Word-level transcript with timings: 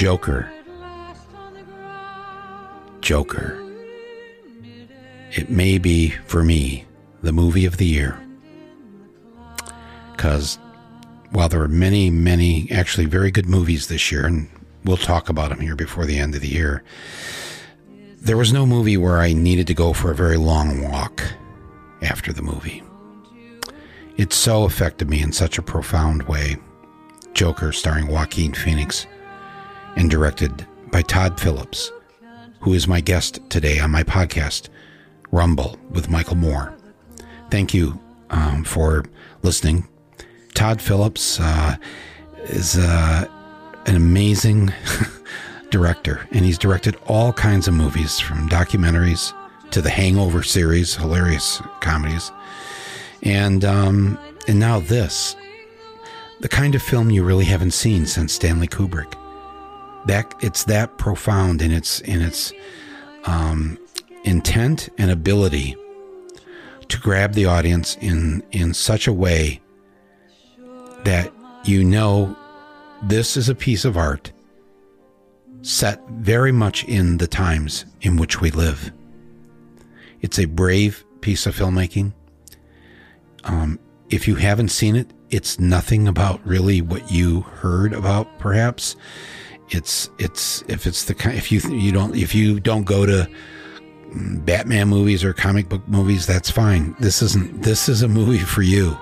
Joker. 0.00 0.50
Joker. 3.02 3.62
It 5.30 5.50
may 5.50 5.76
be, 5.76 6.08
for 6.24 6.42
me, 6.42 6.86
the 7.22 7.34
movie 7.34 7.66
of 7.66 7.76
the 7.76 7.84
year. 7.84 8.18
Because 10.12 10.58
while 11.32 11.50
there 11.50 11.60
are 11.60 11.68
many, 11.68 12.08
many 12.08 12.66
actually 12.70 13.04
very 13.04 13.30
good 13.30 13.44
movies 13.44 13.88
this 13.88 14.10
year, 14.10 14.24
and 14.24 14.48
we'll 14.86 14.96
talk 14.96 15.28
about 15.28 15.50
them 15.50 15.60
here 15.60 15.76
before 15.76 16.06
the 16.06 16.18
end 16.18 16.34
of 16.34 16.40
the 16.40 16.48
year, 16.48 16.82
there 18.22 18.38
was 18.38 18.54
no 18.54 18.64
movie 18.64 18.96
where 18.96 19.18
I 19.18 19.34
needed 19.34 19.66
to 19.66 19.74
go 19.74 19.92
for 19.92 20.10
a 20.10 20.16
very 20.16 20.38
long 20.38 20.82
walk 20.90 21.22
after 22.00 22.32
the 22.32 22.40
movie. 22.40 22.82
It 24.16 24.32
so 24.32 24.64
affected 24.64 25.10
me 25.10 25.20
in 25.20 25.32
such 25.32 25.58
a 25.58 25.62
profound 25.62 26.22
way. 26.22 26.56
Joker, 27.34 27.70
starring 27.70 28.06
Joaquin 28.06 28.54
Phoenix, 28.54 29.06
and 29.96 30.10
directed 30.10 30.66
by 30.90 31.02
Todd 31.02 31.40
Phillips, 31.40 31.92
who 32.60 32.74
is 32.74 32.88
my 32.88 33.00
guest 33.00 33.40
today 33.48 33.78
on 33.78 33.90
my 33.90 34.02
podcast, 34.02 34.68
Rumble 35.32 35.78
with 35.90 36.10
Michael 36.10 36.36
Moore. 36.36 36.74
Thank 37.50 37.74
you 37.74 37.98
um, 38.30 38.64
for 38.64 39.04
listening. 39.42 39.88
Todd 40.54 40.80
Phillips 40.80 41.38
uh, 41.40 41.76
is 42.44 42.76
uh, 42.76 43.26
an 43.86 43.96
amazing 43.96 44.72
director, 45.70 46.26
and 46.32 46.44
he's 46.44 46.58
directed 46.58 46.96
all 47.06 47.32
kinds 47.32 47.68
of 47.68 47.74
movies 47.74 48.18
from 48.18 48.48
documentaries 48.48 49.32
to 49.70 49.80
the 49.80 49.90
Hangover 49.90 50.42
series, 50.42 50.96
hilarious 50.96 51.62
comedies, 51.80 52.32
and 53.22 53.64
um, 53.64 54.18
and 54.48 54.58
now 54.58 54.80
this, 54.80 55.36
the 56.40 56.48
kind 56.48 56.74
of 56.74 56.82
film 56.82 57.10
you 57.10 57.22
really 57.22 57.44
haven't 57.44 57.72
seen 57.72 58.06
since 58.06 58.32
Stanley 58.32 58.66
Kubrick. 58.68 59.14
That 60.06 60.34
it's 60.40 60.64
that 60.64 60.96
profound 60.98 61.62
in 61.62 61.70
its 61.70 62.00
in 62.00 62.22
its 62.22 62.52
um, 63.24 63.78
intent 64.24 64.88
and 64.98 65.10
ability 65.10 65.76
to 66.88 66.98
grab 66.98 67.34
the 67.34 67.46
audience 67.46 67.96
in 68.00 68.42
in 68.50 68.74
such 68.74 69.06
a 69.06 69.12
way 69.12 69.60
that 71.04 71.32
you 71.64 71.84
know 71.84 72.36
this 73.02 73.36
is 73.36 73.48
a 73.48 73.54
piece 73.54 73.84
of 73.84 73.96
art 73.96 74.32
set 75.62 76.00
very 76.08 76.52
much 76.52 76.84
in 76.84 77.18
the 77.18 77.26
times 77.26 77.84
in 78.00 78.16
which 78.16 78.40
we 78.40 78.50
live. 78.50 78.92
It's 80.20 80.38
a 80.38 80.46
brave 80.46 81.04
piece 81.20 81.46
of 81.46 81.56
filmmaking. 81.56 82.12
Um, 83.44 83.78
if 84.10 84.26
you 84.26 84.34
haven't 84.36 84.70
seen 84.70 84.96
it, 84.96 85.12
it's 85.30 85.58
nothing 85.58 86.08
about 86.08 86.44
really 86.46 86.82
what 86.82 87.10
you 87.10 87.42
heard 87.42 87.92
about. 87.92 88.38
Perhaps 88.38 88.96
it's 89.70 90.10
it's 90.18 90.62
if 90.68 90.86
it's 90.86 91.04
the 91.04 91.14
kind 91.14 91.36
if 91.36 91.50
you 91.52 91.60
you 91.70 91.92
don't 91.92 92.14
if 92.14 92.34
you 92.34 92.60
don't 92.60 92.84
go 92.84 93.06
to 93.06 93.28
Batman 94.14 94.88
movies 94.88 95.22
or 95.22 95.32
comic 95.32 95.68
book 95.68 95.86
movies, 95.86 96.26
that's 96.26 96.50
fine. 96.50 96.96
This 96.98 97.22
isn't 97.22 97.62
this 97.62 97.88
is 97.88 98.02
a 98.02 98.08
movie 98.08 98.38
for 98.38 98.62
you. 98.62 98.96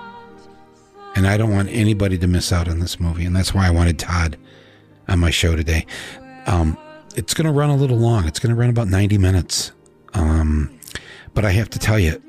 And 1.15 1.27
I 1.27 1.37
don't 1.37 1.51
want 1.51 1.69
anybody 1.69 2.17
to 2.19 2.27
miss 2.27 2.53
out 2.53 2.67
on 2.67 2.79
this 2.79 2.99
movie, 2.99 3.25
and 3.25 3.35
that's 3.35 3.53
why 3.53 3.67
I 3.67 3.71
wanted 3.71 3.97
Todd 3.97 4.37
on 5.07 5.19
my 5.19 5.31
show 5.31 5.55
today. 5.55 5.85
Um, 6.45 6.77
it's 7.15 7.33
going 7.33 7.45
to 7.45 7.51
run 7.51 7.69
a 7.69 7.75
little 7.75 7.97
long. 7.97 8.27
It's 8.27 8.39
going 8.39 8.53
to 8.53 8.59
run 8.59 8.69
about 8.69 8.87
90 8.87 9.17
minutes. 9.17 9.71
Um, 10.13 10.79
but 11.33 11.45
I 11.45 11.51
have 11.51 11.69
to 11.71 11.79
tell 11.79 11.99
you, 11.99 12.21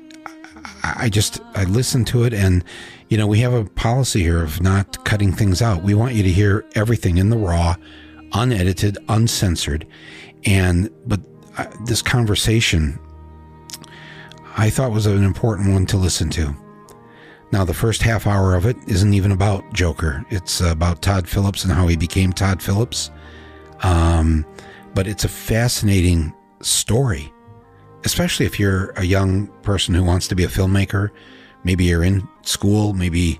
I, 0.83 0.95
I 1.05 1.09
just, 1.09 1.39
I 1.55 1.63
listened 1.65 2.07
to 2.07 2.23
it 2.23 2.33
and, 2.33 2.63
you 3.09 3.17
know, 3.17 3.27
we 3.27 3.39
have 3.39 3.53
a 3.53 3.65
policy 3.65 4.21
here 4.21 4.43
of 4.43 4.61
not 4.61 5.03
cutting 5.05 5.31
things 5.31 5.61
out. 5.61 5.83
We 5.83 5.93
want 5.93 6.13
you 6.13 6.23
to 6.23 6.29
hear 6.29 6.65
everything 6.75 7.17
in 7.17 7.29
the 7.29 7.37
raw, 7.37 7.75
unedited, 8.33 8.97
uncensored. 9.09 9.87
And, 10.45 10.89
but 11.05 11.19
uh, 11.57 11.65
this 11.85 12.01
conversation, 12.01 12.99
I 14.57 14.69
thought 14.69 14.91
was 14.91 15.05
an 15.05 15.23
important 15.23 15.71
one 15.71 15.85
to 15.87 15.97
listen 15.97 16.29
to. 16.31 16.55
Now, 17.51 17.65
the 17.65 17.73
first 17.73 18.01
half 18.01 18.27
hour 18.27 18.55
of 18.55 18.65
it 18.65 18.77
isn't 18.87 19.13
even 19.13 19.31
about 19.31 19.73
Joker. 19.73 20.25
It's 20.29 20.61
about 20.61 21.01
Todd 21.01 21.27
Phillips 21.27 21.63
and 21.65 21.73
how 21.73 21.87
he 21.87 21.97
became 21.97 22.31
Todd 22.31 22.61
Phillips. 22.61 23.11
Um, 23.83 24.45
but 24.93 25.07
it's 25.07 25.25
a 25.25 25.29
fascinating 25.29 26.33
story, 26.61 27.31
especially 28.05 28.45
if 28.45 28.59
you're 28.59 28.91
a 28.91 29.03
young 29.03 29.47
person 29.63 29.93
who 29.93 30.03
wants 30.03 30.27
to 30.29 30.35
be 30.35 30.43
a 30.43 30.47
filmmaker. 30.47 31.09
Maybe 31.63 31.85
you're 31.85 32.03
in 32.03 32.27
school, 32.43 32.93
maybe 32.93 33.39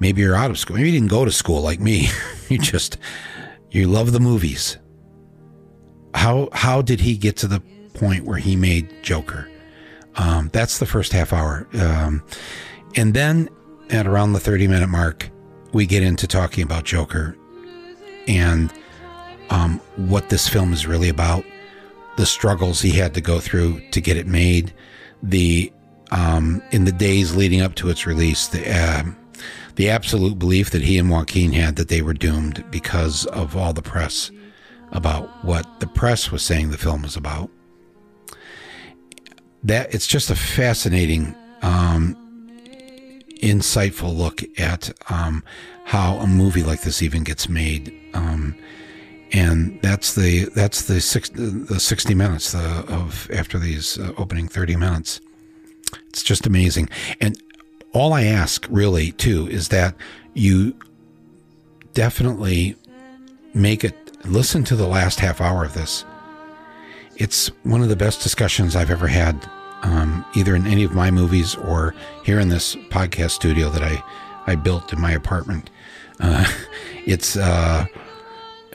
maybe 0.00 0.22
you're 0.22 0.34
out 0.34 0.50
of 0.50 0.58
school. 0.58 0.76
Maybe 0.76 0.90
you 0.90 0.98
didn't 0.98 1.10
go 1.10 1.24
to 1.24 1.32
school 1.32 1.60
like 1.60 1.80
me. 1.80 2.08
you 2.48 2.58
just 2.58 2.96
you 3.72 3.88
love 3.88 4.12
the 4.12 4.20
movies. 4.20 4.76
How 6.14 6.48
how 6.52 6.82
did 6.82 7.00
he 7.00 7.16
get 7.16 7.36
to 7.38 7.46
the 7.48 7.60
point 7.94 8.24
where 8.24 8.38
he 8.38 8.54
made 8.54 9.02
Joker? 9.02 9.48
Um, 10.16 10.50
that's 10.52 10.78
the 10.78 10.86
first 10.86 11.12
half 11.12 11.32
hour. 11.32 11.66
Um, 11.74 12.22
and 12.94 13.14
then 13.14 13.48
at 13.90 14.06
around 14.06 14.34
the 14.34 14.40
30 14.40 14.68
minute 14.68 14.88
mark, 14.88 15.30
we 15.72 15.86
get 15.86 16.02
into 16.02 16.26
talking 16.26 16.62
about 16.62 16.84
Joker 16.84 17.36
and 18.28 18.72
um, 19.48 19.80
what 19.96 20.28
this 20.28 20.48
film 20.48 20.72
is 20.72 20.86
really 20.86 21.08
about, 21.08 21.44
the 22.16 22.26
struggles 22.26 22.80
he 22.82 22.90
had 22.90 23.14
to 23.14 23.20
go 23.20 23.40
through 23.40 23.80
to 23.90 24.00
get 24.00 24.16
it 24.16 24.26
made, 24.26 24.72
the 25.22 25.72
um, 26.10 26.62
in 26.72 26.84
the 26.84 26.92
days 26.92 27.34
leading 27.34 27.62
up 27.62 27.74
to 27.76 27.88
its 27.88 28.06
release, 28.06 28.48
the 28.48 28.70
uh, 28.70 29.04
the 29.76 29.88
absolute 29.88 30.38
belief 30.38 30.70
that 30.70 30.82
he 30.82 30.98
and 30.98 31.10
Joaquin 31.10 31.52
had 31.52 31.76
that 31.76 31.88
they 31.88 32.02
were 32.02 32.14
doomed 32.14 32.64
because 32.70 33.26
of 33.26 33.56
all 33.56 33.72
the 33.72 33.82
press 33.82 34.30
about 34.92 35.44
what 35.44 35.80
the 35.80 35.86
press 35.86 36.30
was 36.30 36.42
saying 36.42 36.70
the 36.70 36.78
film 36.78 37.02
was 37.02 37.16
about. 37.16 37.50
That 39.64 39.94
it's 39.94 40.06
just 40.06 40.30
a 40.30 40.34
fascinating 40.34 41.34
um, 41.62 42.16
insightful 43.42 44.14
look 44.14 44.42
at 44.58 44.92
um, 45.08 45.42
how 45.84 46.16
a 46.16 46.26
movie 46.26 46.62
like 46.62 46.82
this 46.82 47.02
even 47.02 47.24
gets 47.24 47.48
made. 47.48 47.98
Um, 48.14 48.54
and 49.32 49.80
that's 49.80 50.14
the 50.14 50.46
that's 50.54 50.82
the 50.82 51.00
six, 51.00 51.30
the 51.30 51.80
sixty 51.80 52.14
minutes 52.14 52.54
uh, 52.54 52.84
of 52.88 53.30
after 53.32 53.58
these 53.58 53.98
uh, 53.98 54.12
opening 54.18 54.48
thirty 54.48 54.76
minutes. 54.76 55.20
It's 56.08 56.22
just 56.22 56.46
amazing, 56.46 56.88
and 57.20 57.40
all 57.92 58.12
I 58.12 58.24
ask 58.24 58.66
really 58.70 59.12
too 59.12 59.48
is 59.48 59.68
that 59.68 59.94
you 60.34 60.74
definitely 61.94 62.76
make 63.54 63.84
it 63.84 63.94
listen 64.24 64.64
to 64.64 64.76
the 64.76 64.86
last 64.86 65.20
half 65.20 65.40
hour 65.40 65.64
of 65.64 65.74
this. 65.74 66.04
It's 67.16 67.48
one 67.64 67.82
of 67.82 67.88
the 67.88 67.96
best 67.96 68.22
discussions 68.22 68.74
I've 68.74 68.90
ever 68.90 69.06
had 69.06 69.48
um, 69.82 70.24
either 70.34 70.54
in 70.54 70.66
any 70.66 70.84
of 70.84 70.94
my 70.94 71.10
movies 71.10 71.54
or 71.54 71.94
here 72.24 72.38
in 72.38 72.48
this 72.48 72.76
podcast 72.76 73.32
studio 73.32 73.68
that 73.70 73.82
I, 73.82 74.02
I 74.46 74.54
built 74.54 74.92
in 74.92 75.00
my 75.00 75.12
apartment. 75.12 75.70
Uh, 76.20 76.50
it's 77.06 77.36
uh, 77.36 77.86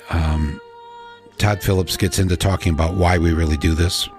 um, 0.09 0.59
Todd 1.38 1.61
Phillips 1.61 1.97
gets 1.97 2.19
into 2.19 2.38
talking 2.38 2.73
about 2.73 2.95
why 2.95 3.17
we 3.17 3.33
really 3.33 3.57
do 3.57 3.73
this, 3.73 4.09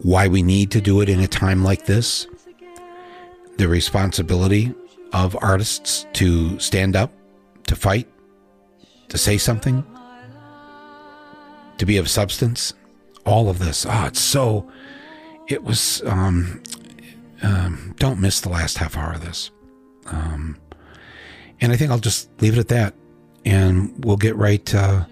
why 0.00 0.28
we 0.28 0.42
need 0.42 0.70
to 0.72 0.80
do 0.80 1.00
it 1.00 1.08
in 1.08 1.20
a 1.20 1.28
time 1.28 1.64
like 1.64 1.86
this, 1.86 2.26
the 3.58 3.68
responsibility 3.68 4.74
of 5.12 5.36
artists 5.40 6.06
to 6.14 6.58
stand 6.58 6.96
up, 6.96 7.12
to 7.66 7.76
fight, 7.76 8.08
to 9.08 9.18
say 9.18 9.38
something, 9.38 9.84
to 11.78 11.86
be 11.86 11.96
of 11.96 12.08
substance. 12.08 12.74
All 13.24 13.48
of 13.48 13.58
this. 13.58 13.84
Ah, 13.84 14.04
oh, 14.04 14.06
it's 14.06 14.20
so 14.20 14.70
it 15.48 15.62
was 15.64 16.02
um, 16.06 16.62
um, 17.42 17.94
don't 17.98 18.20
miss 18.20 18.40
the 18.40 18.48
last 18.48 18.78
half 18.78 18.96
hour 18.96 19.12
of 19.12 19.24
this 19.24 19.50
um, 20.06 20.56
and 21.60 21.72
i 21.72 21.76
think 21.76 21.90
i'll 21.90 21.98
just 21.98 22.30
leave 22.42 22.56
it 22.56 22.60
at 22.60 22.68
that 22.68 22.94
and 23.44 24.04
we'll 24.04 24.16
get 24.16 24.36
right 24.36 24.74
uh, 24.74 25.04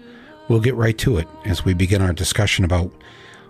we'll 0.47 0.59
get 0.59 0.75
right 0.75 0.97
to 0.97 1.17
it 1.17 1.27
as 1.45 1.63
we 1.63 1.73
begin 1.73 2.01
our 2.01 2.13
discussion 2.13 2.65
about 2.65 2.91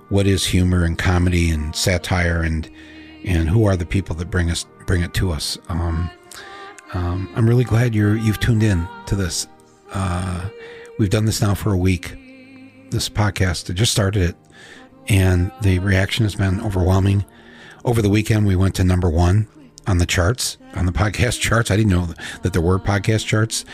what 0.09 0.27
is 0.27 0.45
humor 0.45 0.83
and 0.83 0.97
comedy 0.97 1.49
and 1.49 1.75
satire 1.75 2.41
and 2.41 2.69
and 3.25 3.49
who 3.49 3.65
are 3.65 3.75
the 3.75 3.85
people 3.85 4.15
that 4.15 4.29
bring 4.29 4.51
us 4.51 4.65
bring 4.85 5.01
it 5.01 5.13
to 5.13 5.31
us 5.31 5.57
um, 5.69 6.09
um, 6.93 7.29
i'm 7.35 7.47
really 7.47 7.63
glad 7.63 7.93
you're 7.95 8.15
you've 8.15 8.39
tuned 8.39 8.63
in 8.63 8.87
to 9.05 9.15
this 9.15 9.47
uh, 9.93 10.49
we've 10.99 11.09
done 11.09 11.25
this 11.25 11.41
now 11.41 11.53
for 11.53 11.71
a 11.73 11.77
week 11.77 12.17
this 12.91 13.09
podcast 13.09 13.69
i 13.69 13.73
just 13.73 13.91
started 13.91 14.21
it 14.21 14.35
and 15.07 15.51
the 15.61 15.79
reaction 15.79 16.25
has 16.25 16.35
been 16.35 16.61
overwhelming. 16.61 17.25
Over 17.83 18.01
the 18.01 18.09
weekend, 18.09 18.47
we 18.47 18.55
went 18.55 18.75
to 18.75 18.83
number 18.83 19.09
one 19.09 19.47
on 19.87 19.99
the 19.99 20.05
charts, 20.05 20.57
on 20.75 20.85
the 20.85 20.91
podcast 20.93 21.39
charts. 21.39 21.69
I 21.69 21.75
didn't 21.75 21.91
know 21.91 22.07
that 22.41 22.53
there 22.53 22.61
were 22.61 22.79
podcast 22.79 23.25
charts. 23.25 23.65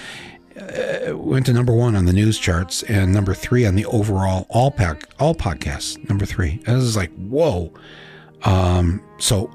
Uh, 0.59 1.17
went 1.17 1.45
to 1.45 1.53
number 1.53 1.73
one 1.73 1.95
on 1.95 2.05
the 2.05 2.11
news 2.11 2.37
charts 2.37 2.83
and 2.83 3.13
number 3.13 3.33
three 3.33 3.65
on 3.65 3.75
the 3.75 3.85
overall 3.85 4.45
all 4.49 4.69
pack 4.69 5.09
all 5.17 5.33
podcasts. 5.33 5.97
Number 6.09 6.25
three. 6.25 6.61
And 6.67 6.77
this 6.77 6.83
is 6.83 6.97
like 6.97 7.11
whoa. 7.15 7.73
Um, 8.43 9.01
so 9.17 9.49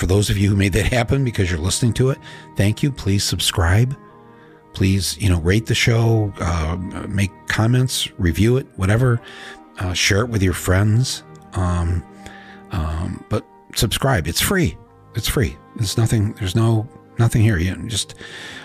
for 0.00 0.06
those 0.06 0.30
of 0.30 0.38
you 0.38 0.48
who 0.48 0.56
made 0.56 0.72
that 0.72 0.86
happen 0.86 1.26
because 1.26 1.50
you're 1.50 1.60
listening 1.60 1.92
to 1.92 2.08
it, 2.08 2.18
thank 2.56 2.82
you. 2.82 2.90
Please 2.90 3.22
subscribe. 3.22 3.94
Please, 4.72 5.18
you 5.18 5.28
know, 5.28 5.38
rate 5.40 5.66
the 5.66 5.74
show, 5.74 6.32
uh, 6.40 6.78
make 7.06 7.30
comments, 7.48 8.10
review 8.18 8.56
it, 8.56 8.66
whatever. 8.76 9.20
Uh, 9.78 9.92
share 9.92 10.22
it 10.22 10.30
with 10.30 10.42
your 10.42 10.54
friends. 10.54 11.22
Um, 11.52 12.02
um, 12.70 13.22
but 13.28 13.44
subscribe. 13.74 14.26
It's 14.26 14.40
free. 14.40 14.78
It's 15.16 15.28
free. 15.28 15.54
There's 15.76 15.98
nothing. 15.98 16.32
There's 16.34 16.56
no 16.56 16.88
nothing 17.18 17.42
here. 17.42 17.58
You 17.58 17.76
just. 17.86 18.14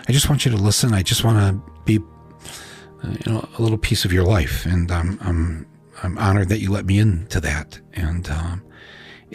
I 0.08 0.14
just 0.14 0.30
want 0.30 0.46
you 0.46 0.52
to 0.52 0.58
listen. 0.58 0.94
I 0.94 1.04
just 1.04 1.26
want 1.26 1.38
to 1.38 1.72
be, 1.84 2.00
uh, 3.04 3.10
you 3.26 3.34
know, 3.34 3.50
a 3.58 3.62
little 3.62 3.78
piece 3.78 4.06
of 4.06 4.14
your 4.14 4.24
life, 4.24 4.66
and 4.66 4.90
I'm 4.90 5.18
I'm 5.22 5.68
I'm 6.02 6.18
honored 6.18 6.48
that 6.48 6.60
you 6.60 6.72
let 6.72 6.86
me 6.86 7.00
into 7.00 7.42
that. 7.42 7.80
And 7.94 8.30
um, 8.30 8.65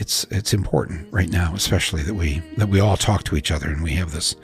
it's 0.01 0.25
it's 0.31 0.55
important 0.55 1.07
right 1.13 1.29
now, 1.29 1.53
especially 1.55 2.03
that 2.03 2.15
we 2.15 2.41
that 2.57 2.69
we 2.69 2.81
all 2.81 2.97
talk 2.97 3.23
to 3.25 3.37
each 3.37 3.51
other 3.51 3.69
and 3.69 3.83
we 3.83 3.93
have 3.93 4.13
this 4.13 4.35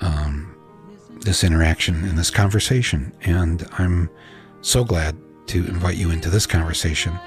um, 0.00 0.54
this 1.20 1.44
interaction 1.44 2.04
and 2.04 2.18
this 2.18 2.30
conversation. 2.30 3.12
And 3.22 3.66
I'm 3.78 4.10
so 4.60 4.84
glad 4.84 5.16
to 5.46 5.64
invite 5.66 5.96
you 5.96 6.10
into 6.10 6.28
this 6.28 6.46
conversation 6.46 7.18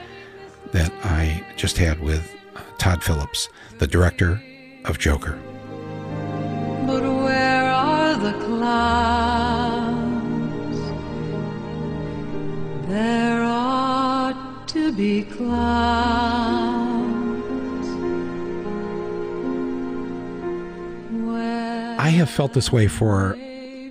that 0.74 0.92
I 1.04 1.46
just 1.56 1.78
had 1.78 2.02
with 2.02 2.30
uh, 2.56 2.62
Todd 2.78 3.04
Phillips, 3.04 3.48
the 3.80 3.88
director 3.88 4.42
of 4.86 5.00
Joker. 5.00 5.40
But 6.86 7.02
where 7.02 7.64
are 7.64 8.16
the 8.16 8.34
clouds? 8.34 9.98
There 12.88 13.44
ought 13.44 14.68
to 14.70 14.92
be 14.92 15.24
clouds. 15.24 16.77
Have 22.18 22.30
felt 22.30 22.54
this 22.54 22.72
way 22.72 22.88
for 22.88 23.36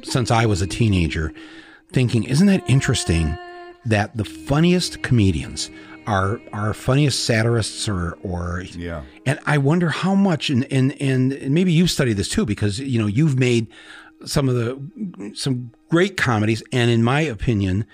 since 0.02 0.30
I 0.30 0.46
was 0.46 0.62
a 0.62 0.66
teenager, 0.66 1.32
thinking, 1.92 2.24
isn't 2.24 2.46
that 2.46 2.62
interesting 2.68 3.36
that 3.84 4.16
the 4.16 4.24
funniest 4.24 5.02
comedians 5.02 5.70
are 6.06 6.40
are 6.52 6.72
funniest 6.72 7.24
satirists 7.24 7.88
or 7.88 8.16
or 8.22 8.62
Yeah. 8.76 9.02
and 9.26 9.40
I 9.46 9.58
wonder 9.58 9.88
how 9.88 10.14
much 10.14 10.50
and 10.50 10.64
and 10.72 10.92
and 11.00 11.50
maybe 11.50 11.72
you've 11.72 11.90
studied 11.90 12.16
this 12.16 12.28
too 12.28 12.46
because 12.46 12.78
you 12.78 13.00
know 13.00 13.08
you've 13.08 13.36
made 13.38 13.66
some 14.24 14.48
of 14.48 14.54
the 14.54 15.32
some 15.34 15.72
great 15.90 16.16
comedies 16.16 16.62
and 16.72 16.90
in 16.90 17.02
my 17.02 17.20
opinion 17.22 17.86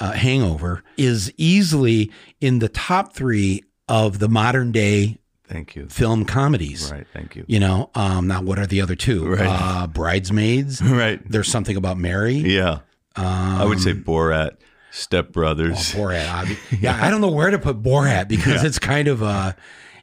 uh, 0.00 0.12
Hangover 0.12 0.82
is 0.96 1.30
easily 1.36 2.10
in 2.40 2.58
the 2.60 2.68
top 2.70 3.14
3 3.14 3.62
of 3.88 4.18
the 4.18 4.28
modern 4.28 4.70
day 4.72 5.18
Thank 5.48 5.74
you. 5.76 5.88
film 5.88 6.24
comedies. 6.24 6.90
Right. 6.92 7.06
Thank 7.12 7.36
you. 7.36 7.44
You 7.48 7.60
know, 7.60 7.90
um, 7.94 8.26
now 8.26 8.42
what 8.42 8.58
are 8.58 8.66
the 8.66 8.80
other 8.80 8.94
two? 8.94 9.26
Right. 9.26 9.46
Uh, 9.48 9.86
Bridesmaids. 9.86 10.80
Right. 10.82 11.20
There's 11.30 11.48
something 11.48 11.76
about 11.76 11.96
Mary. 11.98 12.34
Yeah. 12.34 12.80
I 13.16 13.64
would 13.64 13.78
Um, 13.78 13.82
say 13.82 13.94
Borat, 13.94 14.56
Step 14.90 15.32
Brothers. 15.32 15.92
Borat. 15.92 16.26
obvi- 16.26 16.58
yeah, 16.82 16.98
I 17.04 17.10
don't 17.10 17.20
know 17.20 17.30
where 17.30 17.50
to 17.50 17.58
put 17.58 17.82
Borat 17.82 18.28
because 18.28 18.62
it's 18.64 18.78
kind 18.78 19.08
of 19.08 19.22
uh 19.22 19.52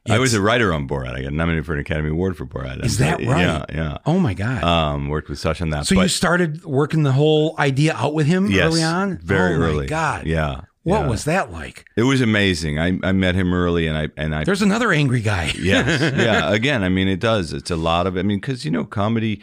I 0.07 0.19
was 0.19 0.35
a 0.35 0.41
writer 0.41 0.71
on 0.71 0.87
Borat. 0.87 1.15
I 1.15 1.23
got 1.23 1.33
nominated 1.33 1.65
for 1.65 1.73
an 1.73 1.79
Academy 1.79 2.09
Award 2.09 2.37
for 2.37 2.45
Borat. 2.45 2.83
Is 2.85 2.99
that 2.99 3.17
right? 3.21 3.39
Yeah, 3.41 3.65
yeah. 3.73 3.97
Oh 4.05 4.19
my 4.19 4.33
god. 4.35 4.63
Um, 4.63 5.09
worked 5.09 5.29
with 5.29 5.39
Sacha 5.39 5.63
on 5.63 5.71
that. 5.71 5.87
so 5.87 5.95
but 5.95 6.03
you 6.03 6.07
started 6.09 6.63
working 6.63 7.01
the 7.03 7.11
whole 7.11 7.55
idea 7.57 7.93
out 7.95 8.13
with 8.13 8.27
him 8.27 8.51
yes, 8.51 8.65
early 8.65 8.83
on? 8.83 9.17
very 9.17 9.55
oh 9.55 9.59
my 9.59 9.65
early. 9.65 9.87
god. 9.87 10.27
Yeah. 10.27 10.61
What 10.85 11.01
yeah. 11.01 11.07
was 11.09 11.25
that 11.25 11.51
like? 11.51 11.85
It 11.97 12.03
was 12.03 12.21
amazing. 12.21 12.79
I, 12.79 12.97
I 13.03 13.11
met 13.11 13.33
him 13.35 13.53
early, 13.53 13.87
and 13.87 13.97
I 13.97 14.09
and 14.17 14.33
I 14.35 14.43
There's 14.43 14.61
another 14.61 14.91
angry 14.93 15.19
guy. 15.21 15.51
yes, 15.59 15.99
yeah. 16.15 16.51
Again, 16.53 16.83
I 16.83 16.89
mean, 16.89 17.07
it 17.07 17.19
does. 17.19 17.53
It's 17.53 17.71
a 17.71 17.75
lot 17.75 18.05
of. 18.07 18.15
I 18.17 18.21
mean, 18.21 18.39
because 18.39 18.63
you 18.65 18.71
know, 18.71 18.85
comedy 18.85 19.41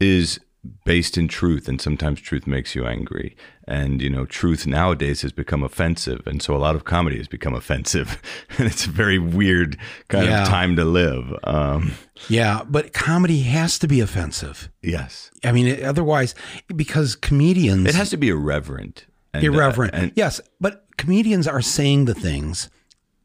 is 0.00 0.38
based 0.84 1.18
in 1.18 1.28
truth, 1.28 1.68
and 1.68 1.80
sometimes 1.80 2.20
truth 2.20 2.46
makes 2.46 2.74
you 2.74 2.86
angry. 2.86 3.36
And 3.66 4.00
you 4.00 4.08
know, 4.08 4.24
truth 4.24 4.66
nowadays 4.68 5.22
has 5.22 5.32
become 5.32 5.64
offensive, 5.64 6.26
and 6.26 6.40
so 6.40 6.54
a 6.54 6.58
lot 6.58 6.76
of 6.76 6.84
comedy 6.84 7.16
has 7.18 7.26
become 7.28 7.54
offensive, 7.54 8.22
and 8.58 8.68
it's 8.68 8.86
a 8.86 8.90
very 8.90 9.18
weird 9.18 9.76
kind 10.08 10.26
Yeah. 10.26 10.42
of 10.42 10.48
time 10.48 10.76
to 10.76 10.84
live. 10.84 11.34
Um, 11.44 11.94
yeah, 12.28 12.62
but 12.68 12.92
comedy 12.92 13.40
has 13.40 13.78
to 13.80 13.88
be 13.88 13.98
offensive. 14.00 14.70
yes, 14.80 15.30
I 15.42 15.50
mean, 15.50 15.84
otherwise, 15.84 16.34
because 16.74 17.16
comedians 17.16 17.86
it 17.88 17.94
has 17.96 18.10
to 18.10 18.16
be 18.16 18.28
irreverent. 18.28 19.06
And, 19.34 19.42
uh, 19.44 19.50
irreverent. 19.52 19.94
and 19.94 20.12
yes, 20.14 20.40
but 20.60 20.83
comedians 20.96 21.46
are 21.48 21.62
saying 21.62 22.04
the 22.06 22.14
things 22.14 22.70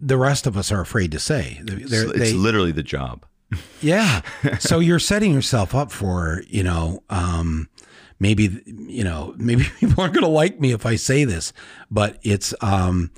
the 0.01 0.18
rest 0.18 0.48
of 0.48 0.56
us 0.56 0.71
are 0.71 0.80
afraid 0.81 1.12
to 1.12 1.19
say. 1.19 1.60
They're- 1.63 1.80
it's, 2.10 2.18
they- 2.18 2.33
literally 2.33 2.71
the 2.71 2.83
job. 2.83 3.25
yeah. 3.81 4.21
so 4.60 4.80
you're 4.80 5.00
setting 5.00 5.33
yourself 5.33 5.75
up 5.75 5.92
for, 5.92 6.44
you 6.48 6.63
know, 6.63 7.04
um, 7.10 7.68
maybe, 8.19 8.62
you 8.66 9.04
know, 9.04 9.33
maybe 9.38 9.63
people 9.80 10.01
aren't 10.01 10.13
going 10.13 10.24
to 10.24 10.30
like 10.30 10.60
me 10.60 10.71
if 10.71 10.86
I 10.86 10.95
say 10.95 11.25
this, 11.25 11.51
but 11.92 12.18
it's, 12.24 12.54
um, 12.62 13.12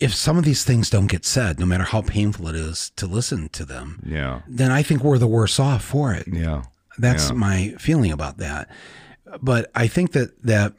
if 0.00 0.12
some 0.12 0.36
of 0.36 0.44
these 0.44 0.64
things 0.64 0.90
don't 0.90 1.06
get 1.06 1.24
said, 1.24 1.60
no 1.60 1.66
matter 1.66 1.84
how 1.84 2.02
painful 2.02 2.48
it 2.48 2.56
is 2.56 2.90
to 2.96 3.06
listen 3.06 3.48
to 3.50 3.64
them, 3.64 4.00
Yeah, 4.04 4.40
then 4.48 4.72
I 4.72 4.82
think 4.82 5.04
we're 5.04 5.18
the 5.18 5.28
worse 5.28 5.60
off 5.60 5.84
for 5.84 6.12
it. 6.12 6.26
yeah, 6.26 6.64
That's 6.98 7.28
Yeah. 7.30 7.36
my 7.36 7.74
feeling 7.78 8.10
about 8.10 8.38
that. 8.38 8.68
But 9.40 9.70
I 9.74 9.86
think 9.86 10.12
that 10.12 10.42
that 10.42 10.74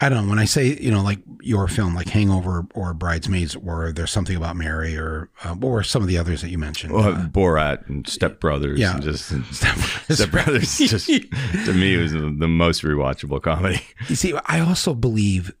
I 0.00 0.08
don't 0.08 0.24
know 0.24 0.30
when 0.30 0.38
I 0.40 0.44
say 0.44 0.76
you 0.80 0.90
know 0.90 1.02
like 1.02 1.20
your 1.40 1.68
film 1.68 1.94
like 1.94 2.08
Hangover 2.08 2.66
or 2.74 2.94
Bridesmaids 2.94 3.54
or 3.54 3.92
there's 3.92 4.10
something 4.10 4.36
about 4.36 4.56
Mary 4.56 4.96
or 4.96 5.30
uh, 5.44 5.54
or 5.62 5.82
some 5.84 6.02
of 6.02 6.08
the 6.08 6.18
others 6.18 6.40
that 6.42 6.50
you 6.50 6.58
mentioned. 6.58 6.92
Well, 6.92 7.14
Uh, 7.14 7.26
Borat 7.28 7.88
and 7.88 8.06
Step 8.08 8.40
Brothers. 8.40 8.78
yeah. 8.80 8.94
and 8.94 9.02
just 9.02 9.26
Step 9.52 9.76
Brothers. 9.76 10.18
Step 10.18 10.30
Brothers. 10.30 10.78
Just 10.78 11.06
to 11.06 11.72
me, 11.72 11.96
was 11.96 12.12
the, 12.12 12.34
the 12.38 12.48
most 12.48 12.82
rewatchable 12.82 13.40
comedy. 13.42 13.80
you 14.08 14.16
see, 14.16 14.34
I 14.46 14.60
also 14.60 14.94
believe 14.94 15.52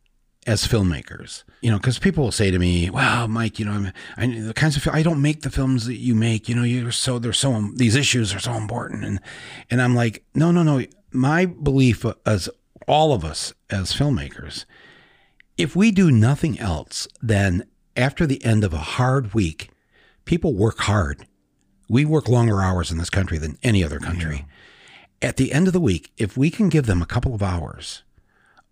as 0.46 0.66
filmmakers, 0.68 1.42
you 1.62 1.70
know, 1.70 1.78
because 1.78 1.98
people 1.98 2.24
will 2.24 2.32
say 2.32 2.50
to 2.50 2.58
me, 2.58 2.90
"Wow, 2.90 3.26
Mike, 3.26 3.58
you 3.58 3.64
know, 3.64 3.72
I'm, 3.72 3.92
I 4.18 4.26
the 4.40 4.52
kinds 4.52 4.76
of 4.76 4.86
I 4.88 5.02
don't 5.02 5.22
make 5.22 5.40
the 5.42 5.50
films 5.50 5.86
that 5.86 5.96
you 5.96 6.14
make. 6.14 6.48
You 6.48 6.54
know, 6.56 6.64
you're 6.64 6.90
so 6.92 7.18
they're 7.18 7.32
so 7.32 7.70
these 7.76 7.94
issues 7.94 8.34
are 8.34 8.40
so 8.40 8.52
important." 8.54 9.04
And 9.04 9.20
and 9.70 9.80
I'm 9.80 9.94
like, 9.94 10.24
no, 10.34 10.50
no, 10.50 10.62
no. 10.62 10.84
My 11.12 11.46
belief 11.46 12.04
as 12.26 12.50
all 12.86 13.12
of 13.12 13.24
us 13.24 13.52
as 13.70 13.92
filmmakers, 13.92 14.64
if 15.56 15.74
we 15.76 15.90
do 15.90 16.10
nothing 16.10 16.58
else, 16.58 17.06
then 17.22 17.64
after 17.96 18.26
the 18.26 18.44
end 18.44 18.64
of 18.64 18.72
a 18.72 18.78
hard 18.78 19.34
week, 19.34 19.70
people 20.24 20.54
work 20.54 20.78
hard. 20.80 21.26
We 21.88 22.04
work 22.04 22.28
longer 22.28 22.60
hours 22.62 22.90
in 22.90 22.98
this 22.98 23.10
country 23.10 23.38
than 23.38 23.58
any 23.62 23.84
other 23.84 23.98
country. 24.00 24.46
At 25.22 25.36
the 25.36 25.52
end 25.52 25.66
of 25.66 25.72
the 25.72 25.80
week, 25.80 26.10
if 26.16 26.36
we 26.36 26.50
can 26.50 26.68
give 26.68 26.86
them 26.86 27.00
a 27.02 27.06
couple 27.06 27.34
of 27.34 27.42
hours 27.42 28.02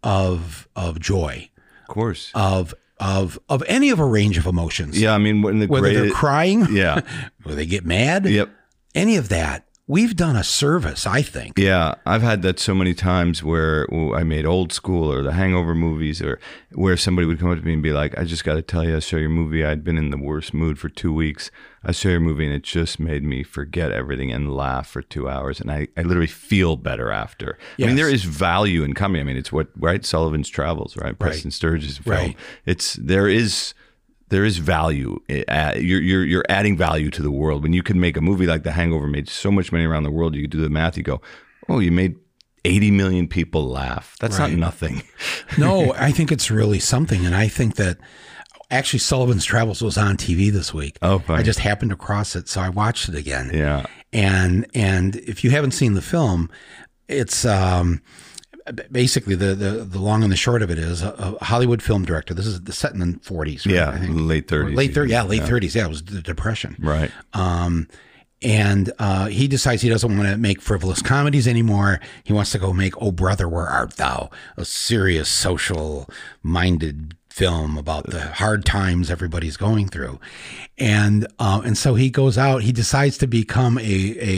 of 0.02 0.68
of 0.74 0.98
joy, 1.00 1.50
Of 1.82 1.88
course. 1.94 2.30
of 2.34 2.74
of 2.98 3.38
of 3.48 3.62
any 3.66 3.90
of 3.90 3.98
a 4.00 4.04
range 4.04 4.38
of 4.38 4.46
emotions, 4.46 5.00
yeah, 5.00 5.14
I 5.14 5.18
mean, 5.18 5.42
when 5.42 5.60
the 5.60 5.66
whether 5.66 5.82
great, 5.90 5.94
they're 5.96 6.10
crying, 6.10 6.66
Yeah. 6.70 7.00
or 7.44 7.54
they 7.54 7.66
get 7.66 7.84
mad, 7.86 8.26
Yep. 8.26 8.50
any 8.94 9.16
of 9.16 9.28
that, 9.28 9.66
we've 9.92 10.16
done 10.16 10.36
a 10.36 10.42
service, 10.42 11.06
I 11.06 11.20
think. 11.20 11.58
Yeah, 11.58 11.96
I've 12.06 12.22
had 12.22 12.40
that 12.42 12.58
so 12.58 12.74
many 12.74 12.94
times 12.94 13.44
where 13.44 13.86
well, 13.92 14.14
I 14.14 14.22
made 14.22 14.46
old 14.46 14.72
school 14.72 15.12
or 15.12 15.22
the 15.22 15.32
Hangover 15.32 15.74
movies, 15.74 16.22
or 16.22 16.40
where 16.72 16.96
somebody 16.96 17.26
would 17.26 17.38
come 17.38 17.50
up 17.50 17.58
to 17.58 17.64
me 17.64 17.74
and 17.74 17.82
be 17.82 17.92
like, 17.92 18.18
"I 18.18 18.24
just 18.24 18.42
got 18.42 18.54
to 18.54 18.62
tell 18.62 18.84
you, 18.84 18.96
I 18.96 19.00
saw 19.00 19.16
your 19.16 19.28
movie. 19.28 19.64
I'd 19.64 19.84
been 19.84 19.98
in 19.98 20.10
the 20.10 20.16
worst 20.16 20.54
mood 20.54 20.78
for 20.78 20.88
two 20.88 21.12
weeks. 21.12 21.50
I 21.84 21.92
saw 21.92 22.08
your 22.08 22.20
movie, 22.20 22.46
and 22.46 22.54
it 22.54 22.62
just 22.62 22.98
made 22.98 23.22
me 23.22 23.42
forget 23.42 23.92
everything 23.92 24.32
and 24.32 24.56
laugh 24.56 24.88
for 24.88 25.02
two 25.02 25.28
hours, 25.28 25.60
and 25.60 25.70
I, 25.70 25.88
I 25.96 26.02
literally 26.02 26.26
feel 26.26 26.76
better 26.76 27.10
after. 27.10 27.58
I 27.78 27.86
mean, 27.86 27.96
there 27.96 28.08
is 28.08 28.24
value 28.24 28.84
in 28.84 28.94
comedy. 28.94 29.20
I 29.20 29.24
mean, 29.24 29.36
it's 29.36 29.52
what 29.52 29.68
right 29.76 30.04
Sullivan's 30.04 30.48
Travels, 30.48 30.96
right? 30.96 31.18
Preston 31.18 31.50
Sturges 31.50 31.98
film. 31.98 32.16
Right. 32.16 32.36
It's 32.64 32.94
there 32.94 33.28
is 33.28 33.74
there 34.32 34.44
is 34.44 34.58
value. 34.58 35.20
Uh, 35.48 35.74
You're, 35.76 36.00
you're 36.00 36.24
you're 36.24 36.44
adding 36.48 36.76
value 36.76 37.10
to 37.10 37.22
the 37.22 37.30
world 37.30 37.62
when 37.62 37.72
you 37.72 37.82
can 37.82 38.00
make 38.00 38.16
a 38.16 38.20
movie 38.20 38.46
like 38.46 38.62
The 38.64 38.72
Hangover 38.72 39.06
made 39.06 39.28
so 39.28 39.50
much 39.52 39.70
money 39.72 39.84
around 39.84 40.02
the 40.02 40.10
world. 40.10 40.34
You 40.34 40.42
could 40.42 40.50
do 40.50 40.60
the 40.60 40.70
math. 40.70 40.96
You 40.96 41.02
go, 41.02 41.20
oh, 41.68 41.78
you 41.78 41.92
made 41.92 42.16
80 42.64 42.90
million 42.92 43.28
people 43.28 43.66
laugh. 43.68 44.16
That's 44.20 44.38
Right. 44.38 44.50
not 44.50 44.58
nothing. 44.58 45.02
No, 45.58 45.92
I 45.94 46.12
think 46.12 46.32
it's 46.32 46.50
really 46.50 46.78
something, 46.78 47.26
and 47.26 47.34
I 47.34 47.46
think 47.46 47.74
that 47.76 47.98
actually 48.70 49.00
Sullivan's 49.00 49.44
Travels 49.44 49.82
was 49.82 49.98
on 49.98 50.16
TV 50.16 50.50
this 50.50 50.72
week. 50.72 50.96
Oh, 51.02 51.18
fine. 51.18 51.38
I 51.40 51.42
just 51.42 51.58
happened 51.58 51.90
to 51.90 51.96
cross 51.96 52.34
it, 52.34 52.48
so 52.48 52.60
I 52.62 52.70
watched 52.70 53.08
it 53.10 53.14
again. 53.14 53.50
Yeah. 53.52 53.84
and 54.14 54.66
and 54.74 55.16
if 55.16 55.44
you 55.44 55.50
haven't 55.50 55.72
seen 55.72 55.92
the 55.92 56.00
film, 56.02 56.48
it's 57.08 57.44
um, 57.44 58.00
basically 58.90 59.34
the, 59.34 59.54
the 59.54 59.70
the 59.84 59.98
long 59.98 60.22
and 60.22 60.30
the 60.32 60.36
short 60.36 60.62
of 60.62 60.70
it 60.70 60.78
is 60.78 61.02
a, 61.02 61.10
a 61.40 61.44
Hollywood 61.44 61.82
film 61.82 62.04
director. 62.04 62.34
This 62.34 62.46
is 62.46 62.60
the 62.62 62.72
set 62.72 62.92
in 62.92 62.98
the 63.00 63.18
forties, 63.22 63.66
right? 63.66 63.74
Yeah, 63.74 63.90
late 64.10 64.46
30s. 64.48 64.74
late 64.76 64.94
thirties, 64.94 65.12
yeah, 65.12 65.22
late 65.22 65.42
thirties. 65.44 65.74
Yeah, 65.74 65.86
it 65.86 65.88
was 65.88 66.02
the 66.04 66.22
Depression, 66.22 66.76
Right. 66.78 67.10
um, 67.34 67.88
and 68.44 68.92
uh, 68.98 69.26
he 69.26 69.46
decides 69.48 69.82
he 69.82 69.88
doesn't 69.88 70.16
want 70.16 70.28
to 70.28 70.36
make 70.36 70.60
frivolous 70.60 71.00
comedies 71.02 71.46
anymore. 71.46 72.00
He 72.24 72.32
wants 72.32 72.50
to 72.52 72.58
go 72.58 72.72
make 72.72 72.94
"Oh 73.00 73.12
Brother, 73.12 73.48
Where 73.48 73.66
Art 73.66 73.96
Thou," 73.96 74.30
a 74.56 74.64
serious, 74.64 75.28
social-minded 75.28 77.16
film 77.32 77.78
about 77.78 78.06
the 78.10 78.20
hard 78.20 78.64
times 78.64 79.10
everybody's 79.10 79.56
going 79.56 79.88
through, 79.88 80.20
and 80.78 81.26
uh, 81.38 81.62
and 81.64 81.76
so 81.78 81.94
he 81.94 82.10
goes 82.10 82.36
out. 82.36 82.62
He 82.62 82.72
decides 82.72 83.18
to 83.18 83.26
become 83.26 83.78
a 83.78 83.82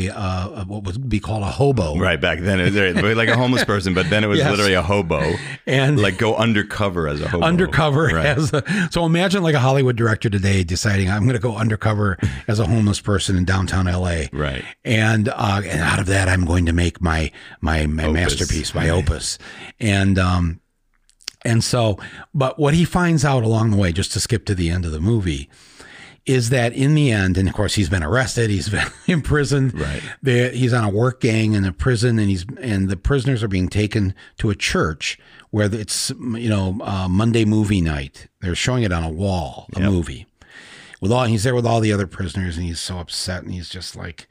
a, 0.08 0.14
uh, 0.14 0.62
a 0.62 0.64
what 0.64 0.84
would 0.84 1.08
be 1.08 1.20
called 1.20 1.42
a 1.42 1.46
hobo, 1.50 1.96
Right 1.98 2.20
back 2.20 2.38
then, 2.40 2.60
it 2.60 2.72
was 3.02 3.16
like 3.16 3.28
a 3.28 3.36
homeless 3.36 3.64
person, 3.64 3.94
but 3.94 4.08
then 4.10 4.22
it 4.24 4.28
was 4.28 4.38
Yes. 4.44 4.50
literally 4.50 4.74
a 4.74 4.82
hobo, 4.82 5.34
And 5.66 6.00
like 6.00 6.18
go 6.18 6.36
undercover 6.36 7.08
as 7.08 7.20
a 7.20 7.28
hobo. 7.28 7.44
undercover 7.44 8.06
Right. 8.06 8.26
as 8.26 8.52
a, 8.52 8.62
so 8.90 9.04
imagine 9.04 9.42
like 9.42 9.54
a 9.54 9.60
Hollywood 9.60 9.96
director 9.96 10.30
today 10.30 10.64
deciding 10.64 11.10
I'm 11.10 11.22
going 11.24 11.34
to 11.36 11.40
go 11.42 11.56
undercover 11.56 12.18
as 12.48 12.58
a 12.60 12.66
homeless 12.66 13.00
person 13.00 13.36
in 13.36 13.44
downtown 13.44 13.86
LA. 13.86 14.24
Right. 14.32 14.64
And 14.84 15.28
uh, 15.28 15.62
and 15.64 15.80
out 15.80 15.98
of 15.98 16.06
that 16.06 16.28
I'm 16.28 16.44
going 16.44 16.66
to 16.66 16.72
make 16.72 17.00
my 17.00 17.30
my 17.60 17.86
my 17.86 18.04
Opus. 18.04 18.14
masterpiece, 18.14 18.74
my 18.74 18.88
opus. 18.90 19.38
And 19.80 20.18
um 20.18 20.60
and 21.44 21.62
so 21.64 21.98
but 22.34 22.58
what 22.58 22.74
he 22.74 22.84
finds 22.84 23.24
out 23.24 23.42
along 23.44 23.70
the 23.70 23.76
way 23.76 23.92
just 23.92 24.12
to 24.12 24.20
skip 24.20 24.44
to 24.46 24.54
the 24.54 24.70
end 24.70 24.84
of 24.84 24.92
the 24.92 25.00
movie 25.00 25.48
is 26.26 26.48
that 26.48 26.72
in 26.72 26.94
the 26.94 27.10
end, 27.12 27.36
and 27.36 27.46
of 27.46 27.54
course 27.54 27.74
he's 27.74 27.90
been 27.90 28.02
arrested, 28.02 28.48
he's 28.48 28.68
been 28.78 28.86
imprisoned. 29.06 29.78
Right. 29.78 30.02
There, 30.22 30.50
he's 30.52 30.72
on 30.72 30.82
a 30.82 30.88
work 30.88 31.20
gang 31.20 31.52
in 31.52 31.66
a 31.66 31.72
prison, 31.72 32.18
and 32.18 32.30
he's 32.30 32.46
and 32.60 32.88
the 32.88 32.96
prisoners 32.96 33.42
are 33.42 33.48
being 33.48 33.68
taken 33.68 34.14
to 34.38 34.48
a 34.48 34.54
church 34.54 35.18
where 35.50 35.68
it's 35.72 36.08
you 36.18 36.48
know 36.48 36.78
uh, 36.82 37.08
Monday 37.08 37.44
movie 37.44 37.82
night. 37.82 38.28
They're 38.40 38.54
showing 38.54 38.84
it 38.84 38.92
on 38.92 39.04
a 39.04 39.10
wall, 39.10 39.66
a 39.76 39.80
Yep. 39.80 39.90
movie. 39.90 40.26
With 41.00 41.12
all 41.12 41.24
he's 41.24 41.42
there 41.44 41.54
with 41.54 41.66
all 41.66 41.80
the 41.80 41.92
other 41.92 42.06
prisoners, 42.06 42.56
and 42.56 42.64
he's 42.64 42.80
so 42.80 42.98
upset, 43.00 43.42
and 43.42 43.52
he's 43.52 43.68
just 43.68 43.94
like, 43.94 44.26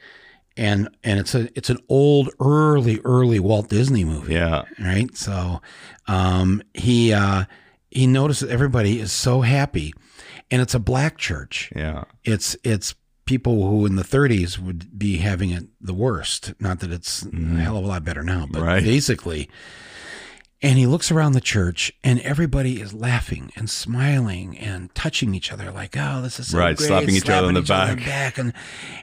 and 0.58 0.90
and 1.04 1.20
it's 1.20 1.34
a 1.36 1.50
it's 1.58 1.70
an 1.70 1.80
old 1.90 2.30
early 2.40 3.00
early 3.04 3.40
Walt 3.40 3.70
Disney 3.70 4.04
movie 4.06 4.34
Yeah. 4.34 4.64
right? 4.80 5.16
So 5.18 5.62
um, 6.08 6.62
he 6.74 7.14
uh, 7.14 7.46
he 7.90 8.08
notices 8.08 8.50
everybody 8.50 9.00
is 9.00 9.12
so 9.12 9.42
happy, 9.42 9.94
and 10.52 10.62
it's 10.62 10.74
a 10.74 10.80
black 10.80 11.18
church. 11.18 11.72
Yeah. 11.76 12.04
It's 12.24 12.56
it's 12.64 12.96
people 13.26 13.68
who 13.70 13.86
in 13.86 13.96
the 13.96 14.04
30s 14.04 14.60
would 14.60 15.00
be 15.00 15.18
having 15.18 15.50
it 15.52 15.66
the 15.80 15.94
worst. 15.94 16.54
Not 16.60 16.80
that 16.82 16.92
it's 16.92 17.24
a 17.26 17.36
hell 17.60 17.78
of 17.78 17.86
a 17.86 17.88
lot 17.88 18.04
better 18.04 18.22
now, 18.24 18.48
but 18.52 18.62
Right. 18.62 18.84
basically. 18.84 19.50
And 20.64 20.80
he 20.80 20.86
looks 20.88 21.12
around 21.12 21.34
the 21.34 21.42
church, 21.42 21.92
and 22.06 22.22
everybody 22.22 22.80
is 22.82 22.94
laughing 22.94 23.52
and 23.58 23.70
smiling 23.70 24.58
and 24.58 24.94
touching 24.96 25.36
each 25.36 25.52
other, 25.52 25.70
like, 25.72 25.96
"Oh, 25.98 26.22
this 26.22 26.40
is 26.40 26.48
so 26.52 26.58
Right, 26.58 26.76
great," 26.78 26.88
slapping 26.88 27.16
each 27.16 27.30
other 27.30 27.48
on 27.48 27.54
the 27.54 27.62
back. 27.62 27.98
back, 28.00 28.38
and 28.38 28.54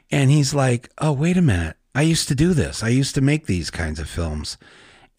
and 0.09 0.31
he's 0.31 0.53
like, 0.55 0.89
"Oh, 0.97 1.11
wait 1.11 1.37
a 1.37 1.41
minute! 1.41 1.77
I 1.93 2.01
used 2.01 2.27
to 2.29 2.35
do 2.35 2.53
this. 2.55 2.81
I 2.83 2.89
used 2.89 3.13
to 3.15 3.21
make 3.21 3.45
these 3.45 3.69
kinds 3.69 3.99
of 3.99 4.09
films," 4.09 4.57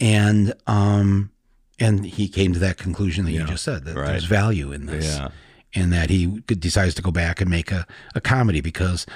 and 0.00 0.52
um, 0.66 1.30
and 1.78 2.04
he 2.04 2.28
came 2.28 2.52
to 2.54 2.58
that 2.58 2.76
conclusion 2.76 3.24
that 3.24 3.32
you 3.32 3.44
just 3.44 3.62
said 3.64 3.84
that 3.84 3.94
right. 3.96 4.08
there's 4.08 4.24
value 4.24 4.72
in 4.72 4.86
this, 4.86 5.04
Yeah. 5.16 5.28
and 5.74 5.92
that 5.92 6.10
he 6.10 6.26
decides 6.46 6.94
to 6.96 7.02
go 7.02 7.10
back 7.12 7.40
and 7.40 7.48
make 7.48 7.70
a, 7.70 7.86
a 8.16 8.20
comedy 8.20 8.60
because 8.60 9.06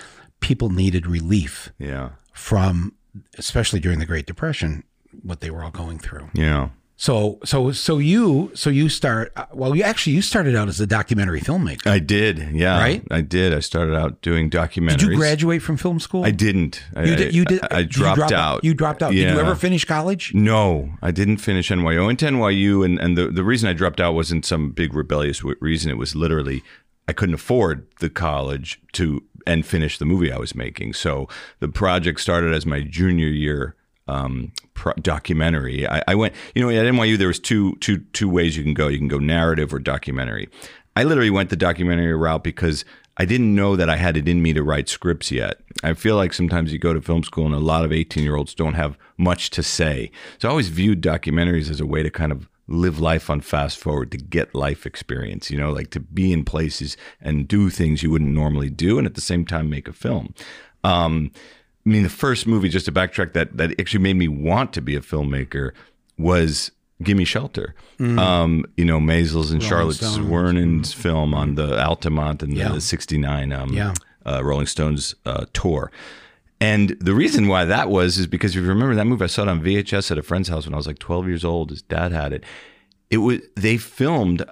people 0.40 0.71
needed 0.71 1.06
relief 1.06 1.71
Yeah. 1.78 2.11
from, 2.33 2.92
especially 3.38 3.80
during 3.80 3.99
the 3.99 4.06
Great 4.06 4.26
Depression, 4.26 4.85
what 5.23 5.40
they 5.40 5.50
were 5.50 5.64
all 5.64 5.71
going 5.71 5.99
through. 5.99 6.28
Yeah. 6.35 6.68
So, 6.99 7.38
so, 7.45 7.73
so 7.73 7.99
you, 7.99 8.50
so 8.55 8.71
you 8.71 8.88
start. 8.88 9.31
uh, 9.37 9.45
Well, 9.53 9.76
you 9.76 9.83
actually 9.83 10.15
you 10.15 10.23
started 10.23 10.57
out 10.57 10.67
as 10.69 10.81
a 10.81 10.87
documentary 10.87 11.41
filmmaker. 11.43 11.87
I 11.87 11.99
did. 11.99 12.38
Yeah. 12.53 12.79
Right? 12.79 13.03
I 13.11 13.21
did. 13.21 13.53
I 13.53 13.61
started 13.61 13.95
out 13.95 14.23
doing 14.23 14.49
documentaries. 14.49 14.99
Did 14.99 15.03
you 15.11 15.17
graduate 15.17 15.61
from 15.61 15.76
film 15.76 16.00
school? 16.00 16.25
I 16.25 16.31
didn't. 16.31 16.83
I, 16.95 17.05
You 17.05 17.17
did. 17.17 17.35
You 17.35 17.45
did. 17.45 17.62
I, 17.71 17.79
I 17.79 17.83
dropped 17.83 18.17
drop 18.17 18.33
out. 18.33 18.65
You 18.65 18.73
dropped 18.73 19.03
out. 19.03 19.12
Did 19.12 19.31
you 19.31 19.38
ever 19.38 19.55
finish 19.55 19.85
college? 19.85 20.33
No, 20.35 20.95
I 21.03 21.11
didn't 21.11 21.37
finish 21.37 21.69
NYU. 21.71 22.03
I 22.03 22.07
went 22.07 22.19
to 22.21 22.26
NYU, 22.26 22.83
and, 22.85 22.99
and 22.99 23.17
the, 23.19 23.29
the 23.29 23.45
reason 23.45 23.69
I 23.69 23.75
dropped 23.75 24.00
out 24.00 24.15
wasn't 24.15 24.47
some 24.47 24.71
big 24.71 24.95
rebellious 24.95 25.43
reason. 25.61 25.91
It 25.91 25.99
was 25.99 26.17
literally 26.17 26.62
I 27.07 27.12
couldn't 27.12 27.35
afford 27.35 27.87
the 28.00 28.09
college 28.09 28.81
to 28.93 29.23
and 29.47 29.65
finish 29.67 29.99
the 29.99 30.07
movie 30.07 30.33
I 30.33 30.38
was 30.38 30.55
making. 30.55 30.95
So 30.95 31.29
the 31.61 31.69
project 31.69 32.21
started 32.21 32.53
as 32.55 32.65
my 32.67 32.81
junior 32.81 33.29
year 33.29 33.76
um, 34.09 34.53
pro- 34.75 34.95
documentary. 34.95 35.87
I, 35.89 36.03
I 36.09 36.15
went, 36.15 36.35
you 36.55 36.63
know, 36.63 36.71
at 36.71 36.87
NYU 36.87 37.19
there 37.19 37.29
was 37.29 37.41
two 37.41 37.77
two 37.77 37.99
two 38.13 38.29
ways 38.29 38.57
you 38.57 38.63
can 38.63 38.75
go. 38.75 38.89
You 38.89 38.99
can 38.99 39.09
go 39.09 39.19
narrative 39.19 39.73
or 39.73 39.79
documentary. 39.79 40.49
I 40.95 41.05
literally 41.05 41.31
went 41.31 41.51
the 41.51 41.57
documentary 41.57 42.15
route 42.15 42.43
because 42.43 42.85
I 43.19 43.25
didn't 43.25 43.55
know 43.55 43.77
that 43.77 43.89
I 43.89 43.97
had 43.97 44.17
it 44.17 44.29
in 44.29 44.43
me 44.43 44.53
to 44.53 44.63
write 44.63 44.89
scripts 44.89 45.31
yet. 45.31 45.61
I 45.83 45.95
feel 45.95 46.17
like 46.17 46.33
sometimes 46.33 46.73
you 46.73 46.79
go 46.79 46.93
to 46.93 47.01
film 47.01 47.23
school 47.23 47.47
and 47.47 47.55
a 47.55 47.59
lot 47.59 47.85
of 47.85 47.93
18 47.93 48.23
year 48.23 48.37
olds 48.37 48.55
don't 48.55 48.75
have 48.75 48.99
much 49.17 49.51
to 49.51 49.63
say. 49.63 50.11
So 50.39 50.49
I 50.49 50.51
always 50.51 50.69
viewed 50.69 51.03
documentaries 51.03 51.71
as 51.71 51.81
a 51.81 51.87
way 51.87 52.03
to 52.03 52.11
kind 52.11 52.33
of 52.33 52.49
live 52.69 52.99
life 52.99 53.31
on 53.31 53.41
fast 53.41 53.79
forward, 53.79 54.11
to 54.11 54.19
get 54.19 54.55
life 54.55 54.87
experience, 54.87 55.51
you 55.51 55.59
know, 55.59 55.71
like 55.71 55.91
to 55.91 56.01
be 56.01 56.33
in 56.33 56.45
places 56.45 56.97
and 57.21 57.47
do 57.47 57.71
things 57.71 58.03
you 58.03 58.11
wouldn't 58.11 58.33
normally 58.33 58.71
do 58.71 58.99
and 58.99 59.07
at 59.07 59.15
the 59.15 59.21
same 59.21 59.47
time 59.47 59.71
make 59.71 59.89
a 59.89 59.93
film. 59.93 60.35
Um, 60.85 61.31
I 61.87 61.88
mean, 61.88 62.02
the 62.02 62.09
first 62.09 62.47
movie, 62.49 62.69
just 62.69 62.87
to 62.87 62.93
backtrack, 62.93 63.33
that 63.35 63.57
that 63.57 63.78
actually 63.81 64.00
made 64.02 64.16
me 64.16 64.26
want 64.28 64.73
to 64.73 64.81
be 64.81 64.97
a 64.97 65.00
filmmaker 65.00 65.71
was 66.19 66.73
"Gimme 67.02 67.25
Shelter." 67.25 67.75
Um, 68.00 68.64
you 68.76 68.85
know, 68.85 68.99
Maysles 68.99 69.52
and 69.52 69.62
Charlotte 69.62 69.97
Mm. 69.99 70.85
Stones. 70.85 70.93
Film 70.93 71.33
on 71.35 71.55
the 71.55 71.81
Altamont 71.83 72.43
and 72.43 72.55
Yeah. 72.55 72.71
the 72.71 72.81
'69 72.81 73.52
um, 73.52 73.73
Yeah. 73.73 73.95
uh, 74.26 74.43
Rolling 74.45 74.66
Stones 74.66 75.14
uh, 75.25 75.45
tour. 75.52 75.90
And 76.61 76.97
the 77.00 77.14
reason 77.14 77.49
why 77.49 77.66
that 77.66 77.90
was 77.90 78.16
is 78.19 78.26
because 78.26 78.52
if 78.57 78.62
you 78.62 78.69
remember 78.69 78.95
that 78.95 79.05
movie, 79.07 79.25
I 79.25 79.26
saw 79.28 79.43
it 79.43 79.49
on 79.49 79.62
VHS 79.62 80.11
at 80.11 80.16
a 80.19 80.23
friend's 80.23 80.49
house 80.49 80.64
when 80.66 80.73
I 80.75 80.78
was 80.78 80.87
like 80.87 80.99
12 80.99 81.28
years 81.28 81.45
old. 81.45 81.69
His 81.71 81.83
dad 81.83 82.12
had 82.12 82.33
it. 82.33 82.43
It 83.11 83.19
was 83.19 83.40
they 83.55 83.76
filmed 83.76 84.43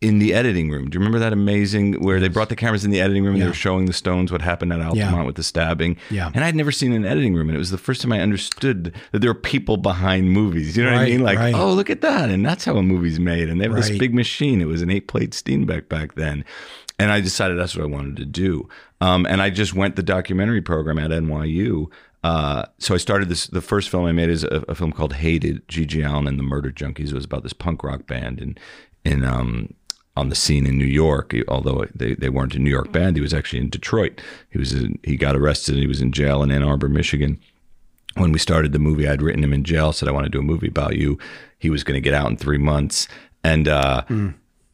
in 0.00 0.20
the 0.20 0.32
editing 0.32 0.70
room. 0.70 0.88
Do 0.88 0.96
you 0.96 1.00
remember 1.00 1.18
that 1.18 1.32
amazing 1.32 1.94
where 1.94 2.20
they 2.20 2.28
brought 2.28 2.50
the 2.50 2.54
cameras 2.56 2.84
in 2.84 2.92
the 2.92 3.00
editing 3.00 3.24
room 3.24 3.34
and 3.34 3.42
they 3.42 3.48
were 3.48 3.52
showing 3.52 3.86
the 3.86 3.92
Stones 3.92 4.30
what 4.30 4.40
happened 4.42 4.72
at 4.72 4.80
Altamont 4.80 5.16
Yeah. 5.16 5.22
with 5.24 5.34
the 5.34 5.42
stabbing? 5.42 5.96
Yeah. 6.08 6.30
And 6.34 6.44
I'd 6.44 6.54
never 6.54 6.70
seen 6.70 6.92
an 6.92 7.04
editing 7.04 7.34
room, 7.34 7.48
and 7.48 7.56
it 7.56 7.58
was 7.58 7.72
the 7.72 7.78
first 7.78 8.00
time 8.02 8.12
I 8.12 8.20
understood 8.20 8.94
that 9.10 9.18
there 9.20 9.30
were 9.30 9.38
people 9.40 9.76
behind 9.76 10.30
movies. 10.30 10.76
You 10.76 10.84
know 10.84 10.92
what 10.92 11.00
I 11.00 11.04
mean? 11.06 11.22
Like, 11.22 11.38
right. 11.38 11.54
oh, 11.54 11.72
look 11.72 11.90
at 11.90 12.00
that, 12.02 12.30
and 12.30 12.46
that's 12.46 12.64
how 12.64 12.76
a 12.76 12.82
movie's 12.82 13.18
made. 13.18 13.48
And 13.48 13.60
they 13.60 13.64
have 13.66 13.74
this 13.74 13.90
big 13.90 14.14
machine. 14.14 14.60
It 14.60 14.66
was 14.68 14.82
an 14.82 14.90
eight-plate 14.90 15.32
Steenbeck 15.32 15.88
back 15.88 16.14
then, 16.14 16.44
and 17.00 17.10
I 17.10 17.20
decided 17.20 17.58
that's 17.58 17.74
what 17.76 17.82
I 17.82 17.88
wanted 17.88 18.16
to 18.18 18.24
do. 18.24 18.68
Um, 19.00 19.26
and 19.26 19.42
I 19.42 19.50
just 19.50 19.74
went 19.74 19.96
the 19.96 20.02
documentary 20.04 20.62
program 20.62 20.98
at 21.00 21.10
NYU. 21.10 21.86
Uh, 22.24 22.64
so 22.78 22.94
I 22.94 22.98
started 22.98 23.28
this. 23.28 23.46
The 23.48 23.60
first 23.60 23.88
film 23.88 24.04
I 24.04 24.12
made 24.12 24.28
is 24.30 24.44
a, 24.44 24.64
a 24.68 24.74
film 24.76 24.92
called 24.92 25.14
"Hated." 25.14 25.66
GG 25.68 26.04
Allin 26.08 26.26
and 26.28 26.38
the 26.38 26.42
Murder 26.44 26.70
Junkies. 26.70 27.08
It 27.08 27.14
was 27.14 27.24
about 27.24 27.42
this 27.42 27.52
punk 27.52 27.82
rock 27.84 28.06
band 28.06 28.40
in 28.40 28.56
in 29.04 29.24
um, 29.24 29.72
on 30.18 30.28
the 30.28 30.34
scene 30.34 30.66
in 30.66 30.76
New 30.78 30.84
York. 30.84 31.34
Although 31.48 31.86
they, 31.94 32.14
they 32.14 32.28
weren't 32.28 32.54
a 32.54 32.58
New 32.58 32.70
York 32.70 32.92
band, 32.92 33.16
he 33.16 33.22
was 33.22 33.32
actually 33.34 33.60
in 33.60 33.70
Detroit. 33.70 34.20
He 34.50 34.58
was 34.58 34.72
in, 34.72 34.98
he 35.04 35.16
got 35.16 35.36
arrested 35.36 35.74
and 35.74 35.82
he 35.82 35.88
was 35.88 36.00
in 36.00 36.12
jail 36.12 36.42
in 36.42 36.50
Ann 36.50 36.62
Arbor, 36.62 36.88
Michigan 36.88 37.38
when 38.16 38.32
we 38.32 38.38
started 38.38 38.72
the 38.72 38.80
movie, 38.80 39.06
I'd 39.06 39.22
written 39.22 39.44
him 39.44 39.52
in 39.52 39.62
jail, 39.62 39.92
said 39.92 40.08
I 40.08 40.12
want 40.12 40.24
to 40.24 40.30
do 40.30 40.40
a 40.40 40.42
movie 40.42 40.66
about 40.66 40.96
you. 40.96 41.18
He 41.58 41.70
was 41.70 41.84
going 41.84 41.94
to 41.94 42.00
get 42.00 42.14
out 42.14 42.28
in 42.28 42.36
three 42.36 42.58
months, 42.58 43.06
and 43.44 43.68
uh, 43.68 44.02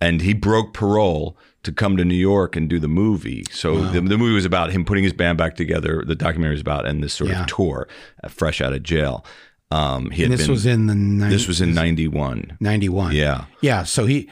and 0.00 0.22
he 0.22 0.32
broke 0.32 0.72
parole 0.72 1.36
to 1.64 1.72
come 1.72 1.98
to 1.98 2.04
New 2.06 2.14
York 2.14 2.56
and 2.56 2.70
do 2.70 2.78
the 2.78 2.88
movie. 2.88 3.44
So 3.50 3.84
the, 3.88 4.00
the 4.00 4.16
movie 4.16 4.32
was 4.34 4.46
about 4.46 4.70
him 4.72 4.84
putting 4.86 5.04
his 5.04 5.12
band 5.12 5.36
back 5.36 5.56
together. 5.56 6.02
The 6.06 6.14
documentary 6.14 6.54
was 6.54 6.60
about 6.62 6.86
and 6.86 7.02
this 7.02 7.12
sort 7.12 7.30
Yeah. 7.30 7.42
of 7.42 7.46
tour, 7.48 7.86
uh, 8.22 8.28
fresh 8.28 8.62
out 8.62 8.72
of 8.72 8.82
jail. 8.82 9.26
Um, 9.70 10.10
he 10.10 10.22
had 10.22 10.30
This 10.30 10.42
been, 10.42 10.50
was 10.50 10.64
in 10.64 10.86
the 10.86 10.94
90, 10.94 11.34
this 11.34 11.46
was 11.46 11.60
in 11.60 11.74
'91. 11.74 12.56
91. 12.60 13.14
Yeah. 13.14 13.44
Yeah. 13.60 13.82
So 13.82 14.06
he 14.06 14.30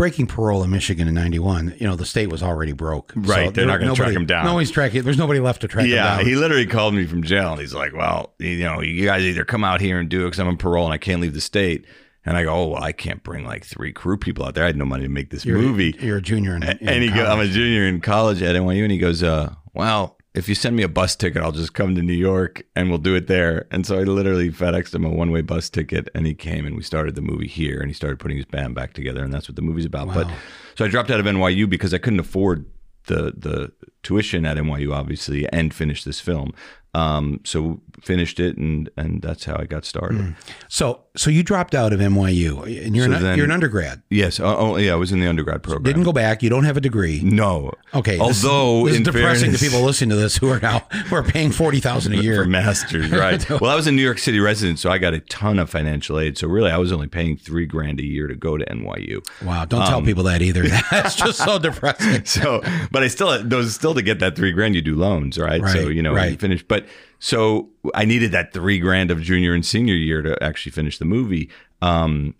breaking 0.00 0.26
parole 0.26 0.62
in 0.62 0.70
Michigan 0.70 1.06
in 1.06 1.12
91, 1.12 1.74
you 1.78 1.86
know, 1.86 1.94
the 1.94 2.06
state 2.06 2.30
was 2.30 2.42
already 2.42 2.72
broke. 2.72 3.12
Right, 3.14 3.48
So 3.48 3.50
they're 3.50 3.66
not 3.66 3.80
gonna 3.80 3.94
track 3.94 4.06
nobody- 4.08 4.16
him 4.16 4.24
down. 4.24 4.44
No 4.44 4.52
Nobody's 4.52 4.70
tracking. 4.70 5.02
There's 5.02 5.18
nobody 5.18 5.40
left 5.40 5.60
to 5.60 5.68
track 5.68 5.84
Yeah, 5.86 5.90
him 5.90 5.96
down. 6.04 6.18
Yeah. 6.20 6.24
He 6.30 6.36
literally 6.36 6.64
called 6.64 6.94
me 6.94 7.04
from 7.04 7.22
jail, 7.22 7.52
and 7.52 7.60
he's 7.60 7.74
like, 7.74 7.94
"Well, 7.94 8.32
you 8.38 8.64
know, 8.64 8.80
you 8.80 9.04
guys 9.04 9.24
either 9.24 9.44
come 9.44 9.62
out 9.62 9.82
here 9.82 9.98
and 10.00 10.08
do 10.08 10.22
it 10.22 10.24
because 10.28 10.40
I'm 10.40 10.48
on 10.48 10.56
parole 10.56 10.86
and 10.86 10.94
I 10.94 10.96
can't 10.96 11.20
leave 11.20 11.34
the 11.34 11.40
state." 11.42 11.84
And 12.24 12.34
I 12.34 12.44
go, 12.44 12.54
"Oh, 12.54 12.68
well, 12.68 12.82
I 12.82 12.92
can't 12.92 13.22
bring 13.22 13.44
like 13.44 13.62
three 13.66 13.92
crew 13.92 14.16
people 14.16 14.42
out 14.46 14.54
there. 14.54 14.64
I 14.64 14.68
had 14.68 14.76
no 14.78 14.86
money 14.86 15.02
to 15.02 15.10
make 15.10 15.28
this 15.28 15.44
you're, 15.44 15.58
movie." 15.58 15.94
You're 16.00 16.16
a 16.16 16.22
junior 16.22 16.56
in, 16.56 16.62
in 16.62 16.78
and 16.88 17.02
he 17.02 17.10
go, 17.10 17.26
I'm 17.26 17.40
a 17.40 17.46
junior 17.46 17.86
in 17.86 18.00
college 18.00 18.40
at 18.40 18.56
NYU, 18.56 18.82
and 18.84 18.90
he 18.92 18.96
goes, 18.96 19.22
uh, 19.22 19.52
"Well, 19.74 20.16
if 20.34 20.48
you 20.48 20.54
send 20.54 20.76
me 20.76 20.82
a 20.82 20.88
bus 20.88 21.16
ticket, 21.16 21.42
I'll 21.42 21.52
just 21.52 21.74
come 21.74 21.94
to 21.94 22.02
New 22.02 22.12
York 22.12 22.62
and 22.76 22.88
we'll 22.88 22.98
do 22.98 23.14
it 23.14 23.26
there." 23.26 23.66
And 23.70 23.86
so 23.86 23.98
I 23.98 24.02
literally 24.02 24.50
FedExed 24.50 24.94
him 24.94 25.04
a 25.04 25.10
one 25.10 25.30
way 25.30 25.42
bus 25.42 25.68
ticket, 25.70 26.08
and 26.14 26.26
he 26.26 26.34
came, 26.34 26.66
and 26.66 26.76
we 26.76 26.82
started 26.82 27.14
the 27.14 27.22
movie 27.22 27.48
here, 27.48 27.80
and 27.80 27.88
he 27.88 27.94
started 27.94 28.18
putting 28.18 28.36
his 28.36 28.46
band 28.46 28.74
back 28.74 28.92
together, 28.92 29.22
and 29.22 29.32
that's 29.32 29.48
what 29.48 29.56
the 29.56 29.62
movie's 29.62 29.86
about. 29.86 30.12
But 30.14 30.28
so 30.76 30.84
I 30.84 30.88
dropped 30.88 31.10
out 31.10 31.20
of 31.20 31.26
NYU 31.26 31.68
because 31.68 31.92
I 31.92 31.98
couldn't 31.98 32.20
afford 32.20 32.66
the 33.06 33.32
the 33.36 33.72
tuition 34.02 34.46
at 34.46 34.56
NYU, 34.56 34.94
obviously, 34.94 35.48
and 35.52 35.74
finish 35.74 36.04
this 36.04 36.20
film. 36.20 36.52
Um, 36.94 37.40
so 37.44 37.80
finished 38.02 38.40
it, 38.40 38.56
and 38.56 38.88
and 38.96 39.22
that's 39.22 39.44
how 39.44 39.56
I 39.58 39.64
got 39.66 39.84
started. 39.84 40.34
So, 40.68 41.00
so 41.16 41.30
you 41.30 41.42
dropped 41.42 41.74
out 41.74 41.92
of 41.92 42.00
NYU, 42.00 42.62
and 42.84 42.94
you're 42.96 43.06
So 43.06 43.12
an, 43.12 43.22
then- 43.22 43.36
you're 43.36 43.44
an 43.46 43.50
undergrad. 43.52 44.02
Yes. 44.10 44.40
Oh, 44.40 44.56
oh, 44.56 44.76
yeah. 44.76 44.92
I 44.92 44.96
was 44.96 45.12
in 45.12 45.20
the 45.20 45.26
undergrad 45.28 45.62
program. 45.62 45.82
Didn't 45.84 46.02
go 46.04 46.12
back. 46.12 46.42
You 46.42 46.50
don't 46.50 46.64
have 46.64 46.76
a 46.76 46.80
degree. 46.80 47.20
No. 47.22 47.72
Okay. 47.94 48.18
Although 48.18 48.84
this, 48.84 48.92
is 48.92 48.96
in 48.98 49.02
depressing 49.04 49.40
fairness- 49.50 49.60
to 49.60 49.66
people 49.66 49.82
listening 49.82 50.10
to 50.10 50.16
this 50.16 50.36
who 50.36 50.48
are 50.50 50.60
now 50.60 50.80
who 51.06 51.16
are 51.16 51.22
paying 51.22 51.50
forty 51.52 51.80
thousand 51.80 52.14
a 52.14 52.16
year 52.22 52.42
for 52.44 52.48
masters, 52.48 53.10
right? 53.10 53.48
well, 53.60 53.70
I 53.70 53.74
was 53.74 53.86
a 53.86 53.92
New 53.92 54.02
York 54.02 54.18
City 54.18 54.40
resident, 54.40 54.78
so 54.78 54.90
I 54.90 54.98
got 54.98 55.14
a 55.14 55.20
ton 55.20 55.58
of 55.58 55.68
financial 55.70 56.18
aid. 56.18 56.38
So 56.38 56.48
really, 56.48 56.70
I 56.70 56.78
was 56.78 56.92
only 56.92 57.06
paying 57.08 57.36
three 57.36 57.66
grand 57.66 58.00
a 58.00 58.04
year 58.04 58.26
to 58.26 58.34
go 58.34 58.56
to 58.56 58.64
NYU. 58.66 59.24
Wow! 59.44 59.64
Don't 59.64 59.82
Um, 59.82 59.88
tell 59.88 60.02
people 60.02 60.24
that 60.24 60.42
either. 60.42 60.62
That's 60.90 61.14
just 61.16 61.38
so 61.38 61.58
depressing. 61.58 62.24
So, 62.24 62.62
but 62.90 63.02
I 63.02 63.08
still 63.08 63.42
those 63.42 63.74
still 63.74 63.94
to 63.94 64.02
get 64.02 64.18
that 64.20 64.36
three 64.36 64.52
grand, 64.52 64.74
you 64.74 64.82
do 64.82 64.94
loans, 64.96 65.38
right? 65.38 65.66
so 65.68 65.88
you 65.88 66.02
know, 66.02 66.14
right. 66.14 66.32
you 66.32 66.36
finish. 66.38 66.62
But 66.62 66.86
so 67.20 67.68
I 67.94 68.04
needed 68.04 68.32
that 68.32 68.52
three 68.52 68.78
grand 68.80 69.10
of 69.12 69.20
junior 69.22 69.54
and 69.54 69.64
senior 69.64 69.94
year 69.94 70.22
to 70.22 70.42
actually 70.42 70.72
finish 70.72 70.98
the 70.98 71.04
movie. 71.04 71.48
Um, 71.80 72.34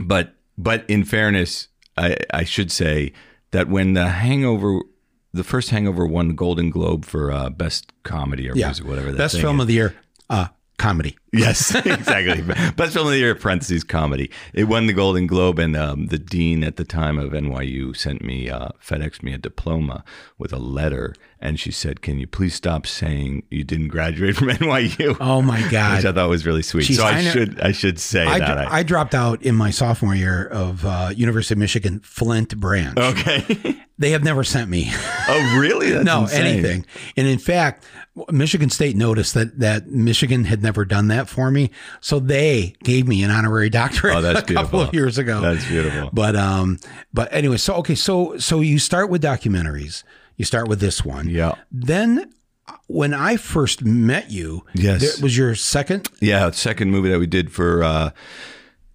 but 0.00 0.34
but 0.58 0.84
in 0.88 1.04
fairness, 1.04 1.68
I, 1.96 2.16
I 2.32 2.42
should 2.44 2.72
say 2.72 3.12
that 3.52 3.68
when 3.68 3.92
the 3.92 4.08
Hangover, 4.08 4.80
the 5.32 5.44
first 5.44 5.70
Hangover 5.70 6.06
won 6.06 6.28
the 6.28 6.34
Golden 6.34 6.70
Globe 6.70 7.04
for 7.04 7.30
uh, 7.30 7.50
best 7.50 7.92
comedy 8.02 8.48
or 8.50 8.54
Yeah. 8.56 8.66
music, 8.66 8.86
whatever. 8.86 9.12
That 9.12 9.18
Best 9.18 9.38
film 9.40 9.56
is. 9.56 9.62
of 9.62 9.68
the 9.68 9.74
year. 9.74 9.94
Uh, 10.28 10.48
comedy. 10.78 11.16
Yes, 11.32 11.74
exactly. 11.86 12.42
Best 12.72 12.94
film 12.94 13.06
of 13.06 13.12
the 13.12 13.18
year, 13.18 13.34
parentheses, 13.34 13.84
comedy. 13.84 14.30
It 14.54 14.64
won 14.64 14.86
the 14.86 14.92
Golden 14.92 15.26
Globe, 15.26 15.58
and 15.58 15.76
um, 15.76 16.06
the 16.06 16.18
dean 16.18 16.64
at 16.64 16.76
the 16.76 16.84
time 16.84 17.18
of 17.18 17.32
NYU 17.32 17.96
sent 17.96 18.22
me, 18.22 18.48
uh, 18.48 18.68
FedEx 18.82 19.22
me 19.22 19.32
a 19.32 19.38
diploma 19.38 20.04
with 20.38 20.52
a 20.52 20.58
letter, 20.58 21.14
and 21.40 21.60
she 21.60 21.70
said, 21.70 22.00
"Can 22.00 22.18
you 22.18 22.26
please 22.26 22.54
stop 22.54 22.86
saying 22.86 23.42
you 23.50 23.64
didn't 23.64 23.88
graduate 23.88 24.36
from 24.36 24.48
NYU?" 24.50 25.16
Oh 25.20 25.42
my 25.42 25.60
God. 25.70 25.96
Which 25.98 26.06
I 26.06 26.12
thought 26.12 26.28
was 26.28 26.46
really 26.46 26.62
sweet. 26.62 26.84
Geez, 26.84 26.98
so 26.98 27.04
I, 27.04 27.10
I 27.10 27.22
know- 27.22 27.30
should 27.30 27.60
I 27.60 27.72
should 27.72 27.98
say 27.98 28.24
I, 28.24 28.38
that. 28.38 28.72
I 28.72 28.82
dropped 28.82 29.14
out 29.14 29.42
in 29.42 29.54
my 29.54 29.70
sophomore 29.70 30.14
year 30.14 30.46
of 30.46 30.84
uh, 30.86 31.10
University 31.14 31.54
of 31.54 31.58
Michigan 31.58 32.00
Flint 32.00 32.56
branch. 32.58 32.98
okay. 32.98 33.80
They 33.98 34.10
have 34.10 34.22
never 34.22 34.44
sent 34.44 34.68
me 34.68 34.90
oh, 34.92 35.58
really? 35.58 35.90
That's 35.90 36.04
no 36.04 36.22
insane. 36.22 36.46
anything. 36.46 36.86
And 37.16 37.26
in 37.26 37.38
fact, 37.38 37.86
Michigan 38.30 38.70
State 38.70 38.96
noticed 38.96 39.34
that 39.34 39.58
that 39.58 39.88
Michigan 39.88 40.44
had 40.44 40.62
never 40.62 40.84
done 40.84 41.08
that 41.08 41.28
for 41.28 41.50
me, 41.50 41.70
so 42.00 42.18
they 42.18 42.74
gave 42.82 43.06
me 43.06 43.22
an 43.22 43.30
honorary 43.30 43.68
doctorate 43.70 44.16
Oh, 44.16 44.22
that's 44.22 44.40
a 44.50 44.54
couple 44.54 44.80
of 44.80 44.90
beautiful. 44.90 44.94
years 44.94 45.18
ago. 45.18 45.40
That's 45.40 45.66
beautiful. 45.66 46.10
But 46.12 46.34
um, 46.36 46.78
but 47.12 47.28
anyway, 47.32 47.58
so 47.58 47.74
okay, 47.76 47.94
so 47.94 48.38
so 48.38 48.60
you 48.60 48.78
start 48.78 49.10
with 49.10 49.22
documentaries. 49.22 50.02
You 50.36 50.44
start 50.44 50.68
with 50.68 50.80
this 50.80 51.04
one. 51.04 51.28
Yeah. 51.28 51.54
Then, 51.72 52.32
when 52.88 53.14
I 53.14 53.36
first 53.36 53.82
met 53.84 54.30
you, 54.30 54.64
Yes. 54.74 55.00
there 55.00 55.22
was 55.22 55.36
your 55.36 55.54
second. 55.54 56.08
Yeah, 56.20 56.50
second 56.50 56.90
movie 56.90 57.08
that 57.10 57.18
we 57.18 57.26
did 57.26 57.52
for 57.52 57.82
uh, 57.82 58.10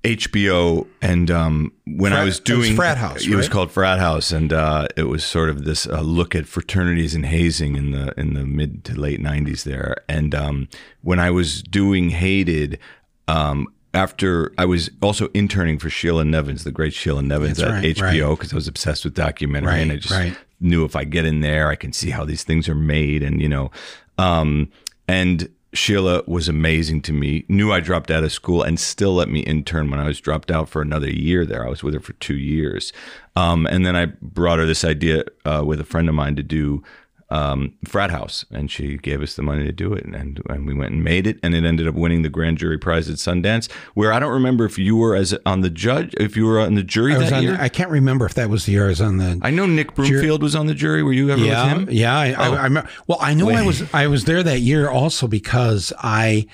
HBO, 0.03 0.87
and 1.01 1.29
um, 1.29 1.71
when 1.85 2.11
I 2.11 2.17
Frat- 2.17 2.25
was 2.25 2.35
it 2.37 2.39
was 2.39 2.65
doing 2.65 2.75
Frat 2.75 2.97
House, 2.97 3.25
it 3.25 3.35
was 3.35 3.47
called 3.47 3.71
Frat 3.71 3.99
House, 3.99 4.31
and 4.31 4.51
uh, 4.51 4.87
it 4.97 5.03
was 5.03 5.23
sort 5.23 5.49
of 5.49 5.63
this 5.63 5.85
uh, 5.85 6.01
look 6.01 6.33
at 6.33 6.47
fraternities 6.47 7.13
and 7.13 7.25
hazing 7.25 7.75
in 7.75 7.91
the 7.91 8.19
in 8.19 8.33
the 8.33 8.45
mid 8.45 8.83
to 8.85 8.99
late 8.99 9.21
'90s 9.21 9.63
there. 9.63 9.97
And 10.09 10.33
um, 10.33 10.69
when 11.01 11.19
I 11.19 11.31
was 11.31 11.61
doing 11.61 12.09
Hated. 12.09 12.79
Um, 13.27 13.67
after 13.93 14.53
I 14.57 14.63
was 14.63 14.89
also 15.01 15.27
interning 15.33 15.77
for 15.77 15.89
Sheila 15.89 16.23
Nevins, 16.23 16.63
the 16.63 16.71
great 16.71 16.93
Sheila 16.93 17.21
Nevins 17.21 17.57
That's 17.57 17.69
at 17.69 17.83
right, 17.83 17.95
HBO, 17.95 18.37
because 18.37 18.53
I 18.53 18.55
was 18.55 18.67
obsessed 18.67 19.03
with 19.03 19.13
documentary, 19.13 19.81
and 19.81 19.91
I 19.91 19.97
just 19.97 20.13
right. 20.13 20.37
knew 20.61 20.85
if 20.85 20.95
I 20.95 21.03
get 21.03 21.25
in 21.25 21.41
there, 21.41 21.67
I 21.67 21.75
can 21.75 21.91
see 21.91 22.09
how 22.09 22.23
these 22.23 22.45
things 22.45 22.69
are 22.69 22.75
made, 22.75 23.21
and 23.21 23.41
you 23.41 23.49
know, 23.49 23.69
um, 24.17 24.71
and 25.09 25.49
Sheila 25.73 26.23
was 26.27 26.49
amazing 26.49 27.01
to 27.03 27.13
me. 27.13 27.45
Knew 27.47 27.71
I 27.71 27.79
dropped 27.79 28.11
out 28.11 28.23
of 28.23 28.31
school 28.31 28.61
and 28.61 28.79
still 28.79 29.15
let 29.15 29.29
me 29.29 29.39
intern 29.41 29.89
when 29.89 29.99
I 29.99 30.07
was 30.07 30.19
dropped 30.19 30.51
out 30.51 30.67
for 30.67 30.81
another 30.81 31.09
year. 31.09 31.45
There, 31.45 31.65
I 31.65 31.69
was 31.69 31.83
with 31.83 31.93
her 31.93 31.99
for 32.01 32.13
two 32.13 32.35
years, 32.35 32.91
um, 33.35 33.65
and 33.67 33.85
then 33.85 33.95
I 33.95 34.07
brought 34.21 34.59
her 34.59 34.65
this 34.65 34.83
idea 34.83 35.23
uh, 35.45 35.63
with 35.65 35.79
a 35.79 35.85
friend 35.85 36.09
of 36.09 36.15
mine 36.15 36.35
to 36.35 36.43
do. 36.43 36.83
Um, 37.31 37.75
frat 37.85 38.11
house, 38.11 38.43
and 38.51 38.69
she 38.69 38.97
gave 38.97 39.21
us 39.21 39.35
the 39.35 39.41
money 39.41 39.63
to 39.65 39.71
do 39.71 39.93
it, 39.93 40.03
and 40.03 40.41
and 40.49 40.67
we 40.67 40.73
went 40.73 40.91
and 40.91 41.01
made 41.01 41.25
it, 41.25 41.39
and 41.41 41.55
it 41.55 41.63
ended 41.63 41.87
up 41.87 41.95
winning 41.95 42.23
the 42.23 42.29
grand 42.29 42.57
jury 42.57 42.77
prize 42.77 43.09
at 43.09 43.15
Sundance. 43.15 43.71
Where 43.93 44.11
I 44.11 44.19
don't 44.19 44.33
remember 44.33 44.65
if 44.65 44.77
you 44.77 44.97
were 44.97 45.15
as 45.15 45.33
on 45.45 45.61
the 45.61 45.69
judge, 45.69 46.13
if 46.19 46.35
you 46.35 46.45
were 46.45 46.59
on 46.59 46.75
the 46.75 46.83
jury 46.83 47.15
I 47.15 47.19
that 47.19 47.31
on. 47.31 47.43
year. 47.43 47.57
I 47.57 47.69
can't 47.69 47.89
remember 47.89 48.25
if 48.25 48.33
that 48.33 48.49
was 48.49 48.65
the 48.65 48.73
year 48.73 48.87
I 48.87 48.89
was 48.89 48.99
on 48.99 49.15
the. 49.15 49.39
I 49.41 49.49
know 49.49 49.65
Nick 49.65 49.95
Broomfield 49.95 50.43
was 50.43 50.55
on 50.55 50.67
the 50.67 50.73
jury. 50.73 51.03
Were 51.03 51.13
you 51.13 51.29
ever 51.29 51.41
yeah, 51.41 51.73
with 51.73 51.87
him? 51.87 51.95
yeah. 51.95 52.17
I, 52.17 52.33
Oh. 52.33 52.53
I, 52.53 52.55
I 52.57 52.63
remember. 52.65 52.89
Well, 53.07 53.19
I 53.21 53.33
know 53.33 53.49
I 53.49 53.61
was. 53.65 53.81
I 53.93 54.07
was 54.07 54.25
there 54.25 54.43
that 54.43 54.59
year 54.59 54.89
also 54.89 55.27
because 55.29 55.93
I, 55.99 56.47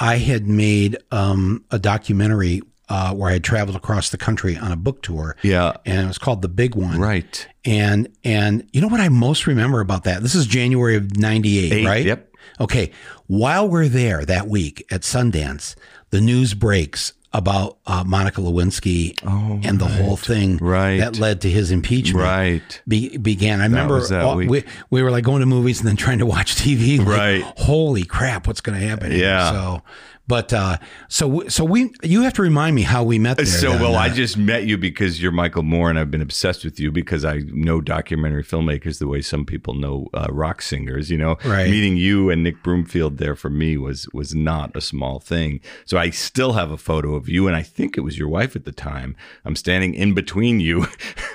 I 0.00 0.16
had 0.16 0.48
made 0.48 0.98
um, 1.12 1.64
a 1.70 1.78
documentary 1.78 2.60
uh, 2.88 3.14
where 3.14 3.30
I 3.30 3.34
had 3.34 3.44
traveled 3.44 3.76
across 3.76 4.10
the 4.10 4.18
country 4.18 4.56
on 4.56 4.70
a 4.72 4.76
book 4.76 5.02
tour. 5.02 5.36
Yeah. 5.42 5.72
and 5.86 6.04
it 6.04 6.06
was 6.06 6.18
called 6.18 6.42
The 6.42 6.48
Big 6.48 6.74
One. 6.74 7.00
Right. 7.00 7.46
And 7.64 8.08
and 8.24 8.68
you 8.72 8.80
know 8.80 8.88
what 8.88 9.00
I 9.00 9.08
most 9.08 9.46
remember 9.46 9.80
about 9.80 10.04
that? 10.04 10.22
This 10.22 10.34
is 10.34 10.46
January 10.46 10.96
of 10.96 11.16
'98, 11.16 11.86
right? 11.86 12.04
yep. 12.04 12.30
Okay. 12.60 12.90
While 13.26 13.68
we're 13.68 13.88
there 13.88 14.24
that 14.26 14.48
week 14.48 14.84
at 14.90 15.00
Sundance, 15.00 15.74
the 16.10 16.20
news 16.20 16.52
breaks 16.54 17.14
about 17.32 17.78
uh, 17.86 18.04
Monica 18.06 18.40
Lewinsky 18.40 19.18
and 19.66 19.80
the 19.80 19.86
whole 19.88 20.16
thing 20.16 20.58
Oh, 20.62 20.66
Right. 20.66 20.98
that 20.98 21.18
led 21.18 21.40
to 21.40 21.50
his 21.50 21.72
impeachment. 21.72 22.22
Right. 22.24 22.82
Be, 22.86 23.16
began. 23.16 23.60
I 23.60 23.64
remember 23.64 24.00
that 24.06 24.22
all- 24.22 24.36
we 24.36 24.62
we 24.90 25.02
were 25.02 25.10
like 25.10 25.24
going 25.24 25.40
to 25.40 25.46
movies 25.46 25.80
and 25.80 25.88
then 25.88 25.96
trying 25.96 26.18
to 26.18 26.26
watch 26.26 26.54
TV. 26.54 26.98
like, 26.98 27.08
Right. 27.08 27.42
Holy 27.56 28.04
crap! 28.04 28.46
What's 28.46 28.60
going 28.60 28.78
to 28.78 28.86
happen? 28.86 29.10
here? 29.10 29.22
Yeah. 29.22 29.50
So, 29.50 29.82
but 30.26 30.52
uh, 30.52 30.78
so 31.08 31.46
so 31.48 31.64
we 31.64 31.92
you 32.02 32.22
have 32.22 32.32
to 32.34 32.42
remind 32.42 32.74
me 32.76 32.82
how 32.82 33.02
we 33.04 33.18
met 33.18 33.36
there. 33.36 33.46
So 33.46 33.70
well, 33.72 33.94
I 33.96 34.08
Uh, 34.08 34.14
just 34.14 34.36
met 34.38 34.64
you 34.66 34.78
because 34.78 35.20
you're 35.22 35.32
Michael 35.32 35.62
Moore, 35.62 35.90
and 35.90 35.98
I've 35.98 36.10
been 36.10 36.22
obsessed 36.22 36.64
with 36.64 36.80
you 36.80 36.90
because 36.90 37.24
I 37.24 37.42
know 37.46 37.80
documentary 37.80 38.42
filmmakers 38.44 38.98
the 38.98 39.06
way 39.06 39.20
some 39.22 39.44
people 39.44 39.74
know 39.74 40.08
uh, 40.14 40.26
rock 40.30 40.62
singers. 40.62 41.10
You 41.10 41.18
know, 41.18 41.36
Right. 41.44 41.68
meeting 41.70 41.96
you 41.96 42.30
and 42.30 42.42
Nick 42.42 42.62
Broomfield 42.62 43.18
there 43.18 43.36
for 43.36 43.50
me 43.50 43.76
was 43.76 44.08
was 44.12 44.34
not 44.34 44.74
a 44.76 44.80
small 44.80 45.18
thing. 45.20 45.60
So 45.84 45.98
I 45.98 46.10
still 46.10 46.54
have 46.54 46.70
a 46.70 46.78
photo 46.78 47.14
of 47.14 47.28
you, 47.28 47.46
and 47.46 47.54
I 47.56 47.62
think 47.62 47.96
it 47.98 48.00
was 48.00 48.18
your 48.18 48.28
wife 48.28 48.56
at 48.56 48.64
the 48.64 48.72
time. 48.72 49.16
I'm 49.44 49.56
standing 49.56 49.94
in 49.94 50.14
between 50.14 50.60
you. 50.60 50.86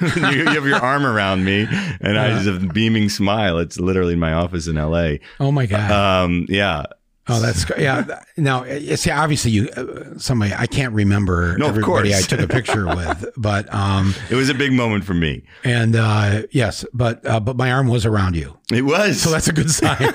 you, 0.02 0.08
you 0.16 0.46
have 0.46 0.66
your 0.66 0.78
arm 0.78 1.06
around 1.06 1.44
me, 1.46 1.68
and 2.02 2.18
I 2.18 2.30
just 2.32 2.48
have 2.48 2.64
a 2.64 2.74
beaming 2.74 3.10
smile. 3.10 3.58
It's 3.60 3.80
literally 3.80 4.14
in 4.14 4.20
my 4.20 4.34
office 4.34 4.68
in 4.68 4.78
L.A. 4.78 5.20
oh 5.40 5.52
my 5.52 5.66
god. 5.66 5.92
Um, 5.92 6.46
yeah. 6.50 6.84
Oh, 7.30 7.40
that's 7.40 7.66
great. 7.66 7.82
Yeah. 7.82 8.24
Now, 8.38 8.64
uh, 8.64 8.96
see, 8.96 9.12
obviously, 9.12 9.52
you 9.52 9.70
uh, 9.70 10.18
somebody 10.18 10.54
I 10.54 10.66
can't 10.66 10.94
remember 10.94 11.58
No, 11.58 11.66
of 11.66 11.72
everybody 11.72 12.12
course. 12.12 12.24
I 12.24 12.28
took 12.28 12.40
a 12.40 12.48
picture 12.48 12.86
with, 12.96 13.30
but 13.36 13.72
um, 13.74 14.16
It 14.30 14.36
was 14.36 14.48
a 14.50 14.54
big 14.54 14.72
moment 14.72 15.04
for 15.04 15.14
me. 15.14 15.44
and 15.66 15.96
uh, 15.96 16.44
yes, 16.52 16.86
but 16.94 17.26
uh, 17.26 17.40
but 17.42 17.58
my 17.58 17.72
arm 17.72 17.88
was 17.90 18.06
around 18.06 18.36
you, 18.38 18.58
It 18.72 18.84
was. 18.84 19.22
so 19.22 19.30
that's 19.30 19.48
a 19.50 19.54
good 19.54 19.70
sign. 19.70 19.98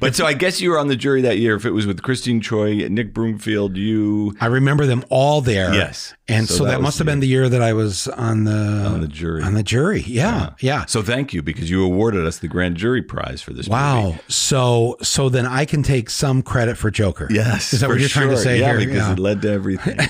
But 0.00 0.14
so 0.14 0.26
I 0.26 0.32
guess 0.34 0.60
you 0.60 0.70
were 0.70 0.78
on 0.78 0.88
the 0.88 0.96
jury 0.96 1.22
that 1.22 1.38
year. 1.38 1.56
If 1.56 1.64
it 1.64 1.70
was 1.70 1.86
with 1.86 2.02
Christine 2.02 2.40
Choy, 2.40 2.88
Nick 2.88 3.12
Broomfield, 3.14 3.76
you 3.76 4.34
I 4.40 4.46
remember 4.46 4.86
them 4.86 5.04
all 5.10 5.40
there. 5.40 5.72
Yes. 5.74 6.14
and 6.28 6.48
So 6.48 6.56
so, 6.56 6.64
that 6.64 6.72
that, 6.72 6.80
must 6.82 6.98
have 6.98 7.06
been 7.06 7.20
the 7.20 7.26
year 7.28 7.48
that 7.48 7.62
I 7.62 7.72
was 7.72 8.08
on 8.08 8.44
the 8.44 8.52
On 8.52 9.00
the 9.00 9.08
jury. 9.08 9.42
On 9.42 9.54
the 9.54 9.62
jury, 9.62 10.02
yeah, 10.06 10.50
yeah. 10.60 10.84
So 10.86 11.02
thank 11.02 11.32
you 11.32 11.42
because 11.42 11.70
you 11.70 11.84
awarded 11.84 12.26
us 12.26 12.38
the 12.38 12.48
grand 12.48 12.76
jury 12.76 13.02
prize 13.02 13.42
for 13.42 13.52
this. 13.52 13.68
Wow. 13.68 14.02
movie. 14.06 14.18
So 14.28 14.96
so 15.02 15.28
then 15.28 15.46
I 15.46 15.64
can 15.64 15.82
take 15.82 16.10
some 16.10 16.42
credit 16.42 16.76
for 16.76 16.90
Joker. 16.90 17.28
Yes. 17.30 17.72
Is 17.72 17.80
that 17.80 17.88
what 17.88 18.00
you're 18.00 18.08
trying 18.08 18.28
to 18.30 18.34
sure. 18.36 18.42
say 18.44 18.60
yeah, 18.60 18.70
here? 18.70 18.78
because 18.86 18.96
Yeah. 19.06 19.12
it 19.12 19.18
led 19.18 19.42
to 19.42 19.50
everything. 19.50 19.98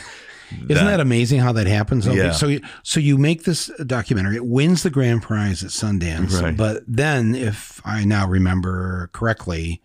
Isn't 0.69 0.87
that 0.87 1.01
amazing 1.01 1.41
how 1.41 1.53
that 1.53 1.67
happens? 1.67 2.07
Yeah. 2.07 2.33
So, 2.33 2.49
you- 2.49 2.61
so 2.83 3.01
you 3.01 3.19
make 3.19 3.45
this 3.45 3.71
documentary. 3.87 4.37
It 4.37 4.47
wins 4.47 4.83
the 4.83 4.91
grand 4.91 5.23
prize 5.23 5.63
at 5.65 5.71
Sundance. 5.71 6.41
Right. 6.41 6.57
But 6.57 6.83
then, 6.87 7.35
if 7.35 7.81
I 7.85 8.05
now 8.05 8.27
remember 8.29 9.11
correctly, 9.13 9.83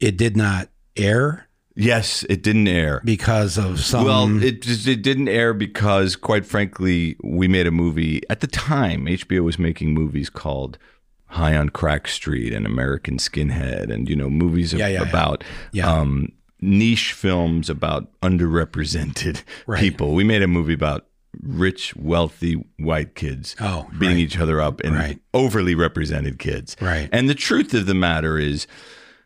it 0.00 0.16
did 0.16 0.36
not 0.36 0.68
air 0.96 1.42
yes, 1.78 2.24
it 2.30 2.42
didn't 2.42 2.68
air. 2.68 3.02
because 3.04 3.58
of 3.58 3.80
some. 3.80 4.04
well, 4.06 4.42
it 4.42 4.62
just 4.62 4.86
it 4.88 5.02
didn't 5.02 5.28
air 5.28 5.52
because, 5.52 6.16
quite 6.16 6.46
frankly, 6.46 7.16
we 7.22 7.46
made 7.48 7.66
a 7.66 7.70
movie 7.70 8.22
at 8.30 8.40
the 8.40 8.46
time. 8.46 9.04
HBO 9.06 9.42
was 9.44 9.58
making 9.58 9.92
movies 9.92 10.30
called 10.30 10.78
High 11.26 11.54
on 11.54 11.68
Crack 11.68 12.08
Street 12.08 12.52
and 12.54 12.64
American 12.64 13.18
Skinhead, 13.18 13.92
and 13.92 14.08
you 14.08 14.16
know, 14.16 14.30
movies 14.30 14.72
yeah, 14.72 14.88
yeah. 14.88 15.02
about 15.02 15.44
Yeah. 15.72 15.92
um, 15.92 16.32
niche 16.60 17.12
films 17.12 17.68
about 17.70 18.08
underrepresented 18.22 19.42
Right. 19.66 19.80
people. 19.80 20.14
We 20.14 20.24
made 20.24 20.42
a 20.42 20.46
movie 20.48 20.74
about 20.74 21.06
rich, 21.42 21.94
wealthy 21.96 22.54
white 22.78 23.14
kids 23.14 23.54
Oh, 23.60 23.86
beating 23.98 24.16
right. 24.16 24.22
each 24.22 24.38
other 24.38 24.60
up 24.60 24.80
and 24.80 24.94
Right. 24.94 25.18
overly 25.34 25.74
represented 25.74 26.38
kids. 26.38 26.76
Right. 26.80 27.08
And 27.12 27.28
the 27.28 27.34
truth 27.34 27.74
of 27.74 27.86
the 27.86 27.94
matter 27.94 28.38
is, 28.38 28.66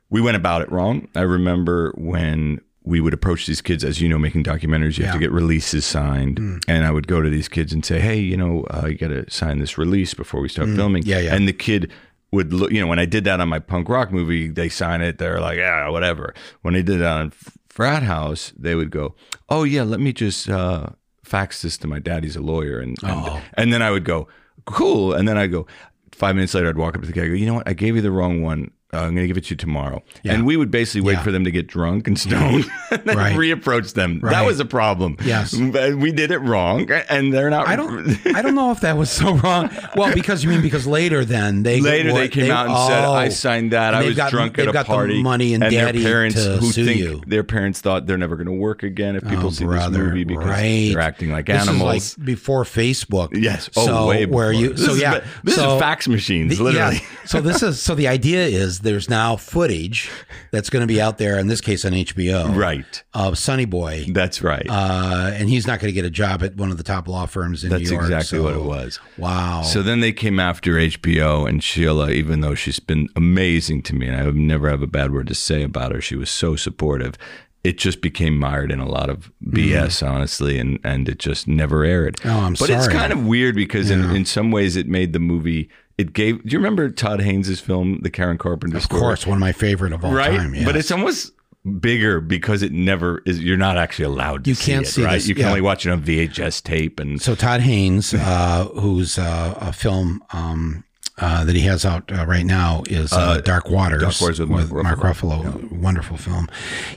we 0.09 0.21
went 0.21 0.37
about 0.37 0.61
it 0.62 0.73
wrong. 0.73 1.07
I 1.14 1.21
remember 1.21 1.93
when 1.97 2.61
we 2.83 2.99
would 3.01 3.14
approach 3.14 3.47
these 3.47 3.61
kids, 3.61 3.85
as 3.85 4.01
you 4.01 4.09
know, 4.09 4.19
making 4.19 4.43
documentaries, 4.43 4.99
you 4.99 5.05
have 5.05 5.14
to 5.14 5.21
get 5.21 5.31
releases 5.31 5.87
signed. 5.87 6.38
Mm. 6.40 6.64
And 6.66 6.85
I 6.85 6.90
would 6.90 7.07
go 7.07 7.21
to 7.23 7.31
these 7.31 7.47
kids 7.47 7.73
and 7.73 7.85
say, 7.85 8.01
hey, 8.01 8.19
you 8.19 8.37
know, 8.37 8.64
uh, 8.71 8.87
you 8.88 8.97
got 8.97 9.09
to 9.09 9.31
sign 9.31 9.61
this 9.61 9.79
release 9.79 10.12
before 10.14 10.40
we 10.40 10.49
start 10.49 10.69
filming. 10.71 11.05
Mm. 11.05 11.07
Yeah, 11.07 11.19
yeah. 11.21 11.35
And 11.37 11.47
the 11.47 11.53
kid 11.53 11.93
would 12.33 12.53
look, 12.53 12.71
you 12.71 12.81
know, 12.81 12.87
when 12.87 12.99
I 12.99 13.07
did 13.07 13.25
that 13.25 13.40
on 13.40 13.49
my 13.49 13.59
punk 13.59 13.88
rock 13.88 14.12
movie, 14.12 14.49
they 14.49 14.69
sign 14.69 15.01
it. 15.01 15.19
They're 15.19 15.40
like, 15.40 15.59
yeah, 15.59 15.88
whatever. 15.88 16.35
When 16.62 16.75
I 16.77 16.83
did 16.83 17.01
that 17.01 17.16
on 17.21 17.33
Frat 17.69 18.03
House, 18.03 18.53
they 18.59 18.75
would 18.75 18.90
go, 18.90 19.14
oh 19.49 19.64
yeah, 19.64 19.83
let 19.83 20.01
me 20.01 20.12
just 20.12 20.49
uh, 20.49 20.87
fax 21.25 21.62
this 21.62 21.77
to 21.79 21.87
my 21.88 21.99
daddy's 21.99 22.37
a 22.37 22.40
lawyer, 22.40 22.79
and 22.81 22.97
and, 23.03 23.11
Oh. 23.27 23.40
and 23.55 23.73
then 23.73 23.83
I 23.83 23.90
would 23.90 24.05
go, 24.05 24.29
cool, 24.66 25.12
and 25.14 25.27
then 25.29 25.37
I 25.38 25.47
go. 25.47 25.66
Five 26.12 26.35
minutes 26.35 26.53
later, 26.55 26.69
I'd 26.69 26.77
walk 26.77 26.95
up 26.97 27.01
to 27.01 27.07
the 27.07 27.12
guy. 27.14 27.23
I 27.23 27.29
go, 27.29 27.33
you 27.35 27.47
know 27.47 27.55
what? 27.55 27.69
I 27.69 27.73
gave 27.73 27.97
you 27.97 28.03
the 28.03 28.11
wrong 28.11 28.43
one. 28.43 28.71
Uh, 28.92 28.98
I'm 28.98 29.14
going 29.14 29.22
to 29.22 29.26
give 29.29 29.37
it 29.37 29.44
to 29.44 29.50
you 29.50 29.57
tomorrow. 29.57 30.03
And 30.24 30.44
we 30.44 30.57
would 30.57 30.70
basically 30.72 31.03
wait 31.03 31.12
Yeah. 31.14 31.22
for 31.22 31.31
them 31.31 31.44
to 31.44 31.50
get 31.53 31.68
drunk 31.68 32.09
and 32.09 32.18
stoned, 32.18 32.64
and 32.90 33.03
then 33.05 33.16
Right. 33.16 33.37
reapproach 33.37 33.94
them. 33.94 34.18
That 34.22 34.44
was 34.44 34.59
a 34.59 34.64
problem. 34.64 35.16
Yes. 35.24 35.55
We 36.00 36.12
did 36.12 36.31
it 36.31 36.38
wrong, 36.38 36.90
and 37.09 37.33
they're 37.33 37.50
not. 37.50 37.68
I 37.68 37.76
don't. 37.76 38.18
I 38.35 38.42
don't 38.42 38.55
know 38.55 38.70
if 38.72 38.81
that 38.81 38.96
was 38.96 39.11
so 39.11 39.35
wrong. 39.37 39.70
Well, 39.96 40.12
because 40.14 40.42
you 40.42 40.50
mean 40.50 40.62
because 40.62 40.87
later 40.87 41.24
then 41.24 41.62
they 41.62 41.81
Later, 41.81 42.12
they 42.12 42.29
came 42.29 42.50
out 42.50 42.66
and 42.68 42.76
said, 42.88 43.05
oh. 43.05 43.12
"I 43.12 43.29
signed 43.29 43.72
that. 43.72 43.94
I 43.94 44.03
was 44.05 44.16
got- 44.16 44.31
drunk 44.31 44.59
at 44.59 44.68
a 44.68 44.72
got 44.72 44.87
the 44.87 44.92
party." 44.92 45.22
money 45.22 45.55
and 45.55 45.62
their 45.62 45.70
daddy 45.70 46.03
parents 46.03 46.37
to 46.42 46.57
who 46.59 46.70
sue 46.72 46.85
think 46.87 46.98
you. 47.00 47.22
their 47.26 47.44
parents 47.44 47.81
thought 47.81 48.07
they're 48.07 48.18
never 48.18 48.37
going 48.37 48.46
to 48.46 48.53
work 48.53 48.83
again 48.83 49.14
if 49.16 49.22
people 49.24 49.46
Oh, 49.48 49.50
see 49.50 49.64
brother, 49.64 49.90
this 49.98 50.09
movie 50.09 50.24
because 50.24 50.44
right. 50.46 50.90
they're 50.92 51.00
acting 51.00 51.31
like 51.31 51.46
This 51.46 51.68
animals. 51.68 51.94
is 52.03 52.18
like 52.18 52.26
before 52.26 52.64
Facebook. 52.64 53.29
yes. 53.33 53.68
Oh, 53.76 53.87
so 53.87 54.07
way 54.09 54.26
where 54.26 54.50
before. 54.50 54.53
you? 54.53 54.72
This 54.74 54.85
So 54.87 54.92
is, 54.94 55.00
yeah. 55.00 55.20
This 55.44 55.55
so, 55.57 55.74
is 55.76 55.81
fax 55.81 56.09
machines, 56.09 56.61
literally. 56.61 56.96
yeah. 56.96 57.00
so 57.26 57.40
this 57.40 57.62
is 57.62 57.81
so 57.81 57.94
the 57.94 58.09
idea 58.09 58.46
is 58.46 58.80
there's 58.83 59.09
now 59.09 59.37
footage 59.37 60.11
that's 60.51 60.71
going 60.71 60.81
to 60.83 60.87
be 60.87 61.01
out 61.01 61.19
there 61.19 61.38
in 61.38 61.47
this 61.47 61.61
case 61.61 61.85
on 61.85 61.93
HBO, 61.93 62.55
Right. 62.57 63.03
Of 63.14 63.38
Sonny 63.38 63.64
Boy, 63.64 64.07
That's 64.09 64.43
right. 64.43 64.66
uh, 64.69 65.31
and 65.35 65.49
he's 65.49 65.66
not 65.66 65.81
going 65.81 65.88
to 65.88 65.95
get 65.95 66.05
a 66.05 66.11
job 66.11 66.43
at 66.43 66.57
one 66.57 66.71
of 66.71 66.77
the 66.77 66.83
top 66.83 67.09
law 67.09 67.27
firms 67.27 67.64
in 67.64 67.71
That's 67.71 67.85
New 67.85 67.97
York. 67.97 68.09
That's 68.09 68.33
exactly 68.33 68.38
so- 68.38 68.45
what 68.45 68.55
it 68.55 68.83
was. 68.83 69.01
Wow. 69.19 69.62
So 69.62 69.83
then 69.83 70.01
they 70.01 70.12
came 70.12 70.38
after 70.40 70.73
HBO 70.75 71.49
and 71.49 71.62
Sheila, 71.62 72.11
even 72.11 72.40
though 72.40 72.55
she's 72.55 72.81
been 72.81 73.09
amazing 73.16 73.83
to 73.83 73.95
me, 73.95 74.07
and 74.09 74.16
I 74.16 74.25
would 74.25 74.37
never 74.37 74.69
have 74.71 74.83
a 74.83 74.87
bad 74.87 75.12
word 75.12 75.27
to 75.29 75.35
say 75.35 75.62
about 75.62 75.93
her. 75.93 76.01
She 76.01 76.16
was 76.16 76.31
so 76.31 76.57
supportive. 76.57 77.14
It 77.62 77.77
just 77.77 78.01
became 78.01 78.38
mired 78.38 78.73
in 78.73 78.81
a 78.81 78.88
lot 78.88 79.11
of 79.11 79.31
BS, 79.45 80.03
honestly, 80.09 80.59
and 80.59 80.79
and 80.83 81.07
it 81.11 81.19
just 81.19 81.47
never 81.47 81.85
aired. 81.85 82.19
Oh, 82.25 82.31
I'm 82.31 82.55
but 82.55 82.71
it's 82.71 82.88
kind 82.88 83.12
of 83.12 83.27
weird 83.27 83.55
because 83.55 83.90
in, 83.90 84.03
in 84.16 84.25
some 84.25 84.51
ways 84.51 84.77
it 84.77 84.87
made 84.88 85.12
the 85.12 85.19
movie. 85.21 85.69
It 86.01 86.13
gave. 86.15 86.43
Do 86.43 86.49
you 86.53 86.59
remember 86.59 86.89
Todd 86.91 87.21
Haynes' 87.21 87.61
film, 87.61 88.01
The 88.03 88.11
Karen 88.11 88.39
Carpenter 88.39 88.79
of 88.79 88.83
Story? 88.85 89.01
course, 89.01 89.27
one 89.27 89.37
of 89.37 89.41
my 89.41 89.53
favorite 89.53 89.93
of 89.93 90.05
all 90.05 90.13
right? 90.13 90.37
time. 90.37 90.55
But 90.65 90.77
it's 90.77 90.91
almost 90.91 91.33
bigger 91.81 92.21
because 92.21 92.63
it 92.63 92.73
never 92.73 93.23
is. 93.27 93.41
You're 93.43 93.59
not 93.59 93.77
actually 93.77 94.07
allowed 94.07 94.45
to 94.45 94.51
You 94.51 94.55
see 94.55 94.73
can't 94.73 94.87
it, 94.87 94.91
see 94.91 95.05
right? 95.05 95.15
this, 95.15 95.29
You 95.29 95.35
can 95.35 95.43
yeah. 95.43 95.49
only 95.51 95.61
watch 95.61 95.85
it 95.85 95.91
on 95.91 96.03
VHS 96.03 96.63
tape 96.63 96.99
and 97.01 97.21
So 97.21 97.35
Todd 97.35 97.61
Haynes, 97.61 98.15
uh, 98.15 98.65
who's 98.75 99.19
uh, 99.19 99.55
a 99.61 99.73
film 99.73 100.23
um, 100.33 100.85
uh, 101.19 101.45
that 101.45 101.55
he 101.55 101.63
has 101.63 101.85
out 101.85 102.11
uh, 102.11 102.25
right 102.25 102.47
now, 102.47 102.83
is 102.89 103.13
uh, 103.13 103.43
Dark 103.43 103.69
Waters. 103.69 104.01
Dark 104.01 104.21
Waters 104.23 104.41
with 104.41 104.49
Mark 104.73 104.73
Mark 104.85 105.01
Ruffalo. 105.01 105.71
Wonderful 105.71 106.17
film. 106.17 106.49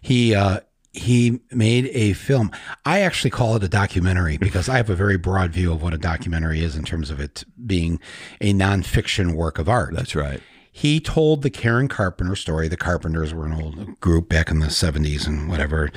He 0.02 0.34
uh, 0.34 0.62
he 0.94 1.42
made 1.52 1.88
a 1.88 2.14
film. 2.14 2.52
I 2.86 3.02
actually 3.02 3.32
call 3.32 3.56
it 3.56 3.64
a 3.64 3.68
documentary 3.68 4.38
because 4.42 4.70
I 4.70 4.78
have 4.78 4.90
a 4.90 4.96
very 4.96 5.18
broad 5.18 5.52
view 5.52 5.74
of 5.74 5.82
what 5.82 5.94
a 5.94 5.98
documentary 5.98 6.64
is 6.64 6.76
in 6.76 6.86
terms 6.86 7.10
of 7.10 7.20
it 7.20 7.44
being 7.66 8.00
a 8.40 8.54
nonfiction 8.54 9.34
work 9.34 9.58
of 9.60 9.68
art. 9.68 9.94
that's 9.94 10.16
right. 10.16 10.40
He 10.76 11.00
told 11.00 11.44
the 11.44 11.52
Karen 11.52 11.88
Carpenter 11.88 12.36
story. 12.36 12.68
The 12.68 12.78
Carpenters 12.78 13.32
were 13.32 13.46
an 13.46 13.54
old 13.54 14.00
group 14.00 14.28
back 14.28 14.50
in 14.50 14.58
the 14.58 14.68
70s 14.68 15.28
and 15.28 15.48
whatever, 15.48 15.92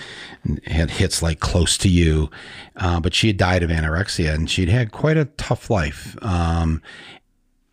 and 0.44 0.62
had 0.66 0.90
hits 0.90 1.22
like 1.22 1.40
Close 1.40 1.78
to 1.78 1.88
You. 1.88 2.30
Uh, 2.76 3.00
but 3.00 3.14
she 3.14 3.28
had 3.28 3.38
died 3.38 3.62
of 3.62 3.70
anorexia 3.70 4.34
and 4.34 4.50
she'd 4.50 4.68
had 4.68 4.92
quite 4.92 5.16
a 5.16 5.24
tough 5.24 5.70
life. 5.70 6.14
Um, 6.20 6.82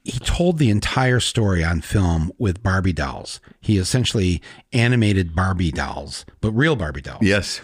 he 0.03 0.19
told 0.19 0.57
the 0.57 0.69
entire 0.69 1.19
story 1.19 1.63
on 1.63 1.81
film 1.81 2.31
with 2.37 2.61
Barbie 2.61 2.93
dolls. 2.93 3.39
He 3.61 3.77
essentially 3.77 4.41
animated 4.73 5.33
Barbie 5.35 5.71
dolls, 5.71 6.25
but 6.41 6.51
real 6.51 6.75
Barbie 6.75 7.01
dolls 7.01 7.19
Yes. 7.21 7.61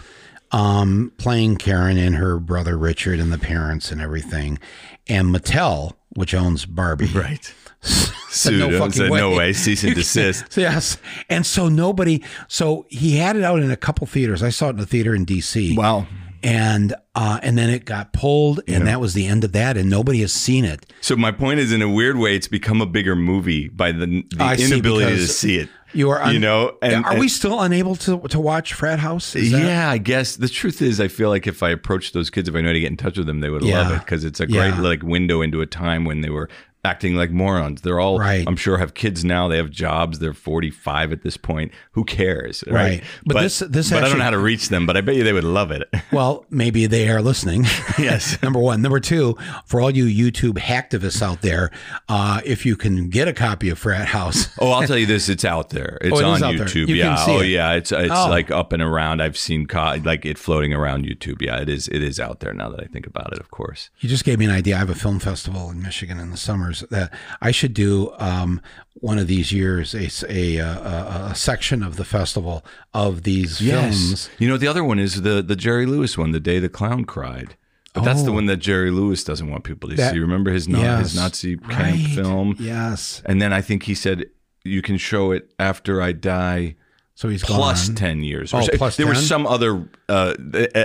um, 0.52 1.12
playing 1.18 1.56
Karen 1.56 1.96
and 1.98 2.16
her 2.16 2.38
brother 2.38 2.76
Richard 2.78 3.20
and 3.20 3.32
the 3.32 3.38
parents 3.38 3.92
and 3.92 4.00
everything. 4.00 4.58
And 5.06 5.34
Mattel, 5.34 5.92
which 6.10 6.34
owns 6.34 6.64
Barbie, 6.66 7.06
Right. 7.06 7.52
said 7.82 8.14
Sued 8.30 8.58
no 8.60 8.78
fucking 8.78 8.92
said, 8.92 9.10
way. 9.10 9.18
"No 9.20 9.34
way, 9.36 9.52
cease 9.52 9.84
and 9.84 9.94
desist." 9.96 10.56
yes. 10.56 10.96
And 11.28 11.44
so 11.46 11.68
nobody, 11.68 12.22
so 12.48 12.86
he 12.88 13.16
had 13.16 13.36
it 13.36 13.42
out 13.44 13.60
in 13.60 13.70
a 13.70 13.76
couple 13.76 14.06
theaters. 14.06 14.42
I 14.42 14.50
saw 14.50 14.66
it 14.68 14.70
in 14.74 14.80
a 14.80 14.86
theater 14.86 15.14
in 15.14 15.24
DC. 15.26 15.76
Wow. 15.76 16.06
And, 16.42 16.94
uh, 17.14 17.38
and 17.42 17.58
then 17.58 17.68
it 17.70 17.84
got 17.84 18.12
pulled 18.12 18.60
and 18.66 18.86
that 18.86 19.00
was 19.00 19.14
the 19.14 19.26
end 19.26 19.44
of 19.44 19.52
that. 19.52 19.76
And 19.76 19.90
nobody 19.90 20.20
has 20.20 20.32
seen 20.32 20.64
it. 20.64 20.90
So 21.00 21.16
my 21.16 21.32
point 21.32 21.60
is, 21.60 21.72
in 21.72 21.82
a 21.82 21.88
weird 21.88 22.16
way, 22.16 22.34
it's 22.34 22.48
become 22.48 22.80
a 22.80 22.86
bigger 22.86 23.14
movie 23.14 23.68
by 23.68 23.92
the, 23.92 24.24
the 24.30 24.42
I 24.42 24.56
see, 24.56 24.64
inability 24.72 25.16
to 25.16 25.26
see 25.26 25.58
it. 25.58 25.68
You 25.92 26.10
are, 26.10 26.22
un- 26.22 26.32
you 26.34 26.38
know, 26.38 26.78
and 26.82 27.04
are 27.04 27.18
we 27.18 27.28
still 27.28 27.60
unable 27.60 27.96
to, 27.96 28.20
to 28.28 28.38
watch 28.38 28.74
Frat 28.74 29.00
House? 29.00 29.32
That- 29.32 29.42
yeah, 29.42 29.90
I 29.90 29.98
guess 29.98 30.36
the 30.36 30.48
truth 30.48 30.80
is, 30.82 31.00
I 31.00 31.08
feel 31.08 31.28
like 31.30 31.46
if 31.48 31.62
I 31.64 31.70
approach 31.70 32.12
those 32.12 32.30
kids, 32.30 32.48
if 32.48 32.54
I 32.54 32.60
know 32.60 32.68
how 32.68 32.74
to 32.74 32.80
get 32.80 32.90
in 32.90 32.96
touch 32.96 33.18
with 33.18 33.26
them, 33.26 33.40
they 33.40 33.50
would 33.50 33.62
love 33.62 33.92
it 33.92 33.98
because 33.98 34.24
it's 34.24 34.38
a 34.40 34.46
great 34.46 34.74
Yeah. 34.74 34.80
like 34.80 35.02
window 35.02 35.42
into 35.42 35.60
a 35.60 35.66
time 35.66 36.04
when 36.04 36.20
they 36.20 36.30
were 36.30 36.48
acting 36.84 37.14
like 37.14 37.30
morons. 37.30 37.82
They're 37.82 38.00
all, 38.00 38.18
Right. 38.18 38.44
I'm 38.46 38.56
sure, 38.56 38.78
have 38.78 38.94
kids 38.94 39.24
now. 39.24 39.48
They 39.48 39.56
have 39.58 39.70
jobs. 39.70 40.18
They're 40.18 40.32
45 40.32 41.12
at 41.12 41.22
this 41.22 41.36
point. 41.36 41.72
Who 41.92 42.04
cares, 42.04 42.64
right? 42.66 42.74
Right. 42.74 43.02
But 43.26 43.40
this- 43.42 43.58
this 43.60 43.90
but 43.90 44.02
I 44.04 44.08
don't 44.08 44.18
know 44.18 44.24
how 44.24 44.30
to 44.30 44.38
reach 44.38 44.68
them. 44.70 44.86
But 44.86 44.96
I 44.96 45.00
bet 45.02 45.14
you 45.16 45.24
they 45.24 45.32
would 45.32 45.44
love 45.44 45.70
it. 45.70 45.88
Well, 46.12 46.44
maybe 46.50 46.86
they 46.86 47.08
are 47.08 47.22
listening. 47.22 47.64
Yes. 47.98 48.40
Number 48.42 48.58
one. 48.58 48.80
Number 48.82 48.98
two, 49.00 49.36
for 49.66 49.80
all 49.80 49.90
you 49.90 50.06
YouTube 50.06 50.54
hacktivists 50.54 51.20
out 51.22 51.42
there, 51.42 51.70
uh, 52.08 52.40
if 52.44 52.64
you 52.64 52.76
can 52.76 53.08
get 53.10 53.28
a 53.28 53.32
copy 53.32 53.68
of 53.68 53.78
Frat 53.78 54.06
House, 54.08 54.48
Oh, 54.58 54.70
I'll 54.70 54.86
tell 54.86 54.96
you 54.96 55.06
this: 55.06 55.28
it's 55.28 55.44
out 55.44 55.70
there. 55.70 55.98
It's 56.00 56.16
Oh, 56.16 56.18
it 56.20 56.24
on 56.24 56.42
out. 56.42 56.54
YouTube. 56.54 56.88
You 56.88 56.94
yeah. 56.96 57.16
oh, 57.28 57.40
it. 57.40 57.48
yeah. 57.48 57.72
It's 57.72 57.92
it's 57.92 58.10
Oh. 58.12 58.28
like 58.30 58.50
up 58.50 58.72
and 58.72 58.82
around. 58.82 59.20
I've 59.20 59.36
seen 59.36 59.66
co- 59.66 59.96
like 60.04 60.24
it 60.24 60.38
floating 60.38 60.72
around 60.72 61.04
YouTube. 61.04 61.42
Yeah, 61.42 61.58
it 61.60 61.68
is. 61.68 61.88
It 61.88 62.02
is 62.02 62.18
out 62.18 62.40
there 62.40 62.54
now 62.54 62.70
that 62.70 62.80
I 62.80 62.86
think 62.86 63.06
about 63.06 63.32
it. 63.32 63.38
Of 63.38 63.50
course. 63.50 63.90
you 64.00 64.08
just 64.08 64.24
gave 64.24 64.38
me 64.38 64.46
an 64.46 64.50
idea. 64.50 64.76
I 64.76 64.78
have 64.78 64.90
a 64.90 64.94
film 64.94 65.18
festival 65.20 65.70
in 65.70 65.82
Michigan 65.82 66.18
in 66.18 66.30
the 66.30 66.36
that 66.90 67.12
I 67.42 67.50
should 67.50 67.74
do 67.74 68.12
um, 68.18 68.60
one 68.94 69.18
of 69.18 69.26
these 69.26 69.52
years, 69.52 69.94
a, 69.94 70.08
a, 70.28 70.58
a, 70.58 71.28
a 71.32 71.34
section 71.34 71.82
of 71.82 71.96
the 71.96 72.04
festival 72.04 72.64
of 72.94 73.24
these 73.24 73.58
films. 73.58 74.30
You 74.38 74.48
know, 74.48 74.56
the 74.56 74.68
other 74.68 74.84
one 74.84 74.98
is 74.98 75.22
the 75.22 75.42
the 75.42 75.56
Jerry 75.56 75.86
Lewis 75.86 76.16
one, 76.16 76.30
the 76.32 76.40
day 76.40 76.58
the 76.58 76.68
clown 76.68 77.04
cried. 77.04 77.56
But 77.92 78.04
that's 78.04 78.22
the 78.22 78.30
Oh. 78.30 78.34
one 78.34 78.46
that 78.46 78.58
Jerry 78.58 78.92
Lewis 78.92 79.24
doesn't 79.24 79.50
want 79.50 79.64
people 79.64 79.90
to 79.90 79.96
That- 79.96 80.12
see. 80.12 80.20
Remember 80.20 80.52
his, 80.52 80.68
Yes. 80.68 81.00
his 81.10 81.16
Nazi 81.16 81.56
camp 81.56 81.72
Right. 81.80 82.06
film? 82.14 82.54
Yes. 82.60 83.20
And 83.26 83.42
then 83.42 83.52
I 83.52 83.60
think 83.62 83.82
he 83.82 83.94
said 83.96 84.26
you 84.62 84.80
can 84.80 84.96
show 84.96 85.32
it 85.32 85.50
after 85.58 86.00
I 86.00 86.12
die 86.12 86.76
So 87.16 87.28
he's 87.28 87.42
plus 87.42 87.88
gone. 87.88 87.96
10 87.96 88.22
years. 88.22 88.54
Oh, 88.54 88.60
so- 88.60 88.68
plus 88.76 88.96
there 88.96 89.08
was 89.08 89.26
some 89.26 89.44
other 89.44 89.88
uh, 90.08 90.34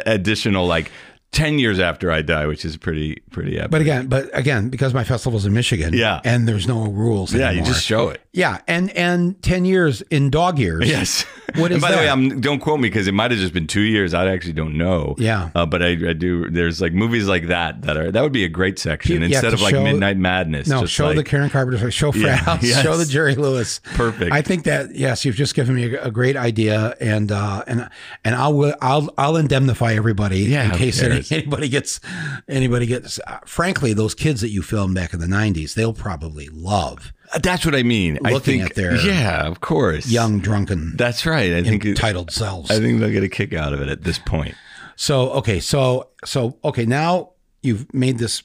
additional 0.07 0.65
like 0.65 0.91
10 1.31 1.59
years 1.59 1.79
after 1.79 2.11
I 2.11 2.21
die, 2.21 2.45
which 2.47 2.63
is 2.63 2.77
pretty 2.77 3.21
pretty 3.29 3.57
epic. 3.57 3.71
But 3.71 3.81
again, 3.81 4.07
but 4.07 4.29
again, 4.31 4.69
because 4.69 4.93
my 4.93 5.03
festival's 5.03 5.45
in 5.45 5.53
Michigan, 5.53 5.93
Yeah. 5.93 6.21
and 6.23 6.47
there's 6.47 6.67
no 6.67 6.85
rules. 6.87 7.33
yeah, 7.33 7.51
you 7.51 7.61
just 7.63 7.83
show 7.83 8.07
it. 8.09 8.21
yeah, 8.31 8.59
and 8.69 8.89
and 8.91 9.41
ten 9.43 9.65
years 9.65 10.01
in 10.03 10.29
dog 10.29 10.57
years. 10.59 10.87
Yes. 10.87 11.25
What 11.55 11.71
and 11.71 11.75
is 11.77 11.81
by 11.81 11.91
the 11.91 11.97
way. 11.97 12.09
I'm, 12.09 12.41
don't 12.41 12.59
quote 12.59 12.79
me 12.81 12.89
because 12.89 13.07
it 13.07 13.13
might 13.13 13.31
have 13.31 13.39
just 13.39 13.53
been 13.53 13.67
two 13.67 13.81
years. 13.81 14.13
I 14.13 14.27
actually 14.29 14.53
don't 14.53 14.77
know. 14.77 15.15
Yeah. 15.17 15.51
Uh, 15.55 15.65
but 15.65 15.81
I, 15.81 15.89
I 16.09 16.13
do. 16.13 16.49
There's 16.49 16.81
like 16.81 16.91
movies 16.93 17.27
like 17.27 17.47
that 17.47 17.83
that 17.83 17.95
are 17.97 18.11
that 18.11 18.21
would 18.23 18.33
be 18.33 18.43
a 18.43 18.49
great 18.49 18.77
section 18.79 19.19
Yeah, 19.21 19.27
instead 19.27 19.53
of 19.53 19.61
like 19.61 19.73
show- 19.75 19.83
Midnight 19.83 20.17
Madness. 20.17 20.67
No, 20.67 20.81
just 20.81 20.93
show 20.93 21.07
like, 21.07 21.15
the 21.17 21.23
Karen 21.23 21.49
Carpenter, 21.49 21.91
show 21.91 22.11
Frat 22.11 22.23
Yeah, 22.23 22.35
House, 22.35 22.63
yes. 22.63 22.81
show 22.81 22.97
the 22.97 23.05
Jerry 23.05 23.35
Lewis. 23.35 23.79
Perfect. 23.93 24.31
I 24.33 24.41
think 24.41 24.63
that 24.65 24.95
yes, 24.95 25.23
you've 25.23 25.35
just 25.35 25.53
given 25.55 25.75
me 25.75 25.93
a, 25.95 26.03
a 26.05 26.11
great 26.11 26.35
idea, 26.35 26.95
and 26.99 27.31
uh, 27.31 27.63
and 27.67 27.89
and 28.25 28.35
I'll 28.35 28.73
I'll 28.81 29.13
I'll 29.17 29.37
indemnify 29.37 29.93
everybody 29.93 30.39
Yeah, 30.39 30.65
in 30.71 30.77
case 30.77 31.01
any, 31.01 31.14
cares? 31.23 31.31
anybody 31.43 31.69
gets 31.69 31.99
anybody 32.47 32.85
gets. 32.85 33.19
Uh, 33.27 33.39
frankly, 33.45 33.93
those 33.93 34.13
kids 34.15 34.41
that 34.41 34.49
you 34.49 34.61
filmed 34.61 34.95
back 34.95 35.13
in 35.13 35.19
the 35.19 35.27
'90s, 35.27 35.73
they'll 35.73 35.93
probably 35.93 36.49
love 36.49 37.13
Uh, 37.33 37.39
That's 37.39 37.65
what 37.65 37.75
I 37.75 37.83
mean. 37.83 38.19
I 38.23 38.31
Looking 38.31 38.59
think, 38.59 38.71
at 38.71 38.75
their 38.75 38.95
yeah, 38.95 39.47
of 39.47 39.61
course, 39.61 40.07
young, 40.07 40.39
drunken, 40.39 40.95
That's 40.95 41.25
right. 41.25 41.53
I 41.53 41.63
think 41.63 41.85
it, 41.85 41.89
entitled 41.89 42.31
selves. 42.31 42.69
I 42.71 42.79
think 42.79 42.99
they'll 42.99 43.11
get 43.11 43.23
a 43.23 43.29
kick 43.29 43.53
out 43.53 43.73
of 43.73 43.81
it 43.81 43.89
at 43.89 44.03
this 44.03 44.19
point. 44.19 44.55
So 44.95 45.31
okay, 45.31 45.59
so 45.59 46.09
so 46.23 46.57
okay, 46.63 46.85
now 46.85 47.31
you've 47.61 47.91
made 47.93 48.17
this 48.17 48.43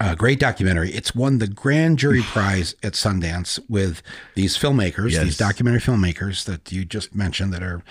uh, 0.00 0.14
great 0.14 0.38
documentary. 0.40 0.90
It's 0.92 1.14
won 1.14 1.38
the 1.38 1.46
grand 1.46 1.98
jury 1.98 2.22
prize 2.34 2.74
at 2.82 2.92
Sundance 2.94 3.58
with 3.68 4.02
these 4.34 4.56
filmmakers, 4.56 5.12
Yes. 5.12 5.24
these 5.24 5.36
documentary 5.38 5.80
filmmakers 5.80 6.44
that 6.44 6.70
you 6.72 6.84
just 6.84 7.14
mentioned 7.14 7.52
that 7.52 7.62
are 7.62 7.82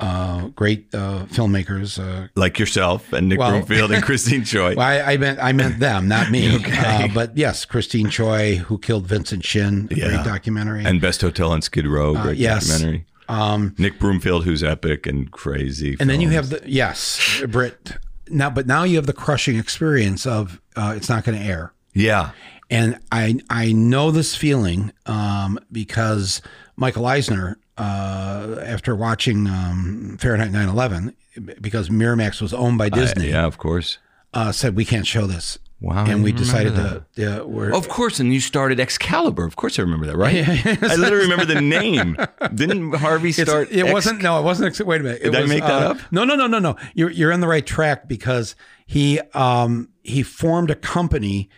uh, 0.00 0.48
great 0.48 0.92
uh, 0.94 1.24
filmmakers. 1.30 1.98
Uh, 1.98 2.28
Like 2.34 2.58
yourself 2.58 3.12
and 3.12 3.28
Nick 3.28 3.38
Well- 3.38 3.50
Broomfield 3.50 3.92
and 3.92 4.02
Christine 4.08 4.42
Choy. 4.42 4.74
well, 4.76 4.86
I, 4.86 5.12
I 5.12 5.16
meant 5.16 5.38
I 5.40 5.52
meant 5.52 5.78
them, 5.78 6.08
not 6.08 6.30
me. 6.30 6.62
uh, 6.66 7.08
but 7.14 7.36
yes, 7.36 7.64
Christine 7.64 8.06
Choy, 8.08 8.56
who 8.56 8.78
killed 8.78 9.06
Vincent 9.06 9.42
Chin, 9.42 9.88
a 9.90 9.94
Yeah. 9.94 10.08
great 10.08 10.24
documentary. 10.24 10.84
And 10.84 11.00
Best 11.00 11.20
Hotel 11.20 11.50
on 11.52 11.62
Skid 11.62 11.86
Row, 11.86 12.14
great 12.14 12.26
Uh, 12.26 12.30
yes. 12.32 12.68
documentary. 12.68 13.06
um, 13.28 13.74
Nick 13.78 13.98
Broomfield, 13.98 14.44
who's 14.44 14.62
epic 14.64 15.06
and 15.06 15.30
crazy. 15.30 15.96
and 16.00 16.10
then 16.10 16.20
you 16.20 16.30
have 16.30 16.50
the 16.50 16.60
yes, 16.66 17.42
Britt. 17.48 17.96
Now, 18.32 18.50
but 18.50 18.66
now 18.66 18.84
you 18.84 18.96
have 18.96 19.06
the 19.06 19.12
crushing 19.12 19.56
experience 19.58 20.26
of 20.26 20.60
uh, 20.76 20.94
it's 20.96 21.08
not 21.08 21.24
going 21.24 21.38
to 21.38 21.44
air. 21.44 21.72
yeah, 21.92 22.30
And 22.70 22.98
I 23.12 23.38
I 23.50 23.72
know 23.72 24.10
this 24.10 24.34
feeling 24.34 24.92
um, 25.06 25.58
because 25.70 26.40
Michael 26.76 27.06
Eisner, 27.06 27.58
uh, 27.76 28.56
after 28.64 28.96
watching 28.96 29.46
um, 29.46 30.16
Fahrenheit 30.18 30.50
9/11, 30.52 31.14
because 31.60 31.88
Miramax 31.90 32.40
was 32.40 32.52
owned 32.54 32.78
by 32.78 32.88
Disney, 32.88 33.30
yeah, 33.30 33.46
of 33.46 33.58
course. 33.58 33.98
uh, 34.34 34.52
said 34.52 34.76
we 34.76 34.84
can't 34.84 35.06
show 35.06 35.26
this. 35.26 35.58
Wow, 35.82 36.04
And 36.06 36.22
we 36.22 36.30
decided 36.30 36.72
remember 36.74 37.04
to. 37.16 37.20
Yeah, 37.20 37.40
we're, 37.42 37.74
Of 37.74 37.88
course, 37.88 38.20
and 38.20 38.32
you 38.32 38.38
started 38.40 38.78
Excalibur. 38.78 39.44
Of 39.44 39.56
course, 39.56 39.80
I 39.80 39.82
remember 39.82 40.06
that, 40.06 40.16
right? 40.16 40.36
I 40.82 40.94
literally 40.94 41.24
remember 41.24 41.44
the 41.44 41.60
name. 41.60 42.16
Didn't 42.54 42.92
Harvey 42.94 43.30
It's- 43.30 43.48
start? 43.48 43.68
it 43.72 43.80
Ex- 43.84 43.92
wasn't. 43.92 44.22
No, 44.22 44.38
it 44.38 44.42
wasn't. 44.44 44.68
ex- 44.68 44.80
Wait 44.80 45.00
a 45.00 45.04
minute. 45.04 45.22
It 45.22 45.30
Did 45.30 45.34
I 45.36 45.40
was, 45.42 45.50
make 45.50 45.62
that 45.64 45.82
uh, 45.82 45.90
up? 45.90 45.98
No, 46.12 46.22
no, 46.24 46.36
no, 46.36 46.46
no, 46.46 46.60
no. 46.60 46.76
You're 46.94 47.10
you're 47.10 47.32
on 47.32 47.40
the 47.40 47.48
right 47.48 47.66
track 47.66 48.06
because 48.06 48.54
he 48.86 49.18
um 49.34 49.88
he 50.04 50.22
formed 50.22 50.70
a 50.70 50.76
company 50.76 51.50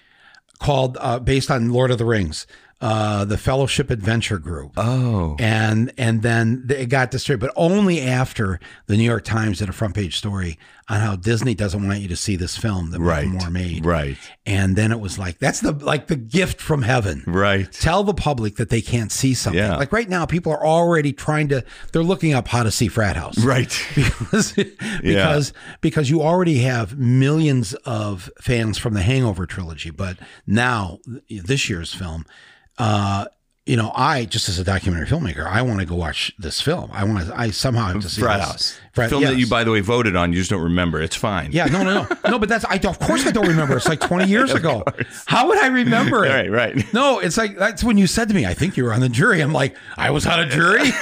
called 0.59 0.97
uh, 1.01 1.19
based 1.19 1.51
on 1.51 1.71
Lord 1.71 1.91
of 1.91 1.99
the 1.99 2.05
Rings, 2.07 2.47
uh, 2.85 3.25
the 3.25 3.39
Fellowship 3.39 3.89
Adventure 3.89 4.39
Group. 4.39 4.73
Oh, 4.77 5.37
and 5.39 5.91
and 5.97 6.21
then 6.21 6.67
it 6.69 6.91
got 6.91 7.11
destroyed, 7.11 7.41
but 7.41 7.51
only 7.57 8.03
after 8.03 8.61
the 8.89 8.99
New 8.99 9.05
York 9.05 9.25
Times 9.25 9.61
did 9.61 9.71
a 9.71 9.73
front 9.73 9.95
page 9.95 10.19
story 10.19 10.59
on 10.91 11.01
how 11.01 11.17
Disney 11.17 11.55
doesn't 11.55 11.87
want 11.87 12.01
you 12.01 12.09
to 12.09 12.17
see 12.17 12.37
this 12.37 12.59
film 12.59 12.91
that 12.91 13.01
right. 13.01 13.27
Moore 13.27 13.49
made. 13.49 13.87
Right. 13.87 14.19
And 14.45 14.77
then 14.77 14.93
it 14.93 15.01
was 15.01 15.19
like 15.19 15.39
that's 15.39 15.61
the 15.61 15.73
like 15.73 16.09
the 16.09 16.17
gift 16.17 16.61
from 16.61 16.83
heaven. 16.83 17.25
Right. 17.27 17.73
Tell 17.73 18.05
the 18.05 18.13
public 18.13 18.57
that 18.57 18.69
they 18.69 18.83
can't 18.83 19.11
see 19.11 19.33
something. 19.33 19.59
Yeah. 19.59 19.79
Like 19.79 19.91
right 19.91 20.09
now, 20.11 20.27
people 20.27 20.53
are 20.53 20.67
already 20.67 21.15
trying 21.15 21.49
to. 21.49 21.65
They're 21.93 22.03
looking 22.03 22.35
up 22.35 22.49
how 22.49 22.65
to 22.65 22.71
see 22.71 22.89
Frat 22.89 23.17
House. 23.17 23.39
Right. 23.39 23.75
Because 24.05 24.53
because 25.03 25.53
because 25.81 26.11
you 26.11 26.21
already 26.21 26.59
have 26.59 26.99
millions 26.99 27.73
of 27.87 28.31
fans 28.41 28.77
from 28.77 28.93
the 28.95 29.03
Hangover 29.03 29.47
trilogy, 29.47 29.91
but 29.91 30.19
now 30.47 30.99
this 31.29 31.71
year's 31.71 31.95
film, 31.95 32.27
uh, 32.79 33.27
you 33.67 33.77
know, 33.77 33.93
I 33.95 34.27
just 34.27 34.49
as 34.49 34.59
a 34.59 34.65
documentary 34.65 35.07
filmmaker, 35.07 35.47
I 35.47 35.63
want 35.63 35.81
to 35.81 35.87
go 35.87 35.95
watch 35.95 36.33
this 36.39 36.61
film. 36.61 36.91
I 36.93 37.05
want 37.05 37.27
to. 37.27 37.39
I 37.39 37.51
somehow 37.51 37.87
have 37.89 38.03
to 38.03 38.09
see 38.09 38.21
Frat 38.21 38.41
this. 38.41 38.49
House. 38.49 38.81
Film 38.95 39.23
that 39.25 39.37
you, 39.37 39.47
by 39.49 39.65
the 39.65 39.71
way, 39.73 39.81
voted 39.81 40.15
on. 40.15 40.33
You 40.33 40.39
just 40.39 40.51
don't 40.51 40.63
remember. 40.63 41.03
It's 41.03 41.17
fine. 41.17 41.51
Yeah, 41.53 41.67
no, 41.67 41.83
no, 41.83 42.03
no, 42.03 42.17
no. 42.31 42.39
But 42.39 42.49
that's 42.49 42.65
I. 42.65 42.77
Of 42.85 42.99
course, 43.01 43.27
I 43.27 43.31
don't 43.33 43.49
remember. 43.49 43.77
It's 43.77 43.89
like 43.89 44.01
twenty 44.01 44.29
years 44.31 44.53
ago. 44.53 44.85
How 45.27 45.49
would 45.49 45.59
I 45.59 45.67
remember 45.69 46.25
it? 46.25 46.29
Right. 46.29 46.51
Right. 46.51 46.95
No, 46.95 47.19
it's 47.19 47.37
like 47.37 47.57
that's 47.59 47.83
when 47.83 47.99
you 47.99 48.07
said 48.07 48.29
to 48.29 48.35
me, 48.35 48.47
"I 48.47 48.55
think 48.55 48.77
you 48.77 48.85
were 48.85 48.93
on 48.93 49.01
the 49.01 49.09
jury." 49.09 49.41
I'm 49.41 49.53
like, 49.53 49.77
"I 49.97 50.11
was 50.11 50.27
on 50.27 50.41
a 50.41 50.47
jury." 50.49 50.85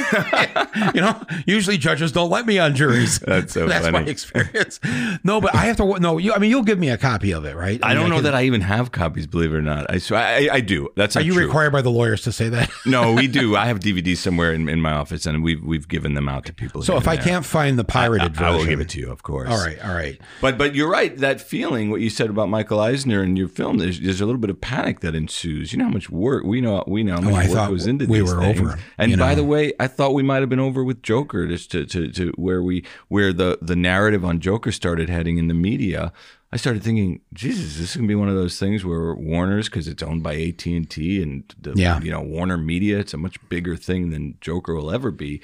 you 0.95 1.01
know, 1.01 1.21
usually 1.47 1.77
judges 1.79 2.13
don't 2.13 2.31
let 2.31 2.47
me 2.47 2.59
on 2.59 2.75
juries. 2.75 3.19
That's 3.19 3.53
so 3.53 3.69
that's 3.69 3.91
my 3.91 4.03
experience. 4.03 4.81
No, 5.23 5.41
but 5.41 5.55
I 5.55 5.67
have 5.67 5.77
to. 5.77 5.99
No, 6.01 6.19
you. 6.19 6.33
I 6.33 6.39
mean, 6.39 6.51
you'll 6.51 6.63
give 6.63 6.79
me 6.79 6.89
a 6.89 6.99
copy 6.99 7.33
of 7.33 7.45
it, 7.45 7.57
right? 7.57 7.79
I 7.83 7.89
mean, 7.89 7.97
don't 7.99 8.09
know 8.11 8.17
can- 8.17 8.25
that 8.25 8.35
I 8.35 8.45
even 8.45 8.63
have 8.63 8.93
copies. 8.93 9.27
Believe 9.27 9.53
it 9.53 9.57
or 9.57 9.63
not, 9.63 9.91
I 9.91 9.99
swear 9.99 10.21
I, 10.23 10.49
I 10.57 10.61
do. 10.61 10.89
That's 10.97 11.17
Are 11.17 11.23
you 11.23 11.35
true. 11.35 11.45
required 11.45 11.73
by 11.73 11.83
the 11.83 11.91
lawyers 11.91 12.23
to 12.23 12.33
say 12.33 12.49
that? 12.49 12.71
No, 12.87 13.13
we 13.13 13.27
do. 13.29 13.57
I 13.57 13.67
have 13.67 13.81
DVDs 13.81 14.19
somewhere 14.19 14.53
in, 14.53 14.69
in 14.69 14.81
my 14.81 14.93
office, 14.93 15.27
and 15.27 15.43
we've 15.43 15.63
we've 15.63 15.89
given 15.89 16.15
them 16.15 16.29
out 16.29 16.47
to 16.47 16.53
people. 16.53 16.83
So 16.83 16.97
if 16.97 17.07
I 17.07 17.17
there. 17.17 17.25
can't 17.25 17.45
find 17.45 17.79
the 17.79 17.82
pirated 17.85 18.27
I, 18.27 18.29
version, 18.29 18.45
I 18.45 18.57
will 18.57 18.67
give 18.67 18.81
it 18.81 18.89
to 18.91 19.01
you, 19.01 19.11
of 19.11 19.23
course. 19.23 19.49
All 19.51 19.59
right, 19.59 19.83
all 19.85 19.95
right. 19.95 20.21
But 20.41 20.59
but 20.59 20.75
you're 20.75 20.91
right. 20.91 21.17
That 21.17 21.41
feeling, 21.41 21.91
what 21.91 22.01
you 22.01 22.11
said 22.11 22.31
about 22.31 22.49
Michael 22.49 22.81
Eisner 22.81 23.23
and 23.23 23.37
your 23.39 23.49
film, 23.49 23.79
there's, 23.79 24.01
there's 24.01 24.21
a 24.21 24.27
little 24.27 24.41
bit 24.41 24.51
of 24.51 24.61
panic 24.61 25.01
that 25.01 25.15
ensues. 25.15 25.73
You 25.73 25.79
know 25.79 25.85
how 25.85 25.91
much 25.91 26.11
work 26.11 26.45
we 26.45 26.61
know. 26.61 26.85
We 26.87 27.03
know 27.03 27.15
how 27.15 27.19
oh, 27.29 27.31
much 27.31 27.49
Oh, 27.49 27.53
I 27.55 27.61
work 27.61 27.69
goes 27.71 27.87
into 27.87 28.07
we 28.07 28.21
these 28.21 28.33
were 28.35 28.41
things. 28.41 28.61
over, 28.61 28.79
And 28.99 29.17
by 29.19 29.31
know. 29.31 29.35
the 29.37 29.45
way, 29.45 29.73
I 29.81 29.87
thought 29.87 30.15
we 30.15 30.23
might 30.23 30.41
have 30.41 30.49
been 30.49 30.61
over 30.61 30.83
with 30.85 31.03
Joker, 31.03 31.47
just 31.47 31.71
to, 31.73 31.85
to, 31.87 32.09
to 32.13 32.33
where 32.37 32.63
we 32.63 32.85
where 33.09 33.33
the 33.33 33.59
the 33.63 33.77
narrative 33.77 34.25
on 34.25 34.41
Joker 34.41 34.73
started 34.73 35.09
heading 35.09 35.39
in 35.39 35.49
the 35.49 35.55
media. 35.55 36.13
I 36.55 36.59
started 36.59 36.83
thinking, 36.83 37.23
Jesus, 37.33 37.79
this 37.79 37.91
is 37.93 37.97
gonna 37.97 38.07
be 38.09 38.15
one 38.15 38.29
of 38.29 38.35
those 38.35 38.59
things 38.59 38.85
where 38.85 39.15
Warner's, 39.15 39.71
because 39.71 39.89
it's 39.89 40.03
owned 40.03 40.23
by 40.23 40.35
AT 40.35 40.67
and 40.67 40.89
T, 40.91 41.23
and 41.23 41.45
the, 41.59 41.73
Yeah. 41.75 41.99
you 42.03 42.11
know 42.11 42.21
Warner 42.21 42.59
Media, 42.59 42.99
it's 42.99 43.15
a 43.15 43.17
much 43.17 43.39
bigger 43.49 43.75
thing 43.75 44.11
than 44.11 44.37
Joker 44.43 44.75
will 44.75 44.93
ever 44.93 45.11
be. 45.11 45.41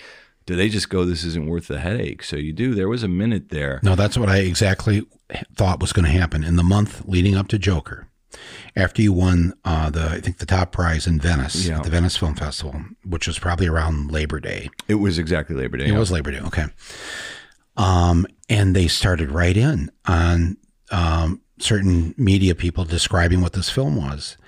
Do 0.48 0.56
they 0.56 0.70
just 0.70 0.88
go, 0.88 1.04
this 1.04 1.24
isn't 1.24 1.46
worth 1.46 1.68
the 1.68 1.78
headache? 1.78 2.22
So 2.22 2.36
you 2.36 2.54
do. 2.54 2.74
There 2.74 2.88
was 2.88 3.02
a 3.02 3.08
minute 3.08 3.50
there. 3.50 3.80
No, 3.82 3.94
that's 3.94 4.16
what 4.16 4.30
I 4.30 4.38
exactly 4.38 5.02
thought 5.54 5.78
was 5.78 5.92
going 5.92 6.06
to 6.06 6.10
happen 6.10 6.42
in 6.42 6.56
the 6.56 6.62
month 6.62 7.02
leading 7.04 7.36
up 7.36 7.48
to 7.48 7.58
Joker. 7.58 8.08
After 8.74 9.02
you 9.02 9.12
won 9.12 9.52
uh, 9.66 9.90
the, 9.90 10.08
I 10.08 10.20
think 10.22 10.38
the 10.38 10.46
top 10.46 10.72
prize 10.72 11.06
in 11.06 11.20
Venice 11.20 11.66
Yeah. 11.66 11.76
at 11.76 11.84
the 11.84 11.90
Venice 11.90 12.16
Film 12.16 12.34
Festival, 12.34 12.80
which 13.04 13.26
was 13.26 13.38
probably 13.38 13.66
around 13.66 14.10
Labor 14.10 14.40
Day. 14.40 14.70
It 14.88 14.94
was 14.94 15.18
exactly 15.18 15.54
Labor 15.54 15.76
Day. 15.76 15.88
It 15.88 15.98
was 15.98 16.10
Labor 16.10 16.30
Day, 16.30 16.40
okay. 16.40 16.64
Um, 17.76 18.26
and 18.48 18.74
they 18.74 18.88
started 18.88 19.30
right 19.30 19.54
in 19.56 19.90
on 20.06 20.56
um, 20.90 21.42
certain 21.58 22.14
media 22.16 22.54
people 22.54 22.86
describing 22.86 23.42
what 23.42 23.52
this 23.52 23.68
film 23.68 23.96
was, 23.96 24.38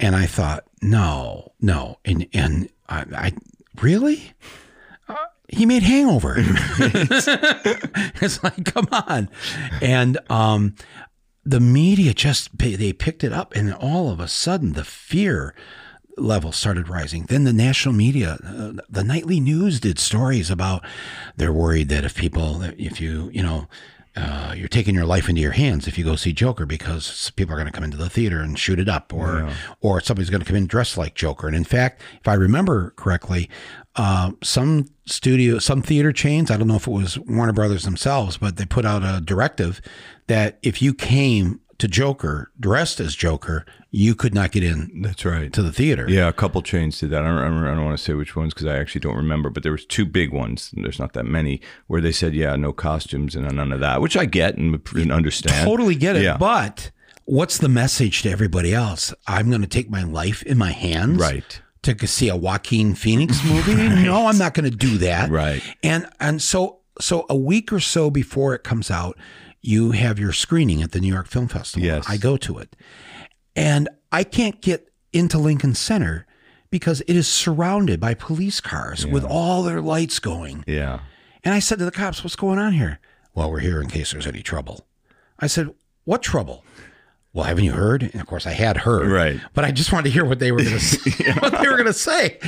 and 0.00 0.16
I 0.16 0.26
thought, 0.26 0.64
no, 0.82 1.52
no, 1.60 1.98
and 2.04 2.26
and 2.34 2.68
I, 2.88 3.04
I 3.14 3.32
really. 3.80 4.32
He 5.54 5.66
made 5.66 5.82
Hangover. 5.82 6.34
it's 6.38 8.42
like, 8.42 8.64
come 8.64 8.88
on, 8.90 9.28
and 9.80 10.18
um, 10.28 10.74
the 11.44 11.60
media 11.60 12.14
just 12.14 12.56
they 12.58 12.92
picked 12.92 13.24
it 13.24 13.32
up, 13.32 13.54
and 13.54 13.74
all 13.74 14.10
of 14.10 14.20
a 14.20 14.28
sudden, 14.28 14.72
the 14.72 14.84
fear 14.84 15.54
level 16.16 16.52
started 16.52 16.88
rising. 16.88 17.24
Then 17.24 17.44
the 17.44 17.52
national 17.52 17.94
media, 17.94 18.38
uh, 18.44 18.72
the 18.88 19.04
nightly 19.04 19.40
news 19.40 19.80
did 19.80 19.98
stories 19.98 20.50
about 20.50 20.84
they're 21.36 21.52
worried 21.52 21.88
that 21.88 22.04
if 22.04 22.14
people, 22.14 22.62
if 22.62 23.00
you, 23.00 23.30
you 23.32 23.42
know, 23.42 23.66
uh, 24.16 24.54
you're 24.56 24.68
taking 24.68 24.94
your 24.94 25.06
life 25.06 25.28
into 25.28 25.40
your 25.40 25.52
hands 25.52 25.88
if 25.88 25.98
you 25.98 26.04
go 26.04 26.14
see 26.14 26.32
Joker 26.32 26.66
because 26.66 27.32
people 27.34 27.52
are 27.52 27.58
going 27.58 27.66
to 27.66 27.72
come 27.72 27.82
into 27.82 27.96
the 27.96 28.08
theater 28.08 28.40
and 28.40 28.56
shoot 28.56 28.78
it 28.78 28.88
up, 28.88 29.12
or 29.12 29.50
or 29.80 30.00
somebody's 30.00 30.30
going 30.30 30.40
to 30.40 30.46
come 30.46 30.56
in 30.56 30.66
dressed 30.66 30.96
like 30.96 31.16
Joker. 31.16 31.48
And 31.48 31.56
in 31.56 31.64
fact, 31.64 32.00
if 32.20 32.28
I 32.28 32.34
remember 32.34 32.90
correctly, 32.90 33.50
uh, 33.96 34.32
some 34.42 34.86
studio, 35.06 35.58
some 35.58 35.82
theater 35.82 36.12
chains, 36.12 36.50
I 36.50 36.56
don't 36.56 36.68
know 36.68 36.76
if 36.76 36.86
it 36.86 36.90
was 36.92 37.18
Warner 37.20 37.52
Brothers 37.52 37.84
themselves, 37.84 38.36
but 38.38 38.56
they 38.56 38.64
put 38.66 38.84
out 38.84 39.02
a 39.02 39.20
directive 39.20 39.80
that 40.26 40.58
if 40.62 40.80
you 40.82 40.94
came 40.94 41.60
to 41.78 41.88
Joker 41.88 42.50
dressed 42.58 43.00
as 43.00 43.14
Joker, 43.14 43.66
you 43.90 44.14
could 44.14 44.34
not 44.34 44.52
get 44.52 44.62
in 44.64 45.02
That's 45.02 45.24
right. 45.24 45.52
to 45.52 45.62
the 45.62 45.72
theater. 45.72 46.06
Yeah, 46.08 46.28
a 46.28 46.32
couple 46.32 46.62
chains 46.62 46.98
did 46.98 47.10
that. 47.10 47.22
I 47.24 47.28
don't, 47.28 47.38
I 47.38 47.48
don't, 47.48 47.64
I 47.64 47.74
don't 47.74 47.84
want 47.84 47.98
to 47.98 48.02
say 48.02 48.14
which 48.14 48.34
ones 48.36 48.54
because 48.54 48.66
I 48.66 48.78
actually 48.78 49.00
don't 49.00 49.16
remember, 49.16 49.50
but 49.50 49.62
there 49.62 49.72
was 49.72 49.84
two 49.84 50.04
big 50.04 50.32
ones. 50.32 50.72
and 50.74 50.84
There's 50.84 50.98
not 50.98 51.12
that 51.14 51.24
many 51.24 51.60
where 51.86 52.00
they 52.00 52.12
said, 52.12 52.34
yeah, 52.34 52.56
no 52.56 52.72
costumes 52.72 53.34
and 53.34 53.50
none 53.54 53.72
of 53.72 53.80
that, 53.80 54.00
which 54.00 54.16
I 54.16 54.24
get 54.24 54.56
and, 54.56 54.80
and 54.94 55.12
understand. 55.12 55.66
Totally 55.66 55.94
get 55.94 56.16
it. 56.16 56.22
Yeah. 56.22 56.36
But 56.36 56.90
what's 57.24 57.58
the 57.58 57.68
message 57.68 58.22
to 58.22 58.30
everybody 58.30 58.74
else? 58.74 59.12
I'm 59.26 59.48
going 59.50 59.62
to 59.62 59.68
take 59.68 59.90
my 59.90 60.02
life 60.04 60.42
in 60.44 60.58
my 60.58 60.72
hands. 60.72 61.18
Right. 61.20 61.60
To 61.84 62.06
see 62.06 62.28
a 62.28 62.36
Joaquin 62.36 62.94
Phoenix 62.94 63.44
movie? 63.46 63.74
No, 63.74 64.26
I'm 64.26 64.38
not 64.38 64.54
going 64.54 64.70
to 64.70 64.76
do 64.76 64.98
that. 64.98 65.30
Right. 65.30 65.62
And 65.82 66.06
and 66.20 66.40
so 66.42 66.80
so 67.00 67.26
a 67.28 67.36
week 67.36 67.72
or 67.72 67.80
so 67.80 68.10
before 68.10 68.54
it 68.54 68.64
comes 68.64 68.90
out, 68.90 69.18
you 69.60 69.92
have 69.92 70.18
your 70.18 70.32
screening 70.32 70.82
at 70.82 70.92
the 70.92 71.00
New 71.00 71.12
York 71.12 71.26
Film 71.26 71.48
Festival. 71.48 71.86
Yes. 71.86 72.04
I 72.08 72.16
go 72.16 72.36
to 72.38 72.58
it. 72.58 72.74
And 73.56 73.88
I 74.12 74.24
can't 74.24 74.60
get 74.60 74.90
into 75.12 75.38
Lincoln 75.38 75.74
Center 75.74 76.26
because 76.70 77.00
it 77.02 77.14
is 77.14 77.28
surrounded 77.28 78.00
by 78.00 78.14
police 78.14 78.60
cars 78.60 79.06
with 79.06 79.24
all 79.24 79.62
their 79.62 79.80
lights 79.80 80.18
going. 80.18 80.64
Yeah. 80.66 81.00
And 81.44 81.54
I 81.54 81.60
said 81.60 81.78
to 81.78 81.84
the 81.84 81.90
cops, 81.92 82.24
What's 82.24 82.36
going 82.36 82.58
on 82.58 82.72
here? 82.72 82.98
Well, 83.34 83.50
we're 83.50 83.60
here 83.60 83.80
in 83.80 83.88
case 83.88 84.12
there's 84.12 84.26
any 84.26 84.42
trouble. 84.42 84.86
I 85.38 85.46
said, 85.46 85.72
What 86.04 86.22
trouble? 86.22 86.63
Well, 87.34 87.44
haven't 87.44 87.64
you 87.64 87.72
heard? 87.72 88.04
And 88.04 88.14
of 88.20 88.26
course, 88.28 88.46
I 88.46 88.52
had 88.52 88.76
heard, 88.76 89.10
Right. 89.10 89.40
But 89.54 89.64
I 89.64 89.72
just 89.72 89.92
wanted 89.92 90.04
to 90.04 90.10
hear 90.10 90.24
what 90.24 90.38
they 90.38 90.52
were 90.52 90.58
going 90.62 90.78
to 90.78 90.80
say. 90.80 91.32
what 91.40 91.50
they 91.60 91.66
were 91.68 91.74
going 91.74 91.86
to 91.86 91.92
say, 91.92 92.38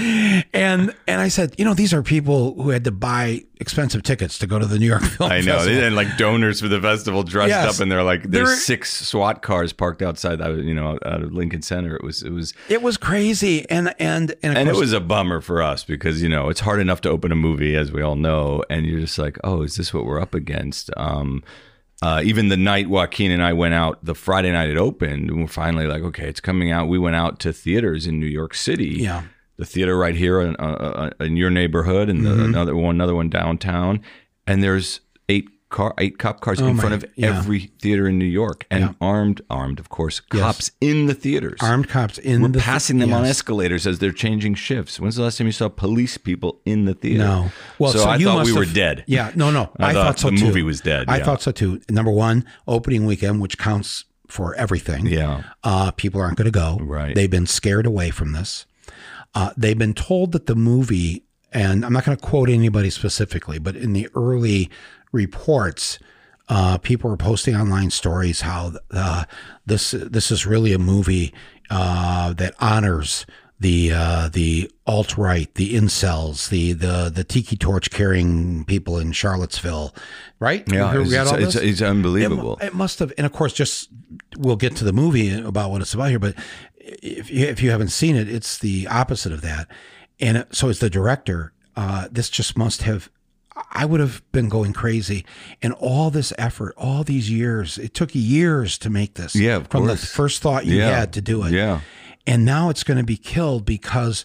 and 0.53 0.95
and 1.09 1.21
I 1.21 1.27
said, 1.29 1.55
you 1.59 1.65
know, 1.65 1.75
these 1.75 1.93
are 1.93 2.03
people 2.05 2.55
who 2.63 2.71
had 2.71 2.85
to 2.85 2.93
buy 2.93 3.43
expensive 3.59 4.03
tickets 4.05 4.39
to 4.39 4.47
go 4.47 4.59
to 4.61 4.67
the 4.67 4.79
New 4.79 4.87
York 4.87 5.03
Film 5.19 5.33
I 5.33 5.41
know. 5.41 5.55
Festival. 5.57 5.81
Had 5.83 5.93
like 5.95 6.17
donors 6.17 6.61
for 6.61 6.69
the 6.69 6.81
festival 6.81 7.25
dressed 7.25 7.49
Yes. 7.49 7.75
up 7.75 7.83
and 7.83 7.91
they're 7.91 8.05
like, 8.05 8.23
there's 8.23 8.49
They're- 8.49 8.57
six 8.57 8.93
SWAT 9.09 9.43
cars 9.43 9.73
parked 9.73 10.03
outside, 10.03 10.39
you 10.41 10.75
know, 10.75 10.99
out 11.05 11.23
of 11.23 11.33
Lincoln 11.33 11.63
Center. 11.63 11.97
It 11.97 12.05
was, 12.05 12.23
it 12.23 12.31
was, 12.31 12.55
It 12.69 12.81
was 12.83 12.97
crazy, 12.97 13.69
and 13.69 13.93
and 13.99 14.35
and, 14.45 14.57
and 14.57 14.69
it 14.69 14.77
was 14.77 14.93
a 14.93 15.01
bummer 15.01 15.41
for 15.41 15.63
us 15.63 15.83
because 15.85 16.23
you 16.23 16.29
know 16.29 16.49
it's 16.49 16.61
hard 16.61 16.79
enough 16.81 17.01
to 17.01 17.11
open 17.11 17.33
a 17.33 17.37
movie 17.37 17.75
as 17.75 17.91
we 17.91 18.03
all 18.03 18.15
know 18.17 18.63
and 18.71 18.87
you're 18.87 19.01
just 19.01 19.19
like 19.19 19.37
oh 19.43 19.63
is 19.63 19.77
this 19.77 19.93
what 19.93 20.05
we're 20.07 20.21
up 20.21 20.35
against 20.35 20.91
um 20.97 21.43
uh, 22.03 22.21
even 22.25 22.49
the 22.49 22.57
night 22.57 22.89
Joaquin 22.89 23.31
and 23.31 23.43
I 23.43 23.53
went 23.53 23.75
out, 23.75 24.05
the 24.05 24.15
Friday 24.15 24.53
night 24.53 24.69
it 24.69 24.77
opened, 24.77 25.31
and 25.31 25.41
we're 25.41 25.47
finally 25.49 25.87
like, 25.87 26.03
okay, 26.03 26.29
it's 26.29 26.41
coming 26.41 26.71
out. 26.71 26.89
We 26.89 26.99
went 26.99 27.17
out 27.17 27.39
to 27.41 27.53
theaters 27.53 28.07
in 28.07 28.21
New 28.21 28.27
York 28.27 28.55
City. 28.55 28.97
Yeah. 29.01 29.23
the 29.59 29.65
theater 29.65 29.97
right 29.97 30.15
here 30.15 30.41
in, 30.43 30.55
uh, 30.59 31.11
uh, 31.19 31.25
in 31.25 31.37
your 31.39 31.49
neighborhood, 31.51 32.09
and 32.11 32.25
the, 32.27 32.31
Mm-hmm. 32.31 32.45
another 32.45 32.77
one, 32.77 32.95
another 32.97 33.15
one 33.15 33.31
downtown. 33.31 34.03
And 34.47 34.63
there's 34.63 35.01
eight 35.31 35.49
car, 35.69 35.93
eight 35.99 36.19
cop 36.19 36.41
cars 36.41 36.61
in 36.61 36.67
Oh 36.67 36.73
my- 36.75 36.81
front 36.81 36.95
of 36.95 37.05
yeah. 37.17 37.37
every 37.39 37.73
theater 37.81 38.07
in 38.09 38.19
New 38.19 38.25
York, 38.25 38.67
and 38.71 38.85
Yeah. 38.85 38.93
armed, 39.01 39.41
armed, 39.51 39.79
of 39.81 39.89
course, 39.89 40.21
cops 40.21 40.71
in 40.81 41.07
the 41.07 41.15
theaters. 41.15 41.59
armed 41.61 41.89
cops 41.89 42.19
in 42.19 42.43
We're 42.43 42.49
the 42.49 42.59
passing 42.61 42.99
them 42.99 43.13
on 43.13 43.25
escalators 43.25 43.87
as 43.87 43.99
they're 43.99 44.13
changing 44.13 44.55
shifts. 44.55 45.01
When's 45.01 45.17
the 45.17 45.23
last 45.25 45.39
time 45.39 45.47
you 45.49 45.53
saw 45.53 45.69
police 45.69 46.19
people 46.19 46.61
in 46.65 46.85
the 46.85 46.95
theater? 46.95 47.25
No. 47.25 47.51
Well, 47.79 47.93
so, 47.93 47.99
so, 47.99 48.09
I 48.09 48.17
you 48.17 48.27
thought 48.27 48.47
we 48.47 48.53
were 48.53 48.65
dead. 48.65 49.03
Yeah. 49.07 49.33
No, 49.35 49.51
no. 49.51 49.71
I 49.79 49.91
I, 49.91 49.93
thought 49.93 50.07
thought 50.07 50.19
so 50.21 50.31
the 50.31 50.37
too. 50.37 50.45
movie 50.47 50.63
was 50.63 50.81
dead, 50.81 51.07
I 51.09 51.19
yeah. 51.19 51.25
thought 51.25 51.43
so 51.43 51.51
too. 51.51 51.81
Number 51.91 52.13
one, 52.13 52.45
opening 52.69 53.05
weekend, 53.05 53.41
which 53.41 53.59
counts 53.59 54.05
for 54.29 54.55
everything. 54.55 55.07
Yeah. 55.07 55.43
Uh, 55.65 55.91
people 55.93 56.21
aren't 56.21 56.37
going 56.37 56.47
to 56.47 56.51
go. 56.51 56.79
Right. 56.81 57.15
They've 57.15 57.31
been 57.31 57.47
scared 57.47 57.87
away 57.87 58.11
from 58.11 58.33
this. 58.33 58.67
Uh, 59.35 59.51
they've 59.57 59.79
been 59.79 59.95
told 59.95 60.33
that 60.33 60.47
the 60.47 60.57
movie, 60.57 61.25
and 61.53 61.85
I'm 61.85 61.93
not 61.93 62.05
going 62.05 62.17
to 62.17 62.23
quote 62.23 62.49
anybody 62.49 62.91
specifically, 62.91 63.59
but 63.59 63.77
in 63.77 63.93
the 63.93 64.09
early 64.15 64.71
reports, 65.17 65.99
uh, 66.49 66.79
people 66.79 67.11
were 67.11 67.17
posting 67.17 67.57
online 67.57 67.91
stories 67.91 68.43
how 68.43 68.73
uh, 68.93 69.25
this 69.65 69.91
this 69.91 70.31
is 70.31 70.47
really 70.47 70.73
a 70.73 70.79
movie 70.79 71.35
uh, 71.71 72.33
that 72.35 72.55
honors 72.61 73.27
the 73.59 73.91
uh, 73.93 74.29
the 74.33 74.71
alt 74.87 75.17
right, 75.17 75.53
the 75.55 75.75
incels, 75.75 76.51
the 76.51 76.73
the 76.73 77.11
the 77.13 77.25
tiki 77.25 77.57
torch 77.57 77.91
carrying 77.91 78.65
people 78.65 78.99
in 78.99 79.13
Charlottesville, 79.13 79.95
right? 80.39 80.63
Yeah, 80.71 80.93
You 80.93 81.21
it's, 81.23 81.33
it's, 81.33 81.55
it's 81.57 81.83
unbelievable. 81.83 82.59
It, 82.61 82.67
it 82.67 82.75
must 82.75 82.99
have, 82.99 83.13
and 83.17 83.27
of 83.27 83.33
course, 83.33 83.55
just 83.55 83.89
we'll 84.37 84.57
get 84.57 84.77
to 84.77 84.85
the 84.85 84.93
movie 84.93 85.33
about 85.33 85.71
what 85.71 85.81
it's 85.81 85.95
about 85.95 86.11
here. 86.11 86.19
But 86.19 86.35
if 86.79 87.31
you, 87.31 87.47
if 87.47 87.63
you 87.63 87.71
haven't 87.71 87.89
seen 87.89 88.15
it, 88.15 88.29
it's 88.29 88.59
the 88.59 88.87
opposite 88.89 89.33
of 89.33 89.41
that. 89.41 89.69
And 90.21 90.47
so, 90.51 90.69
as 90.69 90.81
the 90.81 90.91
director, 90.91 91.53
uh, 91.77 92.09
this 92.11 92.29
just 92.29 92.57
must 92.59 92.83
have. 92.83 93.11
I 93.71 93.85
would 93.87 94.01
have 94.01 94.23
been 94.33 94.49
going 94.49 94.73
crazy, 94.73 95.25
and 95.63 95.73
all 95.75 96.11
this 96.11 96.33
effort, 96.39 96.75
all 96.77 97.05
these 97.05 97.31
years, 97.31 97.79
it 97.79 97.95
took 97.95 98.11
years 98.15 98.77
to 98.79 98.91
make 98.91 99.15
this. 99.15 99.35
Yeah, 99.35 99.57
of 99.57 99.69
from 99.69 99.87
course. 99.87 100.01
the 100.01 100.07
first 100.07 100.43
thought 100.43 100.67
you 100.67 100.77
Yeah. 100.77 100.99
had 100.99 101.13
to 101.15 101.21
do 101.21 101.43
it. 101.45 101.53
Yeah. 101.53 101.81
and 102.29 102.45
now 102.45 102.71
it's 102.71 102.83
going 102.83 102.99
to 102.99 103.05
be 103.05 103.17
killed 103.17 103.65
because 103.65 104.25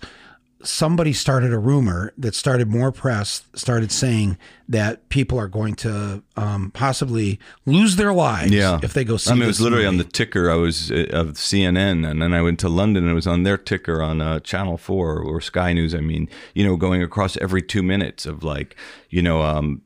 somebody 0.63 1.13
started 1.13 1.53
a 1.53 1.57
rumor 1.59 2.13
that 2.17 2.35
started 2.35 2.67
more 2.69 2.91
press 2.91 3.43
started 3.55 3.91
saying 3.91 4.37
that 4.69 5.07
people 5.09 5.37
are 5.39 5.47
going 5.47 5.75
to 5.75 6.23
um, 6.37 6.71
possibly 6.71 7.39
lose 7.65 7.95
their 7.97 8.13
lives 8.13 8.51
Yeah. 8.51 8.79
if 8.81 8.93
they 8.93 9.03
go 9.03 9.17
see 9.17 9.31
I 9.31 9.33
mean, 9.33 9.43
it 9.43 9.47
was 9.47 9.59
literally 9.61 9.85
on 9.85 9.97
the 9.97 10.03
ticker. 10.03 10.49
I 10.49 10.55
was 10.55 10.91
uh, 10.91 11.07
of 11.11 11.33
CNN, 11.33 12.09
and 12.09 12.21
then 12.21 12.33
I 12.33 12.41
went 12.41 12.59
to 12.59 12.69
London, 12.69 13.03
and 13.03 13.11
it 13.11 13.15
was 13.15 13.27
on 13.27 13.43
their 13.43 13.57
ticker 13.57 14.01
on 14.01 14.21
uh, 14.21 14.39
Channel 14.39 14.77
Four 14.77 15.19
or 15.19 15.41
Sky 15.41 15.73
News. 15.73 15.93
I 15.93 15.99
mean, 15.99 16.29
you 16.55 16.63
know, 16.65 16.75
going 16.77 17.01
across 17.03 17.35
every 17.37 17.61
two 17.61 17.83
minutes 17.83 18.25
of 18.25 18.43
like, 18.43 18.75
you 19.09 19.21
know, 19.21 19.41
um, 19.41 19.81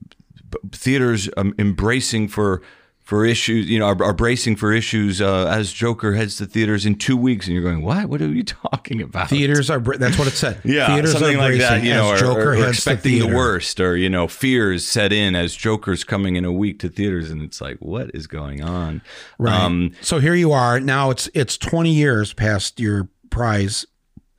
theaters 0.72 1.30
um, 1.38 1.54
embracing 1.58 2.28
for 2.28 2.62
for 3.06 3.24
issues, 3.24 3.70
you 3.70 3.78
know, 3.78 3.86
are, 3.86 4.04
are 4.04 4.14
bracing 4.14 4.56
for 4.56 4.74
issues 4.74 5.22
uh, 5.22 5.46
as 5.46 5.72
Joker 5.72 6.16
heads 6.16 6.38
to 6.38 6.48
theaters 6.48 6.88
in 6.88 6.96
two 6.96 7.16
weeks, 7.16 7.46
and 7.46 7.54
you're 7.54 7.64
going, 7.64 7.84
what? 7.84 8.10
What 8.10 8.20
are 8.20 8.28
you 8.28 8.44
talking 8.44 9.00
about? 9.00 9.30
theaters 9.30 9.70
are 9.70 9.80
br- 9.80 9.98
that's 9.98 10.18
what 10.18 10.28
it 10.28 10.32
said 10.32 10.60
Yeah, 10.66 10.88
theaters 10.88 11.12
something 11.12 11.36
are 11.38 11.52
like 11.52 11.60
that. 11.60 11.84
You 11.84 11.94
know, 11.94 12.14
as 12.14 12.22
or, 12.22 12.26
Joker 12.26 12.54
or, 12.54 12.58
or 12.58 12.68
expecting 12.68 13.20
the 13.20 13.28
worst, 13.28 13.80
or 13.80 13.96
you 13.96 14.10
know, 14.10 14.28
fears 14.28 14.88
set 14.88 15.14
in 15.14 15.36
as 15.36 15.56
Joker's 15.56 16.04
coming 16.04 16.36
in 16.36 16.46
a 16.46 16.52
week 16.52 16.80
to 16.80 16.90
theaters, 16.90 17.30
and 17.30 17.44
it's 17.44 17.62
like, 17.62 17.78
what 17.78 18.10
is 18.16 18.26
going 18.26 18.64
on? 18.64 19.04
right 19.38 19.54
Um, 19.54 19.92
so 20.02 20.18
here 20.20 20.34
you 20.34 20.52
are 20.52 20.80
now 20.80 21.12
it's 21.12 21.30
it's 21.36 21.58
20 21.58 21.94
years 21.94 22.34
past 22.34 22.80
your 22.80 23.08
prize 23.30 23.86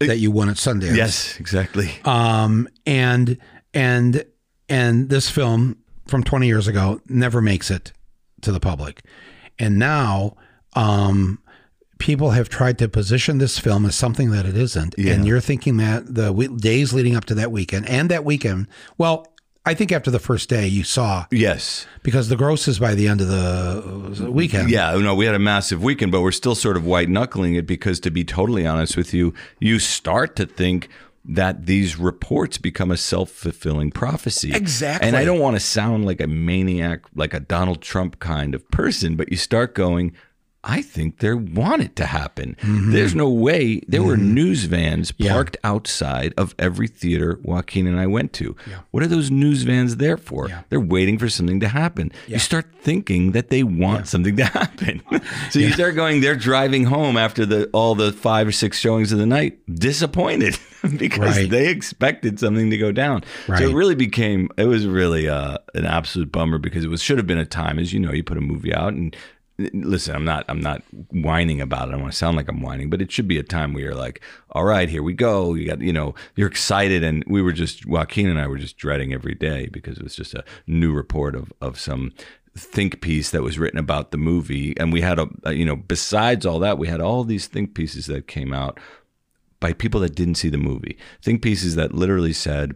that 0.01 0.19
you 0.19 0.33
won 0.33 0.49
at 0.49 0.57
Sundance 0.57 0.97
yes, 0.97 1.39
exactly. 1.39 1.93
um, 2.05 2.69
and 2.85 3.39
and 3.73 4.25
and 4.69 5.09
this 5.09 5.31
film 5.31 5.77
from 6.09 6.25
20 6.25 6.49
years 6.49 6.67
ago 6.67 7.01
never 7.09 7.41
makes 7.41 7.71
it 7.71 7.93
to 8.47 8.53
the 8.53 8.61
public 8.61 9.03
and 9.59 9.79
now 9.79 10.35
um, 10.75 11.39
people 11.99 12.31
have 12.31 12.49
tried 12.49 12.79
to 12.79 12.89
position 12.89 13.39
this 13.39 13.59
film 13.59 13.87
as 13.87 13.95
something 13.95 14.31
that 14.31 14.45
it 14.47 14.57
isn't 14.57 14.95
Yeah. 14.99 15.13
and 15.13 15.27
you're 15.27 15.41
thinking 15.41 15.77
that 15.79 16.15
the 16.15 16.33
days 16.61 16.93
leading 16.93 17.15
up 17.17 17.25
to 17.27 17.35
that 17.37 17.51
weekend 17.53 17.89
and 17.89 18.11
that 18.11 18.25
weekend 18.25 18.67
well 18.99 19.27
i 19.65 19.73
think 19.75 19.91
after 19.93 20.11
the 20.11 20.19
first 20.19 20.49
day 20.49 20.67
you 20.67 20.85
saw 20.85 21.25
yes. 21.31 21.87
because 22.03 22.29
the 22.29 22.37
grosses 22.37 22.79
by 22.79 22.95
the 22.95 23.09
end 23.09 23.21
of 23.23 23.29
the 23.29 24.31
weekend 24.31 24.71
Yeah, 24.71 24.95
no, 24.97 25.15
we 25.15 25.25
had 25.27 25.35
a 25.35 25.39
massive 25.41 25.83
weekend, 25.83 26.13
but 26.13 26.21
we're 26.21 26.33
still 26.33 26.55
sort 26.55 26.77
of 26.77 26.85
white 26.85 27.09
knuckling 27.09 27.55
it 27.55 27.67
because, 27.67 27.99
to 28.01 28.11
be 28.11 28.25
totally 28.25 28.67
honest 28.67 28.97
with 28.97 29.13
you, 29.15 29.33
you 29.59 29.79
start 29.79 30.37
to 30.37 30.47
think 30.47 30.89
that 31.29 31.67
these 31.67 31.99
reports 31.99 32.59
become 32.59 32.91
a 32.91 32.97
self 32.97 33.31
fulfilling 33.31 33.91
prophecy. 33.91 34.53
Exactly. 34.55 35.07
And 35.07 35.17
I 35.17 35.25
don't 35.25 35.41
want 35.41 35.57
to 35.57 35.61
sound 35.61 36.05
like 36.05 36.21
a 36.21 36.27
maniac, 36.27 37.03
like 37.15 37.35
a 37.35 37.41
Donald 37.41 37.83
Trump 37.83 38.19
kind 38.21 38.55
of 38.55 38.69
person, 38.71 39.17
but 39.17 39.31
you 39.31 39.37
start 39.37 39.75
going, 39.75 40.13
I 40.69 40.83
think 40.83 41.19
they 41.21 41.33
want 41.33 41.83
it 41.83 41.95
to 41.97 42.07
happen. 42.07 42.57
There's 42.63 43.15
no 43.15 43.31
way. 43.31 43.81
There 43.87 44.03
were 44.03 44.17
news 44.17 44.65
vans 44.65 45.13
Mm-hmm. 45.13 45.23
Yeah. 45.23 45.33
parked 45.33 45.57
outside 45.63 46.35
of 46.37 46.55
every 46.59 46.89
theater 46.89 47.39
Joaquin 47.43 47.87
and 47.87 47.99
I 48.01 48.07
went 48.07 48.33
to. 48.35 48.57
What 48.91 49.03
are 49.05 49.07
those 49.07 49.31
news 49.31 49.63
vans 49.63 49.97
there 49.99 50.17
for? 50.17 50.49
Yeah. 50.49 50.63
They're 50.69 50.81
waiting 50.81 51.19
for 51.19 51.29
something 51.29 51.61
to 51.61 51.69
happen. 51.69 52.11
You 52.27 52.39
start 52.41 52.67
thinking 52.81 53.33
that 53.33 53.49
they 53.51 53.63
want 53.63 54.09
something 54.09 54.37
to 54.37 54.45
happen. 54.45 55.03
so 55.51 55.61
you 55.61 55.71
start 55.73 55.95
going, 55.95 56.21
they're 56.21 56.35
driving 56.37 56.85
home 56.85 57.17
after 57.17 57.47
the 57.47 57.69
all 57.73 57.95
the 57.95 58.13
five 58.13 58.49
or 58.49 58.53
six 58.53 58.79
showings 58.81 59.13
of 59.13 59.19
the 59.19 59.27
night, 59.27 59.59
disappointed 59.73 60.59
because 60.99 61.37
Right. 61.37 61.51
they 61.51 61.69
expected 61.69 62.39
something 62.41 62.71
to 62.71 62.77
go 62.77 62.91
down. 62.93 63.23
So 63.47 63.55
it 63.55 63.75
really 63.75 63.95
became 63.95 64.49
it 64.57 64.65
was 64.67 64.87
really 64.87 65.29
uh, 65.29 65.59
an 65.75 65.87
absolute 65.87 66.33
bummer 66.33 66.59
because 66.59 66.85
it 66.85 66.89
was 66.89 67.03
should 67.03 67.19
have 67.19 67.27
been 67.27 67.39
a 67.39 67.47
time, 67.47 67.79
as 67.79 67.93
you 67.93 68.01
know, 68.01 68.13
you 68.13 68.25
put 68.25 68.37
a 68.37 68.41
movie 68.41 68.75
out 68.75 68.93
and 68.95 69.15
listen, 69.59 70.15
I'm 70.15 70.25
not 70.25 70.45
I'm 70.49 70.61
not 70.61 70.83
whining 71.11 71.61
about 71.61 71.89
it. 71.89 71.89
I 71.89 71.93
don't 71.93 72.03
want 72.03 72.13
to 72.13 72.19
sound 72.19 72.37
like 72.37 72.49
I'm 72.49 72.61
whining, 72.61 72.91
but 72.91 73.01
it 73.01 73.11
should 73.11 73.29
be 73.29 73.39
a 73.39 73.43
time 73.43 73.73
where 73.73 73.85
you're 73.85 73.95
like, 73.95 74.21
all 74.51 74.65
right, 74.65 74.89
here 74.89 75.03
we 75.03 75.15
go. 75.15 75.55
You 75.55 75.67
got, 75.67 75.81
you 75.81 75.93
know, 75.93 76.15
you're 76.35 76.49
excited 76.49 77.03
and 77.03 77.25
we 77.27 77.43
were 77.43 77.53
just 77.53 77.87
Joaquin 77.87 78.29
and 78.29 78.39
I 78.39 78.47
were 78.47 78.59
just 78.59 78.77
dreading 78.77 79.13
every 79.13 79.35
day 79.35 79.69
because 79.73 79.99
it 79.99 80.05
was 80.05 80.17
just 80.17 80.35
a 80.35 80.45
new 80.67 80.93
report 80.93 81.35
of 81.35 81.53
of 81.61 81.79
some 81.79 82.13
think 82.55 83.03
piece 83.03 83.31
that 83.31 83.43
was 83.43 83.59
written 83.59 83.79
about 83.79 84.13
the 84.13 84.17
movie 84.17 84.75
and 84.79 84.91
we 84.91 85.03
had 85.03 85.19
a, 85.19 85.29
a 85.45 85.53
you 85.53 85.65
know 85.65 85.77
besides 85.77 86.47
all 86.47 86.59
that 86.59 86.79
we 86.79 86.89
had 86.89 87.03
all 87.03 87.23
these 87.23 87.47
think 87.47 87.75
pieces 87.75 88.07
that 88.07 88.27
came 88.27 88.51
out 88.51 88.81
by 89.61 89.75
people 89.75 90.01
that 90.01 90.15
didn't 90.15 90.37
see 90.37 90.49
the 90.49 90.57
movie 90.57 90.97
think 91.21 91.43
pieces 91.43 91.75
that 91.75 91.93
literally 91.93 92.33
said 92.33 92.75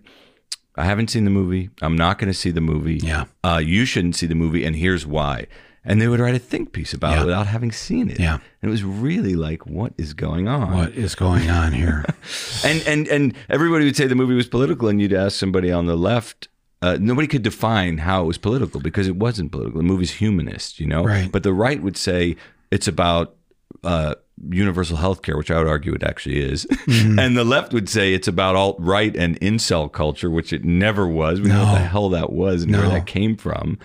I 0.77 0.85
haven't 0.85 1.11
seen 1.11 1.25
the 1.25 1.31
movie. 1.31 1.69
I'm 1.83 1.97
not 1.97 2.19
going 2.19 2.33
to 2.33 2.39
see 2.39 2.51
the 2.51 2.61
movie. 2.61 2.99
Yeah. 2.99 3.25
Uh, 3.45 3.61
you 3.63 3.85
shouldn't 3.85 4.17
see 4.17 4.27
the 4.27 4.35
movie, 4.35 4.65
and 4.65 4.77
here's 4.77 5.07
why. 5.07 5.47
And 5.85 6.01
they 6.01 6.09
would 6.09 6.21
write 6.21 6.35
a 6.35 6.39
think 6.39 6.73
piece 6.73 6.93
about 6.93 7.13
Yeah. 7.15 7.23
it 7.23 7.27
without 7.27 7.47
having 7.47 7.73
seen 7.73 8.11
it. 8.11 8.21
Yeah. 8.21 8.35
And 8.61 8.69
it 8.69 8.71
was 8.71 8.85
really 8.85 9.35
like, 9.35 9.67
what 9.67 9.95
is 9.97 10.13
going 10.13 10.47
on? 10.47 10.73
what 10.77 10.93
is 10.93 11.15
going 11.15 11.49
on 11.49 11.73
here 11.73 12.05
And 12.65 12.83
and 12.87 13.09
and 13.09 13.35
everybody 13.49 13.85
would 13.87 13.97
say 13.97 14.07
the 14.07 14.15
movie 14.15 14.35
was 14.35 14.47
political, 14.49 14.89
and 14.89 15.01
you'd 15.01 15.13
ask 15.15 15.39
somebody 15.39 15.73
on 15.73 15.87
the 15.87 15.97
left. 15.97 16.49
Uh, 16.83 16.97
nobody 17.01 17.29
could 17.29 17.43
define 17.43 17.99
how 17.99 18.23
it 18.23 18.27
was 18.27 18.39
political 18.39 18.81
because 18.81 19.07
it 19.07 19.17
wasn't 19.17 19.53
political. 19.53 19.79
The 19.79 19.85
movie's 19.87 20.13
humanist, 20.13 20.81
you 20.81 20.87
know. 20.87 21.05
Right. 21.05 21.31
But 21.31 21.43
the 21.43 21.53
right 21.53 21.83
would 21.83 21.97
say 21.99 22.37
it's 22.71 22.89
about 22.89 23.37
uh, 23.85 24.15
universal 24.51 24.97
health 24.97 25.21
care, 25.23 25.37
which 25.37 25.51
I 25.51 25.59
would 25.59 25.69
argue 25.69 25.93
it 25.95 26.03
actually 26.03 26.41
is. 26.41 26.65
Mm-hmm. 26.67 27.19
and 27.23 27.37
the 27.37 27.45
left 27.45 27.73
would 27.75 27.89
say 27.91 28.15
it's 28.15 28.29
about 28.29 28.57
alt 28.57 28.77
right 28.79 29.15
and 29.15 29.39
incel 29.41 29.93
culture, 29.93 30.31
which 30.31 30.53
it 30.55 30.65
never 30.65 31.07
was. 31.07 31.41
We 31.41 31.49
know 31.49 31.65
what 31.65 31.75
the 31.75 31.81
hell 31.81 32.09
that 32.11 32.33
was 32.33 32.63
and 32.63 32.73
where 32.73 32.89
that 32.89 33.07
came 33.07 33.37
from. 33.37 33.79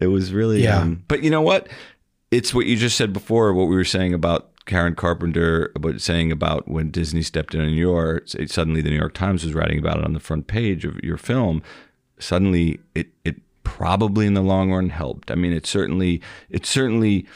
It 0.00 0.08
was 0.08 0.32
really. 0.32 0.62
Yeah. 0.62 0.80
Um, 0.80 1.04
but 1.08 1.22
you 1.22 1.30
know 1.30 1.42
what? 1.42 1.68
It's 2.30 2.52
what 2.52 2.66
you 2.66 2.76
just 2.76 2.96
said 2.96 3.12
before, 3.12 3.52
what 3.54 3.68
we 3.68 3.76
were 3.76 3.84
saying 3.84 4.12
about 4.12 4.50
Karen 4.66 4.96
Carpenter, 4.96 5.70
about 5.76 6.00
saying 6.00 6.32
about 6.32 6.66
when 6.66 6.90
Disney 6.90 7.22
stepped 7.22 7.54
in 7.54 7.60
on 7.60 7.72
your, 7.72 8.22
suddenly 8.26 8.82
the 8.82 8.90
New 8.90 8.96
York 8.96 9.14
Times 9.14 9.44
was 9.44 9.54
writing 9.54 9.78
about 9.78 9.98
it 9.98 10.04
on 10.04 10.12
the 10.12 10.20
front 10.20 10.48
page 10.48 10.84
of 10.84 10.98
your 11.04 11.16
film. 11.16 11.62
Suddenly 12.18 12.80
it, 12.94 13.08
it 13.24 13.36
probably 13.62 14.26
in 14.26 14.34
the 14.34 14.42
long 14.42 14.72
run 14.72 14.90
helped. 14.90 15.30
I 15.30 15.36
mean, 15.36 15.52
it 15.52 15.66
certainly, 15.66 16.20
it 16.50 16.66
certainly, 16.66 17.26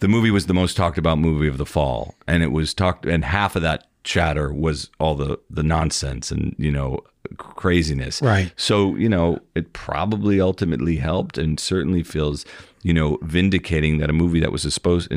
the 0.00 0.08
movie 0.08 0.30
was 0.30 0.44
the 0.46 0.54
most 0.54 0.76
talked 0.76 0.98
about 0.98 1.18
movie 1.18 1.48
of 1.48 1.56
the 1.56 1.66
fall. 1.66 2.14
And 2.26 2.42
it 2.42 2.52
was 2.52 2.74
talked, 2.74 3.06
and 3.06 3.24
half 3.24 3.56
of 3.56 3.62
that 3.62 3.86
chatter 4.04 4.52
was 4.52 4.90
all 5.00 5.14
the, 5.14 5.38
the 5.48 5.62
nonsense 5.62 6.30
and, 6.30 6.54
you 6.58 6.70
know, 6.70 7.00
craziness. 7.36 8.20
Right. 8.22 8.52
So, 8.56 8.94
you 8.96 9.08
know, 9.08 9.40
it 9.54 9.72
probably 9.72 10.40
ultimately 10.40 10.96
helped 10.96 11.38
and 11.38 11.58
certainly 11.58 12.02
feels, 12.02 12.44
you 12.82 12.92
know, 12.94 13.18
vindicating 13.22 13.98
that 13.98 14.10
a 14.10 14.12
movie 14.12 14.40
that 14.40 14.52
was 14.52 14.62
supposed 14.72 15.10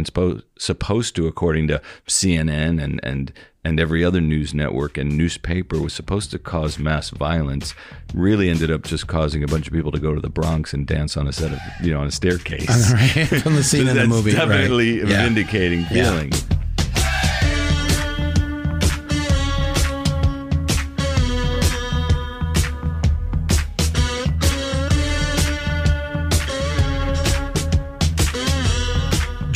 supposed 0.57 1.15
to, 1.15 1.27
according 1.27 1.67
to 1.67 1.81
CNN 2.07 2.81
and 2.83 2.99
and 3.03 3.31
and 3.63 3.81
every 3.81 4.01
other 4.05 4.21
news 4.21 4.53
network 4.53 4.97
and 4.97 5.17
newspaper, 5.17 5.77
was 5.81 5.91
supposed 5.91 6.31
to 6.31 6.39
cause 6.39 6.79
mass 6.79 7.09
violence, 7.09 7.75
really 8.13 8.49
ended 8.49 8.71
up 8.71 8.83
just 8.83 9.07
causing 9.07 9.43
a 9.43 9.47
bunch 9.47 9.67
of 9.67 9.73
people 9.73 9.91
to 9.91 9.99
go 9.99 10.15
to 10.15 10.21
the 10.21 10.29
Bronx 10.29 10.73
and 10.73 10.87
dance 10.87 11.17
on 11.17 11.27
a 11.27 11.33
set 11.33 11.51
of, 11.51 11.59
you 11.83 11.93
know, 11.93 11.99
on 11.99 12.07
a 12.07 12.11
staircase. 12.11 12.93
right? 12.93 13.27
from 13.41 13.55
the 13.55 13.63
scene 13.63 13.87
in 13.89 13.97
the 13.97 14.07
movie 14.07 14.31
right. 14.33 14.47
definitely 14.47 14.99
Yeah. 14.99 15.23
vindicating 15.25 15.81
Yeah. 15.91 16.11
feeling. 16.11 16.31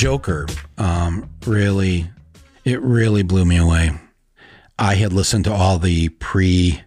Joker 0.02 0.47
um, 0.80 1.30
really, 1.45 2.10
it 2.66 2.82
really 2.82 3.22
blew 3.22 3.45
me 3.45 3.58
away. 3.58 3.91
I 4.80 4.95
had 4.95 5.14
listened 5.14 5.45
to 5.45 5.54
all 5.54 5.78
the 5.78 6.10
pre 6.10 6.82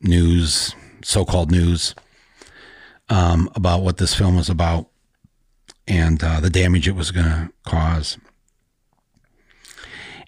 news, 0.00 0.74
so 1.00 1.24
called 1.24 1.52
news, 1.52 1.94
um, 3.08 3.48
about 3.54 3.82
what 3.82 3.98
this 3.98 4.16
film 4.16 4.34
was 4.34 4.50
about 4.50 4.88
and 5.86 6.20
uh, 6.24 6.40
the 6.40 6.50
damage 6.50 6.88
it 6.88 6.96
was 6.96 7.12
going 7.12 7.26
to 7.26 7.52
cause. 7.64 8.18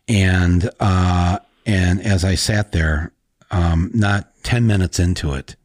And 0.06 0.70
uh, 0.78 1.40
and 1.66 2.00
as 2.00 2.24
I 2.24 2.36
sat 2.36 2.70
there, 2.70 3.10
um, 3.50 3.90
not 3.92 4.32
ten 4.44 4.64
minutes 4.64 5.00
into 5.00 5.34
it, 5.34 5.56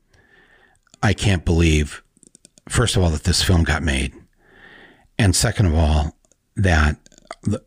I 1.03 1.13
can't 1.13 1.45
believe, 1.45 2.01
first 2.67 2.95
of 2.95 3.03
all, 3.03 3.11
that 3.11 3.26
this 3.26 3.43
film 3.43 3.63
got 3.63 3.84
made, 3.84 4.15
and 5.19 5.36
second 5.36 5.67
of 5.67 5.76
all, 5.76 6.15
that 6.55 6.97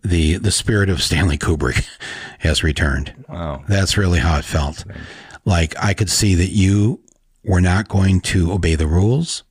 the 0.03 0.39
the, 0.39 0.51
spirit 0.51 0.89
of 0.89 1.03
Stanley 1.03 1.39
Kubrick 1.39 1.87
has 2.39 2.63
returned. 2.63 3.13
Wow. 3.29 3.65
That's 3.69 3.97
really 3.97 4.21
how 4.21 4.39
it 4.39 4.45
felt. 4.45 4.85
Like 5.45 5.75
I 5.83 5.95
could 5.95 6.11
see 6.11 6.35
that 6.35 6.51
you 6.51 7.01
were 7.45 7.61
not 7.61 7.89
going 7.89 8.21
to 8.21 8.53
obey 8.53 8.75
the 8.75 8.87
rules. 8.87 9.45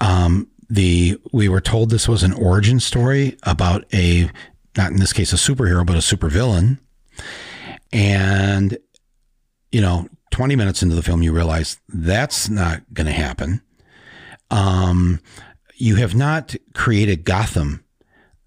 Um, 0.00 0.48
the 0.68 1.18
we 1.32 1.48
were 1.48 1.60
told 1.60 1.90
this 1.90 2.08
was 2.08 2.22
an 2.22 2.34
origin 2.34 2.78
story 2.78 3.38
about 3.42 3.84
a 3.92 4.30
not 4.76 4.92
in 4.92 4.98
this 4.98 5.12
case 5.12 5.32
a 5.32 5.36
superhero 5.36 5.84
but 5.84 5.96
a 5.96 6.00
supervillain, 6.00 6.78
and 7.92 8.76
you 9.72 9.80
know, 9.80 10.08
twenty 10.30 10.56
minutes 10.56 10.82
into 10.82 10.94
the 10.94 11.02
film, 11.02 11.22
you 11.22 11.32
realize 11.32 11.80
that's 11.88 12.48
not 12.48 12.82
going 12.92 13.06
to 13.06 13.12
happen. 13.12 13.62
Um, 14.50 15.20
you 15.74 15.96
have 15.96 16.14
not 16.14 16.54
created 16.74 17.24
Gotham 17.24 17.84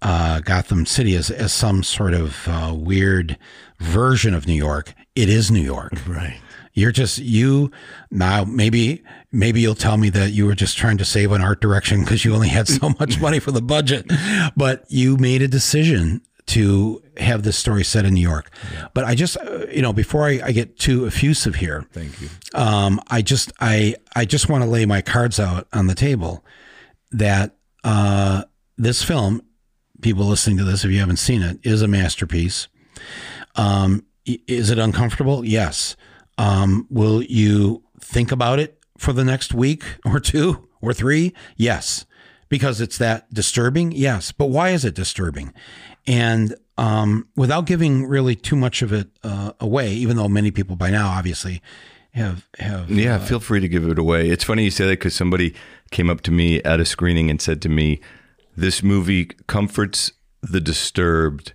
uh, 0.02 0.40
Gotham 0.40 0.84
City 0.86 1.14
as, 1.16 1.30
as 1.30 1.52
some 1.52 1.82
sort 1.82 2.12
of 2.12 2.46
uh, 2.48 2.74
weird 2.76 3.38
version 3.78 4.34
of 4.34 4.46
New 4.46 4.54
York. 4.54 4.92
It 5.14 5.28
is 5.28 5.50
New 5.50 5.60
York. 5.62 5.92
Right. 6.06 6.38
You're 6.74 6.92
just 6.92 7.18
you 7.18 7.70
now. 8.10 8.44
Maybe 8.44 9.02
maybe 9.30 9.60
you'll 9.60 9.74
tell 9.74 9.98
me 9.98 10.08
that 10.10 10.32
you 10.32 10.46
were 10.46 10.54
just 10.54 10.78
trying 10.78 10.96
to 10.98 11.04
save 11.04 11.30
on 11.30 11.42
art 11.42 11.60
direction 11.60 12.00
because 12.02 12.24
you 12.24 12.34
only 12.34 12.48
had 12.48 12.66
so 12.66 12.88
much 13.00 13.20
money 13.20 13.38
for 13.40 13.52
the 13.52 13.60
budget, 13.60 14.10
but 14.56 14.84
you 14.88 15.16
made 15.18 15.42
a 15.42 15.48
decision 15.48 16.22
to 16.46 17.02
have 17.18 17.42
this 17.42 17.58
story 17.58 17.84
set 17.84 18.04
in 18.06 18.14
New 18.14 18.22
York. 18.22 18.50
But 18.94 19.04
I 19.04 19.14
just 19.14 19.36
uh, 19.36 19.66
you 19.70 19.82
know 19.82 19.92
before 19.92 20.24
I, 20.26 20.40
I 20.44 20.52
get 20.52 20.78
too 20.78 21.06
effusive 21.06 21.56
here, 21.56 21.84
Thank 21.92 22.18
you. 22.22 22.28
um, 22.54 23.00
I 23.10 23.20
just 23.20 23.52
I 23.60 23.96
I 24.16 24.24
just 24.24 24.48
want 24.48 24.64
to 24.64 24.70
lay 24.70 24.86
my 24.86 25.02
cards 25.02 25.38
out 25.38 25.68
on 25.74 25.88
the 25.88 25.94
table 25.94 26.42
that 27.10 27.54
uh, 27.84 28.44
this 28.78 29.02
film, 29.02 29.42
people 30.02 30.24
listening 30.26 30.58
to 30.58 30.64
this, 30.64 30.84
if 30.84 30.90
you 30.90 31.00
haven't 31.00 31.16
seen 31.16 31.42
it, 31.42 31.58
is 31.62 31.82
a 31.82 31.88
masterpiece. 31.88 32.68
Um, 33.56 34.04
is 34.26 34.70
it 34.70 34.78
uncomfortable? 34.78 35.44
Yes. 35.44 35.96
Um, 36.38 36.86
will 36.90 37.22
you 37.22 37.82
think 38.00 38.32
about 38.32 38.58
it 38.58 38.78
for 38.98 39.12
the 39.12 39.24
next 39.24 39.54
week 39.54 39.84
or 40.04 40.20
two 40.20 40.68
or 40.80 40.92
three? 40.92 41.32
Yes. 41.56 42.04
Because 42.48 42.80
it's 42.80 42.98
that 42.98 43.32
disturbing? 43.32 43.92
Yes. 43.92 44.30
But 44.30 44.46
why 44.46 44.70
is 44.70 44.84
it 44.84 44.94
disturbing? 44.94 45.54
And 46.06 46.54
um, 46.76 47.28
without 47.36 47.66
giving 47.66 48.06
really 48.06 48.34
too 48.34 48.56
much 48.56 48.82
of 48.82 48.92
it 48.92 49.08
uh, 49.22 49.52
away, 49.60 49.92
even 49.92 50.16
though 50.16 50.28
many 50.28 50.50
people 50.50 50.76
by 50.76 50.90
now 50.90 51.08
obviously 51.08 51.62
have 52.12 52.46
have 52.58 52.90
Yeah, 52.90 53.18
feel 53.18 53.40
free 53.40 53.60
to 53.60 53.68
give 53.68 53.86
it 53.88 53.98
away. 53.98 54.28
It's 54.28 54.44
funny 54.44 54.64
you 54.64 54.70
say 54.70 54.84
that 54.84 54.92
because 54.92 55.14
somebody 55.14 55.54
came 55.90 56.10
up 56.10 56.20
to 56.22 56.30
me 56.30 56.62
at 56.62 56.80
a 56.80 56.84
screening 56.84 57.30
and 57.30 57.40
said 57.40 57.62
to 57.62 57.68
me, 57.68 58.00
"This 58.56 58.82
movie 58.82 59.26
comforts 59.46 60.12
the 60.42 60.60
disturbed 60.60 61.52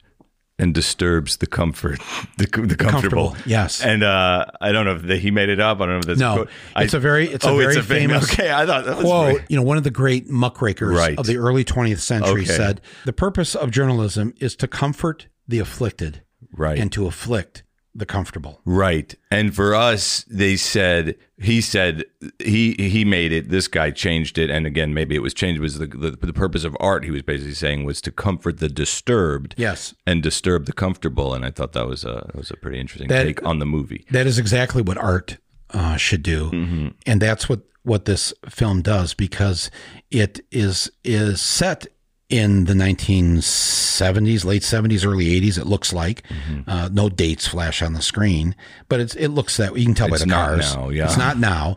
and 0.59 0.73
disturbs 0.73 1.37
the 1.37 1.45
comfort, 1.45 1.99
the, 2.37 2.45
the 2.45 2.75
comfortable." 2.75 3.29
Comfortable, 3.31 3.37
yes. 3.45 3.83
And 3.83 4.03
uh, 4.03 4.45
I 4.59 4.71
don't 4.71 4.85
know 4.85 4.95
if 4.95 5.03
that 5.03 5.17
he 5.19 5.29
made 5.29 5.49
it 5.49 5.59
up. 5.59 5.77
I 5.81 5.85
don't 5.85 5.89
know 5.89 5.99
if 5.99 6.05
that's 6.05 6.19
No, 6.19 6.31
a 6.31 6.35
quote. 6.35 6.49
it's 6.77 6.93
a 6.95 6.99
very- 6.99 7.27
it's 7.27 7.45
a 7.45 7.49
oh, 7.49 7.57
very 7.57 7.75
it's 7.75 7.77
a 7.77 7.87
famous. 7.87 8.29
famous 8.29 8.33
Okay, 8.39 8.51
I 8.51 8.65
thought 8.65 8.85
that 8.85 8.97
was 8.97 9.05
quote, 9.05 9.33
very- 9.35 9.45
you 9.49 9.55
know, 9.55 9.61
one 9.63 9.77
of 9.77 9.83
the 9.83 9.91
great 9.91 10.27
muckrakers 10.29 10.95
Right. 10.97 11.17
of 11.19 11.25
the 11.27 11.37
early 11.37 11.63
20th 11.63 11.99
century 11.99 12.41
Okay. 12.43 12.45
said, 12.51 12.81
"The 13.05 13.13
purpose 13.13 13.53
of 13.53 13.69
journalism 13.71 14.33
is 14.39 14.55
to 14.57 14.67
comfort 14.67 15.27
the 15.47 15.59
afflicted 15.59 16.23
right. 16.51 16.79
and 16.79 16.91
to 16.91 17.05
afflict 17.05 17.63
the 17.97 18.05
comfortable." 18.05 18.61
Right. 18.65 19.13
And 19.31 19.53
for 19.55 19.75
us, 19.75 20.23
they 20.29 20.55
said 20.55 21.15
he 21.37 21.59
said 21.61 22.05
he 22.39 22.73
he 22.77 23.03
made 23.05 23.31
it. 23.31 23.49
This 23.49 23.67
guy 23.67 23.91
changed 23.91 24.37
it, 24.37 24.49
and 24.49 24.65
again, 24.65 24.93
maybe 24.93 25.15
it 25.15 25.21
was 25.21 25.33
changed. 25.33 25.59
Was 25.59 25.77
the, 25.79 25.87
the 25.87 26.11
the 26.11 26.33
purpose 26.33 26.63
of 26.63 26.75
art? 26.79 27.03
He 27.03 27.11
was 27.11 27.23
basically 27.23 27.53
saying 27.55 27.83
was 27.83 27.99
to 28.01 28.11
comfort 28.11 28.59
the 28.59 28.69
disturbed, 28.69 29.55
Yes. 29.57 29.93
and 30.05 30.23
disturb 30.23 30.65
the 30.65 30.73
comfortable. 30.73 31.33
And 31.33 31.43
I 31.45 31.51
thought 31.51 31.73
that 31.73 31.87
was 31.87 32.03
a 32.05 32.29
was 32.33 32.51
a 32.51 32.55
pretty 32.57 32.79
interesting 32.79 33.09
That- 33.09 33.23
take 33.23 33.43
on 33.45 33.59
the 33.59 33.65
movie. 33.65 34.05
That 34.11 34.27
is 34.27 34.37
exactly 34.39 34.81
what 34.81 34.97
art 34.97 35.37
uh, 35.71 35.97
should 35.97 36.23
do, 36.23 36.49
Mm-hmm. 36.51 36.87
and 37.05 37.21
that's 37.21 37.49
what 37.49 37.61
what 37.83 38.05
this 38.05 38.33
film 38.49 38.81
does 38.81 39.13
because 39.13 39.71
it 40.11 40.41
is 40.51 40.91
is 41.03 41.41
set 41.41 41.87
in 42.30 42.65
the 42.65 42.73
1970s, 42.73 44.43
late 44.45 44.61
70s, 44.61 45.05
early 45.05 45.25
80s. 45.41 45.57
It 45.57 45.65
looks 45.67 45.93
like 45.93 46.23
Mm-hmm. 46.28 46.69
uh, 46.69 46.89
no 46.91 47.09
dates 47.09 47.47
flash 47.47 47.82
on 47.82 47.93
the 47.93 48.01
screen, 48.01 48.55
but 48.89 48.99
it's 48.99 49.15
it 49.15 49.30
looks 49.30 49.57
that 49.57 49.78
you 49.78 49.86
can 49.86 49.93
tell 49.95 50.07
by 50.09 50.15
It's 50.15 50.23
the 50.23 50.28
not 50.30 50.49
cars. 50.49 50.75
now, 50.75 50.89
yeah. 50.89 51.05
It's 51.05 51.17
not 51.17 51.38
now, 51.39 51.75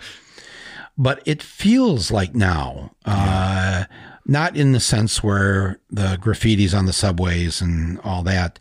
but 0.99 1.23
it 1.27 1.43
feels 1.43 2.11
like 2.11 2.35
now. 2.35 2.93
Uh, 3.05 3.85
not 4.27 4.57
in 4.57 4.73
the 4.73 4.81
sense 4.81 5.23
where 5.23 5.81
the 5.91 6.17
graffitis 6.21 6.77
on 6.77 6.87
the 6.87 6.93
subways 6.93 7.61
and 7.61 7.99
all 8.01 8.23
that, 8.25 8.59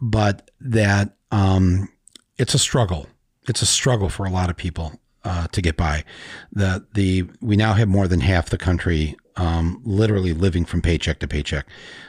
but 0.00 0.50
that 0.60 1.16
um, 1.32 1.88
it's 2.36 2.54
a 2.54 2.58
struggle. 2.58 3.06
It's 3.48 3.62
a 3.62 3.66
struggle 3.66 4.08
for 4.10 4.26
a 4.26 4.30
lot 4.30 4.50
of 4.50 4.56
people 4.56 5.00
uh, 5.24 5.46
to 5.48 5.62
get 5.62 5.76
by. 5.76 6.04
The 6.52 6.86
the 6.94 7.24
we 7.40 7.56
now 7.56 7.74
have 7.74 7.88
more 7.88 8.06
than 8.08 8.20
half 8.20 8.50
the 8.50 8.58
country 8.58 9.16
um, 9.38 9.80
literally 9.84 10.34
living 10.34 10.66
from 10.66 10.82
paycheck 10.82 11.20
to 11.20 11.28
paycheck. 11.28 11.66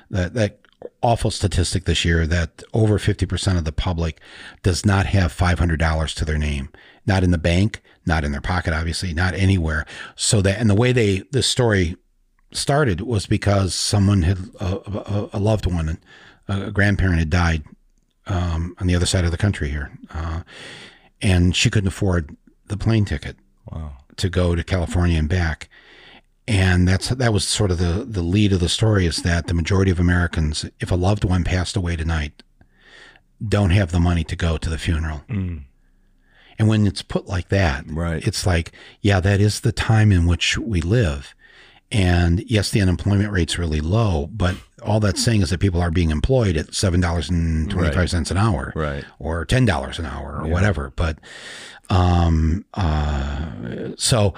That 0.10 0.34
that 0.34 0.60
awful 1.02 1.32
statistic 1.32 1.86
this 1.86 2.04
year 2.04 2.28
that 2.28 2.64
over 2.74 3.00
fifty 3.00 3.26
percent 3.26 3.58
of 3.58 3.66
the 3.66 3.72
public 3.72 4.20
does 4.64 4.86
not 4.86 5.06
have 5.06 5.32
five 5.32 5.60
hundred 5.60 5.80
dollars 5.80 6.14
to 6.16 6.26
their 6.26 6.38
name, 6.38 6.70
not 7.06 7.24
in 7.24 7.32
the 7.32 7.38
bank, 7.38 7.82
not 8.06 8.24
in 8.24 8.32
their 8.32 8.42
pocket, 8.42 8.74
obviously, 8.74 9.14
not 9.14 9.34
anywhere. 9.34 9.86
So 10.16 10.42
that 10.42 10.60
and 10.60 10.70
the 10.70 10.76
way 10.76 10.92
they 10.92 11.20
this 11.32 11.48
story 11.48 11.96
started 12.52 13.02
was 13.02 13.28
because 13.28 13.76
someone 13.76 14.24
had 14.24 14.40
a, 14.60 14.66
a, 14.66 15.30
a 15.34 15.40
loved 15.40 15.66
one, 15.72 16.00
a 16.48 16.72
grandparent 16.72 17.20
had 17.20 17.30
died 17.30 17.64
um, 18.26 18.76
on 18.80 18.88
the 18.88 18.96
other 18.96 19.06
side 19.06 19.26
of 19.26 19.32
the 19.32 19.38
country 19.38 19.70
here, 19.70 19.92
uh, 20.12 20.42
and 21.22 21.56
she 21.56 21.70
couldn't 21.70 21.88
afford 21.88 22.36
the 22.68 22.78
plane 22.78 23.06
ticket 23.06 23.36
to 24.16 24.30
go 24.30 24.56
to 24.56 24.64
California 24.64 25.18
and 25.18 25.30
back. 25.30 25.70
And 26.50 26.88
that's 26.88 27.10
that 27.10 27.32
was 27.32 27.48
sort 27.48 27.70
of 27.70 27.78
the 27.78 28.04
the 28.10 28.24
lead 28.24 28.52
of 28.54 28.60
the 28.60 28.70
story 28.70 29.06
is 29.06 29.18
that 29.18 29.46
the 29.46 29.54
majority 29.54 29.92
of 29.92 30.00
Americans, 30.00 30.66
if 30.80 30.90
a 30.92 30.96
loved 30.96 31.24
one 31.24 31.44
passed 31.44 31.76
away 31.78 31.96
tonight, 31.96 32.42
don't 33.48 33.70
have 33.70 33.92
the 33.92 34.00
money 34.00 34.24
to 34.24 34.36
go 34.36 34.58
to 34.58 34.70
the 34.70 34.80
funeral. 34.80 35.22
And 35.30 36.68
when 36.68 36.88
it's 36.88 37.04
put 37.04 37.28
like 37.28 37.50
that, 37.50 37.86
Right. 37.88 38.26
it's 38.28 38.46
like, 38.48 38.72
yeah, 39.00 39.20
that 39.22 39.40
is 39.40 39.62
the 39.62 39.72
time 39.72 40.12
in 40.12 40.26
which 40.26 40.58
we 40.58 40.82
live. 40.82 41.34
And 41.92 42.44
yes, 42.48 42.70
the 42.72 42.82
unemployment 42.82 43.32
rate's 43.32 43.58
really 43.60 43.80
low, 43.80 44.28
but 44.32 44.56
all 44.82 45.00
that's 45.00 45.24
saying 45.24 45.42
is 45.42 45.52
that 45.52 45.60
people 45.60 45.82
are 45.82 45.92
being 45.92 46.10
employed 46.12 46.58
at 46.58 46.74
seven 46.74 47.00
dollars 47.00 47.30
and 47.30 47.70
twenty 47.70 47.92
five 47.94 48.10
cents 48.10 48.32
an 48.32 48.38
hour, 48.38 48.74
Right. 48.76 49.06
or 49.20 49.46
ten 49.46 49.66
dollars 49.66 50.00
an 50.00 50.06
hour, 50.08 50.42
or 50.42 50.48
whatever. 50.48 50.92
But 50.96 51.20
um, 51.92 52.66
uh, 52.74 53.92
so 53.98 54.34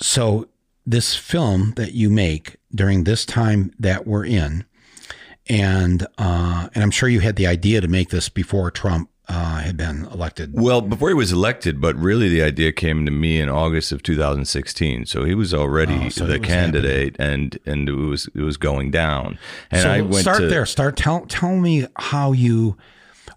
so 0.00 0.48
this 0.86 1.14
film 1.14 1.72
that 1.76 1.92
you 1.92 2.10
make 2.10 2.56
during 2.74 3.04
this 3.04 3.24
time 3.24 3.72
that 3.78 4.06
we're 4.06 4.24
in, 4.24 4.64
and 5.48 6.06
uh, 6.18 6.68
and 6.74 6.82
I'm 6.82 6.90
sure 6.90 7.08
you 7.08 7.20
had 7.20 7.36
the 7.36 7.46
idea 7.46 7.80
to 7.80 7.88
make 7.88 8.10
this 8.10 8.28
before 8.28 8.70
Trump 8.70 9.10
uh, 9.28 9.60
had 9.60 9.76
been 9.76 10.04
elected. 10.06 10.52
Well, 10.54 10.80
before 10.82 11.08
he 11.08 11.14
was 11.14 11.32
elected, 11.32 11.80
but 11.80 11.96
really 11.96 12.28
the 12.28 12.42
idea 12.42 12.72
came 12.72 13.06
to 13.06 13.10
me 13.10 13.40
in 13.40 13.48
August 13.48 13.90
of 13.90 14.02
2016. 14.02 15.06
So 15.06 15.24
he 15.24 15.34
was 15.34 15.54
already 15.54 15.94
Oh, 15.94 16.08
so 16.10 16.26
the 16.26 16.38
was 16.38 16.46
candidate, 16.46 17.16
and 17.18 17.58
and 17.64 17.88
it 17.88 17.94
was 17.94 18.28
it 18.34 18.42
was 18.42 18.56
going 18.56 18.90
down. 18.90 19.38
And 19.70 19.82
so 19.82 19.90
I 19.90 20.00
went 20.02 20.16
start 20.16 20.40
to, 20.40 20.48
there. 20.48 20.66
Start 20.66 20.96
tell 20.96 21.26
tell 21.26 21.56
me 21.56 21.86
how 21.96 22.32
you. 22.32 22.76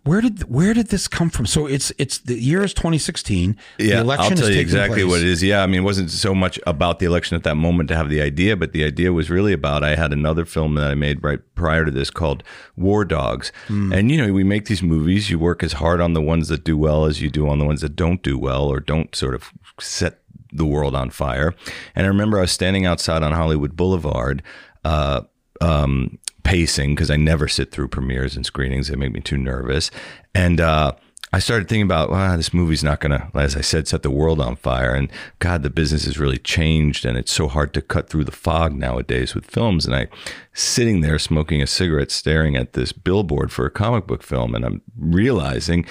Where 0.08 0.22
did 0.22 0.50
where 0.50 0.74
did 0.74 0.88
this 0.88 1.08
come 1.08 1.30
from? 1.30 1.46
So 1.46 1.66
it's 1.66 1.92
it's 1.98 2.20
the 2.20 2.40
year 2.40 2.64
is 2.64 2.74
2016. 2.74 3.58
Yeah, 3.78 3.96
the 3.96 4.02
election 4.02 4.26
I'll 4.26 4.34
is 4.34 4.40
tell 4.40 4.52
you 4.52 4.62
exactly 4.62 5.02
place. 5.02 5.12
what 5.12 5.20
it 5.20 5.28
is. 5.28 5.44
Yeah, 5.44 5.64
I 5.64 5.68
mean, 5.68 5.82
it 5.82 5.84
wasn't 5.84 6.12
so 6.12 6.34
much 6.34 6.60
about 6.66 7.00
the 7.00 7.06
election 7.06 7.36
at 7.36 7.44
that 7.44 7.56
moment 7.56 7.90
to 7.90 7.96
have 7.96 8.10
the 8.10 8.22
idea, 8.22 8.56
but 8.56 8.72
the 8.72 8.86
idea 8.86 9.12
was 9.12 9.30
really 9.30 9.52
about 9.52 9.84
I 9.84 9.96
had 9.96 10.14
another 10.14 10.46
film 10.46 10.76
that 10.76 10.90
I 10.90 10.96
made 10.96 11.24
right 11.24 11.40
prior 11.56 11.84
to 11.84 11.92
this 11.92 12.10
called 12.10 12.44
War 12.78 13.04
Dogs. 13.04 13.52
Hmm. 13.68 13.92
And, 13.92 14.10
you 14.10 14.18
know, 14.18 14.32
we 14.32 14.46
make 14.46 14.66
these 14.66 14.82
movies, 14.82 15.30
you 15.30 15.40
work 15.40 15.62
as 15.62 15.74
hard 15.74 16.00
on 16.00 16.14
the 16.14 16.22
ones 16.22 16.48
that 16.48 16.64
do 16.64 16.78
well 16.78 17.06
as 17.06 17.22
you 17.22 17.30
do 17.30 17.50
on 17.50 17.60
the 17.60 17.66
ones 17.66 17.82
that 17.82 17.96
don't 17.96 18.24
do 18.24 18.38
well 18.38 18.66
or 18.66 18.80
don't 18.80 19.14
sort 19.14 19.36
of 19.36 19.52
set 19.80 20.22
the 20.54 20.66
world 20.66 20.96
on 20.96 21.10
fire. 21.10 21.54
And 21.96 22.06
I 22.06 22.10
remember 22.10 22.38
I 22.38 22.42
was 22.42 22.52
standing 22.52 22.86
outside 22.86 23.24
on 23.24 23.34
Hollywood 23.34 23.76
Boulevard, 23.76 24.42
uh, 24.86 25.22
um, 25.60 26.20
pacing 26.48 26.96
because 26.96 27.12
I 27.12 27.18
never 27.18 27.50
sit 27.50 27.72
through 27.72 27.90
premieres 27.90 28.38
and 28.38 28.46
screenings. 28.46 28.88
They 28.88 28.96
make 28.96 29.12
me 29.12 29.20
too 29.20 29.38
nervous. 29.38 29.92
And 30.34 30.62
uh, 30.62 30.94
I 31.34 31.40
started 31.40 31.68
thinking 31.68 31.84
about, 31.84 32.10
wow, 32.10 32.38
this 32.38 32.54
movie's 32.54 32.86
not 32.86 33.02
going 33.02 33.12
to, 33.12 33.30
as 33.36 33.58
I 33.58 33.62
said, 33.62 33.86
set 33.86 34.02
the 34.02 34.10
world 34.10 34.40
on 34.40 34.56
fire. 34.56 34.96
And 34.96 35.12
God, 35.40 35.62
the 35.62 35.70
business 35.70 36.06
has 36.06 36.18
really 36.18 36.38
changed. 36.38 37.04
And 37.04 37.18
it's 37.18 37.34
so 37.34 37.50
hard 37.50 37.74
to 37.74 37.82
cut 37.82 38.10
through 38.10 38.24
the 38.24 38.32
fog 38.32 38.74
nowadays 38.74 39.36
with 39.36 39.46
films. 39.46 39.86
And 39.86 39.94
I, 39.94 40.08
sitting 40.54 41.02
there 41.02 41.20
smoking 41.20 41.62
a 41.62 41.68
cigarette, 41.68 42.12
staring 42.12 42.56
at 42.56 42.72
this 42.72 42.94
billboard 42.94 43.52
for 43.52 43.66
a 43.66 43.72
comic 43.72 44.08
book 44.08 44.24
film. 44.24 44.56
And 44.56 44.64
I'm 44.64 44.82
realizing 44.98 45.86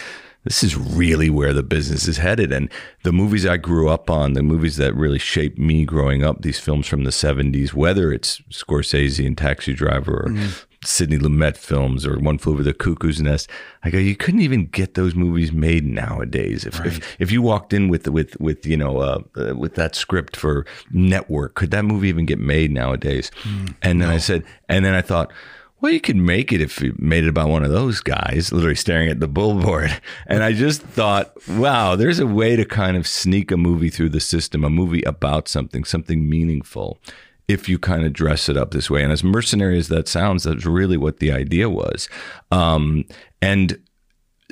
this 0.46 0.62
is 0.62 0.76
really 0.76 1.28
where 1.28 1.52
the 1.52 1.64
business 1.64 2.06
is 2.06 2.18
headed. 2.18 2.52
And 2.52 2.70
the 3.02 3.12
movies 3.12 3.44
I 3.44 3.56
grew 3.56 3.88
up 3.88 4.08
on, 4.08 4.34
the 4.34 4.44
movies 4.44 4.76
that 4.76 4.94
really 4.94 5.18
shaped 5.18 5.58
me 5.58 5.84
growing 5.84 6.22
up, 6.22 6.42
these 6.42 6.60
films 6.60 6.86
from 6.86 7.02
the 7.02 7.10
70s, 7.10 7.74
whether 7.74 8.12
it's 8.12 8.40
Scorsese 8.52 9.26
and 9.26 9.36
Taxi 9.36 9.74
Driver 9.74 10.22
or 10.26 10.28
mm. 10.28 10.64
Sidney 10.84 11.18
Lumet 11.18 11.56
films 11.56 12.06
or 12.06 12.20
One 12.20 12.38
Flew 12.38 12.52
Over 12.52 12.62
the 12.62 12.72
Cuckoo's 12.72 13.20
Nest, 13.20 13.50
I 13.82 13.90
go, 13.90 13.98
you 13.98 14.14
couldn't 14.14 14.40
even 14.40 14.66
get 14.66 14.94
those 14.94 15.16
movies 15.16 15.50
made 15.50 15.84
nowadays. 15.84 16.64
If 16.64 16.78
right. 16.78 16.86
if, 16.86 17.16
if 17.20 17.32
you 17.32 17.42
walked 17.42 17.72
in 17.72 17.88
with 17.88 18.06
with 18.06 18.38
with 18.40 18.64
you 18.64 18.76
know 18.76 18.98
uh, 18.98 19.22
uh, 19.36 19.56
with 19.56 19.74
that 19.74 19.96
script 19.96 20.36
for 20.36 20.64
network, 20.92 21.54
could 21.54 21.72
that 21.72 21.84
movie 21.84 22.08
even 22.08 22.24
get 22.24 22.38
made 22.38 22.70
nowadays? 22.70 23.32
Mm, 23.42 23.74
and 23.82 24.00
then 24.00 24.08
no. 24.08 24.14
I 24.14 24.18
said, 24.18 24.44
and 24.68 24.84
then 24.84 24.94
I 24.94 25.02
thought 25.02 25.32
well, 25.86 25.92
you 25.92 26.00
could 26.00 26.16
make 26.16 26.52
it 26.52 26.60
if 26.60 26.82
you 26.82 26.92
made 26.98 27.22
it 27.22 27.28
about 27.28 27.48
one 27.48 27.62
of 27.62 27.70
those 27.70 28.00
guys, 28.00 28.50
literally 28.50 28.74
staring 28.74 29.08
at 29.08 29.20
the 29.20 29.28
billboard. 29.28 30.00
And 30.26 30.42
I 30.42 30.52
just 30.52 30.82
thought, 30.82 31.32
wow, 31.48 31.94
there's 31.94 32.18
a 32.18 32.26
way 32.26 32.56
to 32.56 32.64
kind 32.64 32.96
of 32.96 33.06
sneak 33.06 33.52
a 33.52 33.56
movie 33.56 33.88
through 33.90 34.08
the 34.08 34.18
system, 34.18 34.64
a 34.64 34.70
movie 34.70 35.02
about 35.02 35.46
something, 35.46 35.84
something 35.84 36.28
meaningful, 36.28 36.98
if 37.46 37.68
you 37.68 37.78
kind 37.78 38.04
of 38.04 38.12
dress 38.12 38.48
it 38.48 38.56
up 38.56 38.72
this 38.72 38.90
way. 38.90 39.04
And 39.04 39.12
as 39.12 39.22
mercenary 39.22 39.78
as 39.78 39.86
that 39.88 40.08
sounds, 40.08 40.42
that's 40.42 40.66
really 40.66 40.96
what 40.96 41.20
the 41.20 41.30
idea 41.30 41.70
was. 41.70 42.08
Um, 42.50 43.04
and 43.40 43.80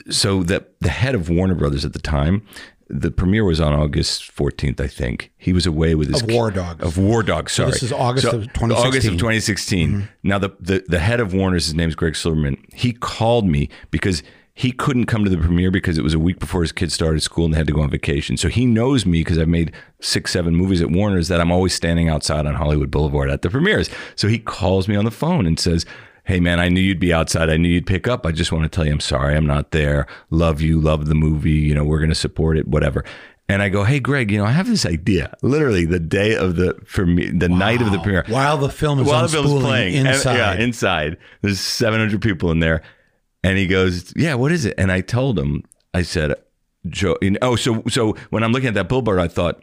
so 0.09 0.45
that 0.45 0.79
the 0.81 0.91
head 0.91 1.17
of 1.17 1.29
Warner 1.29 1.57
Brothers 1.57 1.85
at 1.85 1.93
the 1.93 1.99
time 1.99 2.47
the 2.95 3.11
premiere 3.11 3.45
was 3.45 3.61
on 3.61 3.73
August 3.73 4.35
14th, 4.35 4.81
I 4.81 4.87
think. 4.87 5.33
He 5.37 5.53
was 5.53 5.67
away 5.67 5.97
with 5.97 6.13
his 6.13 6.23
of 6.23 6.31
War 6.31 6.53
Dogs. 6.53 6.83
Of 6.83 6.97
War 6.97 7.25
Dogs, 7.25 7.53
sorry. 7.53 7.73
So 7.73 7.75
this 7.75 7.83
is 7.83 7.93
August 7.93 8.31
so, 8.31 8.37
of 8.37 8.45
2016. 8.53 8.87
August 8.87 9.09
of 9.09 9.13
2016. 9.15 9.89
Mm-hmm. 9.89 10.01
Now 10.23 10.39
the, 10.39 10.57
the 10.61 10.85
the 10.87 11.01
head 11.01 11.19
of 11.19 11.35
Warner's 11.35 11.67
his 11.67 11.75
name's 11.75 11.97
Greg 11.97 12.15
Silverman. 12.15 12.57
He 12.73 12.93
called 12.93 13.47
me 13.47 13.69
because 13.91 14.23
he 14.57 14.71
couldn't 14.71 15.07
come 15.07 15.25
to 15.25 15.31
the 15.31 15.37
premiere 15.37 15.73
because 15.73 15.99
it 15.99 16.05
was 16.05 16.15
a 16.15 16.19
week 16.21 16.39
before 16.39 16.63
his 16.63 16.71
kids 16.71 16.95
started 16.95 17.21
school 17.21 17.47
and 17.47 17.55
they 17.55 17.59
had 17.59 17.67
to 17.67 17.73
go 17.73 17.81
on 17.83 17.91
vacation. 17.91 18.37
So 18.37 18.49
he 18.49 18.65
knows 18.65 19.05
me 19.05 19.21
because 19.21 19.39
I've 19.39 19.49
made 19.49 19.73
six, 20.01 20.31
seven 20.31 20.55
movies 20.55 20.81
at 20.81 20.93
Warner's 20.93 21.27
that 21.27 21.41
I'm 21.41 21.51
always 21.51 21.75
standing 21.75 22.09
outside 22.09 22.47
on 22.47 22.55
Hollywood 22.55 22.93
Boulevard 22.93 23.29
at 23.29 23.43
the 23.43 23.51
premieres. 23.51 23.91
So 24.15 24.29
he 24.29 24.39
calls 24.39 24.87
me 24.87 24.95
on 24.95 25.05
the 25.05 25.11
phone 25.11 25.45
and 25.45 25.59
says, 25.59 25.85
hey 26.25 26.41
man, 26.41 26.59
I 26.59 26.69
knew 26.69 26.81
you'd 26.81 27.01
be 27.01 27.13
outside. 27.13 27.51
I 27.51 27.57
knew 27.57 27.69
you'd 27.69 27.87
pick 27.87 28.09
up. 28.09 28.27
I 28.27 28.33
just 28.33 28.51
want 28.51 28.65
to 28.65 28.69
tell 28.69 28.85
you 28.85 28.93
I'm 28.93 29.01
sorry 29.01 29.37
I'm 29.37 29.47
not 29.47 29.71
there. 29.71 30.07
Love 30.31 30.61
you, 30.61 30.81
love 30.81 31.07
the 31.07 31.15
movie. 31.15 31.53
You 31.53 31.75
know, 31.75 31.85
we're 31.85 31.99
going 31.99 32.11
to 32.11 32.15
support 32.15 32.59
it, 32.59 32.67
whatever. 32.67 33.05
And 33.47 33.61
I 33.61 33.69
go, 33.69 33.85
hey 33.85 34.01
Greg, 34.01 34.31
you 34.31 34.39
know, 34.39 34.47
I 34.47 34.53
have 34.53 34.67
this 34.67 34.87
idea. 34.87 35.37
Literally 35.43 35.85
the 35.85 36.01
day 36.01 36.35
of 36.35 36.57
the 36.57 36.79
for 36.87 37.05
me, 37.05 37.29
the 37.29 37.51
wow. 37.51 37.57
night 37.57 37.83
of 37.83 37.93
the 37.93 37.99
premiere, 37.99 38.25
while 38.29 38.57
the 38.57 38.71
film 38.71 39.01
is 39.01 39.07
while 39.07 39.23
the 39.23 39.29
film 39.29 39.47
is 39.47 39.63
playing 39.63 39.95
inside. 39.95 40.31
And, 40.31 40.39
yeah, 40.39 40.65
inside. 40.65 41.19
There's 41.43 41.61
700 41.61 42.23
people 42.23 42.51
in 42.51 42.61
there, 42.61 42.83
and 43.43 43.59
he 43.59 43.67
goes, 43.67 44.15
yeah, 44.17 44.35
what 44.35 44.51
is 44.51 44.65
it? 44.65 44.75
And 44.79 44.91
I 44.91 45.03
told 45.03 45.39
him, 45.39 45.63
I 45.93 46.03
said, 46.03 46.35
Joe, 46.87 47.19
you 47.21 47.33
know, 47.33 47.39
oh, 47.43 47.57
so 47.57 47.83
so 47.89 48.15
when 48.31 48.43
I'm 48.43 48.53
looking 48.53 48.69
at 48.69 48.75
that 48.75 48.89
billboard, 48.89 49.21
I 49.21 49.29
thought, 49.29 49.63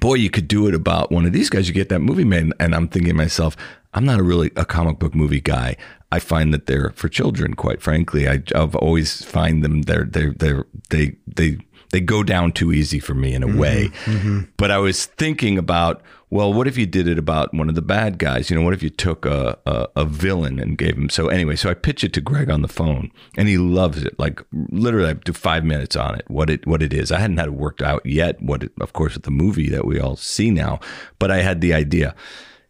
boy, 0.00 0.14
you 0.14 0.28
could 0.28 0.48
do 0.48 0.66
it 0.66 0.74
about 0.74 1.12
one 1.12 1.24
of 1.24 1.32
these 1.32 1.48
guys. 1.48 1.68
You 1.68 1.74
get 1.74 1.90
that 1.90 2.00
movie 2.00 2.24
made, 2.24 2.52
and 2.58 2.74
I'm 2.74 2.88
thinking 2.88 3.10
to 3.10 3.14
myself, 3.14 3.56
I'm 3.94 4.04
not 4.04 4.18
a 4.18 4.22
really 4.22 4.50
a 4.56 4.64
comic 4.64 4.98
book 4.98 5.14
movie 5.14 5.40
guy. 5.40 5.76
I 6.12 6.18
find 6.18 6.52
that 6.52 6.66
they're 6.66 6.90
for 6.90 7.08
children. 7.08 7.54
Quite 7.54 7.80
frankly, 7.80 8.28
I, 8.28 8.42
have 8.54 8.74
always 8.76 9.24
find 9.24 9.64
them 9.64 9.82
they're 9.82 10.04
they're 10.04 10.32
they're 10.32 10.66
they 10.90 11.16
they 11.26 11.58
they 11.90 12.00
go 12.00 12.22
down 12.22 12.52
too 12.52 12.72
easy 12.72 12.98
for 12.98 13.14
me 13.14 13.34
in 13.34 13.42
a 13.42 13.46
mm-hmm, 13.46 13.58
way. 13.58 13.88
Mm-hmm. 14.04 14.40
But 14.56 14.70
I 14.70 14.78
was 14.78 15.06
thinking 15.06 15.58
about 15.58 16.02
well, 16.34 16.52
what 16.52 16.66
if 16.66 16.76
you 16.76 16.84
did 16.84 17.06
it 17.06 17.16
about 17.16 17.54
one 17.54 17.68
of 17.68 17.76
the 17.76 17.82
bad 17.82 18.18
guys? 18.18 18.50
You 18.50 18.56
know, 18.56 18.62
what 18.64 18.74
if 18.74 18.82
you 18.82 18.90
took 18.90 19.24
a, 19.24 19.56
a, 19.66 19.86
a 19.94 20.04
villain 20.04 20.58
and 20.58 20.76
gave 20.76 20.96
him? 20.96 21.08
So 21.08 21.28
anyway, 21.28 21.54
so 21.54 21.70
I 21.70 21.74
pitch 21.74 22.02
it 22.02 22.12
to 22.14 22.20
Greg 22.20 22.50
on 22.50 22.62
the 22.62 22.66
phone, 22.66 23.12
and 23.36 23.46
he 23.46 23.56
loves 23.56 24.02
it. 24.02 24.18
Like 24.18 24.42
literally, 24.52 25.10
I 25.10 25.12
do 25.12 25.32
five 25.32 25.64
minutes 25.64 25.94
on 25.94 26.16
it. 26.16 26.28
What 26.28 26.50
it 26.50 26.66
what 26.66 26.82
it 26.82 26.92
is. 26.92 27.12
I 27.12 27.20
hadn't 27.20 27.36
had 27.36 27.46
it 27.46 27.54
worked 27.54 27.82
out 27.82 28.04
yet. 28.04 28.42
What 28.42 28.64
it, 28.64 28.72
of 28.80 28.92
course 28.92 29.14
with 29.14 29.22
the 29.22 29.30
movie 29.30 29.70
that 29.70 29.84
we 29.84 30.00
all 30.00 30.16
see 30.16 30.50
now, 30.50 30.80
but 31.20 31.30
I 31.30 31.42
had 31.42 31.60
the 31.60 31.72
idea. 31.72 32.16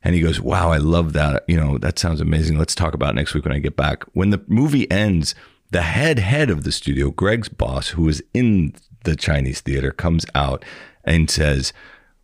And 0.05 0.15
he 0.15 0.21
goes, 0.21 0.41
Wow, 0.41 0.71
I 0.71 0.77
love 0.77 1.15
that. 1.15 1.45
You 1.49 1.57
know, 1.57 1.79
that 1.79 1.99
sounds 1.99 2.21
amazing. 2.21 2.59
Let's 2.59 2.75
talk 2.75 2.95
about 2.95 3.15
next 3.15 3.35
week 3.35 3.45
when 3.45 3.55
I 3.55 3.59
get 3.59 3.77
back. 3.77 4.05
When 4.13 4.31
the 4.31 4.43
movie 4.47 4.89
ends, 4.91 5.35
the 5.71 5.83
head 5.83 6.19
head 6.19 6.51
of 6.51 6.63
the 6.63 6.73
studio, 6.73 7.11
Greg's 7.11 7.49
boss, 7.49 7.89
who 7.89 8.03
was 8.03 8.23
in 8.35 8.75
the 9.05 9.17
Chinese 9.17 9.63
theater, 9.63 9.91
comes 9.91 10.27
out 10.35 10.65
and 11.05 11.31
says, 11.31 11.73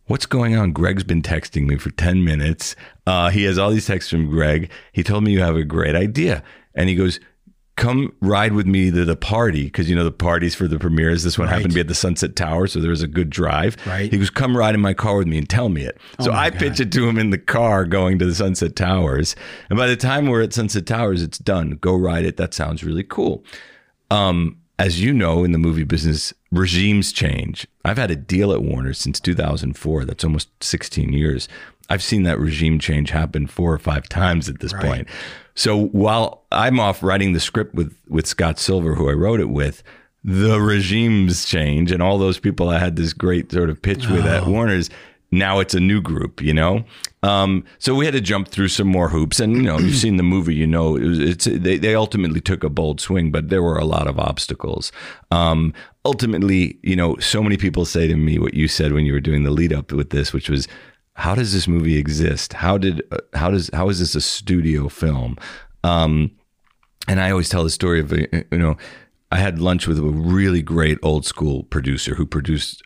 What's 0.05 0.25
going 0.25 0.55
on? 0.55 0.73
Greg's 0.73 1.03
been 1.03 1.21
texting 1.21 1.67
me 1.67 1.77
for 1.77 1.89
10 1.91 2.23
minutes. 2.23 2.75
Uh, 3.07 3.29
he 3.29 3.43
has 3.43 3.57
all 3.57 3.71
these 3.71 3.87
texts 3.87 4.11
from 4.11 4.29
Greg. 4.29 4.69
He 4.91 5.03
told 5.03 5.23
me 5.23 5.31
you 5.31 5.41
have 5.41 5.55
a 5.55 5.63
great 5.63 5.95
idea. 5.95 6.43
And 6.75 6.89
he 6.89 6.95
goes, 6.95 7.19
come 7.75 8.13
ride 8.21 8.53
with 8.53 8.67
me 8.67 8.91
to 8.91 9.05
the 9.05 9.15
party 9.15 9.65
because 9.65 9.89
you 9.89 9.95
know 9.95 10.03
the 10.03 10.11
parties 10.11 10.53
for 10.53 10.67
the 10.67 10.77
premieres. 10.77 11.23
This 11.23 11.37
one 11.37 11.47
right. 11.47 11.55
happened 11.55 11.71
to 11.71 11.75
be 11.75 11.81
at 11.81 11.87
the 11.87 11.95
Sunset 11.95 12.35
Tower, 12.35 12.67
so 12.67 12.79
there 12.79 12.89
was 12.89 13.01
a 13.01 13.07
good 13.07 13.29
drive. 13.29 13.77
Right. 13.85 14.11
He 14.11 14.17
goes, 14.17 14.29
"Come 14.29 14.55
ride 14.55 14.75
in 14.75 14.81
my 14.81 14.93
car 14.93 15.17
with 15.17 15.27
me 15.27 15.37
and 15.37 15.49
tell 15.49 15.69
me 15.69 15.83
it." 15.83 15.97
Oh 16.19 16.25
so 16.25 16.31
I 16.31 16.49
God. 16.49 16.59
pitch 16.59 16.79
it 16.79 16.91
to 16.93 17.07
him 17.07 17.17
in 17.17 17.29
the 17.29 17.37
car 17.37 17.85
going 17.85 18.19
to 18.19 18.25
the 18.25 18.35
Sunset 18.35 18.75
Towers, 18.75 19.35
and 19.69 19.77
by 19.77 19.87
the 19.87 19.95
time 19.95 20.27
we're 20.27 20.41
at 20.41 20.53
Sunset 20.53 20.85
Towers, 20.85 21.21
it's 21.21 21.37
done. 21.37 21.71
Go 21.81 21.95
ride 21.95 22.25
it. 22.25 22.37
That 22.37 22.53
sounds 22.53 22.83
really 22.83 23.03
cool. 23.03 23.43
Um, 24.09 24.57
as 24.77 25.01
you 25.01 25.13
know, 25.13 25.43
in 25.43 25.51
the 25.51 25.57
movie 25.57 25.83
business, 25.83 26.33
regimes 26.51 27.11
change. 27.11 27.67
I've 27.85 27.97
had 27.97 28.11
a 28.11 28.15
deal 28.15 28.51
at 28.51 28.61
Warner 28.61 28.93
since 28.93 29.19
2004. 29.19 30.05
That's 30.05 30.23
almost 30.23 30.49
16 30.63 31.13
years. 31.13 31.47
I've 31.89 32.03
seen 32.03 32.23
that 32.23 32.39
regime 32.39 32.79
change 32.79 33.09
happen 33.09 33.47
four 33.47 33.73
or 33.73 33.79
five 33.79 34.07
times 34.07 34.47
at 34.47 34.59
this 34.59 34.73
right. 34.73 34.83
point. 34.83 35.07
So 35.55 35.87
while 35.87 36.45
I'm 36.51 36.79
off 36.79 37.03
writing 37.03 37.33
the 37.33 37.39
script 37.39 37.75
with 37.75 37.95
with 38.07 38.25
Scott 38.25 38.59
Silver, 38.59 38.95
who 38.95 39.09
I 39.09 39.13
wrote 39.13 39.41
it 39.41 39.49
with, 39.49 39.83
the 40.23 40.61
regimes 40.61 41.45
change, 41.45 41.91
and 41.91 42.01
all 42.01 42.17
those 42.17 42.39
people 42.39 42.69
I 42.69 42.79
had 42.79 42.95
this 42.95 43.11
great 43.11 43.51
sort 43.51 43.69
of 43.69 43.81
pitch 43.81 44.07
with 44.07 44.25
oh. 44.25 44.29
at 44.29 44.47
Warner's. 44.47 44.89
Now 45.33 45.59
it's 45.59 45.73
a 45.73 45.79
new 45.79 46.01
group, 46.01 46.41
you 46.41 46.53
know. 46.53 46.83
Um, 47.23 47.63
so 47.79 47.95
we 47.95 48.03
had 48.03 48.13
to 48.15 48.21
jump 48.21 48.49
through 48.49 48.67
some 48.67 48.87
more 48.87 49.09
hoops, 49.09 49.39
and 49.39 49.55
you 49.55 49.61
know, 49.61 49.79
you've 49.79 49.95
seen 49.95 50.17
the 50.17 50.23
movie, 50.23 50.55
you 50.55 50.67
know, 50.67 50.97
it 50.97 51.05
was, 51.05 51.19
it's 51.19 51.45
they, 51.45 51.77
they 51.77 51.95
ultimately 51.95 52.41
took 52.41 52.63
a 52.63 52.69
bold 52.69 52.99
swing, 52.99 53.31
but 53.31 53.49
there 53.49 53.63
were 53.63 53.77
a 53.77 53.85
lot 53.85 54.07
of 54.07 54.19
obstacles. 54.19 54.91
Um, 55.29 55.73
ultimately, 56.05 56.77
you 56.83 56.95
know, 56.95 57.15
so 57.17 57.43
many 57.43 57.57
people 57.57 57.85
say 57.85 58.07
to 58.07 58.15
me 58.15 58.39
what 58.39 58.53
you 58.53 58.67
said 58.67 58.93
when 58.93 59.05
you 59.05 59.13
were 59.13 59.19
doing 59.19 59.43
the 59.43 59.51
lead 59.51 59.73
up 59.73 59.91
with 59.91 60.09
this, 60.09 60.33
which 60.33 60.49
was, 60.49 60.67
how 61.13 61.35
does 61.35 61.53
this 61.53 61.67
movie 61.67 61.97
exist? 61.97 62.53
How 62.53 62.77
did 62.77 63.03
uh, 63.11 63.17
how 63.33 63.51
does 63.51 63.69
how 63.73 63.89
is 63.89 63.99
this 63.99 64.15
a 64.15 64.21
studio 64.21 64.87
film? 64.89 65.37
Um, 65.83 66.31
and 67.07 67.19
I 67.19 67.31
always 67.31 67.49
tell 67.49 67.63
the 67.63 67.69
story 67.69 67.99
of 67.99 68.11
uh, 68.13 68.27
you 68.51 68.57
know 68.57 68.77
I 69.31 69.37
had 69.37 69.59
lunch 69.59 69.87
with 69.87 69.99
a 69.99 70.03
really 70.03 70.61
great 70.61 70.97
old 71.03 71.25
school 71.25 71.63
producer 71.63 72.15
who 72.15 72.25
produced 72.25 72.81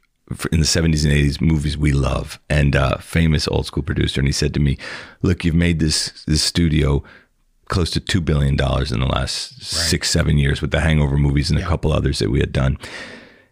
in 0.52 0.60
the 0.60 0.66
70s 0.66 1.06
and 1.06 1.14
80s 1.14 1.40
movies 1.40 1.78
we 1.78 1.92
love 1.92 2.40
and 2.50 2.76
uh, 2.76 2.98
famous 2.98 3.48
old 3.48 3.68
school 3.68 3.84
producer 3.84 4.20
and 4.20 4.28
he 4.28 4.32
said 4.32 4.56
to 4.56 4.60
me 4.60 4.76
look 5.22 5.46
you've 5.46 5.54
made 5.54 5.80
this 5.80 6.24
this 6.26 6.42
studio 6.42 7.04
close 7.70 7.90
to 7.92 8.00
$2 8.00 8.24
billion 8.24 8.54
in 8.54 9.00
the 9.00 9.10
last 9.12 9.54
right. 9.54 9.64
six 9.64 10.10
seven 10.10 10.38
years 10.38 10.62
with 10.62 10.72
the 10.72 10.82
hangover 10.82 11.18
movies 11.18 11.50
and 11.50 11.60
yeah. 11.60 11.66
a 11.66 11.68
couple 11.68 11.92
others 11.92 12.20
that 12.20 12.30
we 12.30 12.40
had 12.40 12.52
done 12.52 12.78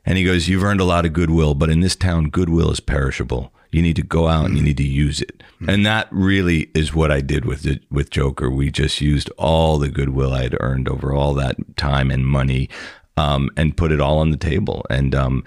and 0.06 0.18
he 0.18 0.24
goes 0.24 0.48
you've 0.48 0.64
earned 0.64 0.82
a 0.82 0.86
lot 0.86 1.06
of 1.06 1.14
goodwill 1.14 1.56
but 1.56 1.70
in 1.70 1.80
this 1.80 1.96
town 1.96 2.30
goodwill 2.30 2.72
is 2.72 2.80
perishable 2.80 3.54
you 3.74 3.82
need 3.82 3.96
to 3.96 4.04
go 4.04 4.28
out 4.28 4.46
and 4.46 4.56
you 4.56 4.62
mm. 4.62 4.68
need 4.68 4.78
to 4.78 4.88
use 4.88 5.20
it. 5.20 5.42
Mm. 5.60 5.74
And 5.74 5.86
that 5.86 6.08
really 6.12 6.70
is 6.76 6.94
what 6.94 7.12
I 7.12 7.22
did 7.22 7.44
with 7.44 7.66
it, 7.66 7.82
with 7.90 8.12
Joker. 8.12 8.50
We 8.50 8.70
just 8.70 9.02
used 9.02 9.30
all 9.32 9.80
the 9.80 9.90
goodwill 9.90 10.32
I 10.32 10.44
had 10.44 10.58
earned 10.60 10.88
over 10.88 11.12
all 11.12 11.34
that 11.34 11.58
time 11.76 12.12
and 12.12 12.26
money, 12.26 12.70
um, 13.18 13.50
and 13.58 13.76
put 13.76 13.92
it 13.92 14.00
all 14.00 14.20
on 14.20 14.30
the 14.30 14.38
table. 14.38 14.86
And 14.90 15.16
um, 15.16 15.44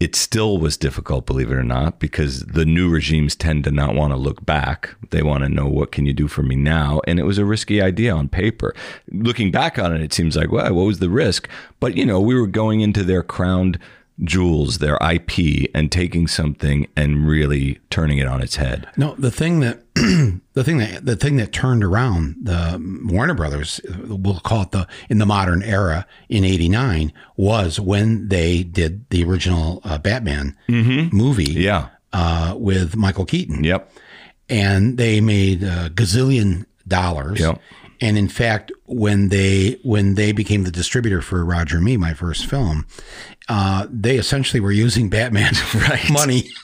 it 0.00 0.14
still 0.14 0.58
was 0.58 0.76
difficult, 0.76 1.26
believe 1.26 1.50
it 1.50 1.56
or 1.56 1.64
not, 1.64 1.98
because 1.98 2.40
the 2.40 2.64
new 2.64 2.88
regimes 2.88 3.34
tend 3.34 3.64
to 3.64 3.72
not 3.72 3.96
want 3.96 4.12
to 4.12 4.16
look 4.16 4.46
back. 4.46 4.94
They 5.10 5.24
want 5.24 5.42
to 5.42 5.48
know 5.48 5.66
what 5.66 5.90
can 5.90 6.06
you 6.06 6.12
do 6.12 6.28
for 6.28 6.42
me 6.42 6.54
now, 6.54 7.00
and 7.06 7.18
it 7.18 7.24
was 7.24 7.38
a 7.38 7.44
risky 7.44 7.82
idea 7.82 8.14
on 8.14 8.28
paper. 8.28 8.74
Looking 9.10 9.50
back 9.50 9.76
on 9.76 9.94
it, 9.94 10.00
it 10.00 10.12
seems 10.12 10.36
like, 10.36 10.52
well, 10.52 10.72
what 10.72 10.84
was 10.84 11.00
the 11.00 11.10
risk? 11.10 11.48
But 11.80 11.96
you 11.96 12.06
know, 12.06 12.20
we 12.20 12.36
were 12.36 12.46
going 12.46 12.80
into 12.80 13.02
their 13.02 13.24
crowned 13.24 13.78
jewels, 14.24 14.78
their 14.78 14.96
IP, 14.96 15.70
and 15.74 15.90
taking 15.90 16.26
something 16.26 16.86
and 16.96 17.26
really 17.26 17.78
turning 17.90 18.18
it 18.18 18.26
on 18.26 18.42
its 18.42 18.56
head. 18.56 18.88
No, 18.96 19.14
the 19.18 19.30
thing 19.30 19.60
that 19.60 19.82
the 19.94 20.64
thing 20.64 20.78
that 20.78 21.04
the 21.04 21.16
thing 21.16 21.36
that 21.36 21.52
turned 21.52 21.84
around 21.84 22.36
the 22.42 22.80
Warner 23.06 23.34
Brothers, 23.34 23.80
we'll 24.06 24.40
call 24.40 24.62
it 24.62 24.70
the 24.70 24.86
in 25.08 25.18
the 25.18 25.26
modern 25.26 25.62
era 25.62 26.06
in 26.28 26.44
'89, 26.44 27.12
was 27.36 27.78
when 27.78 28.28
they 28.28 28.62
did 28.62 29.08
the 29.10 29.24
original 29.24 29.80
uh, 29.84 29.98
Batman 29.98 30.56
mm-hmm. 30.68 31.16
movie, 31.16 31.52
yeah, 31.52 31.88
uh, 32.12 32.54
with 32.56 32.96
Michael 32.96 33.26
Keaton. 33.26 33.64
Yep, 33.64 33.92
and 34.48 34.98
they 34.98 35.20
made 35.20 35.62
a 35.62 35.90
gazillion 35.90 36.66
dollars. 36.86 37.40
Yep 37.40 37.60
And 38.00 38.16
in 38.16 38.28
fact, 38.28 38.70
when 38.86 39.28
they 39.28 39.78
when 39.82 40.14
they 40.14 40.32
became 40.32 40.64
the 40.64 40.70
distributor 40.70 41.20
for 41.20 41.44
Roger 41.44 41.80
Me, 41.80 41.96
my 41.96 42.14
first 42.14 42.46
film, 42.46 42.86
uh, 43.48 43.86
they 43.90 44.16
essentially 44.16 44.60
were 44.60 44.72
using 44.72 45.08
Batman 45.08 45.52
Right. 45.74 46.10
money. 46.10 46.50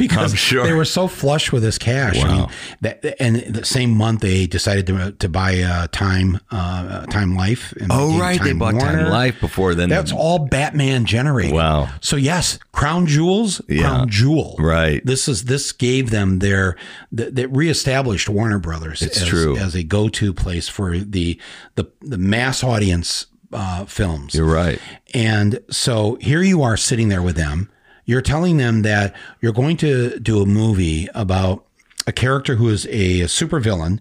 Because 0.00 0.34
sure. 0.36 0.64
they 0.66 0.72
were 0.72 0.84
so 0.84 1.06
flush 1.06 1.52
with 1.52 1.62
his 1.62 1.78
cash, 1.78 2.18
I 2.18 2.26
Wow. 2.28 2.36
mean, 2.38 2.48
that, 2.80 3.22
and 3.22 3.36
the 3.54 3.64
same 3.64 3.90
month 3.92 4.20
they 4.20 4.48
decided 4.48 4.84
to 4.88 5.12
to 5.12 5.28
buy 5.28 5.60
uh, 5.60 5.86
Time 5.92 6.40
uh, 6.50 7.06
Time 7.06 7.36
Life. 7.36 7.72
and 7.80 7.86
Oh, 7.92 8.18
right. 8.18 8.42
They 8.42 8.52
bought 8.52 8.80
Time 8.80 9.08
Life 9.08 9.38
before 9.40 9.76
then. 9.76 9.88
That's 9.88 10.10
all 10.10 10.40
Batman 10.40 11.04
generated. 11.04 11.52
Wow. 11.54 11.88
So 12.00 12.16
yes, 12.16 12.58
Crown 12.72 13.06
Jewels, 13.06 13.60
Yeah. 13.68 13.82
Crown 13.82 14.08
Jewel. 14.08 14.56
Right. 14.58 15.06
This 15.06 15.28
is 15.28 15.44
this 15.44 15.70
gave 15.70 16.10
them 16.10 16.40
their 16.40 16.74
that 17.12 17.36
that 17.36 17.48
reestablished 17.54 18.28
Warner 18.28 18.58
Brothers 18.58 19.02
It's 19.02 19.22
as, 19.22 19.28
true. 19.28 19.56
as 19.56 19.76
a 19.76 19.84
go-to 19.84 20.34
place 20.34 20.68
for 20.68 20.98
the 20.98 21.38
the 21.76 21.88
the 22.02 22.18
mass 22.18 22.64
audience 22.64 23.26
uh, 23.52 23.84
films. 23.86 24.34
You're 24.34 24.46
right. 24.52 24.78
And 25.14 25.60
so 25.70 26.16
here 26.20 26.42
you 26.42 26.62
are 26.62 26.76
sitting 26.76 27.08
there 27.08 27.22
with 27.22 27.36
them. 27.36 27.70
You're 28.04 28.22
telling 28.22 28.56
them 28.56 28.82
that 28.82 29.14
you're 29.40 29.52
going 29.52 29.76
to 29.78 30.18
do 30.20 30.42
a 30.42 30.46
movie 30.46 31.08
about 31.14 31.64
a 32.06 32.12
character 32.12 32.56
who 32.56 32.68
is 32.68 32.86
a 32.86 33.20
supervillain 33.22 34.00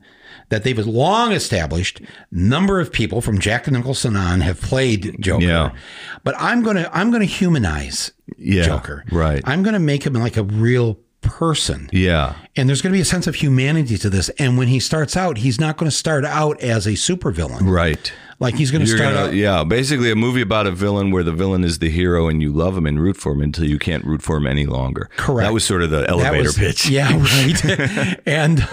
that 0.49 0.63
they've 0.63 0.79
long 0.79 1.31
established. 1.31 2.01
Number 2.31 2.79
of 2.79 2.91
people 2.91 3.21
from 3.21 3.39
Jack 3.39 3.67
Nicholson 3.69 4.15
on 4.15 4.41
have 4.41 4.59
played 4.61 5.15
Joker. 5.19 5.43
Yeah. 5.45 5.75
But 6.23 6.33
I'm 6.39 6.63
gonna 6.63 6.89
I'm 6.91 7.11
gonna 7.11 7.25
humanize 7.25 8.11
Yeah, 8.37 8.63
Joker. 8.63 9.03
right. 9.11 9.43
I'm 9.45 9.61
gonna 9.61 9.79
make 9.79 10.05
him 10.07 10.13
like 10.13 10.37
a 10.37 10.43
real 10.43 10.97
person. 11.21 11.89
Yeah. 11.91 12.35
And 12.55 12.67
there's 12.67 12.81
going 12.81 12.91
to 12.93 12.97
be 12.97 13.01
a 13.01 13.05
sense 13.05 13.27
of 13.27 13.35
humanity 13.35 13.97
to 13.97 14.09
this. 14.09 14.29
And 14.39 14.57
when 14.57 14.69
he 14.69 14.79
starts 14.79 15.17
out, 15.17 15.37
he's 15.39 15.59
not 15.59 15.77
going 15.77 15.89
to 15.91 15.95
start 15.95 16.23
out 16.25 16.59
as 16.61 16.87
a 16.87 16.91
supervillain. 16.91 17.69
Right. 17.69 18.11
Like 18.41 18.55
he's 18.55 18.71
going 18.71 18.85
to 18.85 18.87
start 18.87 19.13
gonna, 19.13 19.27
out. 19.27 19.33
yeah, 19.33 19.65
basically 19.65 20.11
a 20.11 20.15
movie 20.15 20.39
about 20.41 20.65
a 20.65 20.71
villain 20.71 21.11
where 21.11 21.23
the 21.23 21.33
villain 21.33 21.65
is 21.65 21.79
the 21.79 21.89
hero 21.89 22.29
and 22.29 22.41
you 22.41 22.53
love 22.53 22.77
him 22.77 22.85
and 22.85 23.01
root 23.01 23.17
for 23.17 23.33
him 23.33 23.41
until 23.41 23.65
you 23.65 23.77
can't 23.77 24.05
root 24.05 24.21
for 24.21 24.37
him 24.37 24.47
any 24.47 24.65
longer. 24.65 25.09
Correct. 25.17 25.45
That 25.45 25.53
was 25.53 25.65
sort 25.65 25.81
of 25.83 25.89
the 25.89 26.07
elevator 26.09 26.43
was- 26.43 26.57
pitch. 26.57 26.87
Yeah, 26.89 27.11
right. 27.21 28.19
and 28.25 28.65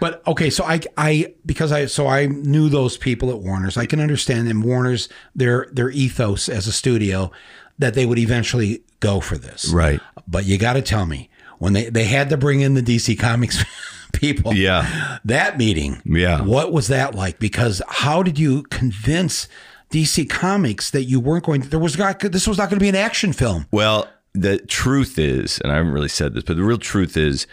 but 0.00 0.26
okay, 0.26 0.50
so 0.50 0.64
I 0.64 0.80
I 0.96 1.34
because 1.46 1.70
I 1.70 1.86
so 1.86 2.08
I 2.08 2.26
knew 2.26 2.68
those 2.68 2.96
people 2.96 3.30
at 3.30 3.38
Warner's. 3.38 3.76
I 3.76 3.86
can 3.86 4.00
understand 4.00 4.48
them. 4.48 4.60
Warner's 4.62 5.08
their 5.36 5.68
their 5.70 5.90
ethos 5.90 6.48
as 6.48 6.66
a 6.66 6.72
studio 6.72 7.30
that 7.78 7.94
they 7.94 8.06
would 8.06 8.18
eventually 8.18 8.82
go 8.98 9.20
for 9.20 9.38
this. 9.38 9.68
Right. 9.72 10.00
But 10.26 10.46
you 10.46 10.58
got 10.58 10.72
to 10.72 10.82
tell 10.82 11.06
me 11.06 11.30
when 11.58 11.74
they 11.74 11.88
they 11.90 12.04
had 12.04 12.28
to 12.30 12.36
bring 12.36 12.60
in 12.60 12.74
the 12.74 12.82
DC 12.82 13.18
Comics 13.20 13.64
people. 14.12 14.54
Yeah. 14.54 15.18
That 15.24 15.58
meeting. 15.58 16.02
Yeah. 16.04 16.42
What 16.42 16.72
was 16.72 16.88
that 16.88 17.14
like? 17.14 17.38
Because 17.38 17.82
how 17.88 18.22
did 18.22 18.38
you 18.38 18.62
convince 18.64 19.48
DC 19.92 20.28
Comics 20.28 20.90
that 20.90 21.04
you 21.04 21.20
weren't 21.20 21.44
going 21.44 21.60
to, 21.60 21.68
there 21.68 21.78
was 21.78 21.96
not 21.96 22.18
this 22.20 22.48
was 22.48 22.58
not 22.58 22.70
going 22.70 22.78
to 22.78 22.82
be 22.82 22.88
an 22.88 22.96
action 22.96 23.32
film. 23.32 23.66
Well, 23.70 24.08
the 24.32 24.58
truth 24.58 25.18
is, 25.18 25.58
and 25.60 25.70
I 25.70 25.76
haven't 25.76 25.92
really 25.92 26.08
said 26.08 26.34
this, 26.34 26.42
but 26.44 26.56
the 26.56 26.64
real 26.64 26.78
truth 26.78 27.16
is, 27.16 27.46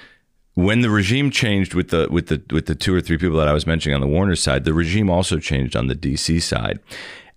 when 0.56 0.82
the 0.82 0.90
regime 0.90 1.32
changed 1.32 1.74
with 1.74 1.90
the 1.90 2.08
with 2.10 2.28
the 2.28 2.42
with 2.52 2.66
the 2.66 2.76
two 2.76 2.96
or 2.96 3.02
three 3.02 3.18
people 3.18 3.38
that 3.38 3.48
I 3.48 3.54
was 3.54 3.68
mentioning 3.68 3.94
on 3.94 4.02
the 4.02 4.08
Warner 4.08 4.36
side, 4.36 4.64
the 4.64 4.74
regime 4.74 5.10
also 5.10 5.38
changed 5.38 5.76
on 5.76 5.88
the 5.88 5.96
DC 5.96 6.42
side, 6.42 6.80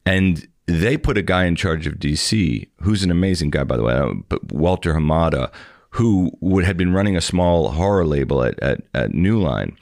and 0.06 0.46
they 0.66 0.96
put 0.96 1.18
a 1.18 1.22
guy 1.22 1.44
in 1.44 1.56
charge 1.56 1.86
of 1.86 1.94
DC 1.94 2.68
who's 2.80 3.02
an 3.02 3.10
amazing 3.10 3.50
guy, 3.50 3.64
by 3.64 3.76
the 3.76 3.82
way, 3.82 4.00
but 4.28 4.52
Walter 4.52 4.94
Hamada, 4.94 5.50
who 5.92 6.30
would 6.40 6.64
had 6.64 6.76
been 6.76 6.92
running 6.92 7.16
a 7.16 7.20
small 7.20 7.70
horror 7.70 8.04
label 8.04 8.42
at 8.42 8.58
at, 8.60 8.82
at 8.94 9.14
New 9.14 9.40
Line. 9.40 9.76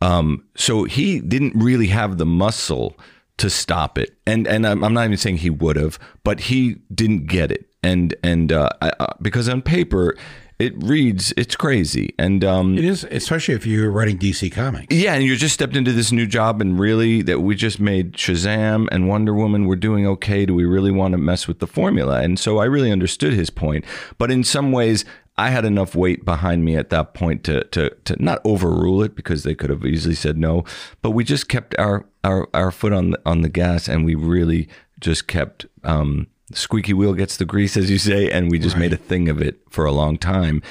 Um, 0.00 0.44
so 0.56 0.84
he 0.84 1.20
didn't 1.20 1.54
really 1.54 1.86
have 1.88 2.18
the 2.18 2.26
muscle 2.26 2.98
to 3.38 3.48
stop 3.48 3.98
it, 3.98 4.16
and 4.26 4.46
and 4.46 4.66
I'm, 4.66 4.82
I'm 4.84 4.92
not 4.94 5.04
even 5.04 5.16
saying 5.16 5.38
he 5.38 5.50
would 5.50 5.76
have, 5.76 5.98
but 6.24 6.40
he 6.40 6.76
didn't 6.92 7.26
get 7.26 7.52
it, 7.52 7.66
and 7.82 8.14
and 8.22 8.52
uh, 8.52 8.68
I, 8.80 8.92
uh, 8.98 9.14
because 9.22 9.48
on 9.48 9.62
paper 9.62 10.16
it 10.58 10.74
reads 10.80 11.32
it's 11.36 11.56
crazy, 11.56 12.14
and 12.18 12.44
um, 12.44 12.78
It 12.78 12.84
is, 12.84 13.04
especially 13.10 13.54
if 13.54 13.66
you're 13.66 13.90
writing 13.90 14.16
DC 14.16 14.52
Comics. 14.52 14.94
yeah, 14.94 15.14
and 15.14 15.24
you 15.24 15.34
just 15.34 15.54
stepped 15.54 15.74
into 15.74 15.92
this 15.92 16.12
new 16.12 16.26
job, 16.26 16.60
and 16.60 16.78
really 16.78 17.22
that 17.22 17.40
we 17.40 17.56
just 17.56 17.80
made 17.80 18.12
Shazam 18.12 18.86
and 18.92 19.08
Wonder 19.08 19.34
Woman. 19.34 19.66
We're 19.66 19.76
doing 19.76 20.06
okay. 20.06 20.46
Do 20.46 20.54
we 20.54 20.64
really 20.64 20.92
want 20.92 21.12
to 21.12 21.18
mess 21.18 21.48
with 21.48 21.58
the 21.58 21.66
formula? 21.66 22.20
And 22.20 22.38
so 22.38 22.58
I 22.58 22.66
really 22.66 22.92
understood 22.92 23.32
his 23.32 23.50
point, 23.50 23.84
but 24.18 24.30
in 24.30 24.44
some 24.44 24.72
ways. 24.72 25.04
I 25.42 25.50
had 25.50 25.64
enough 25.64 25.96
weight 25.96 26.24
behind 26.24 26.64
me 26.64 26.76
at 26.76 26.90
that 26.90 27.14
point 27.14 27.42
to, 27.44 27.64
to 27.64 27.90
to 28.04 28.22
not 28.22 28.40
overrule 28.44 29.02
it 29.02 29.16
because 29.16 29.42
they 29.42 29.56
could 29.56 29.70
have 29.70 29.84
easily 29.84 30.14
said 30.14 30.38
no, 30.38 30.64
but 31.02 31.10
we 31.10 31.24
just 31.24 31.48
kept 31.48 31.76
our 31.80 32.06
our, 32.22 32.48
our 32.54 32.70
foot 32.70 32.92
on 32.92 33.10
the 33.10 33.20
on 33.26 33.42
the 33.42 33.48
gas 33.48 33.88
and 33.88 34.04
we 34.04 34.14
really 34.14 34.68
just 35.00 35.26
kept 35.26 35.66
um, 35.82 36.28
squeaky 36.52 36.94
wheel 36.94 37.12
gets 37.12 37.38
the 37.38 37.44
grease, 37.44 37.76
as 37.76 37.90
you 37.90 37.98
say, 37.98 38.30
and 38.30 38.52
we 38.52 38.58
just 38.60 38.76
made 38.76 38.92
a 38.92 38.96
thing 38.96 39.28
of 39.28 39.42
it 39.42 39.58
for 39.68 39.84
a 39.84 39.90
long 39.90 40.16
time. 40.16 40.62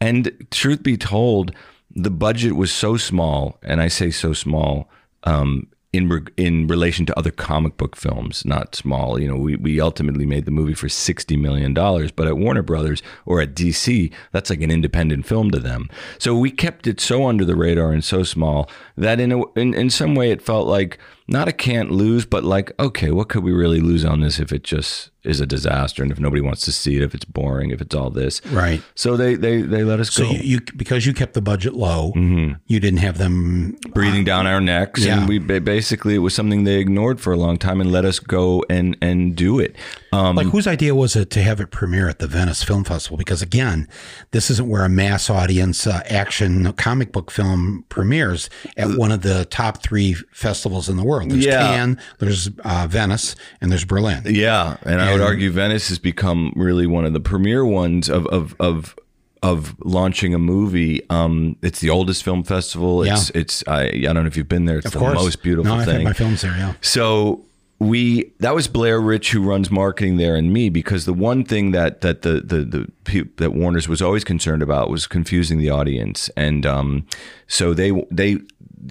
And 0.00 0.32
truth 0.50 0.82
be 0.82 0.96
told, 0.96 1.52
the 1.94 2.10
budget 2.10 2.56
was 2.56 2.72
so 2.72 2.96
small, 2.96 3.58
and 3.62 3.80
I 3.80 3.86
say 3.86 4.10
so 4.10 4.32
small 4.32 4.90
um, 5.22 5.68
in 5.92 6.08
re- 6.08 6.32
in 6.36 6.66
relation 6.66 7.06
to 7.06 7.18
other 7.18 7.30
comic 7.30 7.76
book 7.76 7.96
films, 7.96 8.44
not 8.44 8.74
small. 8.74 9.18
You 9.18 9.28
know, 9.28 9.36
we 9.36 9.56
we 9.56 9.80
ultimately 9.80 10.26
made 10.26 10.44
the 10.44 10.50
movie 10.50 10.74
for 10.74 10.88
sixty 10.88 11.36
million 11.36 11.74
dollars, 11.74 12.10
but 12.10 12.26
at 12.26 12.36
Warner 12.36 12.62
Brothers 12.62 13.02
or 13.24 13.40
at 13.40 13.54
DC, 13.54 14.12
that's 14.32 14.50
like 14.50 14.62
an 14.62 14.70
independent 14.70 15.26
film 15.26 15.50
to 15.50 15.58
them. 15.58 15.88
So 16.18 16.36
we 16.36 16.50
kept 16.50 16.86
it 16.86 17.00
so 17.00 17.26
under 17.26 17.44
the 17.44 17.56
radar 17.56 17.92
and 17.92 18.04
so 18.04 18.22
small 18.22 18.68
that 18.96 19.20
in 19.20 19.32
a, 19.32 19.42
in 19.52 19.74
in 19.74 19.90
some 19.90 20.14
way 20.14 20.30
it 20.30 20.42
felt 20.42 20.66
like 20.66 20.98
not 21.28 21.48
a 21.48 21.52
can't 21.52 21.90
lose, 21.90 22.24
but 22.26 22.44
like 22.44 22.72
okay, 22.80 23.10
what 23.10 23.28
could 23.28 23.42
we 23.42 23.52
really 23.52 23.80
lose 23.80 24.04
on 24.04 24.20
this 24.20 24.38
if 24.38 24.52
it 24.52 24.62
just 24.64 25.10
is 25.24 25.40
a 25.40 25.46
disaster 25.46 26.04
and 26.04 26.12
if 26.12 26.20
nobody 26.20 26.40
wants 26.40 26.60
to 26.62 26.70
see 26.70 26.94
it, 26.96 27.02
if 27.02 27.12
it's 27.12 27.24
boring, 27.24 27.70
if 27.70 27.80
it's 27.80 27.94
all 27.96 28.10
this, 28.10 28.40
Right. 28.46 28.80
So 28.94 29.16
they 29.16 29.34
they 29.34 29.62
they 29.62 29.82
let 29.82 29.98
us 29.98 30.12
So 30.12 30.22
go. 30.24 30.30
you, 30.30 30.38
you 30.42 30.60
because 30.76 31.04
you 31.04 31.12
kept 31.14 31.34
the 31.34 31.42
budget 31.42 31.74
low, 31.74 32.12
mm-hmm. 32.14 32.52
you 32.66 32.78
didn't 32.78 33.00
have 33.00 33.18
them. 33.18 33.76
breathing 33.92 34.22
uh, 34.22 34.24
down 34.24 34.46
our 34.46 34.60
necks 34.60 35.04
Yeah. 35.04 35.18
and 35.18 35.28
we 35.28 35.38
basically 35.38 36.14
it 36.14 36.18
was 36.18 36.32
something 36.34 36.62
they 36.64 36.78
ignored 36.78 37.20
for 37.20 37.32
a 37.32 37.36
long 37.36 37.56
time 37.58 37.80
and 37.80 37.90
let 37.90 38.04
us 38.04 38.18
go 38.20 38.64
and 38.70 38.96
and 39.02 39.34
do 39.34 39.58
it 39.58 39.74
um 40.16 40.36
Like 40.36 40.46
whose 40.48 40.66
idea 40.66 40.94
was 40.94 41.14
it 41.16 41.30
to 41.30 41.42
have 41.42 41.60
it 41.60 41.70
premiere 41.70 42.08
at 42.08 42.18
the 42.18 42.26
Venice 42.26 42.62
Film 42.62 42.84
Festival? 42.84 43.16
Because 43.16 43.42
again, 43.42 43.88
this 44.30 44.50
isn't 44.50 44.68
where 44.68 44.84
a 44.84 44.88
mass 44.88 45.28
audience 45.30 45.86
uh, 45.86 46.02
action 46.08 46.72
comic 46.72 47.12
book 47.12 47.30
film 47.30 47.84
premieres 47.88 48.48
at 48.76 48.88
one 48.98 49.12
of 49.12 49.22
the 49.22 49.44
top 49.46 49.82
three 49.82 50.14
festivals 50.32 50.88
in 50.88 50.96
the 50.96 51.04
world. 51.04 51.30
There's 51.30 51.44
Yeah. 51.44 51.66
Cannes, 51.76 51.98
there's 52.18 52.50
uh, 52.64 52.86
Venice, 52.88 53.36
and 53.60 53.70
there's 53.70 53.84
Berlin. 53.84 54.22
yeah 54.26 54.76
and 54.84 55.00
i 55.00 55.12
would 55.12 55.20
argue 55.20 55.50
venice 55.50 55.88
has 55.88 55.98
become 55.98 56.52
really 56.56 56.86
one 56.86 57.04
of 57.04 57.12
the 57.12 57.20
premier 57.20 57.64
ones 57.64 58.08
of 58.08 58.26
of 58.28 58.54
of 58.60 58.94
of 59.42 59.76
launching 59.84 60.34
a 60.34 60.38
movie 60.38 61.00
um 61.10 61.56
it's 61.62 61.80
the 61.80 61.90
oldest 61.90 62.22
film 62.24 62.42
festival 62.42 63.02
it's 63.02 63.30
it's 63.30 63.62
I, 63.68 63.82
I 63.84 63.90
don't 64.00 64.14
know 64.16 64.26
if 64.26 64.36
you've 64.36 64.48
been 64.48 64.64
there 64.64 64.78
it's 64.78 64.86
Of 64.86 64.92
the 64.94 64.98
course, 64.98 65.14
most 65.14 65.42
beautiful 65.42 65.76
no, 65.76 65.84
thing 65.84 66.04
my 66.04 66.12
films 66.12 66.42
there. 66.42 66.52
Yeah. 66.56 66.74
So 66.80 67.45
we 67.78 68.32
that 68.38 68.54
was 68.54 68.68
Blair 68.68 69.00
Rich 69.00 69.32
who 69.32 69.42
runs 69.42 69.70
marketing 69.70 70.16
there 70.16 70.34
and 70.34 70.52
me 70.52 70.70
because 70.70 71.04
the 71.04 71.12
one 71.12 71.44
thing 71.44 71.72
that 71.72 72.00
that 72.00 72.22
the 72.22 72.40
the 72.40 72.64
the 73.04 73.28
that 73.36 73.52
Warner's 73.52 73.86
was 73.86 74.00
always 74.00 74.24
concerned 74.24 74.62
about 74.62 74.88
was 74.88 75.06
confusing 75.06 75.58
the 75.58 75.70
audience. 75.70 76.30
And 76.36 76.64
um 76.64 77.06
so 77.46 77.74
they 77.74 77.92
they 78.10 78.38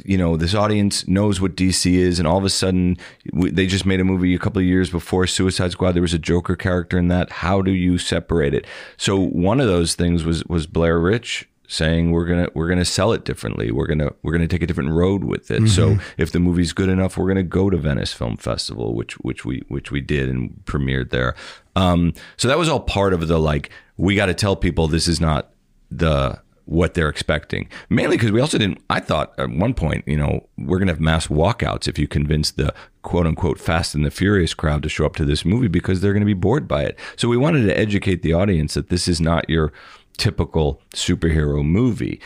you 0.03 0.17
know 0.17 0.37
this 0.37 0.53
audience 0.53 1.07
knows 1.07 1.41
what 1.41 1.55
DC 1.55 1.91
is 1.91 2.19
and 2.19 2.27
all 2.27 2.37
of 2.37 2.43
a 2.43 2.49
sudden 2.49 2.97
we, 3.33 3.49
they 3.49 3.65
just 3.65 3.85
made 3.85 3.99
a 3.99 4.03
movie 4.03 4.35
a 4.35 4.39
couple 4.39 4.59
of 4.59 4.65
years 4.65 4.91
before 4.91 5.25
Suicide 5.25 5.71
Squad. 5.71 5.93
There 5.93 6.01
was 6.03 6.13
a 6.13 6.19
Joker 6.19 6.55
character 6.55 6.99
in 6.99 7.07
that. 7.07 7.31
How 7.31 7.63
do 7.63 7.71
you 7.71 7.97
separate 7.97 8.53
it? 8.53 8.67
So 8.97 9.19
one 9.19 9.59
of 9.59 9.67
those 9.67 9.95
things 9.95 10.23
was 10.23 10.43
was 10.45 10.67
Blair 10.67 10.99
Rich 10.99 11.47
saying 11.67 12.11
we're 12.11 12.25
gonna 12.25 12.47
we're 12.53 12.67
gonna 12.67 12.85
sell 12.85 13.11
it 13.13 13.25
differently. 13.25 13.71
We're 13.71 13.87
gonna 13.87 14.11
we're 14.23 14.31
gonna 14.31 14.47
take 14.47 14.61
a 14.63 14.67
different 14.67 14.91
road 14.91 15.23
with 15.23 15.51
it. 15.51 15.67
So 15.69 15.97
if 16.17 16.31
the 16.31 16.39
movie's 16.39 16.73
good 16.73 16.89
enough, 16.89 17.17
we're 17.17 17.27
gonna 17.27 17.43
go 17.43 17.69
to 17.69 17.77
Venice 17.77 18.13
Film 18.13 18.37
Festival, 18.37 18.93
which 18.93 19.13
which 19.19 19.45
we 19.45 19.63
which 19.67 19.91
we 19.91 20.01
did 20.01 20.29
and 20.29 20.61
premiered 20.65 21.09
there. 21.09 21.35
Um, 21.75 22.13
so 22.37 22.47
that 22.47 22.57
was 22.57 22.69
all 22.69 22.79
part 22.79 23.13
of 23.13 23.27
the 23.27 23.39
like 23.39 23.69
we 23.97 24.15
got 24.15 24.27
to 24.27 24.33
tell 24.33 24.55
people 24.55 24.87
this 24.87 25.07
is 25.07 25.19
not 25.19 25.51
the 25.91 26.39
what 26.65 26.95
they're 26.95 27.09
expecting. 27.09 27.69
Mainly 27.89 28.17
because 28.17 28.31
we 28.31 28.41
also 28.41 28.57
didn't. 28.57 28.79
I 28.89 28.99
thought 28.99 29.33
at 29.37 29.49
one 29.49 29.73
point, 29.73 30.03
you 30.07 30.17
know, 30.17 30.47
we're 30.57 30.79
gonna 30.79 30.91
have 30.91 31.01
mass 31.01 31.27
walkouts 31.27 31.87
if 31.87 31.97
you 31.99 32.07
convince 32.07 32.51
the 32.51 32.73
quote 33.03 33.27
unquote 33.27 33.59
Fast 33.59 33.95
and 33.95 34.05
the 34.05 34.11
Furious 34.11 34.53
crowd 34.53 34.83
to 34.83 34.89
show 34.89 35.05
up 35.05 35.15
to 35.17 35.25
this 35.25 35.45
movie 35.45 35.67
because 35.67 36.01
they're 36.01 36.13
gonna 36.13 36.25
be 36.25 36.33
bored 36.33 36.67
by 36.67 36.83
it. 36.83 36.97
So 37.15 37.27
we 37.27 37.37
wanted 37.37 37.65
to 37.67 37.77
educate 37.77 38.21
the 38.23 38.33
audience 38.33 38.73
that 38.73 38.89
this 38.89 39.07
is 39.07 39.21
not 39.21 39.49
your 39.49 39.71
typical 40.15 40.81
superhero 40.93 41.63
movie. 41.63 42.19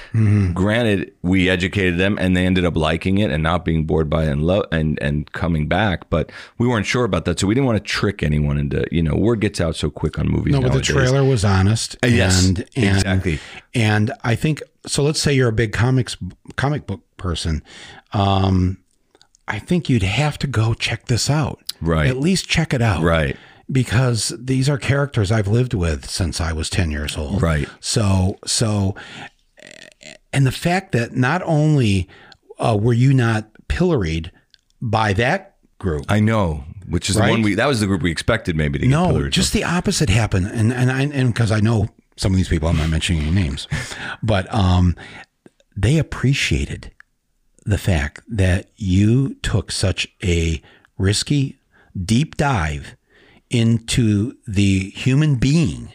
Granted, 0.54 1.14
we 1.22 1.50
educated 1.50 1.98
them 1.98 2.18
and 2.20 2.36
they 2.36 2.46
ended 2.46 2.66
up 2.66 2.76
liking 2.76 3.18
it 3.18 3.32
and 3.32 3.44
not 3.44 3.66
being 3.66 3.86
bored 3.86 4.10
by 4.10 4.24
it 4.26 4.30
and 4.30 4.44
love 4.44 4.66
and 4.72 4.98
and 5.02 5.32
coming 5.32 5.68
back, 5.68 6.10
but 6.10 6.32
we 6.58 6.68
weren't 6.68 6.86
sure 6.86 7.04
about 7.04 7.26
that. 7.26 7.40
So 7.40 7.48
we 7.48 7.56
didn't 7.56 7.68
want 7.68 7.78
to 7.78 7.84
trick 7.84 8.24
anyone 8.24 8.58
into, 8.58 8.86
you 8.92 9.04
know, 9.04 9.16
word 9.16 9.42
gets 9.42 9.60
out 9.60 9.76
so 9.76 9.90
quick 9.90 10.20
on 10.20 10.28
movies 10.28 10.54
No, 10.54 10.62
but 10.62 10.74
the 10.74 10.82
trailer 10.82 11.24
was 11.24 11.44
honest. 11.46 11.96
Uh, 12.04 12.08
yes, 12.08 12.48
and, 12.48 12.60
and, 12.76 12.98
exactly. 12.98 13.40
And 13.74 14.12
I 14.24 14.36
think 14.36 14.62
so. 14.86 15.04
Let's 15.04 15.20
say 15.22 15.34
you're 15.34 15.50
a 15.50 15.54
big 15.54 15.74
comics 15.74 16.18
comic 16.56 16.88
book 16.88 17.02
person. 17.18 17.64
Um, 18.14 18.78
I 19.48 19.60
think 19.60 19.90
you'd 19.90 20.04
have 20.04 20.38
to 20.40 20.48
go 20.48 20.74
check 20.74 21.06
this 21.06 21.30
out. 21.30 21.60
Right. 21.82 22.08
At 22.08 22.18
least 22.18 22.48
check 22.48 22.74
it 22.74 22.82
out. 22.82 23.02
Right. 23.04 23.36
Because 23.72 24.34
these 24.40 24.68
are 24.68 24.78
characters 24.78 25.32
I've 25.32 25.48
lived 25.48 25.74
with 25.74 26.10
since 26.10 26.42
I 26.42 26.54
was 26.54 26.70
10 26.70 26.90
years 26.90 27.16
old. 27.16 27.42
Right. 27.42 27.70
So, 27.80 28.38
so, 28.46 28.96
and 30.34 30.46
the 30.46 30.52
fact 30.52 30.92
that 30.94 31.16
not 31.16 31.42
only 31.44 32.10
uh, 32.58 32.78
were 32.80 32.94
you 32.94 33.14
not 33.14 33.50
pilloried 33.68 34.32
by 34.82 35.14
that 35.14 35.58
group, 35.78 36.06
I 36.10 36.20
know, 36.20 36.64
which 36.88 37.10
is 37.10 37.16
the 37.16 37.22
one 37.22 37.44
we 37.44 37.54
that 37.56 37.68
was 37.68 37.80
the 37.80 37.88
group 37.88 38.02
we 38.02 38.12
expected 38.12 38.56
maybe 38.56 38.80
to 38.80 38.86
get 38.86 38.92
no, 38.92 39.08
pilloried. 39.08 39.34
just 39.34 39.54
the 39.54 39.64
opposite 39.64 40.10
happened. 40.10 40.48
And, 40.48 40.74
and 40.74 40.92
I, 40.92 41.04
and 41.04 41.34
because 41.34 41.52
I 41.52 41.60
know 41.60 41.90
some 42.18 42.32
of 42.32 42.38
these 42.38 42.50
people, 42.50 42.70
I'm 42.70 42.78
not 42.78 42.90
mentioning 42.90 43.22
any 43.22 43.32
names, 43.32 43.68
but, 44.24 44.52
um, 44.54 44.96
they 45.78 45.98
appreciated 45.98 46.92
the 47.66 47.78
fact 47.78 48.22
that 48.28 48.70
you 48.76 49.36
took 49.36 49.72
such 49.72 50.08
a 50.24 50.62
risky 50.98 51.60
deep 52.04 52.36
dive 52.36 52.96
into 53.50 54.34
the 54.48 54.90
human 54.92 55.36
being 55.36 55.92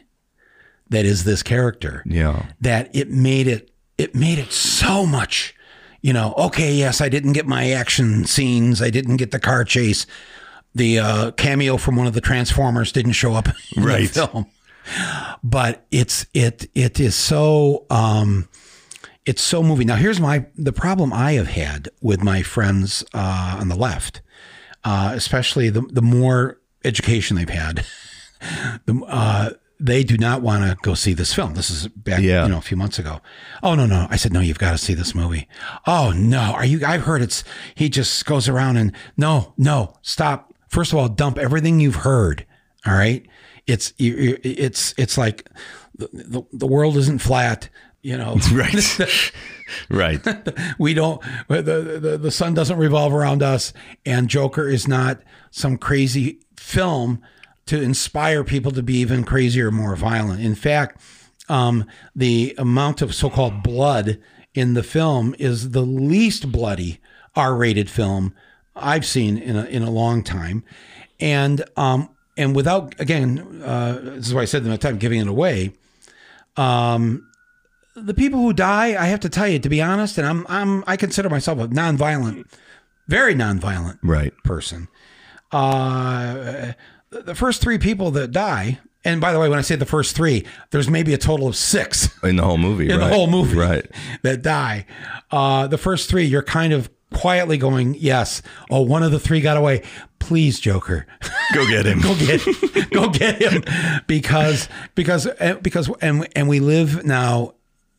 that 0.91 1.05
is 1.05 1.25
this 1.25 1.43
character. 1.43 2.03
Yeah. 2.07 2.47
that 2.61 2.95
it 2.95 3.11
made 3.11 3.47
it 3.47 3.71
it 3.99 4.15
made 4.15 4.39
it 4.39 4.53
so 4.53 5.07
much 5.07 5.55
you 6.03 6.13
know 6.13 6.35
okay 6.37 6.75
yes 6.75 7.01
i 7.01 7.09
didn't 7.09 7.33
get 7.33 7.47
my 7.47 7.71
action 7.71 8.25
scenes. 8.27 8.83
I 8.83 8.91
didn't 8.91 9.17
get 9.17 9.31
the 9.31 9.39
car 9.41 9.65
chase. 9.65 10.07
The 10.75 10.99
uh, 10.99 11.31
cameo 11.33 11.77
from 11.77 11.95
one 11.97 12.07
of 12.09 12.15
the 12.15 12.21
transformers 12.21 12.91
didn't 12.91 13.13
show 13.13 13.35
up 13.35 13.49
in 13.77 13.85
Right. 13.85 14.09
the 14.09 14.27
film. 14.27 14.47
But 15.43 15.87
it's 15.91 16.27
it 16.35 16.69
it 16.75 16.99
is 17.01 17.15
so 17.15 17.87
um 17.91 18.49
it's 19.25 19.41
so 19.43 19.63
moving. 19.63 19.87
Now 19.87 19.97
here's 19.97 20.21
my 20.21 20.47
the 20.57 20.73
problem 20.73 21.13
i 21.13 21.33
have 21.33 21.47
had 21.49 21.89
with 22.03 22.23
my 22.23 22.43
friends 22.43 23.03
uh 23.15 23.57
on 23.61 23.69
the 23.69 23.77
left 23.77 24.21
uh 24.85 25.13
especially 25.15 25.71
the 25.71 25.81
the 25.83 26.03
more 26.03 26.59
education 26.85 27.37
they've 27.37 27.49
had 27.49 27.85
the 28.87 29.03
uh 29.09 29.51
they 29.81 30.05
do 30.05 30.17
not 30.17 30.41
want 30.41 30.63
to 30.63 30.77
go 30.83 30.95
see 30.95 31.15
this 31.15 31.35
film. 31.35 31.55
This 31.55 31.69
is 31.69 31.89
back, 31.89 32.23
Yeah. 32.23 32.45
you 32.45 32.51
know, 32.51 32.59
a 32.59 32.63
few 32.63 32.77
months 32.77 32.99
ago. 32.99 33.21
Oh 33.63 33.75
no, 33.75 33.87
no. 33.87 34.07
I 34.09 34.17
said, 34.17 34.33
no, 34.33 34.39
you've 34.41 34.59
got 34.59 34.71
to 34.71 34.79
see 34.79 34.95
this 34.95 35.15
movie. 35.17 35.49
Oh 35.87 36.13
no, 36.15 36.39
are 36.39 36.65
you? 36.65 36.87
I've 36.87 37.03
heard 37.03 37.23
it's. 37.23 37.43
He 37.75 37.89
just 37.89 38.25
goes 38.25 38.49
around 38.49 38.77
and 38.77 38.93
no, 39.17 39.53
no, 39.59 39.95
stop. 40.03 40.55
First 40.69 40.93
of 40.93 40.99
all, 40.99 41.09
dump 41.09 41.39
everything 41.39 41.81
you've 41.81 41.97
heard. 41.97 42.47
All 42.87 42.95
right, 42.95 43.27
it's 43.67 43.93
it's 43.99 44.95
it's 44.97 45.19
like 45.19 45.51
the, 45.97 46.09
the, 46.13 46.43
the 46.53 46.67
world 46.69 46.97
isn't 46.97 47.19
flat. 47.21 47.69
You 48.01 48.17
know, 48.17 48.37
Right. 48.53 49.01
right. 49.91 50.21
we 50.79 50.95
don't 50.95 51.21
the, 51.49 51.99
the 52.01 52.19
the 52.19 52.31
sun 52.31 52.55
doesn't 52.55 52.77
revolve 52.79 53.13
around 53.15 53.43
us 53.43 53.73
and 54.05 54.29
joker 54.29 54.69
is 54.69 54.87
not 54.87 55.23
some 55.51 55.79
crazy 55.79 56.41
film 56.65 57.21
to 57.67 57.81
inspire 57.81 58.43
people 58.45 58.73
to 58.73 58.83
be 58.83 58.95
even 58.97 59.23
crazier 59.23 59.71
more 59.71 59.95
violent 59.97 60.41
in 60.41 60.55
fact 60.55 61.01
um, 61.49 61.85
the 62.17 62.55
amount 62.57 63.03
of 63.03 63.15
so-called 63.15 63.63
blood 63.63 64.19
in 64.55 64.73
the 64.73 64.83
film 64.83 65.35
is 65.39 65.71
the 65.71 65.83
least 65.83 66.51
bloody 66.51 67.01
r-rated 67.37 67.91
film 67.91 68.35
i've 68.75 69.05
seen 69.05 69.37
in 69.37 69.57
a, 69.57 69.65
in 69.67 69.83
a 69.83 69.91
long 69.91 70.23
time 70.23 70.65
and 71.21 71.63
um 71.77 72.09
and 72.37 72.57
without 72.57 72.99
again 72.99 73.61
uh, 73.63 74.01
this 74.03 74.27
is 74.27 74.35
why 74.35 74.43
i 74.43 74.47
said 74.47 74.63
in 74.65 74.71
the 74.71 74.79
time 74.79 74.97
giving 74.99 75.21
it 75.21 75.29
away 75.29 75.71
the 77.97 78.15
people 78.15 78.41
who 78.41 78.53
die, 78.53 79.01
I 79.01 79.07
have 79.07 79.21
to 79.21 79.29
tell 79.29 79.47
you, 79.47 79.59
to 79.61 79.69
be 79.69 79.81
honest, 79.81 80.19
and 80.19 80.27
I'm 80.27 80.45
I'm 80.49 80.83
I 80.87 80.97
consider 80.97 81.31
myself 81.31 81.61
a 81.61 81.69
nonviolent, 81.69 82.45
very 83.07 83.35
nonviolent 83.35 83.99
Right. 84.03 84.33
person. 84.43 84.89
Uh, 85.55 86.73
the 87.11 87.35
first 87.35 87.63
three 87.63 87.79
people 87.79 88.11
that 88.13 88.33
die, 88.33 88.79
and 89.05 89.21
by 89.21 89.33
the 89.33 89.39
way, 89.39 89.49
when 89.49 89.59
I 89.59 89.63
say 89.63 89.77
the 89.77 89.87
first 89.87 90.17
three, 90.17 90.45
there's 90.71 90.91
maybe 90.91 91.15
a 91.15 91.19
total 91.19 91.47
of 91.47 91.55
six 91.57 92.11
In 92.25 92.37
the 92.37 92.43
whole 92.45 92.59
movie. 92.59 92.89
in 92.91 92.99
right. 92.99 93.09
the 93.09 93.15
whole 93.15 93.27
movie 93.29 93.57
Right. 93.57 93.87
that 94.23 94.43
die. 94.43 94.87
Uh, 95.31 95.67
the 95.69 95.79
first 95.79 96.09
three, 96.11 96.25
you're 96.25 96.43
kind 96.43 96.73
of 96.73 96.91
quietly 97.13 97.57
going, 97.57 97.95
yes. 97.95 98.43
Oh, 98.71 98.81
one 98.83 99.03
of 99.05 99.13
the 99.13 99.21
three 99.21 99.41
got 99.41 99.57
away. 99.57 99.83
Please, 100.19 100.59
Joker. 100.59 101.07
Go 101.55 101.67
get 101.69 101.87
him. 101.87 102.01
go 102.03 102.15
get 102.17 102.41
go 102.91 103.09
get 103.11 103.41
him 103.43 103.63
because 104.07 104.69
because 104.95 105.27
uh, 105.27 105.59
because 105.63 105.91
and 106.01 106.27
and 106.35 106.49
we 106.49 106.61
live 106.61 107.05
now 107.05 107.53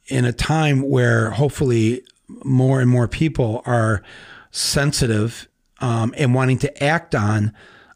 in 0.07 0.25
a 0.25 0.33
time 0.33 0.81
where 0.89 1.29
hopefully 1.29 2.01
more 2.43 2.81
and 2.81 2.89
more 2.89 3.07
people 3.07 3.61
are 3.67 4.01
sensitive 4.49 5.47
um, 5.79 6.13
and 6.17 6.33
wanting 6.33 6.57
to 6.59 6.83
act 6.83 7.15
on 7.15 7.53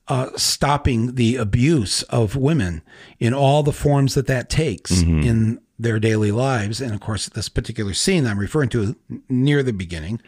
uh, 0.08 0.30
stopping 0.36 1.16
the 1.16 1.36
abuse 1.36 2.02
of 2.04 2.36
women 2.36 2.82
in 3.20 3.34
all 3.34 3.62
the 3.62 3.72
forms 3.72 4.16
that 4.16 4.28
that 4.28 4.50
takes 4.50 5.02
in 5.02 5.60
their 5.78 6.00
daily 6.00 6.32
lives. 6.32 6.82
And 6.82 6.94
of 6.94 7.00
course, 7.00 7.30
this 7.30 7.48
particular 7.48 7.94
scene 7.94 8.26
I'm 8.26 8.40
referring 8.40 8.70
to 8.70 8.96
near 9.30 9.62
the 9.62 9.72
beginning, 9.72 10.20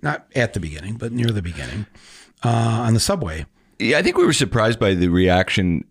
not 0.00 0.26
at 0.34 0.54
the 0.54 0.60
beginning, 0.60 0.94
but 0.94 1.12
near 1.12 1.28
the 1.28 1.42
beginning 1.42 1.86
uh, 2.44 2.48
on 2.86 2.94
the 2.94 3.00
subway. 3.00 3.46
Yeah, 3.80 3.98
I 3.98 4.02
think 4.02 4.16
we 4.16 4.24
were 4.24 4.32
surprised 4.32 4.78
by 4.78 4.94
the 4.94 5.08
reaction 5.08 5.84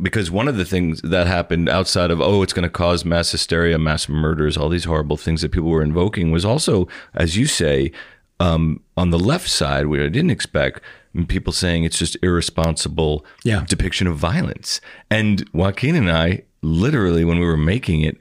because 0.00 0.30
one 0.30 0.46
of 0.46 0.56
the 0.56 0.64
things 0.64 1.02
that 1.02 1.26
happened 1.26 1.68
outside 1.68 2.12
of 2.12 2.20
oh, 2.20 2.42
it's 2.42 2.52
going 2.52 2.62
to 2.62 2.70
cause 2.70 3.04
mass 3.04 3.32
hysteria, 3.32 3.78
mass 3.78 4.08
murders, 4.08 4.56
all 4.56 4.68
these 4.68 4.84
horrible 4.84 5.16
things 5.16 5.42
that 5.42 5.50
people 5.50 5.68
were 5.68 5.82
invoking 5.82 6.30
was 6.30 6.44
also, 6.44 6.86
as 7.14 7.36
you 7.36 7.46
say, 7.46 7.90
um, 8.40 8.80
on 8.96 9.10
the 9.10 9.18
left 9.18 9.48
side, 9.48 9.86
where 9.86 10.04
I 10.04 10.08
didn't 10.08 10.30
expect 10.30 10.80
people 11.28 11.52
saying 11.52 11.84
it's 11.84 11.98
just 11.98 12.16
irresponsible 12.22 13.24
Yeah. 13.44 13.64
depiction 13.68 14.06
of 14.06 14.16
violence. 14.16 14.80
And 15.10 15.48
Joaquin 15.52 15.96
and 15.96 16.10
I, 16.10 16.42
literally, 16.62 17.24
when 17.24 17.38
we 17.38 17.46
were 17.46 17.56
making 17.56 18.02
it, 18.02 18.18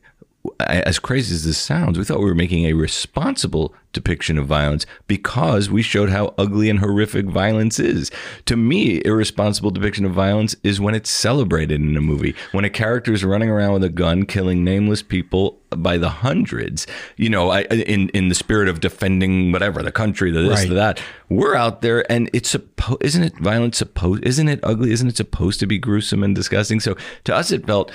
as 0.59 0.99
crazy 0.99 1.33
as 1.35 1.43
this 1.45 1.57
sounds, 1.57 1.97
we 1.97 2.03
thought 2.03 2.19
we 2.19 2.25
were 2.25 2.35
making 2.35 2.65
a 2.65 2.73
responsible 2.73 3.73
depiction 3.93 4.37
of 4.37 4.45
violence 4.45 4.85
because 5.07 5.69
we 5.69 5.81
showed 5.81 6.09
how 6.09 6.33
ugly 6.37 6.69
and 6.69 6.79
horrific 6.79 7.25
violence 7.27 7.79
is. 7.79 8.11
To 8.45 8.57
me, 8.57 9.01
irresponsible 9.05 9.71
depiction 9.71 10.03
of 10.05 10.11
violence 10.11 10.53
is 10.63 10.81
when 10.81 10.93
it's 10.95 11.09
celebrated 11.09 11.79
in 11.79 11.95
a 11.95 12.01
movie. 12.01 12.35
When 12.51 12.65
a 12.65 12.69
character 12.69 13.13
is 13.13 13.23
running 13.23 13.49
around 13.49 13.73
with 13.73 13.83
a 13.85 13.89
gun, 13.89 14.25
killing 14.25 14.63
nameless 14.65 15.01
people 15.01 15.59
by 15.69 15.97
the 15.97 16.09
hundreds, 16.09 16.85
you 17.15 17.29
know, 17.29 17.51
I- 17.51 17.61
in 17.61 18.09
in 18.09 18.27
the 18.29 18.35
spirit 18.35 18.67
of 18.67 18.81
defending 18.81 19.51
whatever 19.53 19.81
the 19.81 19.91
country, 19.93 20.29
the 20.31 20.41
this, 20.41 20.59
Right. 20.59 20.69
the 20.69 20.75
that. 20.75 21.01
We're 21.29 21.55
out 21.55 21.81
there, 21.81 22.09
and 22.11 22.29
it's 22.33 22.49
supposed. 22.49 23.01
Isn't 23.03 23.23
it 23.23 23.37
violence 23.39 23.77
supposed? 23.77 24.25
Isn't 24.25 24.49
it 24.49 24.59
ugly? 24.63 24.91
Isn't 24.91 25.07
it 25.07 25.17
supposed 25.17 25.59
to 25.61 25.67
be 25.67 25.77
gruesome 25.77 26.21
and 26.23 26.35
disgusting? 26.35 26.79
So 26.81 26.97
to 27.23 27.33
us, 27.35 27.51
it 27.51 27.65
felt 27.65 27.91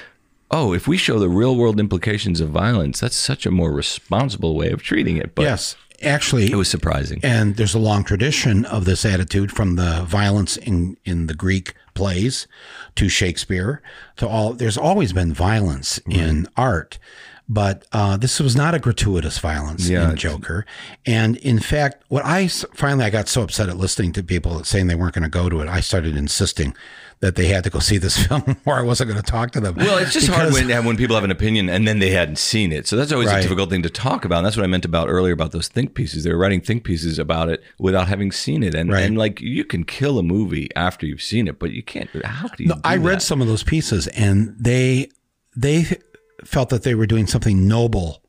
oh, 0.51 0.73
if 0.73 0.89
we 0.89 0.97
show 0.97 1.19
the 1.19 1.29
real 1.29 1.57
world 1.57 1.79
implications 1.79 2.41
of 2.41 2.51
violence, 2.51 3.01
that's 3.01 3.17
such 3.17 3.47
a 3.47 3.51
more 3.51 3.73
responsible 3.73 4.55
way 4.57 4.71
of 4.71 4.83
treating 4.83 5.17
it. 5.17 5.35
But 5.35 5.43
yes, 5.43 5.77
actually, 6.03 6.51
it 6.51 6.57
was 6.57 6.69
surprising. 6.69 7.21
And 7.23 7.57
there's 7.57 7.75
a 7.75 7.79
long 7.79 8.05
tradition 8.05 8.65
of 8.65 8.85
this 8.85 9.05
attitude 9.05 9.53
from 9.53 9.77
the 9.77 10.05
violence 10.07 10.57
in, 10.57 10.97
in 11.05 11.27
the 11.27 11.35
Greek 11.35 11.75
plays 11.95 12.47
to 12.97 13.09
Shakespeare 13.09 13.83
to 14.17 14.27
all. 14.27 14.53
There's 14.53 14.79
always 14.79 15.13
been 15.13 15.33
violence 15.33 15.99
in 16.09 16.49
art, 16.57 16.99
but 17.49 17.85
uh, 17.93 18.17
this 18.17 18.41
was 18.41 18.55
not 18.57 18.75
a 18.75 18.79
gratuitous 18.79 19.39
violence 19.39 19.89
Yeah, 19.89 20.11
in 20.11 20.17
Joker. 20.17 20.65
And 21.05 21.37
in 21.39 21.59
fact, 21.59 22.05
what 22.09 22.25
I 22.25 22.47
finally 22.49 23.05
I 23.05 23.11
got 23.11 23.29
so 23.29 23.43
upset 23.43 23.69
at 23.69 23.77
listening 23.77 24.13
to 24.13 24.23
people 24.23 24.63
saying 24.65 24.87
they 24.87 24.95
weren't 24.95 25.15
going 25.15 25.25
to 25.25 25.29
go 25.29 25.49
to 25.49 25.61
it, 25.61 25.69
I 25.69 25.81
started 25.81 26.17
insisting 26.17 26.75
that 27.21 27.37
they 27.37 27.49
had 27.49 27.65
to 27.65 27.71
go 27.71 27.79
see 27.79 27.99
this 27.99 28.17
film, 28.27 28.57
or 28.65 28.75
I 28.79 28.83
wasn't 28.83 29.11
going 29.11 29.23
to 29.23 29.31
talk 29.31 29.51
to 29.53 29.61
them. 29.61 29.75
Well, 29.77 29.99
it's 29.99 30.13
just 30.13 30.29
hard 30.29 30.53
when 30.53 30.85
when 30.85 30.97
people 30.97 31.15
have 31.15 31.25
an 31.25 31.31
opinion 31.31 31.69
and 31.69 31.87
then 31.87 31.99
they 31.99 32.11
hadn't 32.11 32.37
seen 32.37 32.73
it. 32.73 32.87
So 32.87 32.97
that's 32.97 33.13
always 33.13 33.31
a 33.31 33.43
difficult 33.43 33.71
thing 33.71 33.83
to 33.83 33.91
talk 33.91 34.25
about. 34.25 34.39
And 34.39 34.47
that's 34.47 34.57
what 34.57 34.65
I 34.65 34.69
meant 34.69 34.85
about 34.85 35.09
earlier 35.09 35.33
about 35.35 35.53
those 35.53 35.69
think 35.69 35.95
pieces. 35.95 36.25
They 36.25 36.33
were 36.33 36.39
writing 36.39 36.61
think 36.61 36.83
pieces 36.85 37.19
about 37.19 37.49
it 37.49 37.63
without 37.79 38.09
having 38.09 38.33
seen 38.33 38.63
it. 38.63 38.75
And 38.75 38.91
Right. 38.91 39.03
and 39.05 39.19
like 39.19 39.41
you 39.41 39.65
can 39.65 39.85
kill 39.85 40.19
a 40.19 40.23
movie 40.23 40.69
after 40.75 41.05
you've 41.07 41.23
seen 41.23 41.47
it, 41.47 41.59
but 41.59 41.73
you 41.73 41.83
can't. 41.83 42.09
How 42.25 42.49
do 42.49 42.63
you? 42.63 42.69
No, 42.71 42.75
do 42.77 42.81
I 42.85 42.97
read 42.97 43.17
that? 43.17 43.23
some 43.23 43.41
of 43.43 43.49
those 43.49 43.63
pieces, 43.63 44.07
and 44.09 44.57
they 44.59 45.11
they 45.57 45.87
felt 46.45 46.71
that 46.71 46.85
they 46.85 46.95
were 46.95 47.07
doing 47.07 47.27
something 47.27 47.69
noble 47.69 48.23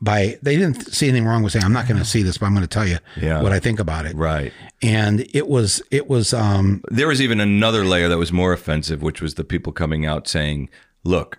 by 0.00 0.38
they 0.42 0.56
didn't 0.56 0.92
see 0.92 1.08
anything 1.08 1.26
wrong 1.26 1.42
with 1.42 1.52
saying 1.52 1.64
I'm 1.64 1.72
not 1.72 1.86
going 1.88 1.98
to 1.98 2.04
see 2.04 2.22
this, 2.22 2.36
but 2.38 2.46
I'm 2.46 2.54
going 2.54 2.66
to 2.66 2.68
tell 2.68 2.86
you 2.86 2.98
Yeah. 3.20 3.40
what 3.42 3.52
I 3.52 3.60
think 3.60 3.78
about 3.80 4.06
it. 4.06 4.14
Right. 4.16 4.52
And 4.82 5.26
it 5.34 5.48
was 5.48 5.80
it 5.90 6.08
was 6.08 6.34
um 6.34 6.82
There 6.90 7.08
was 7.08 7.22
even 7.22 7.40
another 7.40 7.84
layer 7.84 8.08
that 8.08 8.18
was 8.18 8.32
more 8.32 8.52
offensive, 8.52 9.02
which 9.02 9.22
was 9.22 9.34
the 9.34 9.44
people 9.44 9.72
coming 9.72 10.04
out 10.04 10.28
saying, 10.28 10.68
"Look, 11.04 11.38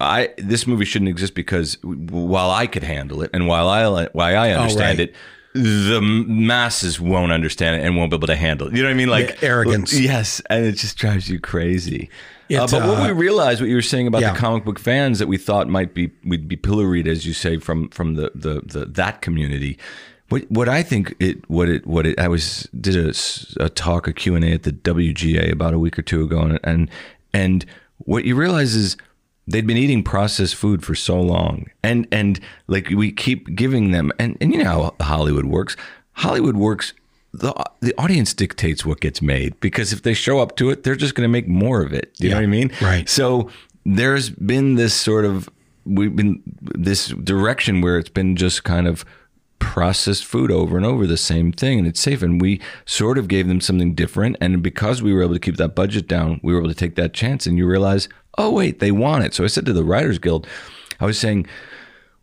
I 0.00 0.30
this 0.38 0.66
movie 0.66 0.84
shouldn't 0.84 1.08
exist 1.08 1.34
because 1.34 1.78
while 1.82 2.50
I 2.50 2.66
could 2.66 2.84
handle 2.84 3.22
it 3.22 3.30
and 3.34 3.48
while 3.48 3.68
I 3.68 4.08
while 4.12 4.36
I 4.36 4.50
understand 4.50 5.00
Oh, 5.00 5.02
right. 5.02 5.10
it." 5.10 5.14
The 5.56 6.00
masses 6.02 7.00
won't 7.00 7.30
understand 7.30 7.80
it 7.80 7.86
and 7.86 7.96
won't 7.96 8.10
be 8.10 8.16
able 8.16 8.26
to 8.26 8.34
handle 8.34 8.66
it. 8.66 8.74
You 8.74 8.82
know 8.82 8.88
what 8.88 8.94
I 8.94 8.96
mean? 8.96 9.08
Like 9.08 9.38
The 9.38 9.46
arrogance. 9.46 9.92
Yes, 9.98 10.42
and 10.50 10.64
it 10.66 10.72
just 10.72 10.96
drives 10.98 11.30
you 11.30 11.38
crazy. 11.38 12.10
Uh, 12.50 12.64
It's, 12.64 12.72
but 12.72 12.86
what 12.86 12.98
uh, 12.98 13.06
we 13.06 13.12
realized, 13.12 13.60
what 13.60 13.70
you 13.70 13.76
were 13.76 13.82
saying 13.82 14.06
about 14.06 14.20
yeah. 14.20 14.32
the 14.32 14.38
comic 14.38 14.64
book 14.64 14.78
fans 14.78 15.18
that 15.18 15.28
we 15.28 15.38
thought 15.38 15.68
might 15.68 15.94
be 15.94 16.10
we'd 16.24 16.48
be 16.48 16.56
pilloried, 16.56 17.08
as 17.08 17.26
you 17.26 17.32
say, 17.32 17.58
from 17.58 17.88
from 17.88 18.14
the 18.14 18.32
the, 18.34 18.60
the 18.64 18.84
that 18.86 19.22
community, 19.22 19.78
What 20.28 20.50
what 20.50 20.68
I 20.68 20.82
think 20.82 21.14
it 21.20 21.48
what 21.48 21.68
it 21.68 21.86
what 21.86 22.06
it 22.06 22.18
I 22.18 22.28
was 22.28 22.68
did 22.78 22.96
a, 22.96 23.14
a 23.62 23.68
talk 23.68 24.08
a 24.08 24.12
Q 24.12 24.34
and 24.34 24.44
A 24.44 24.52
at 24.52 24.62
the 24.62 24.72
WGA 24.72 25.52
about 25.52 25.74
a 25.74 25.78
week 25.78 25.98
or 25.98 26.02
two 26.02 26.22
ago 26.22 26.40
and 26.40 26.60
and 26.64 26.90
and 27.32 27.66
what 27.98 28.24
you 28.24 28.34
realize 28.34 28.74
is 28.74 28.96
they'd 29.46 29.66
been 29.66 29.76
eating 29.76 30.02
processed 30.02 30.54
food 30.54 30.82
for 30.82 30.94
so 30.94 31.20
long 31.20 31.66
and 31.82 32.06
and 32.10 32.40
like 32.66 32.88
we 32.90 33.12
keep 33.12 33.54
giving 33.54 33.90
them 33.90 34.12
and 34.18 34.36
and 34.40 34.52
you 34.52 34.62
know 34.62 34.94
how 34.98 35.04
Hollywood 35.04 35.44
works 35.44 35.76
Hollywood 36.12 36.56
works 36.56 36.94
the 37.34 37.52
the 37.80 37.94
audience 37.98 38.32
dictates 38.32 38.84
what 38.84 39.00
gets 39.00 39.20
made 39.20 39.58
because 39.60 39.92
if 39.92 40.02
they 40.02 40.14
show 40.14 40.38
up 40.38 40.56
to 40.56 40.70
it 40.70 40.84
they're 40.84 40.94
just 40.94 41.14
going 41.14 41.24
to 41.24 41.32
make 41.32 41.48
more 41.48 41.82
of 41.82 41.92
it. 41.92 42.14
Do 42.14 42.24
you 42.24 42.30
know 42.30 42.36
what 42.36 42.44
I 42.44 42.46
mean? 42.46 42.72
Right. 42.80 43.08
so 43.08 43.50
there's 43.84 44.30
been 44.30 44.76
this 44.76 44.94
sort 44.94 45.24
of 45.24 45.48
we've 45.84 46.14
been 46.14 46.42
this 46.60 47.08
direction 47.08 47.80
where 47.80 47.98
it's 47.98 48.08
been 48.08 48.36
just 48.36 48.64
kind 48.64 48.86
of 48.86 49.04
processed 49.58 50.24
food 50.24 50.50
over 50.50 50.76
and 50.76 50.86
over 50.86 51.06
the 51.06 51.16
same 51.16 51.50
thing 51.50 51.78
and 51.78 51.88
it's 51.88 52.00
safe. 52.00 52.22
And 52.22 52.40
we 52.40 52.60
sort 52.84 53.18
of 53.18 53.28
gave 53.28 53.48
them 53.48 53.60
something 53.60 53.94
different. 53.94 54.36
And 54.40 54.62
because 54.62 55.02
we 55.02 55.12
were 55.12 55.22
able 55.22 55.34
to 55.34 55.40
keep 55.40 55.56
that 55.56 55.74
budget 55.74 56.06
down 56.06 56.40
we 56.42 56.52
were 56.52 56.60
able 56.60 56.68
to 56.68 56.74
take 56.74 56.94
that 56.96 57.12
chance. 57.12 57.46
And 57.46 57.58
you 57.58 57.66
realize 57.66 58.08
oh 58.38 58.50
wait 58.50 58.78
they 58.78 58.92
want 58.92 59.24
it. 59.24 59.34
So 59.34 59.44
i 59.44 59.48
said 59.48 59.66
to 59.66 59.72
the 59.72 59.84
writers 59.84 60.18
guild 60.18 60.46
i 61.00 61.06
was 61.06 61.18
saying 61.18 61.46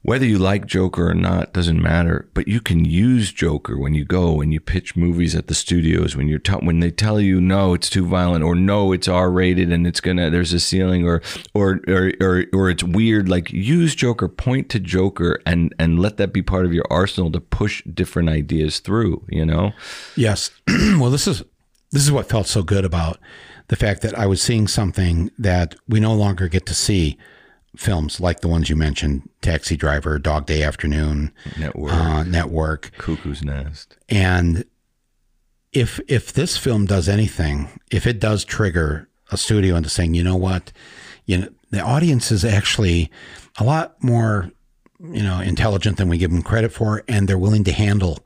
whether 0.03 0.25
you 0.25 0.39
like 0.39 0.65
Joker 0.65 1.09
or 1.09 1.13
not 1.13 1.53
doesn't 1.53 1.81
matter, 1.81 2.27
but 2.33 2.47
you 2.47 2.59
can 2.59 2.85
use 2.85 3.31
Joker 3.31 3.77
when 3.77 3.93
you 3.93 4.03
go 4.03 4.41
and 4.41 4.51
you 4.51 4.59
pitch 4.59 4.95
movies 4.95 5.35
at 5.35 5.47
the 5.47 5.53
studios 5.53 6.15
when 6.15 6.27
you're 6.27 6.39
t- 6.39 6.53
when 6.53 6.79
they 6.79 6.89
tell 6.89 7.21
you 7.21 7.39
no, 7.39 7.73
it's 7.75 7.89
too 7.89 8.05
violent 8.07 8.43
or 8.43 8.55
no, 8.55 8.91
it's 8.93 9.07
R 9.07 9.29
rated 9.29 9.71
and 9.71 9.85
it's 9.85 10.01
gonna 10.01 10.29
there's 10.29 10.53
a 10.53 10.59
ceiling 10.59 11.07
or 11.07 11.21
or 11.53 11.81
or 11.87 12.11
or, 12.19 12.45
or 12.53 12.69
it's 12.69 12.83
weird. 12.83 13.29
Like 13.29 13.51
use 13.51 13.93
Joker, 13.93 14.27
point 14.27 14.69
to 14.69 14.79
Joker, 14.79 15.39
and 15.45 15.73
and 15.77 15.99
let 15.99 16.17
that 16.17 16.33
be 16.33 16.41
part 16.41 16.65
of 16.65 16.73
your 16.73 16.85
arsenal 16.89 17.31
to 17.31 17.39
push 17.39 17.83
different 17.83 18.29
ideas 18.29 18.79
through. 18.79 19.23
You 19.29 19.45
know, 19.45 19.73
Yes. 20.15 20.49
well, 20.67 21.11
this 21.11 21.27
is 21.27 21.43
this 21.91 22.03
is 22.03 22.11
what 22.11 22.29
felt 22.29 22.47
so 22.47 22.63
good 22.63 22.85
about 22.85 23.19
the 23.67 23.75
fact 23.75 24.01
that 24.01 24.17
I 24.17 24.25
was 24.25 24.41
seeing 24.41 24.67
something 24.67 25.31
that 25.37 25.75
we 25.87 25.99
no 25.99 26.13
longer 26.13 26.47
get 26.47 26.65
to 26.65 26.73
see 26.73 27.17
films 27.75 28.19
like 28.19 28.41
the 28.41 28.47
ones 28.47 28.69
you 28.69 28.75
mentioned, 28.75 29.29
Taxi 29.41 29.77
Driver, 29.77 30.19
Dog 30.19 30.45
Day 30.45 30.63
Afternoon, 30.63 31.31
network, 31.57 31.93
uh, 31.93 32.23
Network, 32.23 32.91
Cuckoo's 32.97 33.43
Nest. 33.43 33.97
and 34.09 34.65
if 35.71 35.99
if 36.07 36.33
this 36.33 36.57
film 36.57 36.85
does 36.85 37.07
anything, 37.07 37.69
if 37.89 38.05
it 38.05 38.19
does 38.19 38.43
trigger 38.43 39.07
a 39.31 39.37
studio 39.37 39.75
into 39.75 39.89
saying, 39.89 40.13
you 40.13 40.23
know 40.23 40.35
what, 40.35 40.73
you 41.25 41.37
know, 41.37 41.47
the 41.69 41.79
audience 41.79 42.31
is 42.31 42.43
actually 42.43 43.09
a 43.57 43.63
lot 43.63 44.01
more, 44.03 44.51
you 44.99 45.23
know, 45.23 45.39
intelligent 45.39 45.97
than 45.97 46.09
we 46.09 46.17
give 46.17 46.31
them 46.31 46.43
credit 46.43 46.73
for, 46.73 47.03
and 47.07 47.27
they're 47.27 47.37
willing 47.37 47.63
to 47.63 47.71
handle 47.71 48.19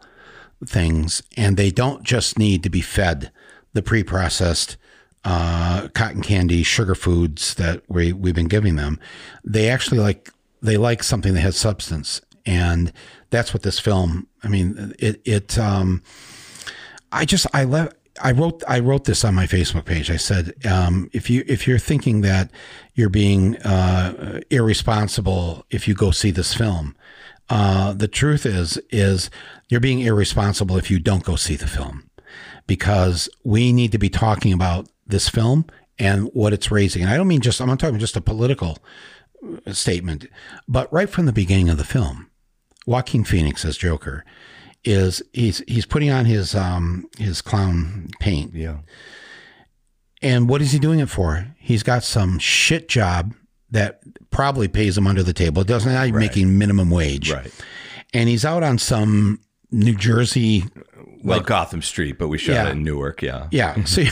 things, 0.66 1.22
and 1.38 1.58
they 1.58 1.70
don't 1.70 2.04
just 2.04 2.40
need 2.40 2.64
to 2.64 2.70
be 2.70 2.82
fed 2.82 3.32
the 3.74 3.84
pre-processed 3.84 4.78
uh, 5.26 5.88
cotton 5.90 6.22
candy, 6.22 6.62
sugar 6.62 6.96
foods 6.96 7.56
that 7.56 7.82
we 7.90 8.14
we've 8.14 8.36
been 8.36 8.48
giving 8.48 8.76
them. 8.76 9.00
They 9.44 9.70
actually 9.70 10.00
like 10.00 10.30
they 10.62 10.78
like 10.78 11.04
something 11.04 11.34
that 11.34 11.42
has 11.42 11.58
substance, 11.58 12.22
and 12.46 12.94
that's 13.32 13.54
what 13.54 13.64
this 13.64 13.80
film. 13.80 14.28
I 14.44 14.48
mean, 14.48 14.94
it 15.00 15.22
it. 15.26 15.58
Um, 15.58 16.04
I 17.12 17.26
just 17.26 17.48
I 17.54 17.64
left. 17.64 17.96
I 18.22 18.32
wrote 18.32 18.64
I 18.68 18.80
wrote 18.80 19.06
this 19.06 19.26
on 19.26 19.34
my 19.34 19.48
Facebook 19.48 19.86
page. 19.86 20.12
I 20.12 20.18
said, 20.18 20.54
um, 20.66 21.10
if 21.12 21.30
you 21.30 21.44
if 21.48 21.68
you're 21.68 21.80
thinking 21.80 22.22
that 22.22 22.52
you're 22.94 23.10
being 23.10 23.58
uh, 23.58 24.42
irresponsible 24.52 25.66
if 25.72 25.88
you 25.88 25.96
go 25.96 26.12
see 26.12 26.32
this 26.32 26.54
film, 26.54 26.96
uh, 27.50 27.94
the 27.94 28.08
truth 28.08 28.46
is 28.46 28.78
is 28.92 29.32
you're 29.70 29.82
being 29.82 30.02
irresponsible 30.02 30.78
if 30.78 30.92
you 30.92 31.00
don't 31.00 31.24
go 31.24 31.36
see 31.36 31.56
the 31.56 31.68
film, 31.68 32.10
because 32.68 33.28
we 33.44 33.74
need 33.74 33.92
to 33.92 33.98
be 33.98 34.10
talking 34.10 34.54
about 34.54 34.88
this 35.08 35.30
film 35.30 35.66
and 36.00 36.30
what 36.34 36.54
it's 36.54 36.72
raising. 36.72 37.02
And 37.04 37.12
I 37.12 37.18
don't 37.18 37.28
mean 37.28 37.42
just 37.42 37.62
I'm 37.62 37.68
not 37.68 37.80
talking 37.80 38.00
just 38.00 38.16
a 38.18 38.22
political 38.22 38.78
statement, 39.72 40.28
but 40.68 40.92
right 40.92 41.10
from 41.10 41.26
the 41.26 41.34
beginning 41.34 41.70
of 41.70 41.78
the 41.78 41.84
film, 41.84 42.30
Joaquin 42.86 43.24
Phoenix 43.24 43.64
as 43.66 43.78
Joker 43.78 44.26
is 44.84 45.22
he's 45.34 45.64
he's 45.68 45.86
putting 45.86 46.12
on 46.12 46.26
his 46.26 46.54
um 46.56 47.06
his 47.18 47.42
clown 47.42 48.10
paint. 48.20 48.54
Yeah, 48.54 48.78
And 50.22 50.48
what 50.50 50.62
is 50.62 50.72
he 50.72 50.80
doing 50.80 51.00
it 51.00 51.10
for? 51.10 51.48
He's 51.60 51.84
got 51.84 52.04
some 52.04 52.40
shit 52.40 52.88
job 52.88 53.34
that 53.72 54.02
probably 54.30 54.68
pays 54.68 54.98
him 54.98 55.08
under 55.08 55.24
the 55.24 55.34
table. 55.34 55.62
It 55.64 55.68
doesn't 55.68 55.92
not 55.92 56.08
even 56.08 56.20
making 56.20 56.58
minimum 56.58 56.90
wage. 56.90 57.32
right. 57.32 57.52
And 58.14 58.30
he's 58.30 58.46
out 58.46 58.64
on 58.64 58.78
some 58.78 59.42
New 59.72 59.96
Jersey 59.96 60.64
Well, 61.24 61.42
Gotham 61.42 61.82
Street, 61.82 62.18
but 62.18 62.28
we 62.30 62.38
shot 62.38 62.54
Yeah. 62.54 62.68
it 62.68 62.72
in 62.74 62.84
Newark. 62.84 63.22
Yeah, 63.22 63.48
yeah, 63.52 63.84
see 63.86 64.10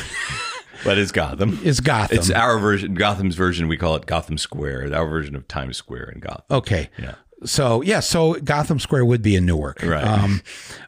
but 0.83 0.97
it's 0.97 1.11
Gotham. 1.11 1.59
it's 1.63 1.79
Gotham. 1.79 2.17
It's 2.17 2.29
our 2.29 2.57
version, 2.59 2.93
Gotham's 2.93 3.35
version. 3.35 3.67
We 3.67 3.77
call 3.77 3.95
it 3.95 4.05
Gotham 4.05 4.37
Square. 4.37 4.93
Our 4.93 5.07
version 5.07 5.35
of 5.35 5.47
Times 5.47 5.77
Square 5.77 6.09
in 6.15 6.19
Gotham. 6.19 6.43
Okay. 6.51 6.89
Yeah. 6.99 7.15
So 7.45 7.81
yeah, 7.81 7.99
so 7.99 8.35
Gotham 8.35 8.79
Square 8.79 9.05
would 9.05 9.21
be 9.21 9.35
in 9.35 9.45
Newark, 9.45 9.83
Right. 9.83 10.03
Um, 10.03 10.41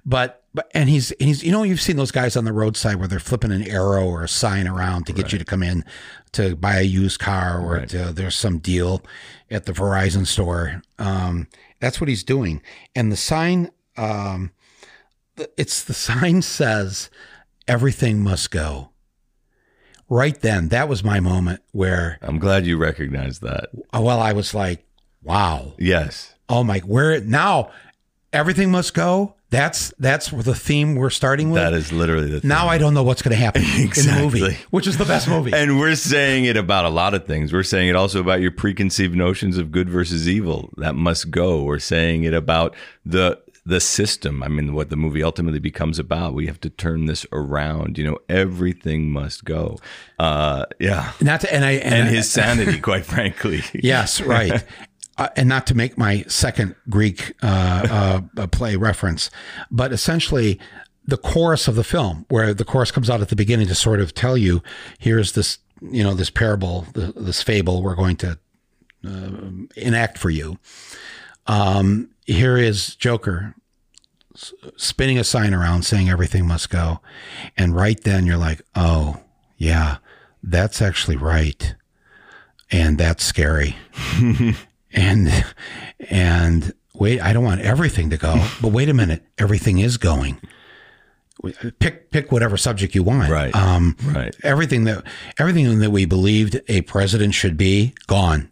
but 0.05 0.43
but 0.53 0.71
and 0.73 0.87
he's 0.87 1.11
he's 1.19 1.43
you 1.43 1.51
know 1.51 1.63
you've 1.63 1.81
seen 1.81 1.97
those 1.97 2.11
guys 2.11 2.37
on 2.37 2.45
the 2.45 2.53
roadside 2.53 2.95
where 2.95 3.09
they're 3.09 3.19
flipping 3.19 3.51
an 3.51 3.63
arrow 3.69 4.05
or 4.05 4.23
a 4.23 4.29
sign 4.29 4.65
around 4.65 5.05
to 5.07 5.13
get 5.13 5.33
you 5.33 5.39
to 5.39 5.43
come 5.43 5.61
in 5.61 5.83
to 6.31 6.55
buy 6.55 6.77
a 6.77 6.83
used 6.83 7.19
car 7.19 7.59
or 7.59 7.73
Right. 7.79 7.89
to, 7.89 8.13
there's 8.13 8.35
some 8.35 8.59
deal 8.59 9.01
at 9.51 9.65
the 9.65 9.73
Verizon 9.73 10.25
store. 10.25 10.81
Um, 10.97 11.47
that's 11.81 11.99
what 11.99 12.07
he's 12.07 12.23
doing, 12.23 12.61
and 12.95 13.11
the 13.11 13.17
sign, 13.17 13.69
um, 13.97 14.51
it's 15.57 15.83
the 15.83 15.93
sign 15.93 16.41
says 16.41 17.09
everything 17.67 18.23
must 18.23 18.49
go. 18.49 18.91
Right 20.09 20.39
then, 20.39 20.69
that 20.69 20.87
was 20.87 21.03
my 21.03 21.19
moment 21.19 21.61
where, 21.71 22.19
I'm 22.21 22.37
glad 22.39 22.65
you 22.65 22.77
recognized 22.77 23.41
that. 23.41 23.69
oh, 23.93 24.01
well, 24.01 24.19
I 24.19 24.33
was 24.33 24.53
like, 24.53 24.85
wow. 25.23 25.73
Yes. 25.79 26.35
Oh 26.47 26.63
my, 26.63 26.79
where 26.79 27.19
now 27.21 27.71
everything 28.31 28.69
must 28.71 28.93
go. 28.93 29.33
That's 29.51 29.93
that's 29.99 30.31
the 30.31 30.53
theme 30.55 30.95
we're 30.95 31.09
starting 31.11 31.49
with. 31.51 31.61
That 31.61 31.73
is 31.73 31.91
literally 31.93 32.29
the 32.29 32.41
thing. 32.41 32.47
now 32.49 32.67
I 32.67 32.77
don't 32.77 32.93
know 32.93 33.03
what's 33.03 33.21
going 33.21 33.31
to 33.31 33.41
happen 33.41 33.61
in 33.77 33.87
the 33.89 34.17
movie, 34.19 34.57
which 34.69 34.85
is 34.85 34.97
the 34.97 35.05
best 35.05 35.29
movie. 35.29 35.53
And 35.53 35.79
we're 35.79 35.95
saying 35.95 36.45
it 36.45 36.57
about 36.57 36.83
a 36.83 36.89
lot 36.89 37.13
of 37.13 37.25
things. 37.25 37.53
We're 37.53 37.63
saying 37.63 37.87
it 37.87 37.95
also 37.95 38.19
about 38.19 38.41
your 38.41 38.51
preconceived 38.51 39.15
notions 39.15 39.57
of 39.57 39.71
good 39.71 39.89
versus 39.89 40.27
evil. 40.27 40.73
That 40.77 40.95
must 40.95 41.31
go. 41.31 41.63
We're 41.63 41.79
saying 41.79 42.25
it 42.25 42.33
about 42.33 42.75
the 43.05 43.39
the 43.65 43.79
system. 43.79 44.43
I 44.43 44.47
mean, 44.47 44.73
what 44.73 44.89
the 44.89 44.95
movie 44.95 45.23
ultimately 45.23 45.59
becomes 45.59 45.97
about. 45.97 46.33
We 46.33 46.45
have 46.47 46.59
to 46.61 46.69
turn 46.69 47.05
this 47.07 47.25
around. 47.31 47.97
You 47.97 48.05
know, 48.05 48.19
everything 48.29 49.11
must 49.11 49.43
go. 49.43 49.77
Uh, 50.19 50.65
yeah. 50.79 51.13
Not 51.19 51.41
to, 51.41 51.53
and 51.53 51.65
I 51.65 51.71
and, 51.71 51.93
And 51.95 52.07
I- 52.07 52.11
his 52.11 52.29
sanity, 52.29 52.79
quite 52.79 53.05
frankly. 53.05 53.63
yes, 53.73 54.21
right. 54.21 54.63
Uh, 55.17 55.29
and 55.37 55.47
not 55.47 55.65
to 55.65 55.73
make 55.73 55.97
my 55.97 56.23
second 56.27 56.75
Greek 56.89 57.31
uh, 57.41 58.19
uh, 58.35 58.47
play 58.47 58.75
reference, 58.75 59.31
but 59.71 59.93
essentially 59.93 60.59
the 61.05 61.15
chorus 61.15 61.69
of 61.69 61.75
the 61.75 61.85
film, 61.85 62.25
where 62.27 62.53
the 62.53 62.65
chorus 62.65 62.91
comes 62.91 63.09
out 63.09 63.21
at 63.21 63.29
the 63.29 63.35
beginning 63.37 63.65
to 63.65 63.75
sort 63.75 64.01
of 64.01 64.13
tell 64.13 64.35
you, 64.37 64.61
here's 64.99 65.31
this, 65.31 65.59
you 65.81 66.03
know, 66.03 66.13
this 66.13 66.29
parable, 66.29 66.85
th 66.93 67.13
this 67.15 67.41
fable 67.41 67.81
we're 67.81 67.95
going 67.95 68.17
to 68.17 68.37
uh, 69.07 69.39
enact 69.77 70.17
for 70.17 70.29
you. 70.29 70.59
Um, 71.47 72.09
here 72.25 72.57
is 72.57 72.95
Joker 72.95 73.55
spinning 74.75 75.17
a 75.17 75.23
sign 75.23 75.53
around 75.53 75.83
saying 75.83 76.09
everything 76.09 76.45
must 76.45 76.69
go. 76.69 76.99
And 77.57 77.75
right 77.75 77.99
then 78.01 78.25
you're 78.25 78.37
like, 78.37 78.61
oh, 78.75 79.21
yeah, 79.57 79.97
that's 80.43 80.81
actually 80.81 81.15
right. 81.15 81.75
And 82.71 82.97
that's 82.97 83.23
scary. 83.23 83.77
and, 84.91 85.45
and 86.09 86.73
wait, 86.93 87.21
I 87.21 87.31
don't 87.31 87.43
want 87.45 87.61
everything 87.61 88.09
to 88.09 88.17
go, 88.17 88.45
but 88.61 88.71
wait 88.73 88.89
a 88.89 88.93
minute, 88.93 89.23
everything 89.37 89.77
is 89.79 89.97
going. 89.97 90.41
Pick, 91.79 92.11
pick 92.11 92.31
whatever 92.31 92.57
subject 92.57 92.95
you 92.95 93.03
want. 93.03 93.29
Right. 93.29 93.55
Um, 93.55 93.95
Right. 94.03 94.35
everything 94.41 94.85
that 94.85 95.03
everything 95.37 95.79
that 95.79 95.91
we 95.91 96.05
believed 96.05 96.59
a 96.67 96.81
president 96.81 97.33
should 97.35 97.55
be 97.57 97.93
gone 98.07 98.49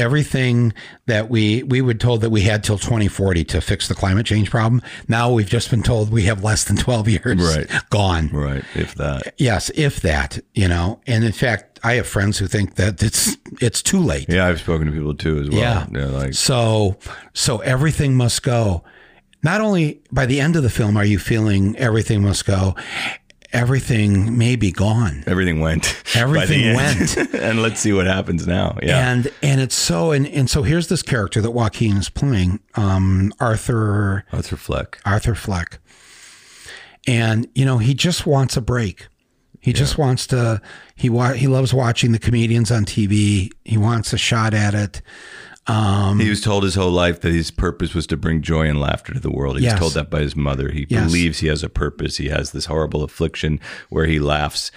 everything 0.00 0.72
that 1.06 1.30
we 1.30 1.62
we 1.62 1.80
were 1.80 1.94
told 1.94 2.22
that 2.22 2.30
we 2.30 2.40
had 2.40 2.64
till 2.64 2.78
2040 2.78 3.44
to 3.44 3.60
fix 3.60 3.86
the 3.88 3.94
climate 3.94 4.26
change 4.26 4.50
problem 4.50 4.82
now 5.08 5.30
we've 5.32 5.48
just 5.48 5.70
been 5.70 5.82
told 5.82 6.10
we 6.10 6.24
have 6.24 6.42
less 6.42 6.64
than 6.64 6.76
12 6.76 7.08
years 7.08 7.56
Right. 7.56 7.70
gone 7.90 8.28
Right. 8.32 8.64
If 8.74 8.94
that. 8.96 9.34
yes 9.38 9.70
if 9.76 10.00
that 10.00 10.38
you 10.54 10.66
know 10.66 11.00
and 11.06 11.22
in 11.24 11.32
fact 11.32 11.78
i 11.84 11.94
have 11.94 12.06
friends 12.06 12.38
who 12.38 12.46
think 12.46 12.74
that 12.76 13.02
it's 13.02 13.36
it's 13.60 13.82
too 13.82 14.00
late 14.00 14.26
Yeah, 14.28 14.46
I've 14.48 14.60
spoken 14.60 14.86
to 14.86 14.92
people 14.92 15.14
too 15.14 15.38
as 15.40 15.50
well. 15.50 15.58
Yeah. 15.60 15.86
They're 15.90 16.06
like, 16.06 16.34
so 16.34 16.96
so 17.34 17.58
everything 17.58 18.14
must 18.16 18.42
go 18.42 18.82
not 19.42 19.60
only 19.60 20.00
by 20.12 20.26
the 20.26 20.40
end 20.40 20.56
of 20.56 20.62
the 20.62 20.70
film 20.70 20.96
are 20.96 21.04
you 21.04 21.18
feeling 21.18 21.76
everything 21.76 22.22
must 22.22 22.44
go 22.46 22.74
everything 23.52 24.36
may 24.36 24.56
be 24.56 24.72
gone. 24.72 25.24
Everything 25.26 25.60
went. 25.60 26.02
Everything 26.14 26.74
went. 26.74 27.16
and 27.34 27.62
let's 27.62 27.80
see 27.80 27.92
what 27.92 28.06
happens 28.06 28.46
now. 28.46 28.78
Yeah. 28.82 29.10
And 29.10 29.30
and 29.42 29.60
it's 29.60 29.74
so 29.74 30.12
and, 30.12 30.26
and 30.26 30.48
so 30.48 30.62
here's 30.62 30.88
this 30.88 31.02
character 31.02 31.40
that 31.40 31.50
Joaquin 31.50 31.96
is 31.96 32.08
playing, 32.08 32.60
um, 32.74 33.32
Arthur 33.40 34.24
Arthur 34.32 34.56
Fleck. 34.56 35.00
Arthur 35.04 35.34
Fleck. 35.34 35.78
And 37.06 37.48
you 37.54 37.64
know, 37.64 37.78
he 37.78 37.94
just 37.94 38.26
wants 38.26 38.56
a 38.56 38.60
break. 38.60 39.08
He 39.60 39.72
just 39.74 39.98
wants 39.98 40.26
to 40.28 40.62
he 40.96 41.10
wa- 41.10 41.34
he 41.34 41.46
loves 41.46 41.74
watching 41.74 42.12
the 42.12 42.18
comedians 42.18 42.70
on 42.70 42.84
TV. 42.84 43.50
He 43.64 43.76
wants 43.76 44.12
a 44.12 44.18
shot 44.18 44.54
at 44.54 44.74
it. 44.74 45.02
He 46.18 46.28
was 46.28 46.40
told 46.40 46.62
his 46.64 46.74
whole 46.74 46.90
life 46.90 47.20
that 47.20 47.32
his 47.32 47.50
purpose 47.50 47.94
was 47.94 48.06
to 48.08 48.16
bring 48.16 48.42
joy 48.42 48.66
and 48.68 48.80
laughter 48.80 49.12
to 49.14 49.20
the 49.20 49.30
world. 49.30 49.58
He 49.58 49.64
Yes. 49.64 49.74
was 49.74 49.80
told 49.80 49.94
that 49.94 50.10
by 50.10 50.20
his 50.20 50.34
mother. 50.36 50.70
He 50.70 50.86
Yes. 50.88 51.06
believes 51.06 51.38
he 51.40 51.46
has 51.48 51.62
a 51.62 51.68
purpose. 51.68 52.16
He 52.16 52.28
has 52.28 52.50
this 52.52 52.66
horrible 52.66 53.02
affliction 53.02 53.60
where 53.88 54.06
he 54.06 54.18
laughs. 54.18 54.70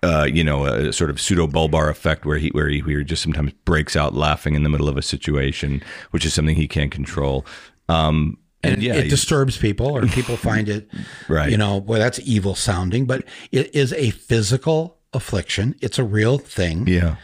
Uh, 0.00 0.28
you 0.32 0.44
know, 0.44 0.64
a 0.66 0.92
sort 0.92 1.10
of 1.10 1.20
pseudo 1.20 1.48
bulbar 1.48 1.90
affect 1.90 2.24
where 2.24 2.38
he 2.38 2.50
where 2.50 2.68
he, 2.68 2.80
where 2.80 2.98
he 2.98 3.04
just 3.04 3.20
sometimes 3.22 3.52
breaks 3.64 3.96
out 3.96 4.14
laughing 4.14 4.54
in 4.54 4.62
the 4.62 4.68
middle 4.68 4.88
of 4.88 4.96
a 4.96 5.02
situation, 5.02 5.82
which 6.12 6.24
is 6.24 6.32
something 6.32 6.54
he 6.54 6.68
can't 6.68 6.92
control. 6.92 7.44
Um, 7.88 8.38
and, 8.62 8.74
And 8.74 8.82
yeah, 8.82 8.94
it 8.94 9.08
disturbs 9.10 9.56
people 9.56 9.86
or 9.88 10.06
people 10.06 10.36
find 10.50 10.68
it 10.68 10.88
Right. 11.28 11.50
you 11.50 11.56
know, 11.56 11.80
boy, 11.80 11.98
that's 11.98 12.20
evil 12.24 12.54
sounding, 12.54 13.06
but 13.06 13.24
it 13.50 13.74
is 13.74 13.92
a 13.94 14.10
physical 14.10 14.98
affliction. 15.12 15.74
It's 15.80 15.98
a 15.98 16.04
real 16.04 16.38
thing. 16.38 16.86
yeah, 16.86 17.16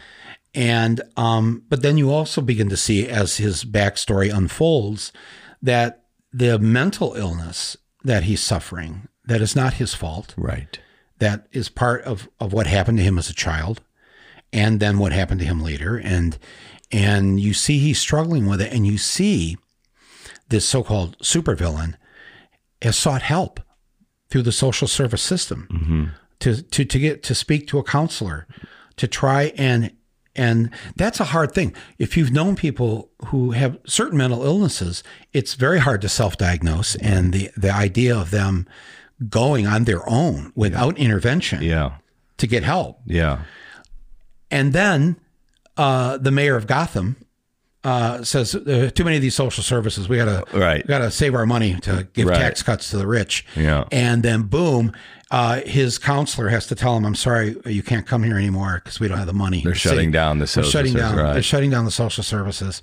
And 0.55 1.01
um, 1.17 1.63
but 1.69 1.81
then 1.81 1.97
you 1.97 2.11
also 2.11 2.41
begin 2.41 2.69
to 2.69 2.77
see 2.77 3.07
as 3.07 3.37
his 3.37 3.65
backstory 3.65 4.35
unfolds 4.35 5.11
that 5.61 6.05
the 6.31 6.57
mental 6.57 7.13
illness 7.13 7.77
that 8.03 8.23
he's 8.23 8.41
suffering, 8.41 9.07
that 9.25 9.41
is 9.41 9.55
not 9.55 9.73
his 9.75 9.93
fault, 9.93 10.33
right. 10.37 10.79
that 11.19 11.47
is 11.51 11.69
part 11.69 12.03
of, 12.03 12.29
of 12.39 12.53
what 12.53 12.67
happened 12.67 12.97
to 12.99 13.03
him 13.03 13.17
as 13.17 13.29
a 13.29 13.33
child 13.33 13.81
and 14.53 14.79
then 14.79 14.97
what 14.97 15.11
happened 15.11 15.39
to 15.41 15.45
him 15.45 15.61
later. 15.61 15.97
And 15.97 16.37
and 16.91 17.39
you 17.39 17.53
see 17.53 17.79
he's 17.79 17.99
struggling 17.99 18.45
with 18.45 18.61
it, 18.61 18.71
and 18.71 18.87
you 18.87 18.97
see 18.97 19.57
this 20.49 20.65
so-called 20.67 21.17
supervillain 21.19 21.95
has 22.81 22.97
sought 22.97 23.23
help 23.23 23.59
through 24.29 24.43
the 24.43 24.51
social 24.51 24.87
service 24.87 25.21
system 25.21 25.67
to, 26.39 26.61
to 26.61 26.85
to 26.85 26.99
get 26.99 27.23
to 27.23 27.35
speak 27.35 27.67
to 27.67 27.79
a 27.79 27.83
counselor 27.83 28.47
to 28.97 29.07
try 29.07 29.51
and 29.57 29.91
and 30.35 30.69
that's 30.95 31.19
a 31.19 31.25
hard 31.25 31.53
thing. 31.53 31.73
If 31.97 32.17
you've 32.17 32.31
known 32.31 32.55
people 32.55 33.09
who 33.27 33.51
have 33.51 33.77
certain 33.85 34.17
mental 34.17 34.43
illnesses, 34.45 35.03
it's 35.33 35.53
very 35.55 35.79
hard 35.79 36.01
to 36.01 36.09
self-diagnose, 36.09 36.95
and 36.95 37.33
the 37.33 37.49
the 37.57 37.71
idea 37.71 38.15
of 38.17 38.31
them 38.31 38.67
going 39.29 39.65
on 39.67 39.85
their 39.85 40.07
own 40.09 40.51
without 40.55 40.97
intervention 40.97 41.61
Yeah, 41.63 41.95
to 42.37 42.47
get 42.47 42.63
help. 42.63 42.99
yeah, 43.05 43.43
And 44.51 44.73
then 44.73 45.15
uh, 45.77 46.17
the 46.17 46.31
mayor 46.31 46.55
of 46.57 46.67
Gotham 46.67 47.15
uh, 47.85 48.23
says, 48.23 48.55
uh, 48.55 48.89
"Too 48.93 49.03
many 49.05 49.15
of 49.15 49.21
these 49.21 49.35
social 49.35 49.63
services. 49.63 50.09
We 50.09 50.17
gotta, 50.17 50.43
Right. 50.53 50.83
we 50.85 50.87
gotta 50.89 51.11
save 51.11 51.35
our 51.35 51.45
money 51.45 51.75
to 51.81 52.07
give 52.13 52.27
Right. 52.27 52.37
tax 52.37 52.61
cuts 52.63 52.89
to 52.89 52.97
the 52.97 53.07
rich." 53.07 53.45
Yeah. 53.55 53.83
And 53.91 54.23
then, 54.23 54.41
boom, 54.43 54.91
uh, 55.31 55.61
his 55.61 55.97
counselor 55.99 56.49
has 56.49 56.65
to 56.67 56.75
tell 56.75 56.97
him, 56.97 57.05
"I'm 57.05 57.15
sorry, 57.15 57.55
you 57.65 57.83
can't 57.83 58.05
come 58.07 58.23
here 58.23 58.37
anymore 58.37 58.81
because 58.83 58.99
we 58.99 59.07
don't 59.07 59.17
have 59.19 59.27
the 59.27 59.33
money." 59.33 59.61
They're 59.63 59.75
shutting 59.75 60.07
save- 60.07 60.13
down 60.13 60.37
the 60.39 60.41
They're 60.41 60.47
social 60.47 60.71
shutting 60.71 60.93
services, 60.93 61.15
down. 61.15 61.23
right. 61.25 61.33
They're 61.33 61.43
shutting 61.43 61.69
down 61.69 61.85
the 61.85 61.91
social 61.91 62.23
services, 62.23 62.81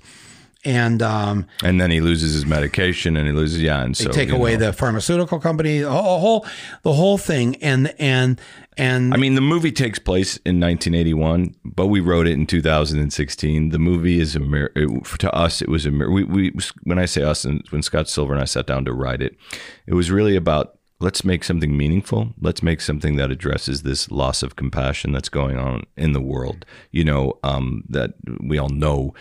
and 0.65 1.01
um, 1.01 1.47
and 1.63 1.79
then 1.79 1.91
he 1.91 2.01
loses 2.01 2.33
his 2.33 2.45
medication, 2.45 3.17
and 3.17 3.27
he 3.27 3.33
loses 3.33 3.61
yeah, 3.61 3.83
and 3.83 3.95
so 3.95 4.05
they 4.05 4.11
take 4.11 4.29
away 4.29 4.53
know. 4.53 4.67
the 4.67 4.73
pharmaceutical 4.73 5.39
company, 5.39 5.79
the 5.79 5.91
whole, 5.91 6.45
the 6.83 6.93
whole 6.93 7.17
thing, 7.17 7.55
and 7.57 7.93
and 7.99 8.39
and 8.77 9.13
I 9.13 9.17
mean, 9.17 9.35
the 9.35 9.41
movie 9.41 9.71
takes 9.71 9.99
place 9.99 10.37
in 10.37 10.59
1981, 10.59 11.55
but 11.63 11.87
we 11.87 11.99
wrote 11.99 12.27
it 12.27 12.33
in 12.33 12.47
2016. 12.47 13.69
The 13.69 13.79
movie 13.79 14.19
is 14.19 14.35
a 14.35 14.39
mirror 14.39 14.71
to 15.19 15.33
us. 15.33 15.61
It 15.61 15.69
was 15.69 15.85
a 15.85 15.91
mirror 15.91 16.11
we, 16.11 16.23
we 16.23 16.53
when 16.83 16.99
I 16.99 17.05
say 17.05 17.23
us, 17.23 17.45
and 17.45 17.63
when 17.69 17.81
Scott 17.81 18.09
Silver 18.09 18.33
and 18.33 18.41
I 18.41 18.45
sat 18.45 18.65
down 18.65 18.85
to 18.85 18.93
write 18.93 19.21
it, 19.21 19.37
it 19.85 19.93
was 19.93 20.11
really 20.11 20.35
about 20.35 20.77
let's 21.03 21.23
make 21.25 21.43
something 21.43 21.75
meaningful. 21.75 22.33
Let's 22.39 22.63
make 22.63 22.79
something 22.81 23.17
that 23.17 23.29
addresses 23.29 23.83
this 23.83 24.09
loss 24.09 24.41
of 24.41 24.55
compassion 24.55 25.11
that's 25.11 25.29
going 25.29 25.57
on 25.57 25.83
in 25.97 26.13
the 26.13 26.21
world. 26.21 26.65
You 26.91 27.03
know, 27.03 27.39
um, 27.43 27.83
that 27.89 28.11
we 28.39 28.57
all 28.57 28.69
know 28.69 29.13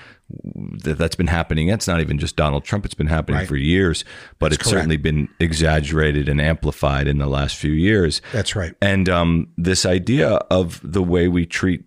that 0.84 0.96
that's 0.96 1.16
been 1.16 1.26
happening. 1.26 1.68
It's 1.68 1.88
not 1.88 2.00
even 2.00 2.18
just 2.18 2.36
Donald 2.36 2.64
Trump. 2.64 2.84
It's 2.86 2.94
been 2.94 3.08
happening 3.08 3.40
Right. 3.40 3.48
for 3.48 3.56
years, 3.56 4.04
but 4.38 4.52
it's 4.52 4.62
correct. 4.62 4.70
certainly 4.70 4.96
been 4.96 5.28
exaggerated 5.40 6.28
and 6.28 6.40
amplified 6.40 7.06
in 7.08 7.18
the 7.18 7.26
last 7.26 7.56
few 7.56 7.72
years. 7.72 8.22
that's 8.32 8.56
right. 8.56 8.74
And 8.80 9.08
um, 9.08 9.48
this 9.58 9.84
idea 9.84 10.28
of 10.50 10.80
the 10.82 11.02
way 11.02 11.28
we 11.28 11.44
treat 11.44 11.84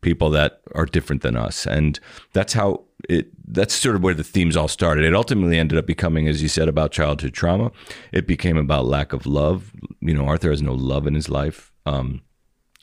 people 0.00 0.30
that 0.30 0.60
are 0.74 0.86
different 0.86 1.22
than 1.22 1.36
us, 1.36 1.66
and 1.66 1.98
that's 2.32 2.52
how 2.54 2.84
it. 3.08 3.28
That's 3.46 3.74
sort 3.74 3.96
of 3.96 4.02
where 4.02 4.14
the 4.14 4.24
themes 4.24 4.56
all 4.56 4.68
started. 4.68 5.04
It 5.04 5.14
ultimately 5.14 5.58
ended 5.58 5.78
up 5.78 5.86
becoming, 5.86 6.28
as 6.28 6.42
you 6.42 6.48
said, 6.48 6.68
about 6.68 6.92
childhood 6.92 7.32
trauma. 7.34 7.70
It 8.12 8.26
became 8.26 8.56
about 8.56 8.86
lack 8.86 9.12
of 9.12 9.26
love. 9.26 9.72
You 10.00 10.14
know, 10.14 10.24
Arthur 10.26 10.50
has 10.50 10.62
no 10.62 10.72
love 10.74 11.06
in 11.06 11.14
his 11.14 11.28
life. 11.28 11.72
Um, 11.86 12.22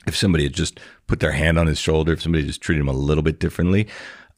if 0.06 0.16
somebody 0.16 0.44
had 0.44 0.52
just 0.54 0.80
put 1.06 1.20
their 1.20 1.32
hand 1.32 1.58
on 1.58 1.66
his 1.66 1.78
shoulder, 1.78 2.12
if 2.12 2.22
somebody 2.22 2.44
just 2.46 2.60
treated 2.60 2.80
him 2.80 2.88
a 2.88 2.92
little 2.92 3.22
bit 3.22 3.38
differently, 3.38 3.86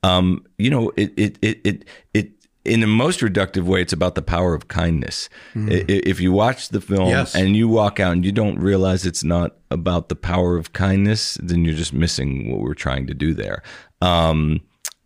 um, 0.02 0.44
you 0.58 0.70
know, 0.70 0.92
it 0.96 1.12
it 1.16 1.38
it 1.40 1.60
it 1.64 1.84
it 2.12 2.30
in 2.64 2.80
the 2.80 2.86
most 2.86 3.20
reductive 3.20 3.64
way, 3.64 3.82
it's 3.82 3.92
about 3.92 4.14
the 4.14 4.22
power 4.22 4.54
of 4.54 4.68
kindness. 4.68 5.28
I- 5.54 5.84
If 5.88 6.18
you 6.20 6.32
watch 6.32 6.70
the 6.70 6.80
film 6.80 7.08
Yes. 7.10 7.34
and 7.34 7.54
you 7.54 7.68
walk 7.68 8.00
out 8.00 8.12
and 8.12 8.24
you 8.24 8.32
don't 8.32 8.58
realize 8.58 9.04
it's 9.06 9.22
not 9.24 9.56
about 9.70 10.08
the 10.08 10.16
power 10.16 10.56
of 10.56 10.72
kindness, 10.72 11.38
then 11.42 11.64
you're 11.64 11.74
just 11.74 11.92
missing 11.92 12.50
what 12.50 12.60
we're 12.60 12.72
trying 12.74 13.06
to 13.06 13.14
do 13.14 13.34
there. 13.34 13.62
Um, 14.00 14.60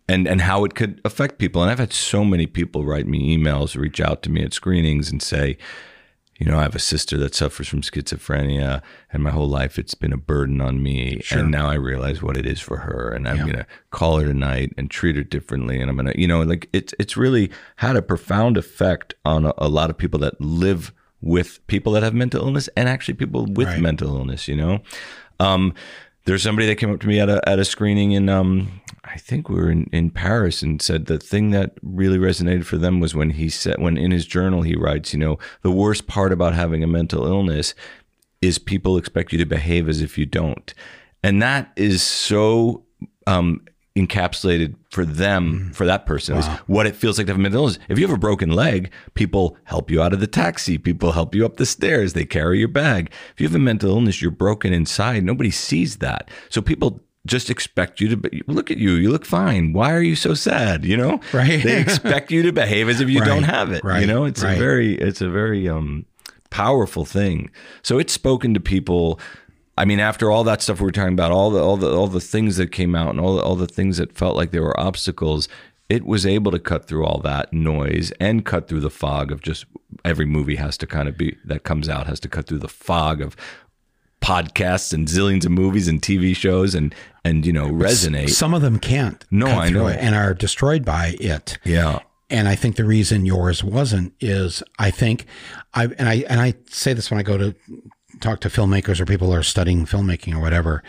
and 0.09 0.27
and 0.27 0.41
how 0.41 0.65
it 0.65 0.73
could 0.75 0.99
affect 1.05 1.37
people. 1.39 1.61
And 1.61 1.71
I've 1.71 1.79
had 1.79 1.93
so 1.93 2.23
many 2.25 2.47
people 2.47 2.83
write 2.85 3.07
me 3.07 3.37
emails, 3.37 3.75
reach 3.75 3.99
out 4.01 4.23
to 4.23 4.29
me 4.29 4.43
at 4.43 4.53
screenings, 4.53 5.11
and 5.11 5.21
say, 5.21 5.57
you 6.39 6.45
know, 6.49 6.57
I 6.57 6.63
have 6.63 6.75
a 6.75 6.79
sister 6.79 7.17
that 7.17 7.35
suffers 7.35 7.67
from 7.67 7.81
schizophrenia, 7.81 8.81
and 9.11 9.23
my 9.23 9.29
whole 9.31 9.49
life 9.49 9.77
it's 9.77 9.93
been 9.93 10.13
a 10.13 10.17
burden 10.17 10.61
on 10.61 10.81
me. 10.81 11.21
And 11.31 11.51
now 11.51 11.69
I 11.69 11.73
realize 11.75 12.21
what 12.21 12.37
it 12.37 12.45
is 12.45 12.59
for 12.61 12.77
her, 12.77 13.09
and 13.15 13.27
I'm 13.27 13.37
gonna 13.45 13.67
call 13.91 14.19
her 14.19 14.25
tonight 14.25 14.73
and 14.77 14.89
treat 14.89 15.15
her 15.17 15.23
differently. 15.23 15.81
And 15.81 15.89
I'm 15.89 15.97
gonna, 15.97 16.13
you 16.15 16.27
know, 16.27 16.41
like 16.43 16.69
it's 16.73 16.93
it's 16.99 17.17
really 17.17 17.51
had 17.77 17.95
a 17.95 18.01
profound 18.01 18.57
effect 18.57 19.13
on 19.25 19.45
a, 19.45 19.53
a 19.57 19.67
lot 19.67 19.89
of 19.89 19.97
people 19.97 20.19
that 20.21 20.39
live 20.39 20.93
with 21.21 21.59
people 21.67 21.91
that 21.93 22.03
have 22.03 22.13
mental 22.13 22.41
illness, 22.45 22.69
and 22.77 22.87
actually 22.87 23.15
people 23.15 23.45
with 23.45 23.67
Right. 23.67 23.81
mental 23.81 24.15
illness. 24.17 24.47
You 24.47 24.55
know, 24.55 24.79
um, 25.41 25.73
there's 26.25 26.43
somebody 26.43 26.67
that 26.67 26.75
came 26.75 26.93
up 26.93 26.99
to 27.01 27.07
me 27.07 27.19
at 27.19 27.29
a 27.29 27.47
at 27.47 27.59
a 27.59 27.65
screening 27.65 28.11
in 28.11 28.29
um 28.29 28.81
I 29.03 29.17
think 29.17 29.49
we 29.49 29.55
were 29.55 29.71
in, 29.71 29.89
in 29.91 30.11
Paris 30.11 30.61
and 30.61 30.81
said 30.81 31.07
the 31.07 31.17
thing 31.17 31.49
that 31.51 31.73
really 31.81 32.19
resonated 32.19 32.65
for 32.65 32.77
them 32.77 32.99
was 32.99 33.15
when 33.15 33.31
he 33.31 33.49
said 33.49 33.79
when 33.79 33.97
in 33.97 34.11
his 34.11 34.27
journal 34.27 34.61
he 34.61 34.75
writes, 34.75 35.13
you 35.13 35.19
know, 35.19 35.39
the 35.63 35.71
worst 35.71 36.05
part 36.05 36.31
about 36.31 36.53
having 36.53 36.83
a 36.83 36.87
mental 36.87 37.25
illness 37.25 37.73
is 38.41 38.59
people 38.59 38.97
expect 38.97 39.31
you 39.31 39.39
to 39.39 39.45
behave 39.45 39.89
as 39.89 40.01
if 40.01 40.17
you 40.17 40.25
don't. 40.25 40.73
And 41.23 41.41
that 41.41 41.71
is 41.75 42.03
so 42.03 42.85
um 43.25 43.61
encapsulated 43.95 44.75
for 44.91 45.03
them, 45.05 45.71
for 45.73 45.85
that 45.85 46.05
person, 46.05 46.37
is 46.37 46.47
what 46.67 46.85
it 46.87 46.95
feels 46.95 47.17
like 47.17 47.27
to 47.27 47.31
have 47.33 47.39
a 47.39 47.41
mental 47.41 47.61
illness. 47.63 47.79
If 47.89 47.99
you 47.99 48.07
have 48.07 48.15
a 48.15 48.19
broken 48.19 48.51
leg, 48.51 48.91
people 49.13 49.57
help 49.65 49.91
you 49.91 50.01
out 50.01 50.13
of 50.13 50.19
the 50.19 50.27
taxi, 50.27 50.77
people 50.77 51.11
help 51.11 51.35
you 51.35 51.45
up 51.45 51.57
the 51.57 51.65
stairs, 51.65 52.13
they 52.13 52.25
carry 52.25 52.59
your 52.59 52.67
bag. 52.67 53.11
If 53.33 53.41
you 53.41 53.47
have 53.47 53.55
a 53.55 53.59
mental 53.59 53.89
illness, 53.89 54.21
you're 54.21 54.31
broken 54.31 54.73
inside. 54.73 55.23
Nobody 55.23 55.51
sees 55.51 55.97
that. 55.97 56.29
So 56.49 56.61
people 56.61 57.01
just 57.25 57.49
expect 57.49 57.99
you 57.99 58.07
to 58.09 58.17
be, 58.17 58.41
look 58.47 58.71
at 58.71 58.77
you. 58.77 58.91
You 58.91 59.11
look 59.11 59.25
fine. 59.25 59.73
Why 59.73 59.91
are 59.93 60.01
you 60.01 60.15
so 60.15 60.33
sad? 60.33 60.85
You 60.85 60.95
know, 60.95 61.19
Right. 61.33 61.61
They 61.61 61.79
expect 61.81 62.31
you 62.31 62.41
to 62.43 62.53
behave 62.53 62.87
as 62.89 63.01
if 63.01 63.09
you 63.09 63.19
Right. 63.19 63.27
don't 63.27 63.43
have 63.43 63.71
it. 63.71 63.83
You 63.83 64.07
know, 64.07 64.23
it's 64.23 64.41
Right. 64.43 64.55
a 64.55 64.59
very, 64.59 64.95
it's 64.95 65.19
a 65.21 65.29
very 65.29 65.67
um, 65.67 66.05
powerful 66.49 67.05
thing. 67.05 67.51
So 67.83 67.99
it's 67.99 68.13
spoken 68.13 68.53
to 68.53 68.59
people. 68.59 69.19
I 69.79 69.85
mean, 69.85 70.01
after 70.01 70.29
all 70.29 70.43
that 70.43 70.61
stuff 70.61 70.81
we 70.81 70.85
were 70.85 70.91
talking 70.91 71.13
about, 71.13 71.31
all 71.31 71.49
the 71.49 71.63
all 71.63 71.77
the 71.77 71.89
all 71.95 72.07
the 72.07 72.19
things 72.19 72.57
that 72.57 72.73
came 72.73 72.95
out, 72.95 73.11
and 73.11 73.19
all 73.19 73.37
the, 73.37 73.41
all 73.41 73.55
the 73.55 73.65
things 73.65 73.95
that 73.95 74.11
felt 74.11 74.35
like 74.35 74.51
there 74.51 74.61
were 74.61 74.77
obstacles, 74.77 75.47
it 75.87 76.05
was 76.05 76.25
able 76.25 76.51
to 76.51 76.59
cut 76.59 76.85
through 76.85 77.05
all 77.05 77.19
that 77.19 77.53
noise 77.53 78.11
and 78.19 78.45
cut 78.45 78.67
through 78.67 78.81
the 78.81 78.89
fog 78.89 79.31
of 79.31 79.41
just 79.41 79.65
every 80.03 80.25
movie 80.25 80.57
has 80.57 80.77
to 80.77 80.85
kind 80.85 81.07
of 81.07 81.17
be 81.17 81.37
that 81.45 81.63
comes 81.63 81.87
out 81.87 82.07
has 82.07 82.19
to 82.19 82.27
cut 82.27 82.45
through 82.45 82.59
the 82.59 82.67
fog 82.67 83.21
of 83.21 83.37
podcasts 84.21 84.93
and 84.93 85.07
zillions 85.07 85.45
of 85.45 85.51
movies 85.51 85.87
and 85.87 86.01
TV 86.01 86.35
shows 86.35 86.75
and 86.75 86.93
and 87.23 87.45
you 87.45 87.53
know 87.53 87.67
resonate. 87.69 88.31
Some 88.31 88.53
of 88.53 88.61
them 88.61 88.79
can't. 88.79 89.25
No, 89.31 89.47
I 89.47 89.69
know. 89.69 89.87
it 89.87 89.97
and 89.99 90.13
are 90.13 90.33
destroyed 90.33 90.83
by 90.83 91.15
it. 91.21 91.57
yeah, 91.63 91.99
And 92.29 92.49
I 92.49 92.55
think 92.55 92.75
the 92.75 92.83
reason 92.85 93.25
yours 93.25 93.63
wasn't 93.63 94.13
is 94.19 94.61
I 94.77 94.91
think 94.91 95.25
I 95.73 95.85
and 95.85 96.09
I 96.09 96.25
and 96.27 96.41
I 96.41 96.55
say 96.69 96.91
this 96.91 97.09
when 97.09 97.17
I 97.17 97.23
go 97.23 97.37
to 97.37 97.55
talk 98.19 98.39
to 98.41 98.49
filmmakers 98.49 98.99
or 98.99 99.05
people 99.05 99.27
who 99.27 99.33
are 99.33 99.43
studying 99.43 99.85
filmmaking 99.85 100.35
or 100.35 100.39
whatever. 100.39 100.83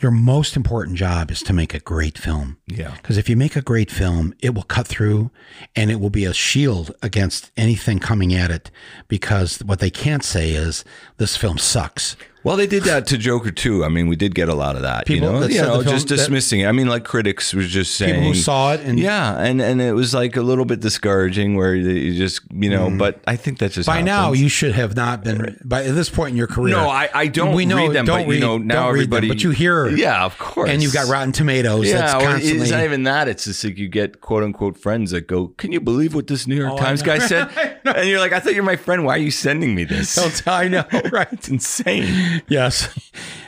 Your 0.00 0.10
most 0.10 0.56
important 0.56 0.96
job 0.96 1.30
is 1.30 1.42
to 1.42 1.52
make 1.52 1.74
a 1.74 1.80
great 1.80 2.16
film. 2.16 2.56
Yeah. 2.66 2.94
Because 2.96 3.18
if 3.18 3.28
you 3.28 3.36
make 3.36 3.54
a 3.54 3.60
great 3.60 3.90
film, 3.90 4.34
it 4.40 4.54
will 4.54 4.62
cut 4.62 4.86
through 4.86 5.30
and 5.76 5.90
it 5.90 6.00
will 6.00 6.10
be 6.10 6.24
a 6.24 6.32
shield 6.32 6.90
against 7.02 7.50
anything 7.56 7.98
coming 7.98 8.32
at 8.32 8.50
it. 8.50 8.70
Because 9.08 9.58
what 9.58 9.80
they 9.80 9.90
can't 9.90 10.24
say 10.24 10.52
is 10.52 10.84
this 11.18 11.36
film 11.36 11.58
sucks. 11.58 12.16
Well, 12.42 12.56
they 12.56 12.66
did 12.66 12.84
that 12.84 13.06
to 13.08 13.18
Joker 13.18 13.50
too. 13.50 13.84
I 13.84 13.88
mean, 13.88 14.06
we 14.08 14.16
did 14.16 14.34
get 14.34 14.48
a 14.48 14.54
lot 14.54 14.76
of 14.76 14.82
that. 14.82 15.04
People 15.06 15.26
you 15.28 15.32
know, 15.32 15.40
that 15.40 15.52
you 15.52 15.60
know 15.60 15.82
just 15.82 16.08
dismissing 16.08 16.60
it. 16.60 16.66
I 16.66 16.72
mean, 16.72 16.88
like 16.88 17.04
critics 17.04 17.52
was 17.52 17.68
just 17.68 17.96
saying 17.96 18.14
People 18.14 18.28
who 18.28 18.34
saw 18.34 18.72
it 18.72 18.80
and 18.80 18.98
yeah, 18.98 19.38
and 19.38 19.60
and 19.60 19.80
it 19.80 19.92
was 19.92 20.14
like 20.14 20.36
a 20.36 20.42
little 20.42 20.64
bit 20.64 20.80
discouraging 20.80 21.56
where 21.56 21.74
you 21.74 22.14
just 22.16 22.40
you 22.50 22.70
know. 22.70 22.88
Mm. 22.88 22.98
But 22.98 23.20
I 23.26 23.36
think 23.36 23.58
that's 23.58 23.74
just 23.74 23.86
by 23.86 24.00
now 24.00 24.32
you 24.32 24.48
should 24.48 24.72
have 24.72 24.96
not 24.96 25.22
been 25.22 25.58
by 25.64 25.84
at 25.84 25.94
this 25.94 26.08
point 26.08 26.30
in 26.30 26.36
your 26.36 26.46
career. 26.46 26.74
No, 26.74 26.88
I, 26.88 27.10
I 27.12 27.26
don't 27.26 27.54
we 27.54 27.66
know, 27.66 27.76
read 27.76 27.92
them, 27.92 28.06
don't 28.06 28.20
but 28.22 28.28
read, 28.28 28.34
you 28.36 28.40
know 28.40 28.58
now 28.58 28.84
don't 28.86 28.94
read 28.94 29.00
everybody. 29.00 29.28
them, 29.28 29.36
but 29.36 29.42
you 29.44 29.50
hear, 29.50 29.88
yeah, 29.90 30.24
of 30.24 30.38
course, 30.38 30.70
and 30.70 30.82
you've 30.82 30.94
got 30.94 31.08
Rotten 31.08 31.32
Tomatoes. 31.32 31.88
Yeah, 31.88 31.98
that's 32.00 32.12
constantly. 32.24 32.62
it's 32.62 32.70
not 32.70 32.84
even 32.84 33.02
that. 33.02 33.28
It's 33.28 33.44
just 33.44 33.62
like 33.64 33.76
you 33.76 33.88
get 33.88 34.20
quote 34.20 34.42
unquote 34.42 34.78
friends 34.78 35.10
that 35.10 35.26
go, 35.26 35.48
"Can 35.58 35.72
you 35.72 35.80
believe 35.80 36.14
what 36.14 36.26
this 36.26 36.46
New 36.46 36.56
York 36.56 36.72
Oh, 36.72 36.78
Times 36.78 37.02
guy 37.02 37.18
said?" 37.26 37.50
and 37.84 38.08
you're 38.08 38.18
like, 38.20 38.32
"I 38.32 38.40
thought 38.40 38.54
you're 38.54 38.62
my 38.62 38.76
friend. 38.76 39.04
Why 39.04 39.16
are 39.16 39.18
you 39.18 39.30
sending 39.30 39.74
me 39.74 39.84
this?" 39.84 40.18
I 40.46 40.68
know, 40.68 40.84
right? 41.12 41.28
it's 41.32 41.48
insane. 41.48 42.29
Yes. 42.48 42.88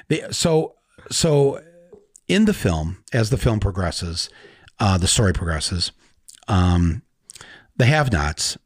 The, 0.09 0.25
so 0.31 0.75
so 1.11 1.61
in 2.29 2.45
the 2.45 2.55
film, 2.55 3.05
as 3.13 3.31
the 3.31 3.37
film 3.37 3.61
progresses, 3.61 4.31
uh, 4.79 4.99
the 4.99 5.07
story 5.07 5.33
progresses, 5.33 5.93
um, 6.49 7.03
the 7.77 7.85
have-nots 7.87 8.57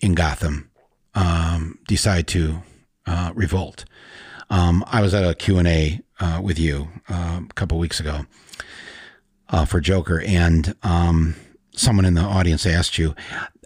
in 0.00 0.14
Gotham 0.14 0.70
um, 1.14 1.78
decide 1.86 2.26
to 2.28 2.62
uh, 3.06 3.32
revolt. 3.34 3.84
Um, 4.48 4.84
I 4.86 5.00
was 5.00 5.14
at 5.14 5.24
a 5.24 5.34
Q&A 5.34 6.00
uh, 6.18 6.40
with 6.42 6.58
you 6.58 6.88
uh, 7.08 7.40
a 7.48 7.54
couple 7.54 7.78
weeks 7.78 8.00
ago 8.00 8.26
uh, 9.48 9.64
for 9.64 9.80
Joker, 9.80 10.20
and 10.26 10.74
um, 10.82 11.36
someone 11.72 12.04
in 12.04 12.14
the 12.14 12.22
audience 12.22 12.66
asked 12.66 12.98
you, 12.98 13.14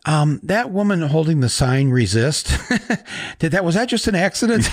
um, 0.07 0.41
that 0.43 0.71
woman 0.71 1.01
holding 1.03 1.41
the 1.41 1.49
sign 1.49 1.89
resist, 1.91 2.57
did 3.39 3.53
that, 3.53 3.65
was 3.65 3.75
that 3.75 3.89
just 3.89 4.07
an 4.07 4.15
accident? 4.15 4.69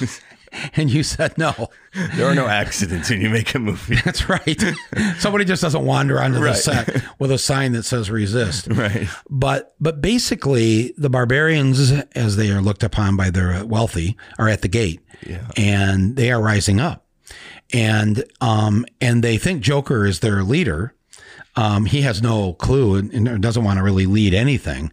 and 0.74 0.90
you 0.90 1.02
said 1.02 1.36
no. 1.38 1.68
There 2.14 2.26
are 2.26 2.34
no 2.34 2.46
accidents 2.46 3.10
when 3.10 3.20
you 3.20 3.30
make 3.30 3.54
a 3.54 3.58
movie. 3.58 3.96
That's 4.04 4.28
right. 4.28 4.62
Somebody 5.18 5.44
just 5.44 5.62
doesn't 5.62 5.84
wander 5.84 6.20
onto 6.20 6.40
the 6.40 6.54
set 6.54 7.02
with 7.18 7.30
a 7.30 7.38
sign 7.38 7.72
that 7.72 7.84
says 7.84 8.10
resist. 8.10 8.68
Right. 8.68 9.08
But 9.28 9.74
but 9.80 10.00
basically, 10.00 10.94
the 10.96 11.10
barbarians, 11.10 11.92
as 12.14 12.36
they 12.36 12.50
are 12.50 12.60
looked 12.60 12.82
upon 12.82 13.16
by 13.16 13.30
their 13.30 13.64
wealthy, 13.64 14.16
are 14.38 14.48
at 14.48 14.62
the 14.62 14.68
gate, 14.68 15.00
Yeah. 15.26 15.46
and 15.56 16.16
they 16.16 16.30
are 16.30 16.40
rising 16.40 16.80
up, 16.80 17.06
and 17.72 18.24
um 18.40 18.86
and 19.00 19.22
they 19.24 19.38
think 19.38 19.62
Joker 19.62 20.06
is 20.06 20.20
their 20.20 20.42
leader. 20.42 20.94
Um, 21.56 21.84
he 21.84 22.02
has 22.02 22.22
no 22.22 22.52
clue 22.54 22.94
and, 22.94 23.12
and 23.12 23.42
doesn't 23.42 23.64
want 23.64 23.78
to 23.78 23.82
really 23.82 24.06
lead 24.06 24.34
anything. 24.34 24.92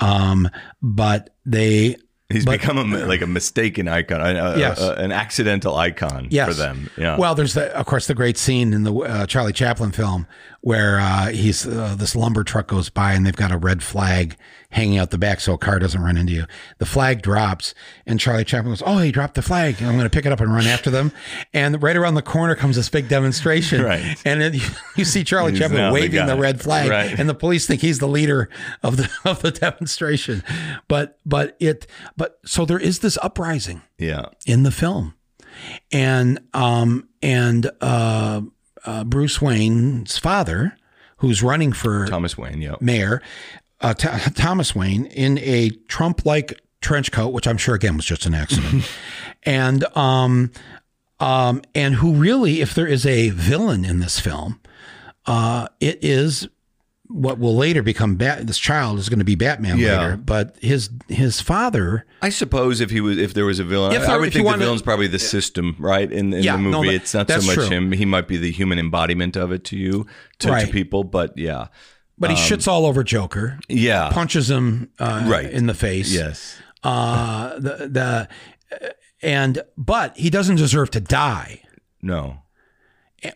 Um, 0.00 0.48
but 0.80 1.34
they 1.44 1.96
He's 2.30 2.44
But- 2.44 2.60
become 2.60 2.76
a, 2.92 3.06
like 3.06 3.22
a 3.22 3.26
mistaken 3.26 3.88
icon, 3.88 4.20
a- 4.20 4.58
Yes. 4.58 4.78
a- 4.82 4.92
an 4.96 5.12
accidental 5.12 5.74
icon 5.76 6.26
yes. 6.30 6.46
for 6.48 6.52
them. 6.54 6.90
Yeah. 6.98 7.16
Well, 7.16 7.34
there's 7.34 7.54
the, 7.54 7.74
of 7.74 7.86
course 7.86 8.06
the 8.06 8.14
great 8.14 8.36
scene 8.36 8.74
in 8.74 8.84
the 8.84 8.92
uh, 8.94 9.24
Charlie 9.26 9.54
Chaplin 9.54 9.92
film 9.92 10.26
where 10.60 11.00
uh, 11.00 11.28
he's 11.28 11.66
uh, 11.66 11.94
this 11.96 12.14
lumber 12.14 12.44
truck 12.44 12.66
goes 12.66 12.90
by 12.90 13.14
and 13.14 13.24
they've 13.24 13.34
got 13.34 13.50
a 13.50 13.56
red 13.56 13.82
flag 13.82 14.36
hanging 14.70 14.98
out 14.98 15.10
the 15.10 15.18
back 15.18 15.40
so 15.40 15.54
a 15.54 15.58
car 15.58 15.78
doesn't 15.78 16.02
run 16.02 16.16
into 16.16 16.32
you. 16.32 16.44
The 16.78 16.84
flag 16.86 17.22
drops 17.22 17.74
and 18.06 18.20
Charlie 18.20 18.44
Chaplin 18.44 18.72
goes, 18.72 18.82
"Oh, 18.84 18.98
he 18.98 19.10
dropped 19.10 19.34
the 19.34 19.42
flag. 19.42 19.76
I'm 19.80 19.92
going 19.92 20.04
to 20.04 20.10
pick 20.10 20.26
it 20.26 20.32
up 20.32 20.40
and 20.40 20.52
run 20.52 20.66
after 20.66 20.90
them." 20.90 21.10
And 21.54 21.82
right 21.82 21.96
around 21.96 22.14
the 22.14 22.22
corner 22.22 22.54
comes 22.54 22.76
this 22.76 22.88
big 22.88 23.08
demonstration, 23.08 23.82
Right. 23.82 24.02
And 24.24 24.40
then 24.40 24.54
you, 24.96 25.04
see 25.04 25.24
Charlie 25.24 25.52
He's 25.52 25.60
Chaplin 25.60 25.78
now 25.78 25.88
the 25.88 25.94
waving 25.94 26.26
the, 26.26 26.36
red 26.36 26.60
flag, 26.60 26.90
Right. 26.90 27.18
and 27.18 27.28
the 27.28 27.34
police 27.34 27.66
think 27.66 27.80
he's 27.80 27.98
the 27.98 28.08
leader 28.08 28.48
of 28.82 28.96
the 28.98 29.10
of 29.24 29.40
the 29.42 29.50
demonstration. 29.50 30.42
But 30.86 31.18
but 31.24 31.56
it 31.60 31.86
but 32.16 32.38
so 32.44 32.64
there 32.64 32.78
is 32.78 32.98
this 32.98 33.18
uprising 33.22 33.82
yeah. 33.98 34.26
in 34.46 34.64
the 34.64 34.70
film, 34.70 35.14
and 35.90 36.40
um 36.52 37.08
and 37.22 37.70
uh, 37.80 38.42
uh 38.84 39.04
Bruce 39.04 39.40
Wayne's 39.40 40.18
father, 40.18 40.76
who's 41.18 41.42
running 41.42 41.72
for 41.72 42.06
Thomas 42.06 42.36
Wayne. 42.36 42.60
Yeah. 42.60 42.76
mayor, 42.80 43.22
uh, 43.80 43.94
Th- 43.94 44.34
Thomas 44.34 44.74
Wayne, 44.74 45.06
in 45.06 45.38
a 45.38 45.70
Trump-like 45.88 46.60
trench 46.80 47.10
coat, 47.12 47.28
which 47.28 47.46
I'm 47.46 47.58
sure 47.58 47.74
again 47.74 47.96
was 47.96 48.04
just 48.06 48.26
an 48.26 48.34
accident, 48.34 48.84
and 49.44 49.84
um 49.96 50.50
um 51.20 51.62
and 51.74 51.94
who 51.96 52.14
really, 52.14 52.60
if 52.60 52.74
there 52.74 52.86
is 52.86 53.04
a 53.06 53.30
villain 53.30 53.84
in 53.84 54.00
this 54.00 54.20
film, 54.20 54.60
uh, 55.26 55.68
it 55.80 55.98
is. 56.02 56.48
What 57.10 57.38
will 57.38 57.56
later 57.56 57.82
become 57.82 58.16
Bat? 58.16 58.46
This 58.48 58.58
child 58.58 58.98
is 58.98 59.08
going 59.08 59.18
to 59.20 59.24
be 59.24 59.34
Batman 59.34 59.78
Yeah. 59.78 59.98
later, 59.98 60.16
but 60.18 60.56
his 60.60 60.90
his 61.08 61.40
father 61.40 62.04
I 62.20 62.28
suppose 62.28 62.82
if 62.82 62.90
he 62.90 63.00
was, 63.00 63.16
if 63.16 63.32
there 63.32 63.46
was 63.46 63.58
a 63.58 63.64
villain, 63.64 63.92
If 63.92 64.06
I 64.06 64.18
would 64.18 64.24
think 64.30 64.42
the 64.42 64.42
wanted- 64.42 64.64
villain's 64.64 64.82
probably 64.82 65.06
the 65.06 65.18
system, 65.18 65.74
right? 65.78 66.12
In, 66.12 66.34
in 66.34 66.42
Yeah, 66.42 66.56
the 66.56 66.58
movie, 66.64 66.88
that- 66.88 66.94
it's 66.96 67.14
not 67.14 67.30
so 67.30 67.40
much 67.40 67.54
true. 67.54 67.64
him. 67.70 67.92
He 67.92 68.04
might 68.04 68.28
be 68.28 68.36
the 68.36 68.50
human 68.52 68.78
embodiment 68.78 69.36
of 69.38 69.52
it 69.52 69.64
to 69.64 69.76
you, 69.78 70.06
to, 70.40 70.50
Right. 70.50 70.66
to 70.66 70.70
people. 70.70 71.02
But 71.02 71.32
yeah, 71.38 71.68
but 72.18 72.30
he 72.30 72.36
shits 72.36 72.66
all 72.68 72.84
over 72.86 73.02
Joker, 73.04 73.58
yeah, 73.68 74.10
punches 74.10 74.50
him 74.50 74.90
uh, 74.98 75.24
Right. 75.26 75.50
in 75.50 75.66
the 75.66 75.74
face. 75.74 76.12
yes, 76.12 76.58
Uh, 76.82 77.54
the 77.58 77.88
the 77.90 78.28
and 79.22 79.62
but 79.76 80.16
he 80.16 80.30
doesn't 80.30 80.56
deserve 80.56 80.90
to 80.92 81.00
die. 81.00 81.62
no, 82.02 82.42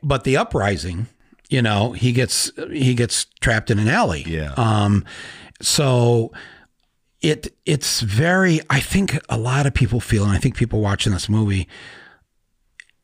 But 0.02 0.24
the 0.24 0.36
uprising, 0.36 1.06
you 1.48 1.60
know, 1.62 1.92
he 1.92 2.12
gets 2.12 2.50
he 2.70 2.94
gets 2.94 3.26
trapped 3.40 3.70
in 3.70 3.78
an 3.78 3.88
alley. 3.88 4.24
Yeah. 4.26 4.52
Um. 4.56 5.04
So 5.60 6.32
it 7.20 7.54
it's 7.66 8.00
very. 8.00 8.60
I 8.70 8.80
think 8.80 9.18
a 9.28 9.38
lot 9.38 9.66
of 9.66 9.74
people 9.74 10.00
feel, 10.00 10.24
and 10.24 10.32
I 10.32 10.38
think 10.38 10.56
people 10.56 10.80
watching 10.80 11.12
this 11.12 11.28
movie. 11.28 11.68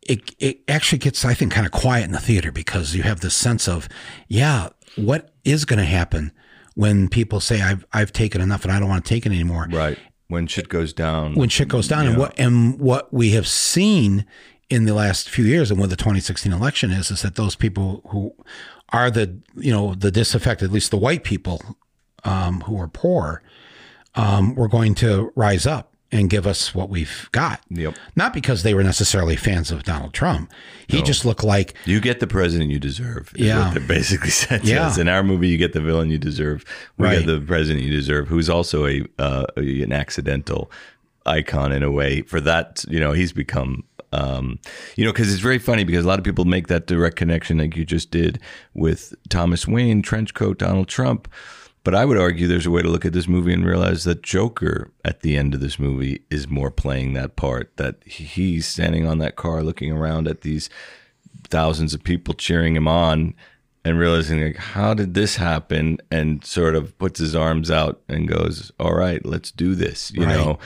It, 0.02 0.34
it 0.38 0.60
actually 0.68 1.00
gets, 1.00 1.22
I 1.26 1.34
think, 1.34 1.52
kind 1.52 1.66
of 1.66 1.72
quiet 1.72 2.04
in 2.04 2.12
the 2.12 2.18
theater 2.18 2.50
because 2.50 2.94
you 2.94 3.02
have 3.02 3.20
this 3.20 3.34
sense 3.34 3.68
of, 3.68 3.90
yeah, 4.26 4.68
what 4.98 5.30
is 5.44 5.64
going 5.64 5.78
to 5.78 5.84
happen 5.84 6.32
when 6.74 7.08
people 7.08 7.40
say 7.40 7.60
I've 7.60 7.84
I've 7.92 8.12
taken 8.12 8.40
enough 8.40 8.64
and 8.64 8.72
I 8.72 8.78
don't 8.78 8.88
want 8.88 9.04
to 9.04 9.08
take 9.08 9.26
it 9.26 9.32
anymore. 9.32 9.66
Right. 9.70 9.98
When 10.28 10.46
shit 10.46 10.68
goes 10.68 10.92
down, 10.92 11.34
when 11.34 11.48
shit 11.48 11.68
goes 11.68 11.88
down 11.88 12.06
and 12.06 12.18
what 12.18 12.38
and 12.38 12.78
what 12.78 13.12
we 13.12 13.30
have 13.30 13.48
seen 13.48 14.26
in 14.68 14.84
the 14.84 14.94
last 14.94 15.28
few 15.28 15.44
years 15.44 15.70
and 15.70 15.80
what 15.80 15.90
the 15.90 15.96
2016 15.96 16.52
election 16.52 16.90
is 16.90 17.10
is 17.10 17.22
that 17.22 17.36
those 17.36 17.56
people 17.56 18.02
who 18.08 18.34
are 18.90 19.10
the 19.10 19.38
you 19.56 19.72
know 19.72 19.94
the 19.94 20.10
disaffected 20.10 20.68
at 20.68 20.72
least 20.72 20.90
the 20.90 20.96
white 20.96 21.24
people 21.24 21.62
um, 22.24 22.60
who 22.62 22.78
are 22.78 22.88
poor 22.88 23.42
um, 24.14 24.54
were 24.54 24.68
going 24.68 24.94
to 24.94 25.32
rise 25.34 25.66
up 25.66 25.94
and 26.10 26.30
give 26.30 26.46
us 26.46 26.74
what 26.74 26.88
we've 26.88 27.28
got 27.32 27.60
Yep. 27.70 27.94
not 28.16 28.32
because 28.32 28.62
they 28.62 28.72
were 28.74 28.82
necessarily 28.82 29.36
fans 29.36 29.70
of 29.70 29.82
Donald 29.84 30.12
Trump 30.14 30.50
he 30.86 31.02
just 31.02 31.24
looked 31.26 31.44
like 31.44 31.74
You 31.84 32.00
get 32.00 32.18
the 32.20 32.26
president 32.26 32.70
you 32.70 32.78
deserve. 32.78 33.32
Yeah. 33.36 33.66
what 33.66 33.74
they 33.80 33.86
basically 33.86 34.30
said 34.42 34.64
Yeah. 34.64 34.98
In 34.98 35.06
our 35.08 35.22
movie, 35.22 35.48
you 35.48 35.58
get 35.58 35.74
the 35.74 35.82
villain 35.82 36.08
you 36.10 36.16
deserve. 36.18 36.64
We 36.96 37.06
Right. 37.06 37.18
get 37.18 37.26
the 37.26 37.40
president 37.40 37.84
you 37.84 37.90
deserve, 37.90 38.28
who's 38.28 38.48
also 38.48 38.86
a, 38.86 39.04
uh, 39.18 39.44
an 39.56 39.92
accidental 39.92 40.70
icon 41.26 41.72
in 41.72 41.82
a 41.82 41.90
way. 41.90 42.22
For 42.22 42.40
that, 42.40 42.84
you 42.88 43.00
know, 43.00 43.12
he's 43.12 43.32
become. 43.32 43.84
Um, 44.10 44.58
you 44.96 45.04
know, 45.04 45.12
because 45.12 45.30
it's 45.30 45.42
very 45.42 45.58
funny 45.58 45.84
because 45.84 46.06
a 46.06 46.08
lot 46.08 46.18
of 46.18 46.24
people 46.24 46.46
make 46.46 46.68
that 46.68 46.86
direct 46.86 47.16
connection, 47.16 47.58
like 47.58 47.76
you 47.76 47.84
just 47.84 48.10
did 48.10 48.40
with 48.72 49.14
Thomas 49.28 49.68
Wayne, 49.68 50.00
trench 50.00 50.32
coat, 50.32 50.58
Donald 50.58 50.88
Trump. 50.88 51.28
But 51.84 51.94
I 51.94 52.04
would 52.04 52.18
argue 52.18 52.46
there's 52.46 52.66
a 52.66 52.70
way 52.70 52.82
to 52.82 52.88
look 52.88 53.06
at 53.06 53.12
this 53.12 53.28
movie 53.28 53.52
and 53.54 53.64
realize 53.64 54.04
that 54.04 54.22
Joker 54.22 54.90
at 55.04 55.20
the 55.20 55.36
end 55.36 55.54
of 55.54 55.60
this 55.60 55.78
movie 55.78 56.22
is 56.30 56.46
more 56.48 56.70
playing 56.70 57.14
that 57.14 57.36
part. 57.36 57.74
That 57.76 57.96
he's 58.04 58.66
standing 58.66 59.06
on 59.06 59.18
that 59.18 59.36
car 59.36 59.62
looking 59.62 59.92
around 59.92 60.28
at 60.28 60.42
these 60.42 60.68
thousands 61.48 61.94
of 61.94 62.02
people 62.04 62.34
cheering 62.34 62.76
him 62.76 62.86
on 62.88 63.34
and 63.84 63.98
realizing 63.98 64.42
like 64.42 64.56
how 64.56 64.92
did 64.92 65.14
this 65.14 65.36
happen 65.36 65.98
and 66.10 66.44
sort 66.44 66.74
of 66.74 66.96
puts 66.98 67.20
his 67.20 67.34
arms 67.34 67.70
out 67.70 68.02
and 68.08 68.28
goes 68.28 68.70
all 68.78 68.92
right 68.92 69.24
let's 69.24 69.50
do 69.50 69.74
this 69.74 70.10
you 70.10 70.24
Right. 70.24 70.36
know 70.36 70.58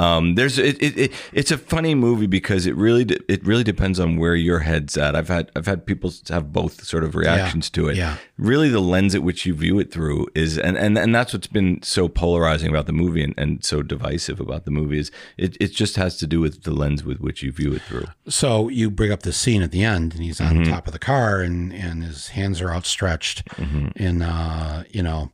um, 0.00 0.34
there's 0.34 0.58
it, 0.58 0.82
it, 0.82 0.98
it 0.98 1.12
it's 1.32 1.50
a 1.50 1.58
funny 1.58 1.94
movie 1.94 2.26
because 2.26 2.66
it 2.66 2.74
really 2.74 3.04
de- 3.04 3.32
it 3.32 3.44
really 3.44 3.64
depends 3.64 4.00
on 4.00 4.16
where 4.16 4.34
your 4.34 4.60
head's 4.60 4.96
at. 4.96 5.14
I've 5.14 5.28
had 5.28 5.50
I've 5.54 5.66
had 5.66 5.84
people 5.84 6.10
have 6.28 6.52
both 6.52 6.84
sort 6.84 7.04
of 7.04 7.14
reactions 7.14 7.68
to 7.70 7.88
it. 7.88 7.96
yeah. 7.96 8.16
Really, 8.38 8.70
the 8.70 8.80
lens 8.80 9.14
at 9.14 9.22
which 9.22 9.44
you 9.44 9.52
view 9.52 9.78
it 9.78 9.92
through 9.92 10.26
is 10.34 10.58
and 10.58 10.78
and, 10.78 10.96
and 10.96 11.14
that's 11.14 11.32
what's 11.34 11.46
been 11.46 11.82
so 11.82 12.08
polarizing 12.08 12.70
about 12.70 12.86
the 12.86 12.92
movie 12.94 13.22
and, 13.22 13.34
and 13.36 13.62
so 13.64 13.82
divisive 13.82 14.40
about 14.40 14.64
the 14.64 14.70
movie 14.70 14.98
is 14.98 15.10
it, 15.36 15.56
it 15.60 15.72
just 15.72 15.96
has 15.96 16.16
to 16.16 16.26
do 16.26 16.40
with 16.40 16.62
the 16.62 16.72
lens 16.72 17.04
with 17.04 17.20
which 17.20 17.42
you 17.42 17.52
view 17.52 17.72
it 17.74 17.82
through. 17.82 18.06
So 18.28 18.68
you 18.70 18.90
bring 18.90 19.12
up 19.12 19.22
the 19.22 19.32
scene 19.32 19.62
at 19.62 19.70
the 19.70 19.84
end, 19.84 20.14
and 20.14 20.22
he's 20.22 20.40
on 20.40 20.64
top 20.64 20.86
of 20.86 20.92
the 20.94 20.98
car, 20.98 21.40
and 21.42 21.72
and 21.72 22.02
his 22.02 22.28
hands 22.28 22.60
are 22.62 22.70
outstretched 22.70 23.42
and 23.58 24.22
uh, 24.22 24.84
you 24.90 25.02
know, 25.02 25.30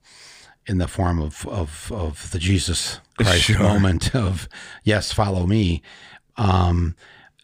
in 0.66 0.78
the 0.78 0.88
form 0.88 1.20
of 1.20 1.46
of 1.48 1.90
of 1.92 2.30
the 2.30 2.38
Jesus 2.38 3.00
Christ 3.18 3.42
Sure. 3.44 3.58
moment 3.58 4.14
of 4.14 4.48
yes, 4.84 5.12
follow 5.12 5.46
me. 5.46 5.82
Um, 6.36 6.94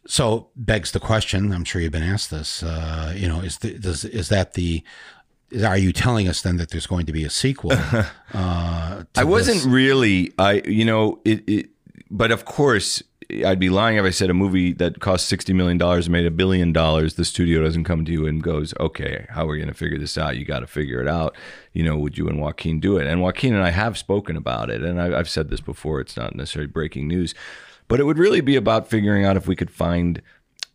so 0.07 0.49
begs 0.57 0.91
the 0.93 1.01
question. 1.01 1.53
I'm 1.53 1.65
sure 1.65 1.81
you've 1.81 1.93
been 1.93 2.03
asked 2.03 2.31
this. 2.31 2.63
Uh, 2.63 3.15
you 3.17 3.29
know, 3.29 3.41
is 3.41 3.59
the, 3.59 3.79
does 3.79 4.05
is 4.05 4.29
that 4.29 4.55
the 4.55 4.83
are 5.65 5.77
you 5.79 5.93
telling 5.93 6.29
us 6.29 6.41
then 6.43 6.57
that 6.57 6.71
there's 6.71 6.87
going 6.87 7.07
to 7.07 7.13
be 7.13 7.25
a 7.25 7.31
sequel? 7.31 7.73
uh, 8.35 9.05
I 9.17 9.25
wasn't 9.25 9.59
this? 9.59 9.67
really. 9.67 10.33
I 10.39 10.63
you 10.65 10.85
know 10.85 11.21
it, 11.25 11.49
it. 11.49 11.69
But 12.11 12.31
of 12.31 12.45
course, 12.45 13.03
I'd 13.45 13.59
be 13.59 13.71
lying 13.71 13.97
if 13.97 14.05
I 14.05 14.11
said 14.11 14.31
a 14.31 14.35
movie 14.35 14.73
that 14.75 15.01
cost 15.01 15.27
sixty 15.27 15.53
million 15.53 15.79
dollars 15.79 16.09
made 16.09 16.27
a 16.27 16.31
billion 16.31 16.73
dollars. 16.73 17.15
The 17.15 17.25
studio 17.25 17.63
doesn't 17.63 17.85
come 17.85 18.05
to 18.05 18.13
you 18.13 18.27
and 18.27 18.43
goes, 18.43 18.75
"Okay, 18.79 19.27
how 19.31 19.45
are 19.45 19.53
we 19.53 19.59
going 19.59 19.69
to 19.69 19.75
figure 19.75 19.99
this 19.99 20.19
out? 20.19 20.37
You 20.37 20.45
got 20.45 20.61
to 20.61 20.67
figure 20.67 21.01
it 21.01 21.09
out." 21.09 21.35
You 21.73 21.85
know, 21.85 21.97
would 21.97 22.19
you 22.19 22.29
and 22.29 22.41
Joaquin 22.41 22.81
do 22.81 22.99
it? 22.99 23.07
And 23.07 23.23
Joaquin 23.23 23.55
and 23.55 23.65
I 23.65 23.71
have 23.71 23.97
spoken 23.97 24.37
about 24.37 24.71
it, 24.71 24.83
and 24.83 25.01
I, 25.01 25.19
I've 25.19 25.31
said 25.31 25.49
this 25.49 25.61
before. 25.61 26.01
It's 26.01 26.17
not 26.17 26.35
necessarily 26.35 26.71
breaking 26.71 27.09
news, 27.09 27.35
but 27.89 28.01
it 28.01 28.05
would 28.05 28.19
really 28.19 28.41
be 28.41 28.57
about 28.57 28.89
figuring 28.89 29.25
out 29.25 29.37
if 29.37 29.47
we 29.47 29.57
could 29.57 29.71
find 29.71 30.21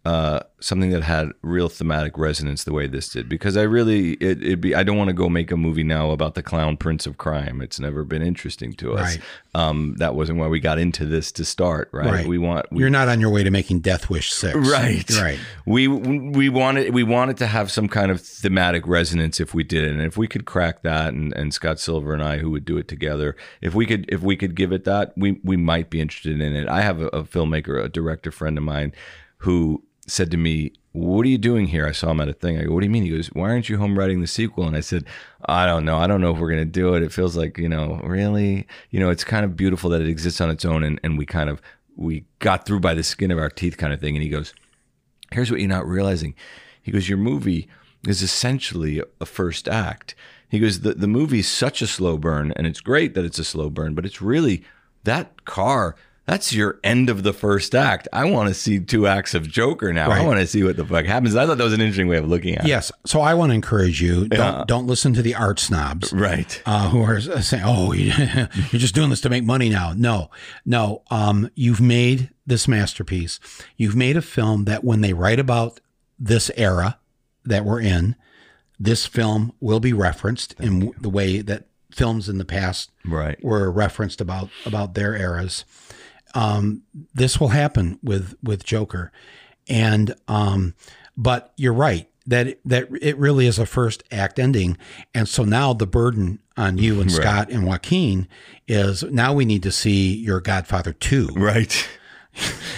uh, 0.08 0.40
something 0.62 0.92
that 0.92 1.04
had 1.04 1.34
real 1.42 1.68
thematic 1.68 2.18
resonance 2.18 2.64
the 2.64 2.72
way 2.72 2.88
this 2.88 3.10
did 3.10 3.28
because 3.28 3.58
I 3.58 3.64
really 3.64 4.14
it 4.14 4.42
it 4.42 4.62
be 4.62 4.74
I 4.74 4.84
don't 4.84 4.96
want 4.96 5.10
to 5.10 5.14
go 5.14 5.28
make 5.28 5.52
a 5.52 5.58
movie 5.58 5.84
now 5.84 6.12
about 6.12 6.34
the 6.34 6.42
clown 6.42 6.78
prince 6.78 7.06
of 7.06 7.18
crime. 7.18 7.62
It's 7.62 7.78
never 7.78 8.06
been 8.06 8.22
interesting 8.22 8.72
to 8.76 8.94
us. 8.94 9.18
Right. 9.18 9.22
Um, 9.54 9.96
that 9.98 10.16
wasn't 10.16 10.40
why 10.40 10.48
we 10.48 10.62
got 10.62 10.80
into 10.80 11.06
this 11.06 11.34
to 11.34 11.44
start. 11.44 11.90
Right. 11.92 12.10
Right. 12.10 12.26
We 12.26 12.38
want 12.38 12.72
we, 12.72 12.80
You're 12.80 12.90
not 12.90 13.10
on 13.10 13.20
your 13.20 13.30
way 13.32 13.44
to 13.44 13.52
making 13.52 13.82
Death 13.82 14.10
Wish 14.10 14.32
six. 14.32 14.56
Right. 14.56 15.10
Right. 15.20 15.40
We 15.66 15.90
we 15.90 16.48
wanted 16.48 16.94
we 16.94 17.04
wanted 17.04 17.36
to 17.40 17.48
have 17.48 17.70
some 17.70 17.90
kind 17.90 18.10
of 18.10 18.22
thematic 18.22 18.88
resonance 18.88 19.42
if 19.42 19.54
we 19.54 19.66
did 19.66 19.84
it. 19.84 19.92
And 19.92 20.02
if 20.02 20.16
we 20.16 20.26
could 20.26 20.46
crack 20.46 20.84
that 20.84 21.14
and, 21.14 21.34
and 21.34 21.54
Scott 21.54 21.82
Silver 21.82 22.14
and 22.14 22.24
I 22.24 22.38
who 22.38 22.50
would 22.52 22.64
do 22.64 22.78
it 22.78 22.88
together, 22.88 23.36
if 23.60 23.76
we 23.76 23.86
could 23.86 24.06
if 24.08 24.22
we 24.22 24.38
could 24.38 24.56
give 24.56 24.72
it 24.72 24.86
that, 24.86 25.12
we 25.18 25.42
we 25.44 25.58
might 25.58 25.90
be 25.90 26.00
interested 26.00 26.40
in 26.40 26.56
it. 26.56 26.70
I 26.70 26.80
have 26.80 27.02
a, 27.02 27.08
a 27.08 27.24
filmmaker, 27.24 27.84
a 27.84 27.90
director 27.90 28.32
friend 28.32 28.58
of 28.58 28.64
mine 28.64 28.94
who 29.40 29.84
said 30.08 30.32
to 30.32 30.38
me, 30.38 30.74
What 30.94 31.26
are 31.26 31.30
you 31.30 31.38
doing 31.38 31.68
here? 31.68 31.86
I 31.86 31.92
saw 31.92 32.12
him 32.12 32.22
at 32.22 32.30
a 32.30 32.34
thing. 32.34 32.58
I 32.58 32.64
go, 32.64 32.74
What 32.74 32.82
do 32.82 32.86
you 32.86 32.92
mean? 32.92 33.04
He 33.04 33.10
goes, 33.10 33.28
Why 33.28 33.50
aren't 33.50 33.70
you 33.70 33.78
home 33.78 33.98
writing 33.98 34.22
the 34.22 34.28
sequel? 34.28 34.68
And 34.68 34.76
I 34.76 34.82
said, 34.82 35.06
I 35.46 35.66
don't 35.66 35.86
know. 35.86 35.98
I 35.98 36.08
don't 36.08 36.22
know 36.22 36.34
if 36.34 36.40
we're 36.40 36.50
gonna 36.50 36.66
do 36.66 36.96
it. 36.96 37.04
It 37.04 37.12
feels 37.12 37.36
like, 37.36 37.58
you 37.58 37.70
know, 37.70 38.00
really, 38.04 38.68
you 38.90 39.00
know, 39.00 39.10
it's 39.10 39.24
kind 39.24 39.46
of 39.46 39.56
beautiful 39.56 39.90
that 39.92 40.02
it 40.02 40.10
exists 40.10 40.42
on 40.42 40.50
its 40.50 40.66
own 40.66 40.84
and, 40.84 41.00
and 41.04 41.18
we 41.18 41.26
kind 41.26 41.50
of 41.50 41.62
we 41.96 42.26
got 42.40 42.66
through 42.66 42.80
by 42.80 42.94
the 42.94 43.04
skin 43.04 43.32
of 43.32 43.40
our 43.40 43.50
teeth 43.50 43.78
kind 43.78 43.92
of 43.92 44.00
thing. 44.00 44.16
And 44.16 44.24
he 44.24 44.30
goes, 44.30 44.54
here's 45.32 45.52
what 45.52 45.60
you're 45.60 45.70
not 45.70 45.88
realizing. 45.88 46.36
He 46.82 46.92
goes, 46.92 47.10
your 47.10 47.18
movie 47.18 47.68
is 48.08 48.22
essentially 48.22 49.02
a 49.20 49.26
first 49.26 49.68
act. 49.68 50.16
He 50.50 50.60
goes, 50.60 50.82
the, 50.82 50.94
the 50.94 51.08
movie's 51.08 51.48
such 51.50 51.82
a 51.82 51.88
slow 51.88 52.18
burn, 52.18 52.54
and 52.56 52.66
it's 52.66 52.80
great 52.80 53.14
that 53.16 53.26
it's 53.26 53.40
a 53.40 53.44
slow 53.44 53.70
burn, 53.70 53.96
but 53.96 54.06
it's 54.06 54.22
really 54.22 54.64
that 55.04 55.44
car. 55.44 55.96
That's 56.28 56.52
your 56.54 56.80
end 56.84 57.10
of 57.10 57.24
the 57.24 57.32
first 57.32 57.74
act. 57.74 58.08
I 58.12 58.26
want 58.26 58.49
to 58.49 58.54
see 58.54 58.80
two 58.82 59.08
acts 59.08 59.34
of 59.34 59.48
Joker 59.48 59.94
now. 59.94 60.12
I 60.12 60.26
want 60.26 60.40
to 60.41 60.45
see 60.45 60.62
what 60.62 60.76
the 60.76 60.86
fuck 60.86 61.06
happens. 61.06 61.36
I 61.38 61.45
thought 61.45 61.58
that 61.58 61.64
was 61.64 61.72
an 61.74 61.80
interesting 61.80 62.08
way 62.10 62.18
of 62.18 62.28
looking 62.28 62.56
at 62.58 62.66
it. 62.66 62.68
Yes. 62.68 62.91
So 63.06 63.22
I 63.22 63.34
want 63.34 63.52
to 63.52 63.56
encourage 63.56 64.02
you. 64.02 64.28
Don't 64.28 64.68
don't 64.68 64.88
listen 64.88 65.14
to 65.14 65.22
the 65.22 65.34
art 65.36 65.58
snobs. 65.58 66.12
Right. 66.12 66.62
uh, 66.66 66.90
who 66.90 67.02
are 67.02 67.22
saying, 67.22 67.64
"Oh, 67.66 67.94
you're 67.94 68.48
just 68.74 68.94
doing 68.94 69.10
this 69.10 69.22
to 69.22 69.30
make 69.30 69.45
money 69.45 69.70
now." 69.70 69.94
No, 69.95 70.30
no. 70.66 71.02
Um, 71.10 71.49
you've 71.56 71.80
made 71.82 72.30
this 72.45 72.68
masterpiece. 72.68 73.40
You've 73.78 73.95
made 73.95 74.18
a 74.18 74.22
film 74.22 74.66
that, 74.66 74.84
when 74.84 74.99
they 75.02 75.14
write 75.14 75.40
about 75.40 75.80
this 76.20 76.52
era 76.58 76.99
that 77.45 77.64
we're 77.64 77.80
in, 77.82 78.16
this 78.80 79.06
film 79.06 79.54
will 79.62 79.80
be 79.80 79.94
referenced 79.94 80.54
in 80.60 80.80
w- 80.80 80.94
the 80.99 81.10
way 81.10 81.40
that 81.41 81.68
films 81.91 82.28
in 82.30 82.38
the 82.38 82.45
past 82.45 82.91
Right. 83.06 83.41
were 83.44 83.72
referenced 83.72 84.20
about 84.22 84.49
about 84.66 84.94
their 84.94 85.16
eras. 85.16 85.64
Um, 86.38 86.84
this 87.16 87.40
will 87.40 87.50
happen 87.50 87.98
with 88.04 88.36
with 88.44 88.64
Joker, 88.64 89.12
and 89.68 90.14
um, 90.28 90.76
but 91.18 91.52
you're 91.58 91.74
right 91.74 92.08
that 92.28 92.60
that 92.66 92.90
it 93.02 93.18
really 93.18 93.48
is 93.48 93.58
a 93.58 93.66
first 93.66 94.04
act 94.12 94.38
ending, 94.38 94.78
and 95.16 95.28
so 95.28 95.44
now 95.44 95.74
the 95.74 95.88
burden 95.88 96.40
on 96.56 96.78
you 96.78 97.02
and 97.02 97.12
Right. 97.12 97.22
Scott 97.22 97.50
and 97.50 97.66
Joaquin 97.66 98.28
is 98.68 99.02
now 99.04 99.34
we 99.34 99.46
need 99.46 99.64
to 99.64 99.72
see 99.72 100.16
your 100.16 100.40
Godfather 100.40 100.94
two, 100.94 101.28
Right. 101.36 101.88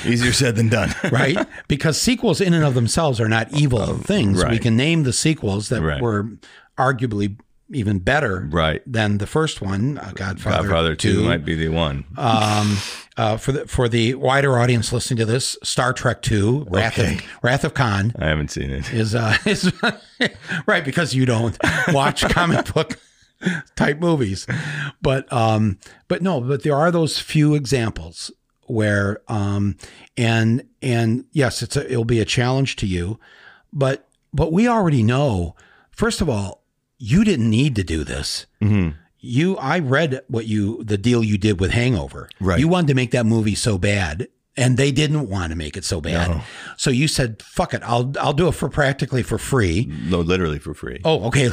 Easier 0.06 0.32
said 0.32 0.56
than 0.56 0.70
done. 0.70 0.94
right? 1.12 1.46
because 1.68 2.00
sequels 2.00 2.40
in 2.40 2.54
and 2.54 2.64
of 2.64 2.76
themselves 2.76 3.20
are 3.20 3.28
not 3.28 3.52
evil 3.52 3.98
things. 3.98 4.38
We 4.46 4.56
Oh, 4.56 4.60
can 4.60 4.78
name 4.78 5.04
the 5.04 5.12
sequels 5.12 5.68
that 5.68 5.82
Right. 5.82 6.02
were 6.02 6.30
arguably 6.78 7.38
even 7.72 8.00
better 8.00 8.48
Right. 8.52 8.82
than 8.86 9.18
the 9.20 9.28
first 9.28 9.62
one, 9.62 9.98
uh, 9.98 10.12
Godfather, 10.16 10.58
Godfather 10.68 10.96
2 10.96 11.14
2 11.22 11.24
might 11.24 11.46
be 11.46 11.56
the 11.56 11.70
one. 11.70 12.06
um, 12.18 12.78
uh, 13.18 13.38
for 13.38 13.52
the 13.52 13.68
for 13.68 13.88
the 13.90 14.16
wider 14.16 14.58
audience 14.58 14.92
listening 14.94 15.18
to 15.18 15.26
this, 15.26 15.58
Star 15.64 15.94
Trek 15.94 16.22
Two, 16.22 16.66
Wrath 16.70 16.98
Okay. 16.98 17.16
of 17.16 17.22
Wrath 17.44 17.64
of 17.64 17.74
Khan 17.74 18.14
I 18.18 18.28
haven't 18.28 18.50
seen 18.52 18.70
it. 18.72 18.92
is 18.94 19.14
uh, 19.14 19.36
is 19.46 19.72
right 20.68 20.84
because 20.86 21.14
you 21.14 21.26
don't 21.26 21.58
watch 21.90 22.22
comic 22.30 22.74
book 22.74 22.98
type 23.76 24.00
movies, 24.00 24.48
but 25.02 25.32
um, 25.32 25.78
but 26.08 26.22
no, 26.22 26.42
but 26.42 26.64
there 26.64 26.76
are 26.76 26.92
those 26.92 27.20
few 27.20 27.56
examples 27.56 28.32
where 28.68 29.22
um, 29.28 29.76
and 30.18 30.64
and 30.82 31.26
yes, 31.32 31.62
it's 31.62 31.76
a, 31.76 31.92
it'll 31.92 32.06
be 32.06 32.20
a 32.22 32.26
challenge 32.26 32.78
to 32.78 32.88
you, 32.88 33.20
but 33.74 34.08
but 34.34 34.52
we 34.54 34.68
already 34.68 35.04
know. 35.04 35.56
First 35.92 36.22
of 36.22 36.30
all, 36.30 36.59
you 37.00 37.24
didn't 37.24 37.50
need 37.50 37.76
to 37.76 37.84
do 37.84 38.04
this 38.04 38.46
hmm 38.62 38.90
you 39.20 39.58
I 39.58 39.80
read 39.80 40.22
what 40.28 40.46
you 40.46 40.84
the 40.84 40.98
deal 40.98 41.24
you 41.24 41.38
did 41.38 41.60
with 41.60 41.72
Hangover. 41.72 42.30
Right. 42.40 42.60
You 42.60 42.68
wanted 42.68 42.88
to 42.88 42.94
make 42.94 43.12
that 43.12 43.26
movie 43.26 43.56
so 43.56 43.78
bad 43.78 44.30
and 44.60 44.78
they 44.78 44.92
didn't 44.92 45.30
want 45.30 45.52
to 45.52 45.58
make 45.58 45.78
it 45.78 45.86
so 45.86 46.02
bad. 46.02 46.30
No. 46.30 46.42
So 46.76 46.90
you 46.90 47.08
said, 47.08 47.42
"Fuck 47.42 47.74
it. 47.74 47.82
I'll 47.84 48.12
I'll 48.20 48.34
do 48.34 48.48
it 48.48 48.54
for 48.54 48.70
practically 48.70 49.24
for 49.24 49.38
free." 49.38 49.90
No, 50.10 50.20
literally 50.20 50.60
for 50.60 50.74
free. 50.74 51.00
Oh, 51.06 51.28
okay. 51.28 51.50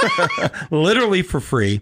Literally 0.70 1.22
for 1.22 1.40
free. 1.40 1.80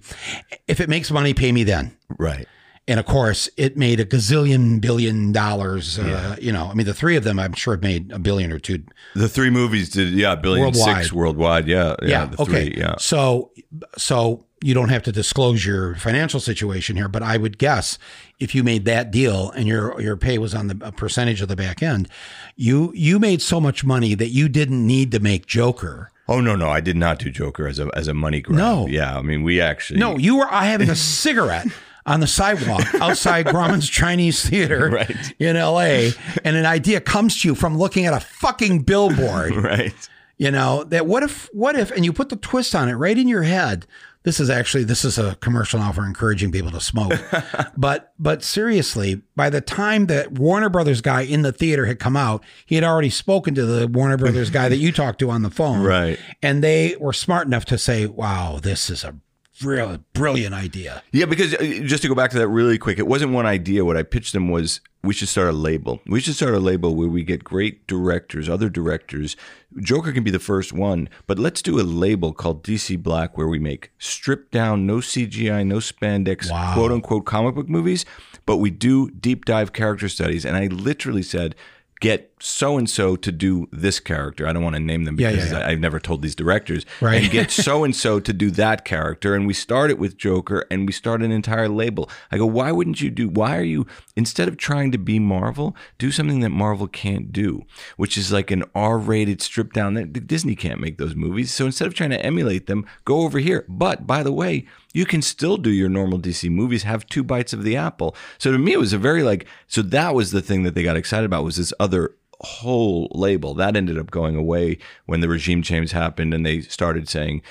If 0.66 0.80
it 0.80 0.88
makes 0.88 1.10
money, 1.10 1.32
pay 1.32 1.52
me 1.52 1.64
then. 1.64 1.96
Right. 2.18 2.46
And 2.88 2.98
of 2.98 3.04
course, 3.04 3.50
it 3.58 3.76
made 3.76 4.00
a 4.00 4.06
gazillion 4.06 4.80
billion 4.80 5.30
dollars. 5.30 5.98
Uh, 5.98 6.36
you 6.40 6.50
know, 6.50 6.68
I 6.70 6.74
mean, 6.74 6.86
the 6.86 6.94
three 6.94 7.16
of 7.16 7.22
them, 7.22 7.38
I'm 7.38 7.52
sure, 7.52 7.74
have 7.74 7.82
made 7.82 8.10
a 8.10 8.18
billion 8.18 8.50
or 8.50 8.58
two. 8.58 8.82
The 9.14 9.28
three 9.28 9.50
movies 9.50 9.90
did, 9.90 10.14
yeah, 10.14 10.34
billion 10.34 10.64
Worldwide. 10.64 10.96
six 10.96 11.12
worldwide. 11.12 11.68
Yeah. 11.68 11.96
Yeah. 12.00 12.08
Yeah. 12.08 12.24
the 12.26 12.42
okay. 12.42 12.70
Three, 12.70 12.80
yeah. 12.80 12.94
So, 12.98 13.50
so 13.98 14.46
you 14.62 14.72
don't 14.72 14.88
have 14.88 15.02
to 15.02 15.12
disclose 15.12 15.66
your 15.66 15.96
financial 15.96 16.40
situation 16.40 16.96
here, 16.96 17.08
but 17.08 17.22
I 17.22 17.36
would 17.36 17.58
guess 17.58 17.98
if 18.40 18.54
you 18.54 18.64
made 18.64 18.86
that 18.86 19.10
deal 19.10 19.50
and 19.50 19.68
your 19.68 20.00
your 20.00 20.16
pay 20.16 20.38
was 20.38 20.54
on 20.54 20.68
the 20.68 20.78
a 20.82 20.90
percentage 20.90 21.42
of 21.42 21.48
the 21.48 21.56
back 21.56 21.82
end, 21.82 22.08
you 22.56 22.90
you 22.94 23.18
made 23.18 23.42
so 23.42 23.60
much 23.60 23.84
money 23.84 24.14
that 24.14 24.30
you 24.30 24.48
didn't 24.48 24.86
need 24.86 25.12
to 25.12 25.20
make 25.20 25.46
Joker. 25.46 26.10
Oh 26.26 26.40
no, 26.40 26.56
no, 26.56 26.68
I 26.68 26.80
did 26.80 26.96
not 26.96 27.18
do 27.18 27.30
Joker 27.30 27.66
as 27.68 27.78
a 27.78 27.90
as 27.94 28.08
a 28.08 28.14
money 28.14 28.40
grab. 28.40 28.58
No. 28.58 28.86
Yeah. 28.86 29.16
I 29.16 29.22
mean, 29.22 29.42
we 29.42 29.60
actually. 29.60 30.00
No, 30.00 30.16
you 30.16 30.36
were 30.38 30.48
I 30.50 30.66
having 30.66 30.90
a 30.90 30.96
cigarette 30.96 31.68
on 32.08 32.20
the 32.20 32.26
sidewalk 32.26 32.82
outside 32.94 33.46
Grauman's 33.52 33.88
Chinese 33.88 34.44
Theater 34.48 34.88
Right. 34.90 35.34
in 35.38 35.56
L.A. 35.56 36.12
and 36.42 36.56
an 36.56 36.66
idea 36.66 37.00
comes 37.00 37.40
to 37.42 37.48
you 37.48 37.54
from 37.54 37.76
looking 37.78 38.06
at 38.06 38.14
a 38.14 38.20
fucking 38.20 38.80
billboard. 38.82 39.54
Right. 39.68 39.92
You 40.38 40.52
know, 40.52 40.84
that 40.84 41.04
what 41.06 41.24
if, 41.24 41.48
what 41.52 41.74
if, 41.76 41.90
and 41.90 42.04
you 42.04 42.12
put 42.12 42.28
the 42.28 42.36
twist 42.36 42.72
on 42.74 42.88
it 42.88 42.94
right 42.94 43.18
in 43.18 43.26
your 43.28 43.42
head. 43.42 43.86
This 44.22 44.38
is 44.40 44.48
actually, 44.50 44.84
this 44.84 45.04
is 45.04 45.18
a 45.18 45.34
commercial 45.36 45.80
now 45.80 45.90
for 45.90 46.04
encouraging 46.06 46.52
people 46.52 46.70
to 46.70 46.80
smoke. 46.80 47.12
but, 47.76 48.12
but 48.18 48.42
seriously, 48.44 49.22
by 49.36 49.50
the 49.50 49.60
time 49.60 50.06
that 50.06 50.32
Warner 50.32 50.68
Brothers 50.68 51.00
guy 51.00 51.22
in 51.22 51.42
the 51.42 51.52
theater 51.52 51.86
had 51.86 51.98
come 51.98 52.16
out, 52.16 52.44
he 52.66 52.74
had 52.76 52.84
already 52.84 53.10
spoken 53.10 53.54
to 53.56 53.66
the 53.66 53.88
Warner 53.88 54.16
Brothers 54.16 54.50
guy 54.50 54.68
that 54.68 54.76
you 54.76 54.92
talked 54.92 55.18
to 55.20 55.30
on 55.30 55.42
the 55.42 55.50
phone. 55.50 55.82
Right. 55.84 56.18
And 56.42 56.62
they 56.62 56.96
were 57.00 57.12
smart 57.12 57.46
enough 57.46 57.64
to 57.66 57.78
say, 57.78 58.06
wow, 58.06 58.60
this 58.62 58.90
is 58.90 59.02
a 59.04 59.16
real 59.62 59.98
brilliant 60.12 60.54
idea. 60.54 61.02
Yeah, 61.12 61.26
because 61.26 61.54
uh, 61.54 61.80
just 61.84 62.02
to 62.02 62.08
go 62.08 62.14
back 62.14 62.30
to 62.30 62.38
that 62.38 62.48
really 62.48 62.78
quick, 62.78 62.98
it 62.98 63.06
wasn't 63.06 63.32
one 63.32 63.46
idea. 63.46 63.84
What 63.84 63.96
I 63.96 64.02
pitched 64.02 64.32
them 64.32 64.48
was 64.48 64.80
we 65.02 65.14
should 65.14 65.28
start 65.28 65.48
a 65.48 65.52
label. 65.52 66.00
We 66.06 66.20
should 66.20 66.34
start 66.34 66.54
a 66.54 66.58
label 66.58 66.94
where 66.94 67.08
we 67.08 67.22
get 67.22 67.44
great 67.44 67.86
directors, 67.86 68.48
other 68.48 68.68
directors. 68.68 69.36
Joker 69.80 70.12
can 70.12 70.24
be 70.24 70.30
the 70.30 70.38
first 70.38 70.72
one, 70.72 71.08
but 71.26 71.38
let's 71.38 71.62
do 71.62 71.78
a 71.80 71.82
label 71.82 72.32
called 72.32 72.64
DC 72.64 73.00
Black 73.02 73.36
where 73.38 73.48
we 73.48 73.58
make 73.58 73.92
stripped 73.98 74.50
down, 74.50 74.86
no 74.86 74.96
CGI, 74.96 75.64
no 75.66 75.76
spandex, 75.76 76.50
Wow. 76.50 76.74
quote 76.74 76.90
unquote 76.92 77.26
comic 77.26 77.54
book 77.54 77.68
movies, 77.68 78.04
but 78.46 78.56
we 78.56 78.70
do 78.70 79.10
deep 79.10 79.44
dive 79.44 79.72
character 79.72 80.08
studies. 80.08 80.44
And 80.44 80.56
I 80.56 80.66
literally 80.66 81.22
said, 81.22 81.54
get 82.00 82.32
so 82.40 82.78
and 82.78 82.88
so 82.88 83.16
to 83.16 83.32
do 83.32 83.68
this 83.72 83.98
character. 83.98 84.46
I 84.46 84.52
don't 84.52 84.62
want 84.62 84.76
to 84.76 84.80
name 84.80 85.04
them 85.04 85.16
because 85.16 85.50
yeah, 85.50 85.58
yeah. 85.58 85.66
I, 85.66 85.70
I've 85.70 85.80
never 85.80 85.98
told 85.98 86.22
these 86.22 86.34
directors. 86.34 86.86
Right. 87.00 87.22
And 87.22 87.30
get 87.30 87.50
so 87.50 87.84
and 87.84 87.94
so 87.94 88.20
to 88.20 88.32
do 88.32 88.50
that 88.52 88.84
character. 88.84 89.34
And 89.34 89.46
we 89.46 89.54
start 89.54 89.90
it 89.90 89.98
with 89.98 90.16
Joker 90.16 90.64
and 90.70 90.86
we 90.86 90.92
start 90.92 91.22
an 91.22 91.32
entire 91.32 91.68
label. 91.68 92.08
I 92.30 92.38
go, 92.38 92.46
why 92.46 92.70
wouldn't 92.72 93.00
you 93.00 93.10
do, 93.10 93.28
why 93.28 93.56
are 93.56 93.64
you, 93.64 93.86
instead 94.16 94.48
of 94.48 94.56
trying 94.56 94.92
to 94.92 94.98
be 94.98 95.18
Marvel, 95.18 95.76
do 95.98 96.10
something 96.10 96.40
that 96.40 96.50
Marvel 96.50 96.86
can't 96.86 97.32
do, 97.32 97.64
which 97.96 98.16
is 98.16 98.32
like 98.32 98.50
an 98.50 98.64
R 98.74 98.98
rated 98.98 99.42
strip 99.42 99.72
down. 99.72 99.94
That 99.94 100.26
Disney 100.26 100.54
can't 100.54 100.80
make 100.80 100.98
those 100.98 101.14
movies. 101.14 101.52
So 101.52 101.66
instead 101.66 101.88
of 101.88 101.94
trying 101.94 102.10
to 102.10 102.24
emulate 102.24 102.66
them, 102.66 102.86
go 103.04 103.22
over 103.22 103.38
here. 103.38 103.64
But 103.68 104.06
by 104.06 104.22
the 104.22 104.32
way, 104.32 104.66
you 104.98 105.06
can 105.06 105.22
still 105.22 105.56
do 105.56 105.70
your 105.70 105.88
normal 105.88 106.18
DC 106.18 106.50
movies, 106.50 106.82
have 106.82 107.06
two 107.06 107.22
bites 107.22 107.52
of 107.52 107.62
the 107.62 107.76
apple. 107.76 108.16
So 108.36 108.50
to 108.50 108.58
me, 108.58 108.72
it 108.72 108.80
was 108.80 108.92
a 108.92 108.98
very 108.98 109.22
like, 109.22 109.46
so 109.68 109.80
that 109.80 110.12
was 110.12 110.32
the 110.32 110.42
thing 110.42 110.64
that 110.64 110.74
they 110.74 110.82
got 110.82 110.96
excited 110.96 111.24
about 111.24 111.44
was 111.44 111.56
this 111.56 111.72
other 111.78 112.16
whole 112.40 113.08
label 113.12 113.54
that 113.54 113.76
ended 113.76 113.96
up 113.96 114.10
going 114.10 114.34
away 114.34 114.78
when 115.06 115.20
the 115.20 115.28
regime 115.28 115.62
change 115.62 115.92
happened 115.92 116.34
and 116.34 116.44
they 116.44 116.60
started 116.62 117.08
saying 117.08 117.42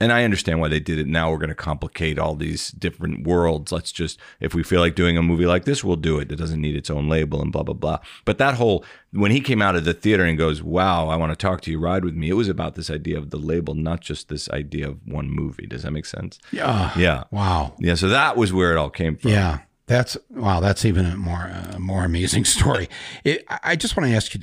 And 0.00 0.12
I 0.12 0.24
understand 0.24 0.60
why 0.60 0.68
they 0.68 0.80
did 0.80 0.98
it. 0.98 1.06
Now 1.06 1.30
we're 1.30 1.38
going 1.38 1.48
to 1.48 1.54
complicate 1.54 2.18
all 2.18 2.34
these 2.34 2.70
different 2.70 3.26
worlds. 3.26 3.72
Let's 3.72 3.92
just, 3.92 4.18
if 4.40 4.54
we 4.54 4.62
feel 4.62 4.80
like 4.80 4.94
doing 4.94 5.16
a 5.16 5.22
movie 5.22 5.46
like 5.46 5.64
this, 5.64 5.82
we'll 5.82 5.96
do 5.96 6.18
it. 6.18 6.30
It 6.30 6.36
doesn't 6.36 6.60
need 6.60 6.76
its 6.76 6.90
own 6.90 7.08
label 7.08 7.40
and 7.40 7.52
blah, 7.52 7.62
blah, 7.62 7.74
blah. 7.74 7.98
But 8.24 8.38
that 8.38 8.54
whole, 8.54 8.84
when 9.12 9.30
he 9.30 9.40
came 9.40 9.62
out 9.62 9.76
of 9.76 9.84
the 9.84 9.94
theater 9.94 10.24
and 10.24 10.36
goes, 10.36 10.62
wow, 10.62 11.08
I 11.08 11.16
want 11.16 11.32
to 11.32 11.36
talk 11.36 11.60
to 11.62 11.70
you, 11.70 11.78
ride 11.78 12.04
with 12.04 12.14
me, 12.14 12.28
it 12.28 12.34
was 12.34 12.48
about 12.48 12.74
this 12.74 12.90
idea 12.90 13.18
of 13.18 13.30
the 13.30 13.38
label, 13.38 13.74
not 13.74 14.00
just 14.00 14.28
this 14.28 14.50
idea 14.50 14.88
of 14.88 14.98
one 15.06 15.30
movie. 15.30 15.66
Does 15.66 15.82
that 15.82 15.92
make 15.92 16.06
sense? 16.06 16.38
Yeah. 16.52 16.92
Yeah. 16.96 17.24
Wow. 17.30 17.74
Yeah. 17.78 17.94
So 17.94 18.08
that 18.08 18.36
was 18.36 18.52
where 18.52 18.72
it 18.72 18.78
all 18.78 18.90
came 18.90 19.16
from. 19.16 19.30
Yeah. 19.30 19.60
That's 19.86 20.16
wow. 20.30 20.58
That's 20.58 20.84
even 20.84 21.06
a 21.06 21.16
more 21.16 21.48
uh, 21.48 21.78
more 21.78 22.04
amazing 22.04 22.44
story. 22.56 22.88
It, 23.24 23.44
I 23.48 23.58
I 23.62 23.76
just 23.76 23.96
want 23.96 24.10
to 24.10 24.16
ask 24.16 24.34
you 24.34 24.40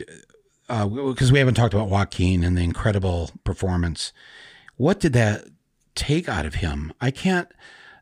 because 0.68 1.32
we 1.32 1.40
haven't 1.40 1.56
talked 1.56 1.74
about 1.74 1.90
Joaquin 1.90 2.44
and 2.44 2.58
the 2.58 2.62
incredible 2.62 3.30
performance. 3.44 4.14
What 4.78 5.00
did 5.00 5.14
that 5.14 5.46
take 5.96 6.28
out 6.28 6.46
of 6.46 6.56
him? 6.56 6.92
I 7.00 7.12
can't. 7.12 7.48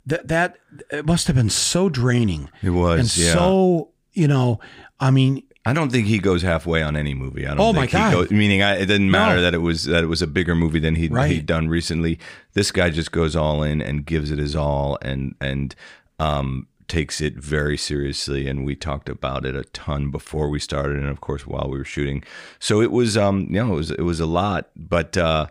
That 0.06 0.28
that 0.30 0.58
it 0.92 1.06
must 1.06 1.28
have 1.28 1.36
been 1.36 1.50
so 1.50 1.88
draining. 1.90 2.50
It 2.64 2.72
was, 2.72 3.00
and 3.00 3.18
yeah. 3.18 3.34
so 3.34 3.90
you 4.14 4.28
know. 4.28 4.60
I 5.00 5.12
mean, 5.12 5.44
I 5.66 5.74
don't 5.74 5.92
think 5.92 6.08
he 6.08 6.18
goes 6.20 6.42
halfway 6.42 6.82
on 6.82 6.96
any 6.96 7.14
movie. 7.14 7.46
I 7.46 7.52
don't 7.52 7.60
Oh, 7.60 7.74
my 7.74 7.82
think 7.82 7.92
he 7.92 7.98
God. 7.98 8.14
goes, 8.14 8.32
meaning 8.32 8.62
I, 8.64 8.76
it 8.78 8.86
didn't 8.88 9.10
matter 9.12 9.36
No. 9.38 9.42
that 9.44 9.54
it 9.54 9.60
was 9.60 9.84
that 9.86 10.04
it 10.04 10.08
was 10.08 10.22
a 10.22 10.28
bigger 10.28 10.56
movie 10.56 10.80
than 10.80 10.96
he'd, 10.96 11.12
Right. 11.14 11.32
he'd 11.32 11.46
done 11.46 11.68
recently. 11.70 12.20
This 12.54 12.72
guy 12.72 12.90
just 12.90 13.12
goes 13.12 13.36
all 13.36 13.62
in 13.64 13.82
and 13.82 14.06
gives 14.06 14.32
it 14.32 14.40
his 14.40 14.56
all 14.56 14.98
and 15.04 15.36
and 15.42 15.76
um, 16.20 16.68
takes 16.88 17.22
it 17.22 17.36
very 17.36 17.78
seriously. 17.78 18.48
And 18.48 18.66
we 18.66 18.76
talked 18.76 19.08
about 19.10 19.46
it 19.46 19.56
a 19.56 19.64
ton 19.66 20.10
before 20.12 20.50
we 20.50 20.60
started, 20.60 20.98
and 20.98 21.08
of 21.10 21.22
course 21.22 21.46
while 21.46 21.68
we 21.70 21.78
were 21.78 21.86
shooting. 21.86 22.24
So 22.60 22.82
it 22.82 22.92
was 22.92 23.18
um 23.18 23.42
you 23.50 23.64
know 23.64 23.74
it 23.74 23.78
was 23.78 23.92
it 23.92 24.02
was 24.04 24.20
a 24.20 24.26
lot, 24.26 24.70
but. 24.76 25.16
uh 25.16 25.46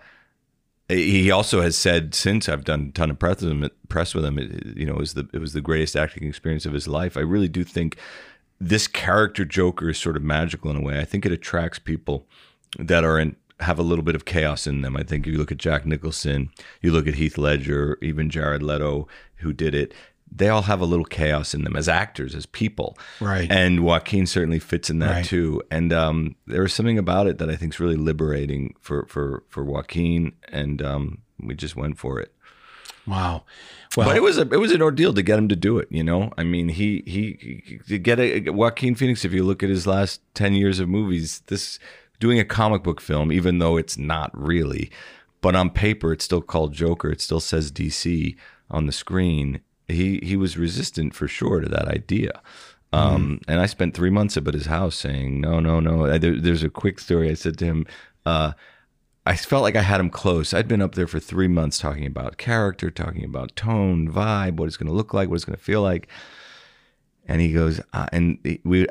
he 0.90 1.30
also 1.30 1.62
has 1.62 1.76
said 1.76 2.14
since 2.14 2.48
I've 2.48 2.64
done 2.64 2.88
a 2.88 2.92
ton 2.92 3.10
of 3.10 3.18
press 3.18 3.40
with 3.40 3.50
him, 3.50 3.70
press 3.88 4.14
with 4.14 4.24
him, 4.24 4.38
it, 4.38 4.76
you 4.76 4.86
know, 4.86 4.94
it 4.94 5.00
was 5.00 5.14
the 5.14 5.28
it 5.32 5.38
was 5.38 5.52
the 5.52 5.60
greatest 5.60 5.96
acting 5.96 6.26
experience 6.26 6.66
of 6.66 6.72
his 6.72 6.88
life. 6.88 7.16
I 7.16 7.20
really 7.20 7.48
do 7.48 7.64
think 7.64 7.96
this 8.60 8.86
character 8.86 9.44
Joker 9.44 9.90
is 9.90 9.98
sort 9.98 10.16
of 10.16 10.22
magical 10.22 10.70
in 10.70 10.76
a 10.76 10.82
way. 10.82 10.98
I 10.98 11.04
think 11.04 11.24
it 11.24 11.32
attracts 11.32 11.78
people 11.78 12.26
that 12.78 13.04
are 13.04 13.18
in 13.18 13.36
have 13.60 13.78
a 13.78 13.82
little 13.82 14.04
bit 14.04 14.14
of 14.14 14.24
chaos 14.24 14.66
in 14.66 14.80
them. 14.80 14.96
I 14.96 15.02
think 15.02 15.26
if 15.26 15.32
you 15.32 15.38
look 15.38 15.52
at 15.52 15.58
Jack 15.58 15.84
Nicholson, 15.84 16.50
you 16.80 16.92
look 16.92 17.06
at 17.06 17.14
Heath 17.14 17.36
Ledger, 17.36 17.98
even 18.00 18.30
Jared 18.30 18.62
Leto, 18.62 19.06
who 19.36 19.52
did 19.52 19.74
it. 19.74 19.92
They 20.32 20.48
all 20.48 20.62
have 20.62 20.81
a 20.81 20.85
little 20.85 21.05
chaos 21.05 21.55
in 21.55 21.65
them 21.65 21.74
as 21.77 21.89
actors, 21.89 22.35
as 22.35 22.47
people. 22.47 22.97
Right. 23.20 23.51
And 23.51 23.85
Joaquin 23.85 24.27
certainly 24.27 24.61
fits 24.61 24.89
in 24.89 25.01
that 25.01 25.11
Right. 25.11 25.24
too. 25.24 25.62
And 25.70 25.93
um, 25.93 26.36
there 26.47 26.62
was 26.62 26.73
something 26.73 26.98
about 26.98 27.27
it 27.27 27.39
that 27.39 27.51
I 27.51 27.57
think 27.57 27.74
is 27.74 27.81
really 27.81 27.97
liberating 27.97 28.74
for 28.81 29.07
for 29.07 29.43
for 29.48 29.65
Joaquin, 29.65 30.32
and 30.48 30.81
um, 30.82 31.19
we 31.43 31.55
just 31.55 31.74
went 31.77 31.98
for 31.98 32.20
it. 32.20 32.32
wow. 33.07 33.44
Well, 33.97 34.07
but 34.07 34.16
it 34.16 34.23
was 34.23 34.39
a 34.39 34.43
it 34.43 34.59
was 34.61 34.70
an 34.70 34.82
ordeal 34.82 35.12
to 35.15 35.23
get 35.23 35.39
him 35.39 35.48
to 35.48 35.57
do 35.57 35.78
it. 35.78 35.89
You 35.90 36.05
know, 36.05 36.32
I 36.39 36.44
mean, 36.44 36.69
he 36.69 37.02
he, 37.07 37.36
he 37.66 37.78
to 37.89 37.98
get 37.98 38.20
a 38.20 38.51
Joaquin 38.51 38.94
Phoenix. 38.94 39.24
If 39.24 39.32
you 39.32 39.43
look 39.43 39.65
at 39.65 39.69
his 39.69 39.85
last 39.86 40.20
ten 40.35 40.55
years 40.55 40.78
of 40.78 40.89
movies, 40.89 41.43
this 41.48 41.81
doing 42.20 42.39
a 42.39 42.44
comic 42.44 42.85
book 42.85 43.01
film, 43.01 43.32
even 43.32 43.59
though 43.59 43.77
it's 43.77 43.98
not 43.98 44.31
really, 44.32 44.90
but 45.40 45.57
on 45.57 45.70
paper 45.70 46.12
it's 46.12 46.24
still 46.24 46.40
called 46.43 46.73
Joker. 46.73 47.11
It 47.11 47.20
still 47.20 47.40
says 47.40 47.73
DC 47.73 48.36
on 48.70 48.86
the 48.86 48.93
screen. 48.93 49.61
He 49.90 50.20
he 50.22 50.36
was 50.36 50.56
resistant 50.56 51.14
for 51.14 51.28
sure 51.28 51.60
to 51.60 51.68
that 51.68 51.88
idea. 51.88 52.40
Um, 52.92 53.40
And 53.46 53.60
I 53.60 53.66
spent 53.66 53.94
three 53.94 54.10
months 54.10 54.36
up 54.36 54.48
at 54.48 54.54
his 54.54 54.66
house 54.66 54.96
saying, 54.96 55.40
no, 55.40 55.60
no, 55.60 55.78
no. 55.80 56.06
I- 56.06 56.18
There, 56.18 56.40
there's 56.40 56.64
a 56.64 56.70
quick 56.70 56.98
story. 56.98 57.30
I 57.30 57.34
said 57.34 57.56
to 57.58 57.64
him, 57.64 57.86
uh, 58.26 58.52
I 59.24 59.36
felt 59.36 59.62
like 59.62 59.76
I 59.76 59.82
had 59.82 60.00
him 60.00 60.10
close. 60.10 60.52
I'd 60.52 60.66
been 60.66 60.82
up 60.82 60.94
there 60.96 61.06
for 61.06 61.20
three 61.20 61.46
months 61.46 61.78
talking 61.78 62.06
about 62.06 62.36
character, 62.36 62.90
talking 62.90 63.24
about 63.24 63.54
tone, 63.54 64.10
vibe, 64.10 64.56
what 64.56 64.66
it's 64.66 64.76
going 64.76 64.88
to 64.88 64.94
look 64.96 65.14
like, 65.14 65.28
what 65.28 65.36
it's 65.36 65.44
going 65.44 65.56
to 65.58 65.62
feel 65.64 65.82
like. 65.82 66.08
And 67.28 67.40
he 67.40 67.52
goes, 67.52 67.80
uh, 67.92 68.06
and 68.12 68.38
we, 68.64 68.86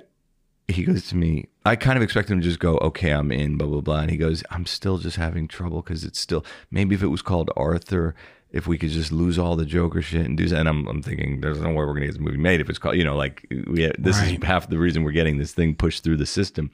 he 0.69 0.84
goes 0.84 1.07
to 1.09 1.15
me. 1.17 1.47
I 1.65 1.76
kind 1.76 1.97
of 1.97 2.03
expected 2.03 2.34
him 2.34 2.41
to 2.41 2.47
just 2.47 2.59
go, 2.59 2.77
okay, 2.77 3.11
I'm 3.11 3.31
in, 3.31 3.57
blah 3.57 3.67
blah 3.67 3.81
blah. 3.81 3.99
And 4.01 4.11
he 4.11 4.17
goes, 4.17 4.43
I'm 4.49 4.65
still 4.65 4.97
just 4.97 5.17
having 5.17 5.47
trouble 5.47 5.81
because 5.81 6.05
it's 6.05 6.19
still 6.19 6.45
maybe 6.71 6.95
if 6.95 7.03
it 7.03 7.07
was 7.07 7.21
called 7.21 7.49
Arthur, 7.57 8.15
if 8.51 8.65
we 8.67 8.77
could 8.77 8.89
just 8.89 9.11
lose 9.11 9.38
all 9.38 9.55
the 9.55 9.65
Joker 9.65 10.01
shit 10.01 10.26
and 10.26 10.38
do 10.38 10.47
that. 10.47 10.59
And 10.59 10.69
I'm, 10.69 10.88
I'm 10.88 11.01
thinking, 11.03 11.41
there's 11.41 11.59
no 11.61 11.69
way 11.69 11.76
we're 11.76 11.85
going 11.88 12.01
to 12.01 12.05
get 12.07 12.13
this 12.13 12.19
movie 12.21 12.38
made 12.38 12.61
if 12.61 12.69
it's 12.69 12.80
called, 12.80 12.95
you 12.95 13.03
know, 13.03 13.15
like 13.15 13.45
we. 13.67 13.91
This 13.99 14.17
Right. 14.17 14.38
is 14.39 14.43
half 14.43 14.69
the 14.69 14.77
reason 14.80 15.03
we're 15.03 15.11
getting 15.11 15.38
this 15.38 15.53
thing 15.53 15.76
pushed 15.76 16.03
through 16.03 16.17
the 16.17 16.26
system. 16.26 16.71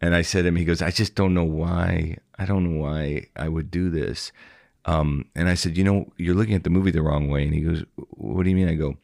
And 0.00 0.14
I 0.14 0.22
said 0.22 0.42
to 0.42 0.48
him, 0.48 0.56
he 0.56 0.64
goes, 0.64 0.82
I 0.82 0.90
just 0.90 1.14
don't 1.14 1.32
know 1.32 1.44
why. 1.44 2.18
I 2.38 2.44
don't 2.44 2.64
know 2.64 2.80
why 2.82 3.26
I 3.36 3.48
would 3.48 3.70
do 3.70 3.88
this. 3.88 4.32
Um, 4.84 5.26
and 5.36 5.48
I 5.48 5.54
said, 5.54 5.78
you 5.78 5.84
know, 5.84 6.12
you're 6.16 6.34
looking 6.34 6.54
at 6.56 6.64
the 6.64 6.70
movie 6.70 6.90
the 6.90 7.02
wrong 7.02 7.28
way. 7.28 7.44
And 7.44 7.54
he 7.54 7.60
goes, 7.60 7.84
what 8.10 8.42
do 8.42 8.50
you 8.50 8.56
mean? 8.56 8.68
I 8.68 8.74
go, 8.74 8.96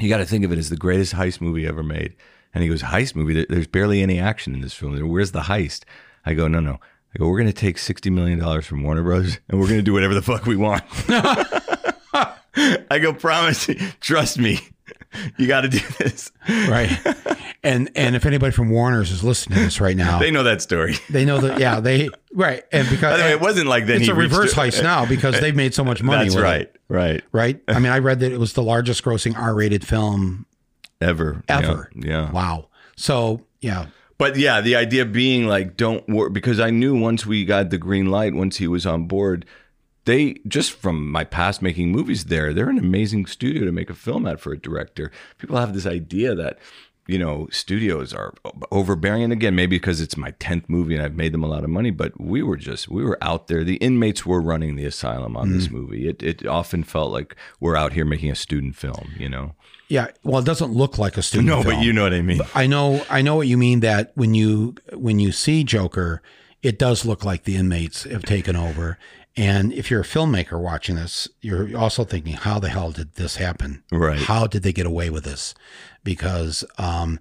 you 0.00 0.08
got 0.08 0.18
to 0.18 0.26
think 0.26 0.44
of 0.44 0.50
it 0.52 0.58
as 0.58 0.68
the 0.68 0.76
greatest 0.76 1.14
heist 1.14 1.40
movie 1.40 1.66
ever 1.66 1.82
made. 1.84 2.16
And 2.52 2.62
he 2.62 2.68
goes, 2.68 2.82
heist 2.82 3.14
movie? 3.14 3.46
There's 3.48 3.66
barely 3.68 4.02
any 4.02 4.18
action 4.18 4.52
in 4.54 4.62
this 4.62 4.74
film. 4.74 4.98
Where's 5.08 5.30
the 5.32 5.42
heist? 5.42 5.84
I 6.24 6.34
go, 6.34 6.48
no, 6.48 6.58
no. 6.58 6.80
I 7.16 7.18
go, 7.18 7.28
we're 7.30 7.38
going 7.38 7.46
to 7.46 7.52
take 7.54 7.76
$60 7.78 8.12
million 8.12 8.60
from 8.60 8.82
Warner 8.82 9.02
Brothers 9.02 9.40
and 9.48 9.58
we're 9.58 9.68
going 9.68 9.78
to 9.78 9.82
do 9.82 9.94
whatever 9.94 10.12
the 10.12 10.20
fuck 10.20 10.44
we 10.44 10.54
want. 10.54 10.84
I 12.90 12.98
go, 13.00 13.14
promise, 13.14 13.70
trust 14.00 14.38
me. 14.38 14.60
You 15.38 15.46
got 15.46 15.62
to 15.62 15.68
do 15.68 15.78
this. 15.98 16.30
right. 16.48 16.90
and 17.62 17.90
and 17.94 18.16
if 18.16 18.26
anybody 18.26 18.52
from 18.52 18.68
Warner's 18.68 19.10
is 19.10 19.24
listening 19.24 19.58
to 19.58 19.64
this 19.64 19.80
right 19.80 19.96
now, 19.96 20.18
They 20.18 20.30
know 20.30 20.42
that 20.42 20.60
story. 20.60 20.96
they 21.08 21.24
know 21.24 21.38
that. 21.38 21.58
Yeah, 21.58 21.80
they 21.80 22.10
right. 22.34 22.62
And 22.70 22.86
because 22.90 23.18
way, 23.22 23.30
it 23.32 23.40
wasn't 23.40 23.66
like 23.68 23.86
then 23.86 24.02
it's 24.02 24.10
a 24.10 24.14
reverse 24.14 24.52
heist 24.52 24.82
now 24.82 25.06
because 25.06 25.40
they've 25.40 25.56
made 25.56 25.72
so 25.72 25.84
much 25.84 26.02
money. 26.02 26.24
That's 26.24 26.34
with 26.34 26.44
it, 26.44 26.46
right. 26.46 26.72
Right. 26.88 27.24
right. 27.32 27.60
I 27.68 27.78
mean, 27.78 27.92
I 27.92 28.00
read 28.00 28.20
that 28.20 28.30
it 28.30 28.38
was 28.38 28.52
the 28.52 28.62
largest 28.62 29.02
grossing 29.02 29.34
R-rated 29.38 29.86
film 29.86 30.44
Ever. 31.00 31.42
ever. 31.48 31.90
Yeah. 31.94 32.10
yeah. 32.10 32.30
Wow. 32.30 32.68
So 32.96 33.40
yeah, 33.62 33.86
But 34.18 34.36
yeah, 34.36 34.60
the 34.60 34.76
idea 34.76 35.04
being 35.04 35.46
like, 35.46 35.76
don't 35.76 36.08
worry, 36.08 36.30
because 36.30 36.58
I 36.58 36.70
knew 36.70 36.98
once 36.98 37.26
we 37.26 37.44
got 37.44 37.70
the 37.70 37.78
green 37.78 38.06
light, 38.06 38.34
once 38.34 38.56
he 38.56 38.66
was 38.66 38.86
on 38.86 39.04
board, 39.06 39.44
they 40.06 40.36
just 40.46 40.72
from 40.72 41.10
my 41.10 41.24
past 41.24 41.60
making 41.60 41.90
movies 41.92 42.24
there, 42.26 42.54
they're 42.54 42.70
an 42.70 42.78
amazing 42.78 43.26
studio 43.26 43.64
to 43.64 43.72
make 43.72 43.90
a 43.90 43.94
film 43.94 44.26
at 44.26 44.40
for 44.40 44.52
a 44.52 44.58
director. 44.58 45.10
People 45.38 45.56
have 45.58 45.74
this 45.74 45.84
idea 45.86 46.34
that, 46.34 46.58
you 47.06 47.18
know, 47.18 47.46
studios 47.50 48.14
are 48.14 48.32
overbearing. 48.70 49.22
And 49.22 49.32
again, 49.32 49.54
maybe 49.54 49.76
because 49.76 50.00
it's 50.00 50.16
my 50.16 50.30
10th 50.32 50.68
movie 50.68 50.94
and 50.94 51.02
I've 51.04 51.14
made 51.16 51.32
them 51.32 51.44
a 51.44 51.48
lot 51.48 51.64
of 51.64 51.70
money, 51.70 51.90
but 51.90 52.18
we 52.20 52.42
were 52.42 52.56
just, 52.56 52.88
we 52.88 53.04
were 53.04 53.18
out 53.20 53.48
there. 53.48 53.64
The 53.64 53.76
inmates 53.76 54.24
were 54.24 54.40
running 54.40 54.76
the 54.76 54.86
asylum 54.86 55.36
on 55.36 55.50
Mm. 55.50 55.54
this 55.56 55.70
movie. 55.70 56.08
It, 56.08 56.22
it 56.22 56.46
often 56.46 56.84
felt 56.84 57.12
like 57.12 57.36
we're 57.60 57.76
out 57.76 57.92
here 57.92 58.04
making 58.04 58.30
a 58.30 58.34
student 58.36 58.76
film, 58.76 59.10
you 59.18 59.28
know? 59.28 59.54
Yeah. 59.88 60.08
Well, 60.24 60.40
it 60.40 60.44
doesn't 60.44 60.72
look 60.72 60.98
like 60.98 61.16
a 61.16 61.22
student. 61.22 61.48
No, 61.48 61.62
film. 61.62 61.76
but 61.76 61.84
you 61.84 61.92
know 61.92 62.02
what 62.02 62.14
I 62.14 62.22
mean. 62.22 62.40
I 62.54 62.66
know, 62.66 63.04
I 63.08 63.22
know 63.22 63.36
what 63.36 63.48
you 63.48 63.56
mean. 63.56 63.80
That 63.80 64.12
when 64.14 64.34
you 64.34 64.74
when 64.92 65.18
you 65.18 65.32
see 65.32 65.64
Joker, 65.64 66.22
it 66.62 66.78
does 66.78 67.04
look 67.04 67.24
like 67.24 67.44
the 67.44 67.56
inmates 67.56 68.04
have 68.04 68.22
taken 68.22 68.56
over. 68.56 68.98
And 69.36 69.72
if 69.72 69.90
you're 69.90 70.00
a 70.00 70.04
filmmaker 70.04 70.58
watching 70.58 70.96
this, 70.96 71.28
you're 71.42 71.76
also 71.76 72.04
thinking, 72.04 72.32
how 72.32 72.58
the 72.58 72.70
hell 72.70 72.90
did 72.90 73.14
this 73.16 73.36
happen? 73.36 73.84
Right. 73.92 74.18
How 74.18 74.46
did 74.46 74.62
they 74.62 74.72
get 74.72 74.86
away 74.86 75.10
with 75.10 75.24
this? 75.24 75.54
Because 76.02 76.64
um, 76.78 77.20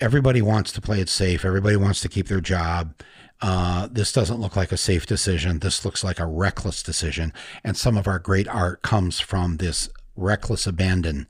everybody 0.00 0.40
wants 0.40 0.72
to 0.72 0.80
play 0.80 1.00
it 1.00 1.10
safe. 1.10 1.44
Everybody 1.44 1.76
wants 1.76 2.00
to 2.00 2.08
keep 2.08 2.28
their 2.28 2.40
job. 2.40 2.94
Uh, 3.42 3.88
this 3.90 4.12
doesn't 4.12 4.40
look 4.40 4.56
like 4.56 4.72
a 4.72 4.76
safe 4.76 5.06
decision. 5.06 5.58
This 5.58 5.84
looks 5.84 6.02
like 6.02 6.18
a 6.18 6.26
reckless 6.26 6.82
decision. 6.82 7.32
And 7.62 7.76
some 7.76 7.98
of 7.98 8.06
our 8.06 8.18
great 8.18 8.48
art 8.48 8.82
comes 8.82 9.20
from 9.20 9.58
this 9.58 9.90
reckless 10.16 10.66
abandon 10.66 11.26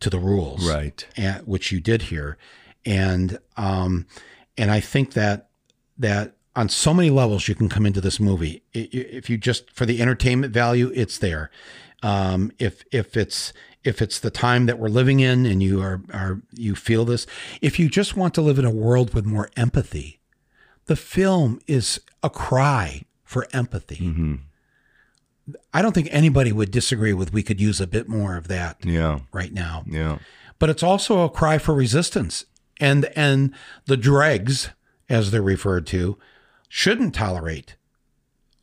to 0.00 0.10
the 0.10 0.18
rules 0.18 0.68
Right. 0.68 1.06
and, 1.16 1.46
which 1.46 1.72
you 1.72 1.80
did 1.80 2.02
here, 2.02 2.36
and 2.84 3.38
um, 3.56 4.06
and 4.58 4.70
I 4.70 4.80
think 4.80 5.12
that 5.14 5.48
that 5.98 6.34
on 6.54 6.68
so 6.68 6.94
many 6.94 7.10
levels 7.10 7.48
you 7.48 7.54
can 7.54 7.68
come 7.68 7.86
into 7.86 8.00
this 8.00 8.18
movie. 8.20 8.62
If 8.72 9.28
you 9.30 9.36
just 9.38 9.70
for 9.70 9.86
the 9.86 10.00
entertainment 10.00 10.52
value, 10.52 10.90
it's 10.94 11.18
there. 11.18 11.50
Um, 12.02 12.52
if 12.58 12.84
if 12.92 13.16
it's 13.16 13.52
if 13.84 14.02
it's 14.02 14.18
the 14.20 14.30
time 14.30 14.66
that 14.66 14.78
we're 14.78 14.88
living 14.88 15.20
in 15.20 15.46
and 15.46 15.62
you 15.62 15.80
are 15.80 16.02
are 16.12 16.40
you 16.52 16.74
feel 16.74 17.04
this, 17.04 17.26
if 17.60 17.78
you 17.78 17.88
just 17.88 18.16
want 18.16 18.34
to 18.34 18.42
live 18.42 18.58
in 18.58 18.64
a 18.64 18.70
world 18.70 19.14
with 19.14 19.24
more 19.24 19.48
empathy, 19.56 20.20
the 20.86 20.96
film 20.96 21.58
is 21.66 22.00
a 22.22 22.30
cry 22.30 23.02
for 23.24 23.46
empathy. 23.52 24.38
I 25.72 25.80
don't 25.82 25.92
think 25.92 26.08
anybody 26.10 26.50
would 26.52 26.70
disagree 26.70 27.12
with 27.12 27.32
we 27.32 27.42
could 27.42 27.60
use 27.60 27.80
a 27.80 27.86
bit 27.86 28.08
more 28.08 28.36
of 28.36 28.48
that 28.48 28.84
Yeah. 28.84 29.20
right 29.32 29.52
now 29.52 29.84
Yeah. 29.86 30.18
but 30.58 30.70
it's 30.70 30.82
also 30.82 31.22
a 31.22 31.30
cry 31.30 31.58
for 31.58 31.74
resistance. 31.74 32.44
And 32.80 33.06
and 33.16 33.54
the 33.86 33.96
dregs, 33.96 34.70
as 35.08 35.30
they're 35.30 35.40
referred 35.42 35.86
to, 35.88 36.18
shouldn't 36.68 37.14
tolerate 37.14 37.76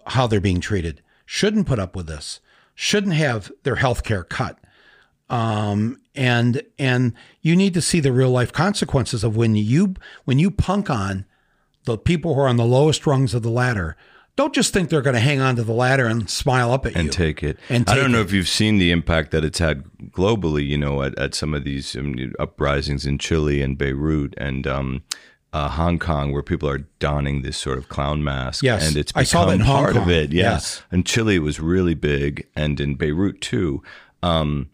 how 0.07 0.27
they're 0.27 0.41
being 0.41 0.59
treated, 0.59 1.01
shouldn't 1.25 1.65
put 1.67 1.79
up 1.79 1.95
with 1.95 2.07
this, 2.07 2.39
shouldn't 2.75 3.13
have 3.13 3.51
their 3.63 3.75
health 3.77 4.03
care 4.03 4.23
cut. 4.23 4.59
Um, 5.29 5.99
and 6.15 6.61
and 6.77 7.13
you 7.41 7.55
need 7.55 7.73
to 7.73 7.81
see 7.81 7.99
the 7.99 8.11
real 8.11 8.29
life 8.29 8.51
consequences 8.51 9.23
of 9.23 9.35
when 9.35 9.55
you 9.55 9.95
when 10.25 10.37
you 10.37 10.51
punk 10.51 10.89
on 10.89 11.25
the 11.85 11.97
people 11.97 12.35
who 12.35 12.41
are 12.41 12.47
on 12.47 12.57
the 12.57 12.65
lowest 12.65 13.07
rungs 13.07 13.33
of 13.33 13.41
the 13.41 13.49
ladder 13.49 13.97
don't 14.35 14.53
just 14.53 14.73
think 14.73 14.89
they're 14.89 15.01
going 15.01 15.13
to 15.13 15.19
hang 15.19 15.39
on 15.41 15.55
to 15.57 15.63
the 15.63 15.73
ladder 15.73 16.07
and 16.07 16.29
smile 16.29 16.71
up 16.71 16.85
at 16.85 16.93
you 16.93 16.99
and 16.99 17.05
you. 17.07 17.11
take 17.11 17.43
it. 17.43 17.57
And 17.69 17.87
I 17.89 17.95
don't 17.95 18.11
know 18.11 18.19
it. 18.21 18.25
if 18.25 18.31
you've 18.33 18.47
seen 18.47 18.77
the 18.79 18.91
impact 18.91 19.31
that 19.31 19.43
it's 19.45 19.59
had 19.59 19.83
globally. 20.09 20.67
You 20.67 20.77
know, 20.77 21.03
at, 21.03 21.17
at 21.19 21.33
some 21.35 21.53
of 21.53 21.63
these 21.63 21.95
um, 21.95 22.15
uprisings 22.39 23.05
in 23.05 23.17
Chile 23.19 23.61
and 23.61 23.77
Beirut 23.77 24.33
and 24.37 24.65
um, 24.65 25.03
uh, 25.53 25.69
Hong 25.69 25.99
Kong, 25.99 26.31
where 26.31 26.41
people 26.41 26.67
are 26.67 26.79
donning 26.99 27.43
this 27.43 27.57
sort 27.57 27.77
of 27.77 27.89
clown 27.89 28.23
mask. 28.23 28.63
Yes, 28.63 28.87
and 28.87 28.97
it's 28.97 29.11
I 29.15 29.23
saw 29.23 29.45
that 29.45 29.57
become 29.57 29.61
in 29.61 29.67
Hong 29.67 29.83
part 29.83 29.97
of 29.97 30.09
it. 30.09 30.31
Yeah. 30.33 30.53
Yes. 30.53 30.81
In 30.91 31.03
Chile, 31.03 31.35
it 31.35 31.39
was 31.39 31.59
really 31.59 31.93
big, 31.93 32.47
and 32.55 32.79
in 32.79 32.95
Beirut 32.95 33.39
too. 33.41 33.83
Um, 34.23 34.69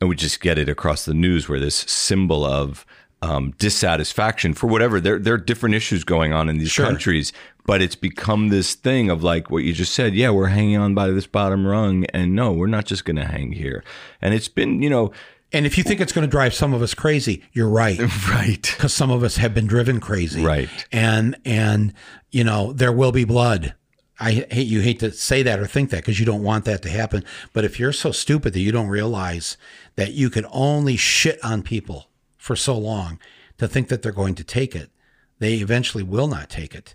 and 0.00 0.08
we 0.08 0.16
just 0.16 0.40
get 0.40 0.58
it 0.58 0.68
across 0.68 1.04
the 1.04 1.14
news 1.14 1.48
where 1.48 1.60
this 1.60 1.76
symbol 1.76 2.44
of 2.44 2.84
um, 3.22 3.52
dissatisfaction 3.58 4.52
for 4.52 4.66
whatever 4.66 5.00
there 5.00 5.16
there 5.18 5.34
are 5.34 5.38
different 5.38 5.76
issues 5.76 6.02
going 6.02 6.32
on 6.32 6.48
in 6.48 6.58
these 6.58 6.72
Sure. 6.72 6.84
countries, 6.86 7.32
but 7.64 7.80
it's 7.80 7.94
become 7.94 8.48
this 8.48 8.74
thing 8.74 9.10
of 9.10 9.22
like 9.22 9.50
what 9.50 9.64
you 9.64 9.72
just 9.72 9.94
said. 9.94 10.14
Yeah, 10.14 10.30
we're 10.30 10.48
hanging 10.48 10.76
on 10.76 10.94
by 10.94 11.08
this 11.10 11.26
bottom 11.26 11.66
rung, 11.66 12.04
and 12.06 12.34
no, 12.34 12.52
we're 12.52 12.66
not 12.66 12.86
just 12.86 13.04
going 13.04 13.16
to 13.16 13.24
hang 13.24 13.52
here. 13.52 13.84
And 14.20 14.34
it's 14.34 14.48
been, 14.48 14.82
you 14.82 14.90
know, 14.90 15.12
And 15.52 15.66
if 15.66 15.76
you 15.76 15.84
think 15.84 16.00
it's 16.00 16.12
going 16.12 16.26
to 16.26 16.30
drive 16.30 16.54
some 16.54 16.72
of 16.72 16.82
us 16.82 16.94
crazy, 16.94 17.44
you're 17.52 17.68
right. 17.68 17.98
right, 18.28 18.62
Because 18.62 18.94
some 18.94 19.10
of 19.10 19.22
us 19.22 19.36
have 19.36 19.54
been 19.54 19.66
driven 19.66 20.00
crazy. 20.00 20.42
Right. 20.44 20.68
And, 20.90 21.36
and, 21.44 21.92
you 22.30 22.42
know, 22.42 22.72
there 22.72 22.92
will 22.92 23.12
be 23.12 23.24
blood. 23.24 23.74
I 24.18 24.46
hate 24.50 24.68
you 24.68 24.80
hate 24.80 25.00
to 25.00 25.10
say 25.10 25.42
that 25.42 25.58
or 25.58 25.66
think 25.66 25.90
that 25.90 25.96
because 25.96 26.20
you 26.20 26.26
don't 26.26 26.44
want 26.44 26.64
that 26.66 26.82
to 26.82 26.88
happen. 26.88 27.24
But 27.52 27.64
if 27.64 27.80
you're 27.80 27.92
so 27.92 28.12
stupid 28.12 28.52
that 28.52 28.60
you 28.60 28.70
don't 28.70 28.88
realize 28.88 29.56
that 29.96 30.12
you 30.12 30.30
can 30.30 30.46
only 30.52 30.96
shit 30.96 31.42
on 31.44 31.62
people 31.62 32.08
for 32.38 32.54
so 32.54 32.78
long 32.78 33.18
to 33.58 33.66
think 33.66 33.88
that 33.88 34.02
they're 34.02 34.12
going 34.12 34.36
to 34.36 34.44
take 34.44 34.76
it, 34.76 34.90
they 35.38 35.54
eventually 35.54 36.04
will 36.04 36.28
not 36.28 36.48
take 36.48 36.72
it. 36.74 36.94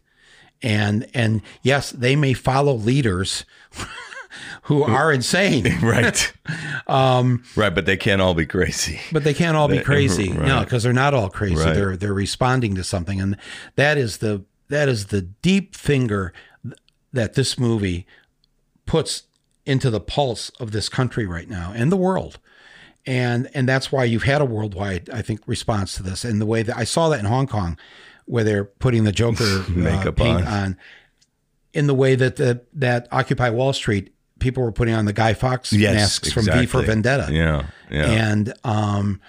And 0.62 1.08
and 1.14 1.42
yes, 1.62 1.92
they 1.92 2.16
may 2.16 2.34
follow 2.34 2.74
leaders 2.74 3.46
who 4.64 4.84
are 4.84 5.12
insane. 5.12 5.80
right, 5.82 6.34
um, 6.88 7.44
right. 7.56 7.74
But 7.74 7.86
they 7.86 7.98
can't 7.98 8.22
all 8.22 8.34
be 8.34 8.46
crazy. 8.46 9.00
but 9.12 9.24
they 9.24 9.34
can't 9.34 9.56
all 9.56 9.68
be 9.68 9.82
crazy. 9.82 10.32
right. 10.32 10.48
No, 10.48 10.60
because 10.62 10.84
they're 10.84 10.94
not 10.94 11.14
all 11.14 11.30
crazy. 11.30 11.56
Right. 11.56 11.74
They're 11.74 11.98
they're 11.98 12.14
responding 12.14 12.76
to 12.76 12.84
something, 12.84 13.22
and 13.22 13.38
that 13.76 13.98
is 13.98 14.18
the 14.18 14.44
that 14.70 14.90
is 14.90 15.08
the 15.08 15.22
deep 15.22 15.76
finger 15.76 16.34
that 17.14 17.36
this 17.36 17.58
movie 17.58 18.06
puts 18.86 19.24
into 19.66 19.90
the 19.90 20.00
pulse 20.00 20.50
of 20.60 20.72
this 20.72 20.90
country 20.90 21.26
right 21.26 21.50
now 21.50 21.74
and 21.76 21.92
the 21.92 21.98
world. 21.98 22.40
And 23.06 23.50
and 23.54 23.68
that's 23.70 23.92
why 23.92 24.04
you've 24.04 24.24
had 24.24 24.42
a 24.42 24.46
worldwide, 24.46 25.10
I 25.10 25.22
think, 25.22 25.42
response 25.46 25.96
to 25.96 26.04
this. 26.04 26.26
And 26.26 26.42
the 26.42 26.46
way 26.46 26.62
that 26.64 26.76
I 26.76 26.84
saw 26.84 27.08
that 27.10 27.20
in 27.20 27.26
Hong 27.26 27.48
Kong, 27.48 27.78
where 28.28 28.44
they're 28.44 28.66
putting 28.66 29.04
the 29.04 29.12
Joker 29.12 29.44
uh, 29.68 29.70
Makeup 29.70 30.16
paint 30.16 30.46
on. 30.46 30.48
on, 30.48 30.78
in 31.74 31.88
the 31.88 31.94
way 31.96 32.16
that 32.16 32.36
the, 32.36 32.62
that 32.74 33.08
Occupy 33.12 33.50
Wall 33.50 33.74
Street 33.74 34.14
people 34.40 34.62
were 34.64 34.72
putting 34.72 34.94
on 34.94 35.06
the 35.06 35.14
Guy 35.14 35.34
Fawkes 35.34 35.74
Yes, 35.74 35.96
masks 35.96 36.32
from 36.32 36.46
V 36.46 36.68
for. 36.68 36.84
Vendetta 36.84 37.28
Yeah, 37.32 37.66
yeah. 37.90 38.06
and 38.06 38.54
um 38.64 39.20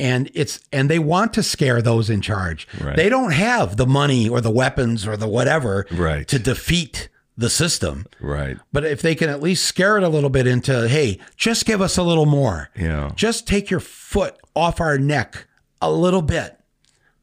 and 0.00 0.30
it's 0.34 0.58
and 0.72 0.90
they 0.90 0.98
want 0.98 1.32
to 1.34 1.42
scare 1.44 1.80
those 1.80 2.10
in 2.10 2.20
charge 2.20 2.66
Right. 2.80 2.96
they 2.96 3.08
don't 3.08 3.32
have 3.32 3.76
the 3.76 3.86
money 3.86 4.28
or 4.28 4.40
the 4.40 4.50
weapons 4.50 5.06
or 5.06 5.16
the 5.16 5.28
whatever 5.28 5.86
Right. 5.92 6.26
to 6.28 6.40
defeat 6.40 7.08
the 7.36 7.48
system 7.48 8.06
right. 8.20 8.56
but 8.72 8.84
if 8.84 9.00
they 9.00 9.14
can 9.14 9.28
at 9.30 9.40
least 9.40 9.64
scare 9.64 9.96
it 9.96 10.02
a 10.02 10.08
little 10.08 10.30
bit 10.30 10.48
into 10.48 10.88
hey 10.88 11.20
just 11.36 11.64
give 11.64 11.80
us 11.80 11.96
a 11.96 12.02
little 12.02 12.26
more 12.26 12.68
Yeah. 12.76 13.12
just 13.14 13.46
take 13.46 13.70
your 13.70 13.78
foot 13.80 14.36
off 14.56 14.80
our 14.80 14.98
neck 14.98 15.46
a 15.80 15.90
little 15.92 16.22
bit 16.22 16.57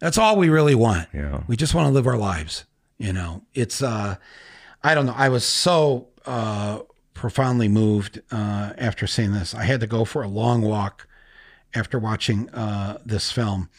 that's 0.06 0.18
all 0.18 0.38
we 0.38 0.50
really 0.50 0.76
want. 0.76 1.08
Yeah. 1.14 1.42
we 1.48 1.56
just 1.56 1.74
want 1.74 1.88
to 1.88 1.92
live 1.92 2.08
our 2.08 2.18
lives 2.18 2.66
you 2.98 3.14
know? 3.14 3.42
It's 3.54 3.82
uh 3.82 4.16
i 4.84 4.94
don't 4.96 5.06
know. 5.06 5.16
I 5.16 5.30
was 5.30 5.46
so 5.46 6.08
uh 6.26 6.80
profoundly 7.14 7.68
moved 7.68 8.22
uh 8.32 8.74
after 8.78 9.08
seeing 9.08 9.34
this. 9.34 9.54
I 9.54 9.64
had 9.64 9.80
to 9.82 9.88
go 9.88 10.06
for 10.06 10.22
a 10.22 10.28
long 10.28 10.62
walk 10.62 11.08
after 11.74 12.00
watching 12.00 12.50
uh 12.52 13.00
this 13.06 13.32
film 13.32 13.70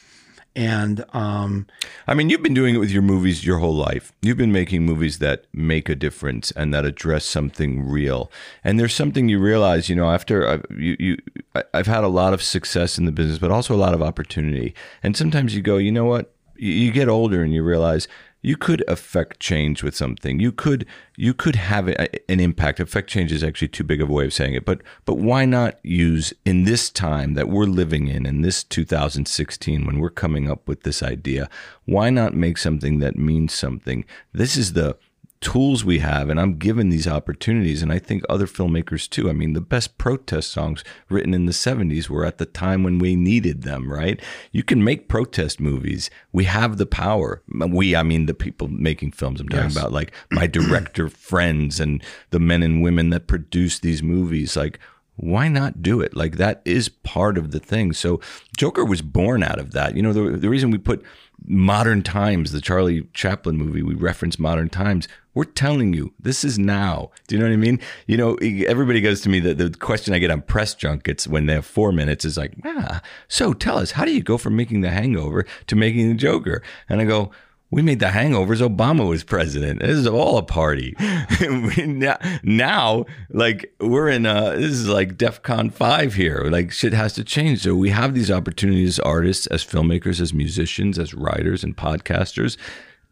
and 0.56 1.04
um 1.12 1.66
I 2.08 2.14
mean, 2.14 2.30
you've 2.30 2.42
been 2.42 2.54
doing 2.54 2.74
it 2.74 2.78
with 2.78 2.90
your 2.90 3.02
movies 3.02 3.44
your 3.46 3.58
whole 3.58 3.74
life. 3.76 4.12
You've 4.22 4.36
been 4.38 4.52
making 4.52 4.84
movies 4.84 5.18
that 5.18 5.44
make 5.52 5.88
a 5.88 5.94
difference 5.94 6.50
and 6.52 6.72
that 6.74 6.84
address 6.84 7.24
something 7.26 7.88
real. 7.88 8.30
And 8.64 8.80
there's 8.80 8.94
something 8.94 9.28
you 9.28 9.38
realize, 9.38 9.88
you 9.88 9.96
know, 9.96 10.10
after 10.10 10.48
I've, 10.48 10.64
you, 10.70 10.96
you, 10.98 11.16
I- 11.54 11.64
I've 11.74 11.86
had 11.86 12.04
a 12.04 12.08
lot 12.08 12.32
of 12.32 12.42
success 12.42 12.96
in 12.98 13.04
the 13.04 13.12
business, 13.12 13.38
but 13.38 13.50
also 13.50 13.74
a 13.74 13.76
lot 13.76 13.92
of 13.94 14.02
opportunity. 14.02 14.74
And 15.02 15.16
sometimes 15.16 15.54
you 15.54 15.62
go, 15.62 15.76
you 15.76 15.92
know 15.92 16.04
what? 16.06 16.32
You, 16.56 16.72
you 16.72 16.90
get 16.92 17.08
older 17.08 17.42
and 17.42 17.52
you 17.52 17.62
realize 17.62 18.08
you 18.46 18.56
could 18.56 18.84
affect 18.86 19.40
change 19.40 19.82
with 19.82 19.96
something. 19.96 20.38
You 20.38 20.52
could 20.52 20.86
you 21.16 21.34
could 21.34 21.56
have 21.56 21.88
an 21.88 22.38
impact. 22.38 22.78
Affect 22.78 23.10
change 23.10 23.32
is 23.32 23.42
actually 23.42 23.66
too 23.66 23.82
big 23.82 24.00
of 24.00 24.08
a 24.08 24.12
way 24.12 24.24
of 24.24 24.32
saying 24.32 24.54
it, 24.54 24.64
but 24.64 24.82
but 25.04 25.18
why 25.18 25.46
not 25.46 25.84
use 25.84 26.32
in 26.44 26.62
this 26.62 26.88
time 26.88 27.34
that 27.34 27.48
we're 27.48 27.64
living 27.64 28.06
in, 28.06 28.24
in 28.24 28.42
this 28.42 28.62
2016, 28.62 29.84
when 29.84 29.98
we're 29.98 30.10
coming 30.10 30.48
up 30.48 30.68
with 30.68 30.84
this 30.84 31.02
idea, 31.02 31.50
why 31.86 32.08
not 32.08 32.34
make 32.34 32.56
something 32.56 33.00
that 33.00 33.16
means 33.16 33.52
something? 33.52 34.04
This 34.32 34.56
is 34.56 34.74
the 34.74 34.96
tools 35.40 35.84
we 35.84 35.98
have 35.98 36.28
and 36.30 36.40
I'm 36.40 36.56
given 36.58 36.88
these 36.88 37.06
opportunities 37.06 37.82
and 37.82 37.92
I 37.92 37.98
think 37.98 38.22
other 38.28 38.46
filmmakers 38.46 39.08
too. 39.08 39.28
I 39.28 39.32
mean 39.32 39.52
the 39.52 39.60
best 39.60 39.98
protest 39.98 40.50
songs 40.50 40.82
written 41.08 41.34
in 41.34 41.46
the 41.46 41.52
70s 41.52 42.08
were 42.08 42.24
at 42.24 42.38
the 42.38 42.46
time 42.46 42.82
when 42.82 42.98
we 42.98 43.14
needed 43.16 43.62
them, 43.62 43.92
right? 43.92 44.20
You 44.50 44.62
can 44.62 44.82
make 44.82 45.08
protest 45.08 45.60
movies. 45.60 46.08
We 46.32 46.44
have 46.44 46.78
the 46.78 46.86
power. 46.86 47.42
We 47.48 47.94
I 47.94 48.02
mean 48.02 48.26
the 48.26 48.34
people 48.34 48.68
making 48.68 49.12
films 49.12 49.40
I'm 49.40 49.48
talking 49.48 49.64
Yes. 49.66 49.76
about 49.76 49.92
like 49.92 50.12
my 50.30 50.46
director 50.58 51.08
friends 51.08 51.80
and 51.80 52.02
the 52.30 52.40
men 52.40 52.62
and 52.62 52.82
women 52.82 53.10
that 53.10 53.26
produce 53.26 53.78
these 53.78 54.02
movies 54.02 54.56
like 54.56 54.78
why 55.18 55.48
not 55.48 55.80
do 55.82 56.02
it? 56.02 56.14
Like 56.14 56.36
that 56.36 56.60
is 56.66 56.90
part 56.90 57.38
of 57.38 57.50
the 57.50 57.58
thing. 57.58 57.94
So 57.94 58.20
Joker 58.54 58.84
was 58.84 59.00
born 59.00 59.42
out 59.42 59.58
of 59.58 59.70
that. 59.72 59.96
You 59.96 60.02
know, 60.02 60.12
the, 60.12 60.36
the 60.36 60.50
reason 60.50 60.70
we 60.70 60.76
put 60.76 61.02
modern 61.44 62.02
times, 62.02 62.52
the 62.52 62.60
Charlie 62.60 63.08
Chaplin 63.12 63.56
movie, 63.56 63.82
we 63.82 63.94
reference 63.94 64.38
modern 64.38 64.68
times. 64.68 65.08
We're 65.34 65.44
telling 65.44 65.92
you 65.92 66.14
this 66.18 66.44
is 66.44 66.58
now. 66.58 67.10
Do 67.26 67.34
you 67.34 67.38
know 67.40 67.46
what 67.46 67.52
I 67.52 67.56
mean? 67.56 67.78
You 68.06 68.16
know, 68.16 68.34
everybody 68.66 69.00
goes 69.00 69.20
to 69.22 69.28
me. 69.28 69.38
The, 69.38 69.54
the 69.54 69.70
question 69.70 70.14
I 70.14 70.18
get 70.18 70.30
on 70.30 70.42
press 70.42 70.74
junkets 70.74 71.28
when 71.28 71.46
they 71.46 71.52
have 71.52 71.66
four 71.66 71.92
minutes 71.92 72.24
is 72.24 72.38
like, 72.38 72.54
ah, 72.64 73.02
so 73.28 73.52
tell 73.52 73.78
us, 73.78 73.92
how 73.92 74.04
do 74.04 74.14
you 74.14 74.22
go 74.22 74.38
from 74.38 74.56
making 74.56 74.80
the 74.80 74.90
hangover 74.90 75.44
to 75.66 75.76
making 75.76 76.08
the 76.08 76.14
Joker? 76.14 76.62
And 76.88 77.00
I 77.00 77.04
go, 77.04 77.30
we 77.76 77.82
made 77.82 78.00
the 78.00 78.06
hangovers. 78.06 78.66
Obama 78.66 79.06
was 79.06 79.22
president. 79.22 79.80
This 79.80 79.98
is 79.98 80.06
all 80.06 80.38
a 80.38 80.42
party. 80.42 80.96
Now, 82.42 83.04
like 83.28 83.74
we're 83.80 84.08
in 84.08 84.24
a 84.24 84.56
this 84.56 84.72
is 84.72 84.88
like 84.88 85.18
DefCon 85.18 85.72
five 85.72 86.14
here. 86.14 86.46
Like 86.48 86.72
shit 86.72 86.94
has 86.94 87.12
to 87.14 87.24
change. 87.24 87.62
So 87.62 87.74
we 87.74 87.90
have 87.90 88.14
these 88.14 88.30
opportunities 88.30 88.98
as 88.98 89.00
artists, 89.00 89.46
as 89.48 89.62
filmmakers, 89.64 90.20
as 90.20 90.32
musicians, 90.32 90.98
as 90.98 91.12
writers 91.12 91.62
and 91.62 91.76
podcasters. 91.76 92.56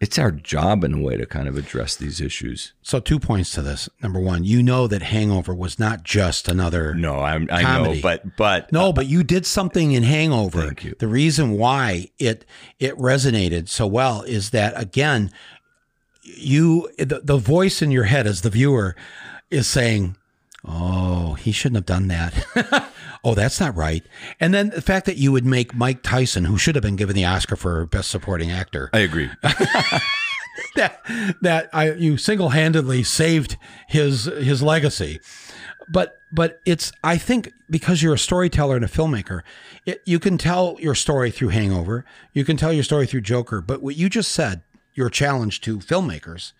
It's 0.01 0.19
our 0.19 0.31
job 0.33 0.85
in 0.85 0.93
a 0.93 1.01
way 1.01 1.17
to 1.17 1.25
kind 1.25 1.49
of 1.49 1.57
address 1.57 1.97
these 1.97 2.21
issues. 2.21 2.73
so 2.83 3.01
two 3.01 3.19
points 3.19 3.53
to 3.53 3.63
this 3.63 3.89
number 4.03 4.21
one 4.21 4.45
you 4.45 4.63
know 4.63 4.87
that 4.87 5.01
hangover 5.03 5.55
was 5.55 5.79
not 5.79 6.03
just 6.03 6.47
another 6.49 6.95
No, 6.95 7.21
I'm, 7.21 7.49
I 7.51 7.63
Comedy. 7.63 7.95
know, 7.97 8.01
but 8.03 8.37
but 8.37 8.71
No, 8.73 8.89
uh, 8.89 8.93
but 8.93 9.07
you 9.07 9.23
did 9.23 9.47
something 9.47 9.93
in 9.93 10.03
Hangover. 10.03 10.67
Thank 10.67 10.85
you. 10.85 10.95
The 10.99 11.09
reason 11.09 11.53
why 11.53 12.11
it 12.19 12.45
it 12.79 12.95
resonated 12.99 13.69
so 13.69 13.87
well 13.87 14.23
is 14.23 14.51
that 14.51 14.75
again, 14.79 15.31
you 16.23 16.91
the, 16.99 17.21
the 17.25 17.37
voice 17.39 17.81
in 17.83 17.91
your 17.91 18.05
head 18.05 18.27
as 18.27 18.41
the 18.43 18.51
viewer 18.51 18.97
is 19.51 19.67
saying, 19.67 20.17
"Oh, 20.65 21.35
he 21.35 21.53
shouldn't 21.53 21.77
have 21.77 21.87
done 21.87 22.09
that." 22.09 22.91
oh, 23.25 23.35
that's 23.35 23.59
not 23.59 23.75
right. 23.75 24.05
And 24.39 24.53
then 24.53 24.71
the 24.71 24.83
fact 24.83 25.07
that 25.07 25.17
you 25.17 25.33
would 25.33 25.45
make 25.45 25.75
Mike 25.75 26.03
Tyson, 26.03 26.45
who 26.45 26.59
should 26.59 26.75
have 26.75 26.83
been 26.83 26.97
given 26.97 27.17
the 27.17 27.25
Oscar 27.25 27.57
for 27.57 27.87
Best 27.87 28.11
Supporting 28.11 28.51
Actor, 28.51 28.91
I 28.93 29.01
agree. 29.01 29.31
that 30.77 31.01
that 31.41 31.71
I 31.73 31.93
you 31.93 32.17
single 32.17 32.51
handedly 32.51 33.03
saved 33.03 33.57
his 33.89 34.25
his 34.25 34.63
legacy. 34.63 35.21
But 35.89 36.17
but 36.33 36.61
it's 36.65 36.93
I 37.03 37.17
think 37.17 37.53
because 37.71 38.03
you're 38.03 38.15
a 38.15 38.19
storyteller 38.19 38.77
and 38.77 38.85
a 38.85 38.89
filmmaker, 38.89 39.43
it, 39.87 40.03
you 40.05 40.19
can 40.19 40.39
tell 40.39 40.77
your 40.81 40.95
story 40.95 41.31
through 41.31 41.49
Hangover. 41.49 42.05
You 42.33 42.45
can 42.45 42.57
tell 42.57 42.73
your 42.73 42.85
story 42.85 43.07
through 43.07 43.23
Joker. 43.23 43.61
But 43.61 43.83
what 43.83 43.97
you 43.97 44.09
just 44.09 44.33
said, 44.33 44.63
your 44.95 45.11
challenge 45.11 45.61
to 45.63 45.79
filmmakers, 45.79 46.53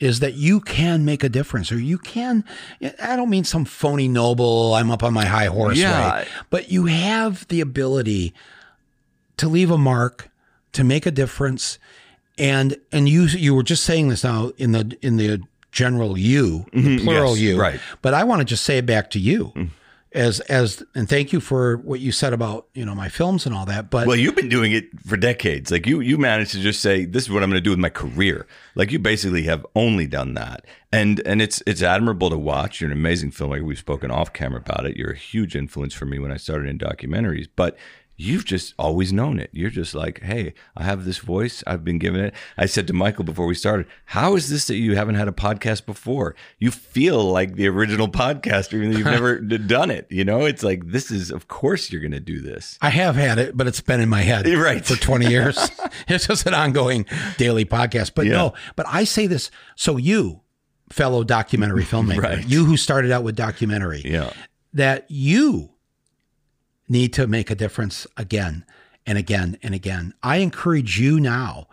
is 0.00 0.20
that 0.20 0.34
you 0.34 0.60
can 0.60 1.04
make 1.04 1.22
a 1.22 1.28
difference, 1.28 1.70
or 1.70 1.78
you 1.78 1.98
can. 1.98 2.44
I 3.00 3.16
don't 3.16 3.30
mean 3.30 3.44
some 3.44 3.64
phony 3.64 4.08
noble. 4.08 4.74
I'm 4.74 4.90
up 4.90 5.02
on 5.02 5.12
my 5.12 5.24
high 5.24 5.46
horse 5.46 5.78
Yeah. 5.78 6.16
way, 6.18 6.26
but 6.50 6.70
you 6.70 6.86
have 6.86 7.46
the 7.48 7.60
ability 7.60 8.34
to 9.36 9.48
leave 9.48 9.70
a 9.70 9.78
mark, 9.78 10.30
to 10.72 10.84
make 10.84 11.06
a 11.06 11.10
difference, 11.10 11.78
and 12.38 12.76
and 12.90 13.08
you 13.08 13.24
you 13.24 13.54
were 13.54 13.62
just 13.62 13.84
saying 13.84 14.08
this 14.08 14.24
now 14.24 14.52
in 14.58 14.72
the 14.72 14.96
in 15.02 15.16
the 15.16 15.40
general 15.70 16.18
you, 16.18 16.66
the 16.72 16.80
mm-hmm. 16.80 17.04
plural 17.04 17.36
yes, 17.36 17.40
you, 17.40 17.60
right. 17.60 17.80
But 18.02 18.14
I 18.14 18.24
want 18.24 18.40
to 18.40 18.44
just 18.44 18.64
say 18.64 18.78
it 18.78 18.86
back 18.86 19.10
to 19.10 19.18
you. 19.18 19.52
Mm. 19.56 19.68
As 20.14 20.40
as 20.40 20.82
and 20.94 21.08
thank 21.08 21.32
you 21.32 21.40
for 21.40 21.76
what 21.78 22.00
you 22.00 22.12
said 22.12 22.32
about 22.32 22.66
you 22.74 22.84
know 22.84 22.94
my 22.94 23.08
films 23.08 23.46
and 23.46 23.54
all 23.54 23.66
that. 23.66 23.90
But 23.90 24.06
Well, 24.06 24.16
you've 24.16 24.36
been 24.36 24.48
doing 24.48 24.72
it 24.72 24.86
for 25.06 25.16
decades. 25.16 25.70
Like 25.70 25.86
you, 25.86 26.00
you 26.00 26.18
managed 26.18 26.52
to 26.52 26.60
just 26.60 26.80
say, 26.80 27.04
"This 27.04 27.24
is 27.24 27.30
what 27.30 27.42
I'm 27.42 27.50
going 27.50 27.60
to 27.60 27.64
do 27.64 27.70
with 27.70 27.78
my 27.78 27.88
career." 27.88 28.46
Like 28.74 28.92
you 28.92 28.98
basically 28.98 29.42
have 29.44 29.66
only 29.74 30.06
done 30.06 30.34
that, 30.34 30.64
and 30.92 31.20
and 31.26 31.40
it's 31.40 31.62
it's 31.66 31.82
admirable 31.82 32.30
to 32.30 32.38
watch. 32.38 32.80
You're 32.80 32.90
an 32.90 32.96
amazing 32.96 33.32
filmmaker. 33.32 33.62
We've 33.62 33.78
spoken 33.78 34.10
off 34.10 34.32
camera 34.32 34.60
about 34.60 34.86
it. 34.86 34.96
You're 34.96 35.12
a 35.12 35.16
huge 35.16 35.56
influence 35.56 35.94
for 35.94 36.06
me 36.06 36.18
when 36.18 36.32
I 36.32 36.36
started 36.36 36.68
in 36.68 36.78
documentaries, 36.78 37.48
but. 37.54 37.76
You've 38.22 38.44
just 38.44 38.72
always 38.78 39.12
known 39.12 39.40
it. 39.40 39.50
You're 39.52 39.68
just 39.70 39.94
like, 39.94 40.20
hey, 40.22 40.54
I 40.76 40.84
have 40.84 41.04
this 41.04 41.18
voice. 41.18 41.64
I've 41.66 41.84
been 41.84 41.98
given 41.98 42.20
it. 42.20 42.34
I 42.56 42.66
said 42.66 42.86
to 42.86 42.92
Michael 42.92 43.24
before 43.24 43.46
we 43.46 43.54
started, 43.56 43.86
how 44.04 44.36
is 44.36 44.48
this 44.48 44.66
that 44.68 44.76
you 44.76 44.94
haven't 44.94 45.16
had 45.16 45.26
a 45.26 45.32
podcast 45.32 45.86
before? 45.86 46.36
You 46.60 46.70
feel 46.70 47.24
like 47.24 47.56
the 47.56 47.66
original 47.66 48.06
podcaster, 48.08 48.74
even 48.74 48.92
though 48.92 48.98
you've 48.98 49.06
never 49.06 49.38
done 49.40 49.90
it. 49.90 50.06
You 50.08 50.24
know, 50.24 50.44
it's 50.44 50.62
like, 50.62 50.86
this 50.86 51.10
is, 51.10 51.32
of 51.32 51.48
course, 51.48 51.90
you're 51.90 52.00
going 52.00 52.12
to 52.12 52.20
do 52.20 52.40
this. 52.40 52.78
I 52.80 52.90
have 52.90 53.16
had 53.16 53.38
it, 53.38 53.56
but 53.56 53.66
it's 53.66 53.80
been 53.80 54.00
in 54.00 54.08
my 54.08 54.22
head 54.22 54.46
Right. 54.56 54.84
for 54.86 54.94
20 54.94 55.26
years. 55.28 55.58
it's 56.08 56.28
just 56.28 56.46
an 56.46 56.54
ongoing 56.54 57.06
daily 57.38 57.64
podcast. 57.64 58.12
But 58.14 58.26
Yeah. 58.26 58.32
no, 58.34 58.52
but 58.76 58.86
I 58.88 59.02
say 59.02 59.26
this. 59.26 59.50
So 59.74 59.96
you, 59.96 60.42
fellow 60.90 61.24
documentary 61.24 61.82
filmmaker, 61.84 62.22
Right. 62.22 62.46
you 62.48 62.66
who 62.66 62.76
started 62.76 63.10
out 63.10 63.24
with 63.24 63.34
documentary, 63.34 64.02
Yeah. 64.04 64.30
that 64.74 65.06
you 65.10 65.70
need 66.92 67.12
to 67.14 67.26
make 67.26 67.50
a 67.50 67.54
difference 67.54 68.06
again 68.16 68.64
and 69.06 69.16
again 69.18 69.56
and 69.62 69.74
again. 69.74 70.12
I 70.22 70.36
encourage 70.36 71.00
you 71.00 71.18
now 71.18 71.66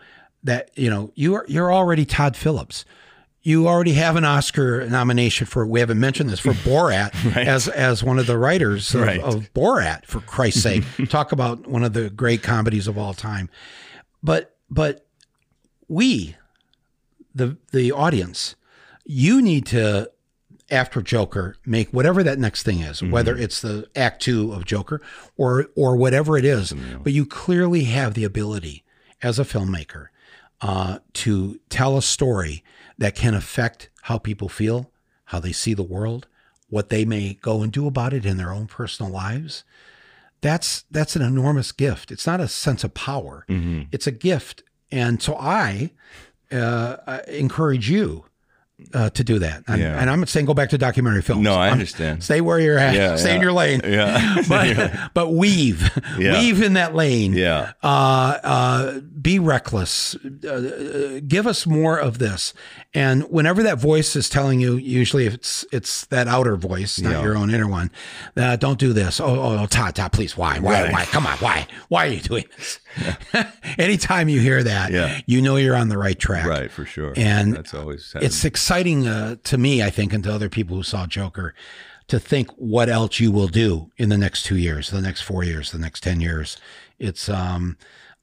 that 0.43 0.71
you 0.75 0.89
know 0.89 1.11
you 1.15 1.35
are 1.35 1.45
you're 1.47 1.71
already 1.73 2.05
Todd 2.05 2.35
Phillips. 2.37 2.85
You 3.41 3.67
already 3.67 3.93
have 3.93 4.15
an 4.17 4.25
Oscar 4.25 4.85
nomination 4.89 5.47
for 5.47 5.65
we 5.65 5.79
haven't 5.79 5.99
mentioned 5.99 6.29
this 6.29 6.39
for 6.39 6.51
Borat 6.67 7.11
as 7.37 7.67
as 7.67 8.03
one 8.03 8.19
of 8.19 8.27
the 8.27 8.37
writers 8.37 8.93
of, 8.95 9.01
Right. 9.01 9.21
of 9.21 9.51
Borat 9.53 10.05
for 10.05 10.19
Christ's 10.21 10.63
sake. 10.63 10.83
Talk 11.09 11.31
about 11.31 11.67
one 11.67 11.83
of 11.83 11.93
the 11.93 12.09
great 12.09 12.41
comedies 12.43 12.87
of 12.87 12.97
all 12.97 13.13
time. 13.13 13.49
But 14.23 14.55
but 14.69 15.05
we 15.87 16.35
the 17.35 17.57
the 17.71 17.91
audience 17.91 18.55
you 19.05 19.41
need 19.41 19.65
to 19.67 20.09
after 20.71 21.01
Joker 21.01 21.55
make 21.65 21.89
whatever 21.89 22.23
that 22.23 22.39
next 22.39 22.63
thing 22.63 22.79
is, 22.79 23.01
whether 23.01 23.35
it's 23.35 23.61
the 23.61 23.89
act 23.95 24.21
two 24.21 24.53
of 24.53 24.65
Joker 24.65 25.01
or 25.37 25.67
or 25.75 25.95
whatever 25.95 26.37
it 26.37 26.45
is. 26.45 26.73
But 27.03 27.13
you 27.13 27.25
clearly 27.25 27.85
have 27.85 28.13
the 28.13 28.23
ability 28.23 28.83
as 29.21 29.39
a 29.39 29.43
filmmaker 29.43 30.07
uh, 30.61 30.99
to 31.13 31.59
tell 31.69 31.97
a 31.97 32.01
story 32.01 32.63
that 32.97 33.15
can 33.15 33.33
affect 33.33 33.89
how 34.03 34.17
people 34.17 34.49
feel, 34.49 34.91
how 35.25 35.39
they 35.39 35.51
see 35.51 35.73
the 35.73 35.83
world, 35.83 36.27
what 36.69 36.89
they 36.89 37.05
may 37.05 37.33
go 37.41 37.61
and 37.61 37.71
do 37.71 37.87
about 37.87 38.13
it 38.13 38.25
in 38.25 38.37
their 38.37 38.51
own 38.53 38.67
personal 38.67 39.11
lives. 39.11 39.63
That's 40.41 40.83
that's 40.91 41.15
an 41.15 41.21
enormous 41.21 41.71
gift. 41.71 42.11
It's 42.11 42.25
not 42.27 42.39
a 42.39 42.47
sense 42.47 42.83
of 42.83 42.93
power. 42.93 43.45
It's 43.91 44.07
a 44.07 44.11
gift, 44.11 44.63
and 44.91 45.21
so 45.21 45.35
I 45.35 45.91
uh, 46.51 46.97
I 47.05 47.21
encourage 47.27 47.89
you 47.89 48.25
uh, 48.93 49.09
to 49.11 49.23
do 49.23 49.39
that. 49.39 49.63
And, 49.67 49.81
Yeah. 49.81 49.99
and 49.99 50.09
I'm 50.09 50.19
not 50.19 50.29
saying 50.29 50.45
go 50.45 50.53
back 50.53 50.69
to 50.69 50.77
documentary 50.77 51.21
films. 51.21 51.43
No, 51.43 51.53
I 51.55 51.65
I'm- 51.65 51.73
understand. 51.73 52.23
Stay 52.23 52.41
where 52.41 52.59
you're 52.59 52.77
at. 52.79 52.95
Yeah, 52.95 53.15
Stay 53.17 53.35
in 53.35 53.41
your 53.41 53.51
lane. 53.51 53.81
Yeah. 53.83 54.41
but 54.47 54.91
but 55.13 55.29
weave, 55.33 55.89
Yeah. 56.17 56.39
weave 56.39 56.61
in 56.61 56.73
that 56.73 56.95
lane. 56.95 57.33
Yeah. 57.33 57.73
Uh, 57.83 58.37
uh, 58.43 58.99
be 59.21 59.39
reckless. 59.39 60.15
Uh, 60.43 60.47
uh, 60.49 61.19
give 61.27 61.45
us 61.47 61.65
more 61.67 61.97
of 61.99 62.19
this. 62.19 62.53
And 62.93 63.23
whenever 63.29 63.61
that 63.63 63.77
voice 63.77 64.15
is 64.15 64.29
telling 64.29 64.59
you, 64.59 64.75
usually 64.77 65.27
it's 65.27 65.65
it's 65.71 66.05
that 66.07 66.27
outer 66.27 66.55
voice, 66.55 66.99
not 66.99 67.11
Yeah. 67.11 67.21
your 67.23 67.37
own 67.37 67.53
inner 67.53 67.67
one. 67.67 67.91
Uh, 68.35 68.55
don't 68.55 68.79
do 68.79 68.93
this. 68.93 69.19
Oh, 69.19 69.25
oh, 69.27 69.59
oh, 69.61 69.65
Todd, 69.67 69.95
Todd, 69.95 70.11
please. 70.11 70.35
Why? 70.35 70.57
Why? 70.59 70.83
Right. 70.83 70.91
Why? 70.93 71.05
Come 71.05 71.27
on. 71.27 71.37
Why? 71.37 71.67
Why 71.89 72.07
are 72.07 72.11
you 72.11 72.21
doing 72.21 72.45
this? 72.57 72.78
Anytime 73.77 74.29
you 74.29 74.39
hear 74.39 74.63
that, 74.63 74.91
Yeah. 74.91 75.19
you 75.25 75.41
know 75.41 75.55
you're 75.55 75.75
on 75.75 75.89
the 75.89 75.97
right 75.97 76.17
track. 76.17 76.45
Right, 76.45 76.71
for 76.71 76.85
sure. 76.85 77.13
And 77.15 77.55
that's 77.55 77.73
always. 77.73 78.13
It's 78.21 78.43
exciting 78.45 79.07
uh, 79.07 79.35
to 79.43 79.57
me, 79.57 79.83
I 79.83 79.89
think, 79.89 80.13
and 80.13 80.23
to 80.23 80.33
other 80.33 80.49
people 80.49 80.75
who 80.77 80.83
saw 80.83 81.05
Joker, 81.05 81.53
to 82.07 82.19
think 82.19 82.49
what 82.51 82.89
else 82.89 83.19
you 83.19 83.31
will 83.31 83.47
do 83.47 83.91
in 83.97 84.09
the 84.09 84.17
next 84.17 84.43
two 84.43 84.57
years, 84.57 84.89
the 84.89 85.01
next 85.01 85.21
four 85.21 85.43
years, 85.43 85.71
the 85.71 85.77
next 85.79 86.01
ten 86.01 86.19
years. 86.19 86.57
It's 86.97 87.29
um, 87.29 87.77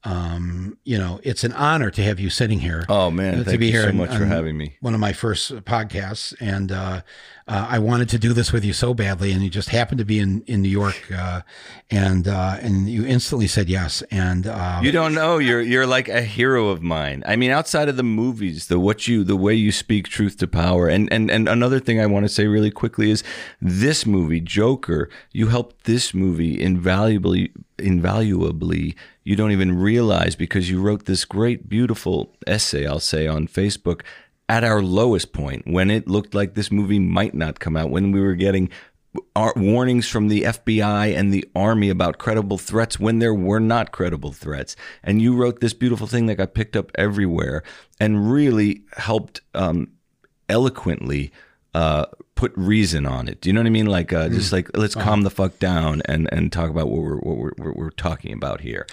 um, 0.06 0.78
you 0.84 0.96
know, 0.96 1.18
it's 1.24 1.42
an 1.42 1.52
honor 1.52 1.90
to 1.90 2.00
have 2.02 2.20
you 2.20 2.30
sitting 2.30 2.60
here. 2.60 2.84
Oh 2.88 3.10
man, 3.10 3.38
to 3.38 3.44
thank 3.44 3.58
be 3.58 3.66
you 3.66 3.72
here 3.72 3.82
so 3.82 3.88
on- 3.88 3.96
much 3.96 4.14
for 4.14 4.24
having 4.24 4.56
me. 4.56 4.76
One 4.80 4.94
of 4.94 5.00
my 5.00 5.12
first 5.12 5.50
podcasts, 5.64 6.32
and 6.40 6.70
uh, 6.70 7.00
uh, 7.48 7.66
I 7.68 7.80
wanted 7.80 8.08
to 8.10 8.18
do 8.18 8.32
this 8.32 8.52
with 8.52 8.64
you 8.64 8.72
so 8.72 8.94
badly, 8.94 9.32
and 9.32 9.42
you 9.42 9.50
just 9.50 9.70
happened 9.70 9.98
to 9.98 10.04
be 10.04 10.20
in 10.20 10.42
in 10.46 10.62
New 10.62 10.68
York, 10.68 11.10
uh, 11.10 11.40
and 11.90 12.28
uh, 12.28 12.56
and 12.60 12.88
you 12.88 13.04
instantly 13.04 13.48
said 13.48 13.68
yes, 13.68 14.02
and 14.12 14.46
uh, 14.46 14.78
You 14.80 14.92
don't 14.92 15.12
know. 15.12 15.38
You're 15.38 15.60
you're 15.60 15.86
like 15.88 16.08
a 16.08 16.22
hero 16.22 16.68
of 16.68 16.82
mine. 16.82 17.24
I 17.26 17.34
mean, 17.34 17.50
outside 17.50 17.88
of 17.88 17.96
the 17.96 18.04
movies, 18.04 18.68
the 18.68 18.78
what 18.78 19.08
you 19.08 19.24
the 19.24 19.36
way 19.36 19.54
you 19.54 19.72
speak 19.72 20.06
truth 20.08 20.36
to 20.38 20.46
power. 20.46 20.86
And 20.88 21.12
and 21.12 21.32
and 21.32 21.48
another 21.48 21.80
thing 21.80 22.00
I 22.00 22.06
want 22.06 22.24
to 22.26 22.28
say 22.28 22.46
really 22.46 22.70
quickly 22.70 23.10
is 23.10 23.24
this 23.60 24.06
movie, 24.06 24.40
Joker, 24.40 25.10
you 25.32 25.48
helped 25.48 25.84
this 25.84 26.14
movie 26.14 26.60
invaluably 26.62 27.50
invaluably. 27.78 28.96
You 29.26 29.34
don't 29.34 29.50
even 29.50 29.76
realize 29.76 30.36
because 30.36 30.70
you 30.70 30.80
wrote 30.80 31.06
this 31.06 31.24
great 31.24 31.68
beautiful 31.68 32.32
essay, 32.46 32.86
I'll 32.86 33.00
say 33.00 33.26
on 33.26 33.48
Facebook 33.48 34.02
at 34.48 34.62
our 34.62 34.80
lowest 34.80 35.32
point 35.32 35.64
when 35.66 35.90
it 35.90 36.06
looked 36.06 36.32
like 36.32 36.54
this 36.54 36.70
movie 36.70 37.00
might 37.00 37.34
not 37.34 37.58
come 37.58 37.76
out 37.76 37.90
when 37.90 38.12
we 38.12 38.20
were 38.20 38.36
getting 38.36 38.70
warnings 39.56 40.08
from 40.08 40.28
the 40.28 40.42
FBI 40.42 41.16
and 41.16 41.34
the 41.34 41.44
army 41.56 41.88
about 41.88 42.18
credible 42.18 42.56
threats 42.56 43.00
when 43.00 43.18
there 43.18 43.34
were 43.34 43.58
not 43.58 43.90
credible 43.90 44.30
threats. 44.30 44.76
And 45.02 45.20
you 45.20 45.34
wrote 45.34 45.58
this 45.58 45.74
beautiful 45.74 46.06
thing 46.06 46.26
that 46.26 46.36
got 46.36 46.54
picked 46.54 46.76
up 46.76 46.92
everywhere 46.94 47.64
and 47.98 48.30
really 48.30 48.82
helped 48.92 49.40
um, 49.54 49.88
eloquently 50.48 51.32
uh, 51.74 52.06
put 52.36 52.52
reason 52.54 53.06
on 53.06 53.26
it. 53.26 53.40
Do 53.40 53.48
you 53.48 53.54
know 53.54 53.60
what 53.60 53.66
I 53.66 53.70
mean? 53.70 53.86
Like 53.86 54.12
uh, 54.12 54.28
just 54.28 54.52
like 54.52 54.70
let's 54.76 54.94
calm 54.94 55.22
the 55.22 55.30
fuck 55.30 55.58
down 55.58 56.00
and 56.04 56.28
and 56.30 56.52
talk 56.52 56.70
about 56.70 56.88
what 56.88 57.02
we're 57.02 57.18
what 57.18 57.36
we're, 57.36 57.52
what 57.56 57.76
we're 57.76 57.90
talking 57.90 58.32
about 58.32 58.60
here. 58.60 58.86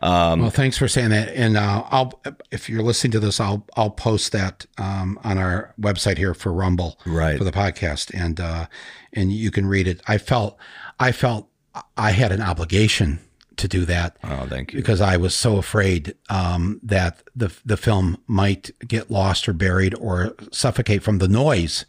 Um, 0.00 0.42
well, 0.42 0.50
thanks 0.50 0.78
for 0.78 0.86
saying 0.86 1.10
that. 1.10 1.28
And 1.34 1.56
uh, 1.56 1.84
I'll, 1.90 2.20
if 2.50 2.68
you're 2.68 2.82
listening 2.82 3.10
to 3.12 3.20
this, 3.20 3.40
I'll 3.40 3.66
I'll 3.76 3.90
post 3.90 4.32
that 4.32 4.64
um, 4.78 5.18
on 5.24 5.38
our 5.38 5.74
website 5.80 6.18
here 6.18 6.34
for 6.34 6.52
Rumble, 6.52 6.98
Right. 7.04 7.36
for 7.36 7.44
the 7.44 7.50
podcast, 7.52 8.12
and 8.14 8.38
uh, 8.40 8.66
and 9.12 9.32
you 9.32 9.50
can 9.50 9.66
read 9.66 9.88
it. 9.88 10.00
I 10.06 10.18
felt 10.18 10.56
I 11.00 11.10
felt 11.12 11.48
I 11.96 12.12
had 12.12 12.30
an 12.32 12.40
obligation 12.42 13.18
to 13.56 13.66
do 13.66 13.84
that 13.84 14.16
oh, 14.22 14.46
thank 14.46 14.72
you. 14.72 14.78
because 14.78 15.00
I 15.00 15.16
was 15.16 15.34
so 15.34 15.56
afraid 15.56 16.14
um, 16.30 16.78
that 16.84 17.22
the 17.34 17.52
the 17.64 17.76
film 17.76 18.18
might 18.28 18.70
get 18.86 19.10
lost 19.10 19.48
or 19.48 19.52
buried 19.52 19.96
or 19.98 20.34
suffocate 20.52 21.02
from 21.02 21.18
the 21.18 21.26
noise 21.28 21.84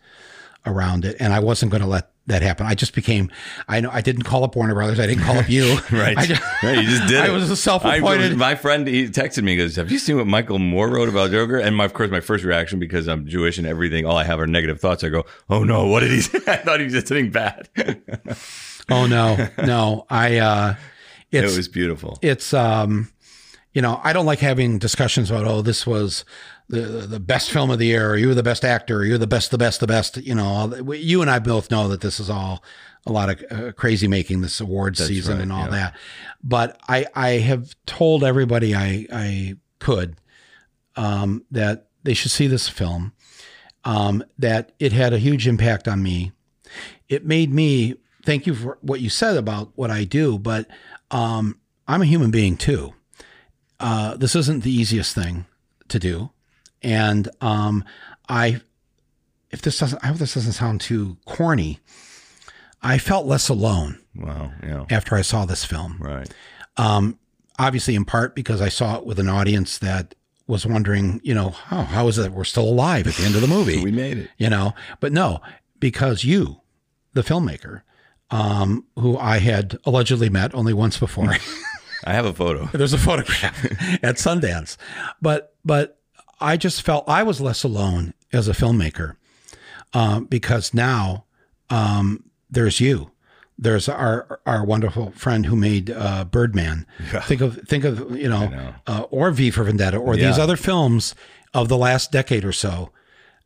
around 0.65 1.05
it, 1.05 1.15
and 1.19 1.31
I 1.31 1.39
wasn't 1.39 1.71
going 1.71 1.81
to 1.83 1.87
let 1.87 2.09
that 2.29 2.41
happened. 2.41 2.69
I 2.69 2.73
just 2.75 2.95
became. 2.95 3.29
I 3.67 3.79
know 3.81 3.89
I 3.91 4.01
didn't 4.01 4.23
call 4.23 4.43
up 4.43 4.55
Warner 4.55 4.73
Brothers. 4.73 4.99
I 4.99 5.05
didn't 5.07 5.23
call 5.23 5.37
up 5.37 5.49
you. 5.49 5.77
Right. 5.91 6.17
I 6.17 6.25
just, 6.25 6.41
right. 6.63 6.77
You 6.77 6.83
just 6.89 7.07
did 7.07 7.21
I 7.21 7.27
it. 7.27 7.31
was 7.31 7.49
a 7.51 7.55
self-appointed- 7.57 8.31
I- 8.33 8.35
my 8.35 8.55
friend, 8.55 8.87
he 8.87 9.07
texted 9.09 9.43
me, 9.43 9.51
he 9.51 9.57
goes, 9.57 9.75
Have 9.75 9.91
you 9.91 9.99
seen 9.99 10.17
what 10.17 10.27
Michael 10.27 10.59
Moore 10.59 10.89
wrote 10.89 11.09
about 11.09 11.31
Joker? 11.31 11.57
And 11.57 11.75
my, 11.75 11.85
of 11.85 11.93
course, 11.93 12.09
my 12.09 12.19
first 12.21 12.43
reaction, 12.43 12.79
because 12.79 13.07
I'm 13.07 13.27
Jewish 13.27 13.57
and 13.57 13.67
everything, 13.67 14.05
all 14.05 14.17
I 14.17 14.23
have 14.23 14.39
are 14.39 14.47
negative 14.47 14.79
thoughts. 14.79 15.03
I 15.03 15.09
go, 15.09 15.25
Oh 15.49 15.63
no, 15.63 15.85
what 15.87 15.99
did 16.01 16.11
he 16.11 16.21
say? 16.21 16.39
I 16.47 16.57
thought 16.57 16.79
he 16.79 16.85
was 16.85 16.93
just 16.93 17.07
something 17.07 17.29
bad. 17.31 17.67
Oh 18.91 19.05
no, 19.05 19.47
no. 19.63 20.05
I 20.09 20.37
uh 20.37 20.75
it's 21.31 21.55
was 21.55 21.67
beautiful. 21.67 22.17
it's 22.23 22.53
um 22.55 23.11
you 23.71 23.83
know, 23.83 24.01
I 24.03 24.13
don't 24.13 24.25
like 24.25 24.39
having 24.39 24.79
discussions 24.79 25.29
about 25.29 25.45
oh 25.45 25.61
this 25.61 25.85
was 25.85 26.25
the 26.69 27.07
the 27.07 27.19
best 27.19 27.51
film 27.51 27.71
of 27.71 27.79
the 27.79 27.87
year 27.87 28.11
or 28.11 28.17
you're 28.17 28.35
the 28.35 28.43
best 28.43 28.63
actor 28.63 28.97
or 28.97 29.03
you're 29.03 29.17
the 29.17 29.27
best 29.27 29.51
the 29.51 29.57
best 29.57 29.79
the 29.79 29.87
best, 29.87 30.17
you 30.17 30.35
know, 30.35 30.73
you 30.93 31.21
and 31.21 31.29
I 31.29 31.39
both 31.39 31.71
know 31.71 31.87
that 31.89 32.01
this 32.01 32.19
is 32.19 32.29
all 32.29 32.63
a 33.05 33.11
lot 33.11 33.29
of 33.29 33.43
uh, 33.51 33.71
crazy 33.71 34.07
making 34.07 34.41
this 34.41 34.59
awards 34.61 35.05
season 35.05 35.35
right, 35.35 35.43
and 35.43 35.51
all 35.51 35.65
yeah. 35.65 35.69
that. 35.69 35.95
But 36.43 36.79
I 36.87 37.05
I 37.15 37.29
have 37.39 37.75
told 37.85 38.23
everybody 38.23 38.75
I 38.75 39.05
I 39.11 39.55
could 39.79 40.17
um 40.95 41.43
that 41.51 41.87
they 42.03 42.13
should 42.13 42.31
see 42.31 42.47
this 42.47 42.69
film. 42.69 43.13
Um 43.83 44.23
that 44.37 44.73
it 44.79 44.93
had 44.93 45.13
a 45.13 45.19
huge 45.19 45.47
impact 45.47 45.87
on 45.87 46.03
me 46.03 46.31
it 47.07 47.25
made 47.25 47.51
me 47.51 47.95
thank 48.23 48.45
you 48.47 48.53
for 48.53 48.77
what 48.81 49.01
you 49.01 49.09
said 49.09 49.35
about 49.37 49.71
what 49.75 49.89
I 49.89 50.03
do, 50.03 50.37
but 50.37 50.67
um, 51.11 51.59
I'm 51.87 52.01
a 52.01 52.05
human 52.05 52.31
being 52.31 52.55
too. 52.55 52.93
Uh, 53.79 54.15
this 54.15 54.35
isn't 54.35 54.63
the 54.63 54.71
easiest 54.71 55.15
thing 55.15 55.45
to 55.87 55.99
do, 55.99 56.29
and 56.81 57.29
um, 57.41 57.83
I, 58.27 58.61
if 59.51 59.61
this 59.61 59.77
doesn't, 59.79 60.03
I 60.03 60.07
hope 60.07 60.17
this 60.17 60.33
doesn't 60.35 60.53
sound 60.53 60.81
too 60.81 61.17
corny. 61.25 61.79
I 62.81 62.97
felt 62.97 63.25
less 63.25 63.49
alone 63.49 63.99
Wow. 64.15 64.51
Yeah. 64.63 64.85
after 64.89 65.15
I 65.15 65.21
saw 65.21 65.45
this 65.45 65.65
film. 65.65 65.97
Right. 65.99 66.29
Um, 66.77 67.19
obviously, 67.57 67.95
in 67.95 68.05
part 68.05 68.35
because 68.35 68.61
I 68.61 68.69
saw 68.69 68.97
it 68.97 69.05
with 69.05 69.19
an 69.19 69.27
audience 69.27 69.77
that 69.79 70.15
was 70.47 70.65
wondering, 70.65 71.19
you 71.23 71.33
know, 71.33 71.55
oh, 71.71 71.81
how 71.83 72.07
is 72.07 72.17
it 72.17 72.31
we're 72.31 72.43
still 72.45 72.63
alive 72.69 73.05
at 73.07 73.15
the 73.15 73.23
end 73.25 73.35
of 73.35 73.41
the 73.41 73.47
movie? 73.47 73.83
We 73.83 73.91
made 73.91 74.17
it. 74.17 74.29
you 74.37 74.49
know 74.49 74.73
but 74.99 75.11
no 75.11 75.41
because 75.79 76.23
you 76.23 76.61
the 77.13 77.21
filmmaker 77.21 77.81
um, 78.31 78.85
who 78.95 79.17
I 79.17 79.39
had 79.39 79.77
allegedly 79.85 80.29
met 80.29 80.53
only 80.55 80.73
once 80.73 80.97
before. 80.97 81.35
I 82.05 82.13
have 82.13 82.25
a 82.25 82.33
photo. 82.33 82.65
There's 82.73 82.93
a 82.93 82.97
photograph 82.97 83.65
at 84.01 84.15
Sundance, 84.15 84.77
but 85.21 85.53
but 85.65 85.98
I 86.41 86.57
just 86.57 86.81
felt 86.81 87.03
I 87.07 87.23
was 87.23 87.41
less 87.41 87.63
alone 87.63 88.13
as 88.31 88.47
a 88.47 88.53
filmmaker 88.53 89.15
um, 89.93 90.25
because 90.25 90.73
now 90.73 91.25
um, 91.69 92.23
there's 92.49 92.79
you. 92.79 93.11
There's 93.57 93.89
our 93.89 94.39
our 94.45 94.63
wonderful 94.63 95.11
friend 95.11 95.45
who 95.45 95.55
made 95.57 95.89
uh, 95.89 96.23
Birdman. 96.23 96.85
Think 97.23 97.41
of 97.41 97.57
think 97.67 97.83
of 97.83 98.15
you 98.17 98.29
know, 98.29 98.47
know. 98.47 98.73
Uh, 98.87 99.01
or 99.09 99.31
V 99.31 99.51
for 99.51 99.63
Vendetta 99.63 99.97
or 99.97 100.15
these 100.15 100.39
other 100.39 100.55
films 100.55 101.13
of 101.53 101.67
the 101.67 101.77
last 101.77 102.11
decade 102.11 102.45
or 102.45 102.53
so 102.53 102.91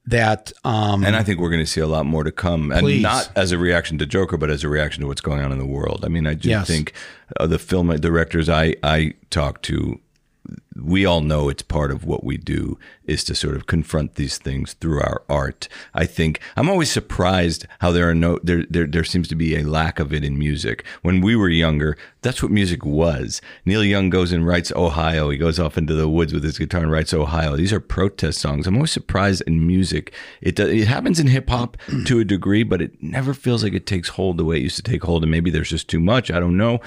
that 0.05 0.51
um, 0.65 1.03
And 1.03 1.15
I 1.15 1.23
think 1.23 1.39
we're 1.39 1.49
going 1.49 1.63
to 1.65 1.71
see 1.71 1.79
a 1.81 1.87
lot 1.87 2.05
more 2.05 2.23
to 2.23 2.31
come, 2.31 2.71
and 2.71 2.81
Please. 2.81 3.01
not 3.01 3.31
as 3.35 3.51
a 3.53 3.57
reaction 3.57 3.97
to 3.99 4.05
Joker, 4.05 4.37
but 4.37 4.49
as 4.51 4.63
a 4.63 4.69
reaction 4.69 5.01
to 5.01 5.07
what's 5.07 5.21
going 5.21 5.39
on 5.41 5.51
in 5.51 5.57
the 5.57 5.65
world. 5.65 6.03
I 6.05 6.09
mean, 6.09 6.27
I 6.27 6.33
do 6.33 6.49
Yes. 6.49 6.67
think 6.67 6.93
uh, 7.39 7.47
the 7.47 7.57
film 7.57 7.87
directors 7.95 8.49
I 8.49 8.75
I 8.83 9.13
talk 9.31 9.61
to, 9.63 9.99
we 10.75 11.05
all 11.05 11.21
know 11.21 11.49
it's 11.49 11.61
part 11.61 11.91
of 11.91 12.03
what 12.03 12.23
we 12.23 12.37
do 12.37 12.77
is 13.05 13.23
to 13.23 13.35
sort 13.35 13.55
of 13.55 13.67
confront 13.67 14.15
these 14.15 14.37
things 14.37 14.73
through 14.73 14.99
our 15.01 15.23
art. 15.29 15.67
I 15.93 16.05
think 16.05 16.39
I'm 16.57 16.69
always 16.69 16.91
surprised 16.91 17.67
how 17.79 17.91
there 17.91 18.09
are 18.09 18.15
no 18.15 18.39
there 18.43 18.65
there 18.69 18.87
there 18.87 19.03
seems 19.03 19.27
to 19.29 19.35
be 19.35 19.55
a 19.55 19.63
lack 19.63 19.99
of 19.99 20.11
it 20.11 20.23
in 20.23 20.37
music. 20.37 20.83
When 21.01 21.21
we 21.21 21.35
were 21.35 21.49
younger, 21.49 21.97
that's 22.21 22.41
what 22.41 22.51
music 22.51 22.83
was. 22.85 23.41
Neil 23.65 23.83
Young 23.83 24.09
goes 24.09 24.31
and 24.31 24.45
writes 24.45 24.71
Ohio. 24.75 25.29
He 25.29 25.37
goes 25.37 25.59
off 25.59 25.77
into 25.77 25.93
the 25.93 26.09
woods 26.09 26.33
with 26.33 26.43
his 26.43 26.57
guitar 26.57 26.81
and 26.81 26.91
writes 26.91 27.13
Ohio. 27.13 27.55
These 27.55 27.73
are 27.73 27.79
protest 27.79 28.39
songs. 28.39 28.67
I'm 28.67 28.75
always 28.75 28.91
surprised 28.91 29.43
in 29.45 29.65
music. 29.65 30.13
It 30.41 30.55
does, 30.55 30.69
it 30.69 30.87
happens 30.87 31.19
in 31.19 31.27
hip 31.27 31.49
hop 31.49 31.77
to 32.05 32.19
a 32.19 32.25
degree, 32.25 32.63
but 32.63 32.81
it 32.81 33.01
never 33.01 33.33
feels 33.33 33.63
like 33.63 33.73
it 33.73 33.85
takes 33.85 34.09
hold 34.09 34.37
the 34.37 34.45
way 34.45 34.57
it 34.57 34.63
used 34.63 34.77
to 34.77 34.83
take 34.83 35.03
hold. 35.03 35.23
And 35.23 35.31
maybe 35.31 35.51
there's 35.51 35.69
just 35.69 35.87
too 35.87 35.99
much. 35.99 36.31
I 36.31 36.39
don't 36.39 36.57
know. 36.57 36.79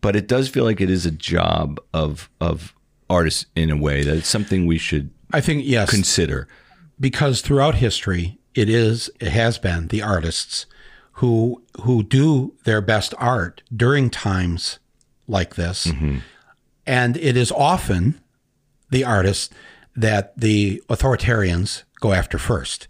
But 0.00 0.14
it 0.14 0.28
does 0.28 0.48
feel 0.48 0.64
like 0.64 0.80
it 0.80 0.90
is 0.90 1.06
a 1.06 1.10
job 1.10 1.80
of 1.92 2.30
of 2.40 2.72
artists 3.10 3.46
in 3.54 3.70
a 3.70 3.76
way 3.76 4.02
that 4.02 4.16
it's 4.16 4.28
something 4.28 4.66
we 4.66 4.78
should 4.78 5.10
I 5.32 5.40
think 5.40 5.64
yes, 5.64 5.90
consider. 5.90 6.48
because 6.98 7.40
throughout 7.40 7.76
history 7.76 8.38
it 8.54 8.68
is 8.68 9.10
it 9.20 9.32
has 9.32 9.58
been 9.58 9.88
the 9.88 10.02
artists 10.02 10.66
who 11.12 11.62
who 11.82 12.02
do 12.02 12.54
their 12.64 12.80
best 12.80 13.14
art 13.18 13.62
during 13.74 14.10
times 14.10 14.78
like 15.26 15.56
this. 15.56 15.86
Mm-hmm. 15.86 16.18
And 16.86 17.16
it 17.18 17.36
is 17.36 17.52
often 17.52 18.20
the 18.90 19.04
artists 19.04 19.52
that 19.94 20.38
the 20.38 20.82
authoritarians 20.88 21.82
go 22.00 22.12
after 22.12 22.38
first 22.38 22.88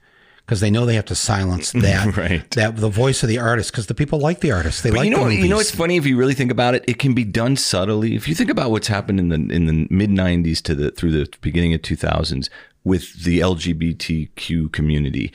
because 0.48 0.60
they 0.60 0.70
know 0.70 0.86
they 0.86 0.94
have 0.94 1.04
to 1.04 1.14
silence 1.14 1.72
that 1.86 2.16
Right. 2.16 2.50
that 2.52 2.76
the 2.76 2.88
voice 2.88 3.22
of 3.22 3.28
the 3.28 3.36
artist 3.38 3.70
because 3.70 3.86
the 3.86 3.94
people 3.94 4.18
like 4.18 4.40
the 4.40 4.50
artists 4.50 4.80
they 4.80 4.88
But 4.88 5.00
like 5.00 5.04
you 5.10 5.14
know, 5.14 5.28
the 5.28 5.34
you 5.36 5.46
know, 5.48 5.58
it's 5.60 5.70
funny 5.70 5.96
if 5.98 6.06
you 6.06 6.16
really 6.16 6.32
think 6.32 6.50
about 6.50 6.74
it. 6.74 6.84
It 6.88 6.98
can 6.98 7.12
be 7.12 7.24
done 7.24 7.54
subtly. 7.56 8.14
If 8.14 8.26
you 8.26 8.34
think 8.34 8.48
about 8.48 8.70
what's 8.70 8.88
happened 8.88 9.20
in 9.20 9.28
the 9.28 9.54
in 9.54 9.66
the 9.66 9.86
mid 9.90 10.08
'90s 10.08 10.62
to 10.62 10.74
the 10.74 10.90
through 10.90 11.10
the 11.12 11.28
beginning 11.42 11.74
of 11.74 11.82
2000s 11.82 12.48
with 12.82 13.24
the 13.24 13.40
LGBTQ 13.40 14.72
community, 14.72 15.32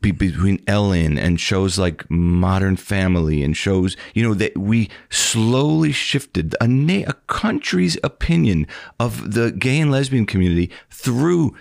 be, 0.00 0.12
between 0.12 0.62
Ellen 0.66 1.18
and 1.18 1.38
shows 1.40 1.78
like 1.78 2.08
Modern 2.10 2.76
Family 2.76 3.42
and 3.42 3.54
shows, 3.56 3.96
you 4.14 4.22
know, 4.22 4.32
that 4.34 4.56
we 4.56 4.88
slowly 5.10 5.92
shifted 5.92 6.54
a, 6.60 6.68
na- 6.68 7.04
a 7.08 7.12
country's 7.26 7.98
opinion 8.02 8.66
of 8.98 9.34
the 9.34 9.50
gay 9.52 9.80
and 9.80 9.90
lesbian 9.90 10.26
community 10.26 10.70
through 10.90 11.54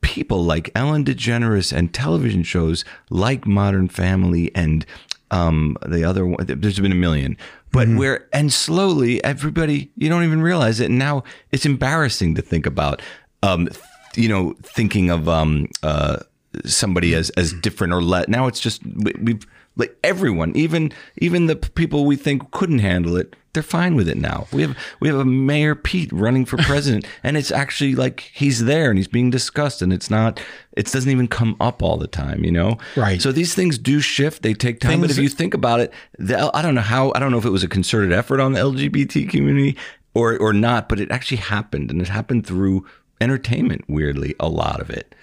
people 0.00 0.44
like 0.44 0.70
Ellen 0.74 1.04
DeGeneres 1.04 1.72
and 1.72 1.92
television 1.92 2.42
shows 2.42 2.84
like 3.10 3.46
Modern 3.46 3.88
Family 3.88 4.50
and 4.54 4.86
um, 5.30 5.76
the 5.86 6.04
other 6.04 6.26
one. 6.26 6.44
There's 6.46 6.78
been 6.78 6.92
a 6.92 6.96
million, 6.96 7.36
but 7.72 7.88
where 7.88 8.28
and 8.32 8.52
slowly 8.52 9.22
everybody 9.24 9.90
you 9.96 10.08
don't 10.08 10.24
even 10.24 10.42
realize 10.42 10.80
it. 10.80 10.90
And 10.90 10.98
now 10.98 11.24
it's 11.50 11.66
embarrassing 11.66 12.34
to 12.36 12.42
think 12.42 12.66
about. 12.66 13.02
Um, 13.42 13.68
you 14.14 14.28
know, 14.28 14.54
thinking 14.62 15.10
of 15.10 15.28
um, 15.28 15.68
uh, 15.82 16.18
somebody 16.64 17.14
as 17.14 17.30
as 17.30 17.52
different 17.54 17.92
or 17.92 18.02
let. 18.02 18.28
Now 18.28 18.46
it's 18.46 18.60
just 18.60 18.82
we, 18.84 19.12
we've 19.20 19.46
like 19.76 19.96
everyone, 20.04 20.54
even 20.56 20.92
even 21.18 21.46
the 21.46 21.56
people 21.56 22.04
we 22.04 22.16
think 22.16 22.50
couldn't 22.50 22.80
handle 22.80 23.16
it, 23.16 23.34
they're 23.52 23.62
fine 23.62 23.94
with 23.94 24.08
it 24.08 24.16
now. 24.16 24.46
We 24.52 24.62
have 24.62 24.76
we 25.00 25.08
have 25.08 25.18
a 25.18 25.24
Mayor 25.24 25.74
Pete 25.74 26.12
running 26.12 26.44
for 26.44 26.56
president, 26.58 27.06
and 27.22 27.36
it's 27.36 27.50
actually 27.50 27.94
like 27.94 28.30
he's 28.34 28.64
there 28.64 28.90
and 28.90 28.98
he's 28.98 29.08
being 29.08 29.30
discussed, 29.30 29.82
and 29.82 29.92
it's 29.92 30.10
not. 30.10 30.40
It 30.72 30.86
doesn't 30.86 31.10
even 31.10 31.28
come 31.28 31.56
up 31.60 31.82
all 31.82 31.96
the 31.96 32.06
time, 32.06 32.44
you 32.44 32.52
know. 32.52 32.78
Right. 32.96 33.20
So 33.20 33.32
these 33.32 33.54
things 33.54 33.78
do 33.78 34.00
shift. 34.00 34.42
They 34.42 34.54
take 34.54 34.80
time, 34.80 35.00
but 35.00 35.10
if 35.10 35.18
you 35.18 35.28
think 35.28 35.54
about 35.54 35.80
it, 35.80 35.92
the, 36.18 36.50
I 36.54 36.62
don't 36.62 36.74
know 36.74 36.80
how. 36.80 37.12
I 37.14 37.18
don't 37.18 37.30
know 37.30 37.38
if 37.38 37.44
it 37.44 37.50
was 37.50 37.64
a 37.64 37.68
concerted 37.68 38.12
effort 38.12 38.40
on 38.40 38.52
the 38.52 38.60
LGBT 38.60 39.28
community 39.28 39.76
or 40.14 40.38
or 40.38 40.52
not, 40.52 40.88
but 40.88 41.00
it 41.00 41.10
actually 41.10 41.38
happened, 41.38 41.90
and 41.90 42.00
it 42.00 42.08
happened 42.08 42.46
through 42.46 42.86
entertainment. 43.20 43.84
Weirdly, 43.88 44.34
a 44.40 44.48
lot 44.48 44.80
of 44.80 44.90
it. 44.90 45.14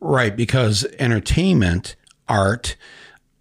Right, 0.00 0.36
because 0.36 0.86
entertainment, 1.00 1.96
art, 2.28 2.76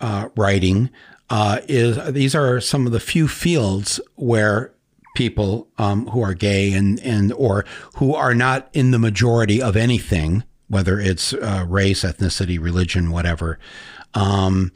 uh, 0.02 0.30
writing 0.36 0.90
uh, 1.30 1.60
is 1.68 1.98
these 2.14 2.34
are 2.36 2.60
some 2.61 2.86
of 2.86 2.91
the 2.91 2.99
few 2.99 3.28
fields 3.28 3.99
where 4.15 4.72
people 5.15 5.68
um, 5.78 6.06
who 6.07 6.22
are 6.22 6.34
gay 6.34 6.72
and 6.74 6.99
and 7.02 7.34
or 7.34 7.65
who 7.95 8.14
are 8.15 8.36
not 8.36 8.69
in 8.74 8.91
the 8.91 8.99
majority 8.99 9.61
of 9.61 9.76
anything, 9.76 10.44
whether 10.68 10.99
it's 10.99 11.34
uh, 11.34 11.65
race, 11.68 12.03
ethnicity, 12.03 12.60
religion, 12.61 13.11
whatever. 13.11 13.57
Um, 14.14 14.72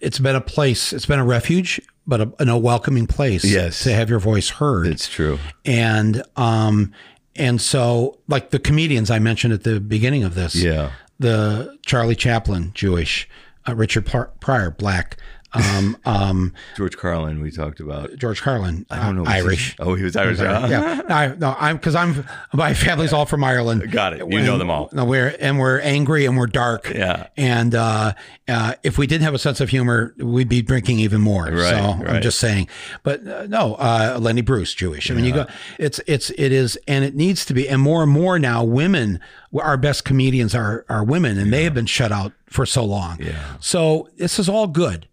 it's 0.00 0.18
been 0.18 0.36
a 0.36 0.40
place. 0.40 0.92
It's 0.92 1.06
been 1.06 1.18
a 1.18 1.24
refuge, 1.24 1.80
but 2.06 2.20
a, 2.20 2.32
a 2.50 2.56
welcoming 2.58 3.06
place. 3.06 3.44
Yes. 3.44 3.82
to 3.84 3.92
have 3.92 4.08
your 4.08 4.18
voice 4.18 4.48
heard 4.48 4.86
It's 4.86 5.08
true. 5.08 5.38
and 5.64 6.22
um 6.36 6.92
and 7.36 7.60
so 7.60 8.18
like 8.28 8.50
the 8.50 8.58
comedians 8.58 9.10
I 9.10 9.18
mentioned 9.18 9.52
at 9.52 9.64
the 9.64 9.80
beginning 9.80 10.24
of 10.24 10.34
this, 10.34 10.54
Yeah. 10.54 10.92
the 11.18 11.76
Charlie 11.84 12.16
Chaplin, 12.16 12.72
Jewish, 12.74 13.28
uh, 13.68 13.74
Richard 13.74 14.06
Pryor, 14.06 14.70
black, 14.70 15.16
um, 15.54 15.96
um, 16.04 16.54
George 16.76 16.96
Carlin, 16.96 17.40
we 17.42 17.50
talked 17.50 17.80
about. 17.80 18.16
George 18.16 18.40
Carlin, 18.42 18.86
I 18.90 19.04
don't 19.04 19.16
know. 19.16 19.22
uh, 19.22 19.24
was 19.24 19.34
he- 19.34 19.40
Irish. 19.40 19.76
Oh, 19.78 19.94
he 19.94 20.04
was 20.04 20.16
Irish. 20.16 20.38
huh? 20.38 20.66
yeah, 20.70 21.02
I, 21.08 21.28
no, 21.28 21.54
I'm 21.58 21.76
because 21.76 21.94
I'm 21.94 22.24
my 22.52 22.74
family's 22.74 23.12
all 23.12 23.26
from 23.26 23.44
Ireland. 23.44 23.90
Got 23.90 24.14
it. 24.14 24.18
You 24.28 24.42
know 24.42 24.58
them 24.58 24.70
all. 24.70 24.88
No, 24.92 25.04
we're 25.04 25.34
and 25.40 25.58
we're 25.58 25.80
angry 25.80 26.26
and 26.26 26.36
we're 26.36 26.46
dark. 26.46 26.90
Yeah. 26.94 27.28
And 27.36 27.74
uh, 27.74 28.14
uh, 28.48 28.74
if 28.82 28.98
we 28.98 29.06
didn't 29.06 29.24
have 29.24 29.34
a 29.34 29.38
sense 29.38 29.60
of 29.60 29.68
humor, 29.68 30.14
we'd 30.18 30.48
be 30.48 30.62
drinking 30.62 30.98
even 31.00 31.20
more. 31.20 31.44
Right, 31.44 31.70
so 31.70 31.76
I'm 32.06 32.22
just 32.22 32.38
saying. 32.38 32.68
But 33.02 33.26
uh, 33.26 33.46
no, 33.46 33.74
uh, 33.74 34.18
Lenny 34.20 34.42
Bruce, 34.42 34.74
Jewish. 34.74 35.10
I 35.10 35.14
mean, 35.14 35.24
you 35.24 35.32
go. 35.32 35.46
It's 35.78 36.00
it's 36.06 36.30
it 36.30 36.52
is, 36.52 36.78
and 36.88 37.04
it 37.04 37.14
needs 37.14 37.44
to 37.46 37.54
be, 37.54 37.68
and 37.68 37.80
more 37.80 38.02
and 38.02 38.12
more 38.12 38.38
now, 38.38 38.64
women. 38.64 39.20
Our 39.54 39.76
best 39.76 40.04
comedians 40.04 40.54
are 40.54 40.86
are 40.88 41.04
women, 41.04 41.38
and 41.38 41.52
they 41.52 41.64
have 41.64 41.74
been 41.74 41.86
shut 41.86 42.10
out 42.10 42.32
for 42.46 42.64
so 42.64 42.84
long. 42.84 43.20
Yeah. 43.20 43.56
So 43.60 44.08
this 44.16 44.38
is 44.38 44.48
all 44.48 44.66
good 44.66 45.08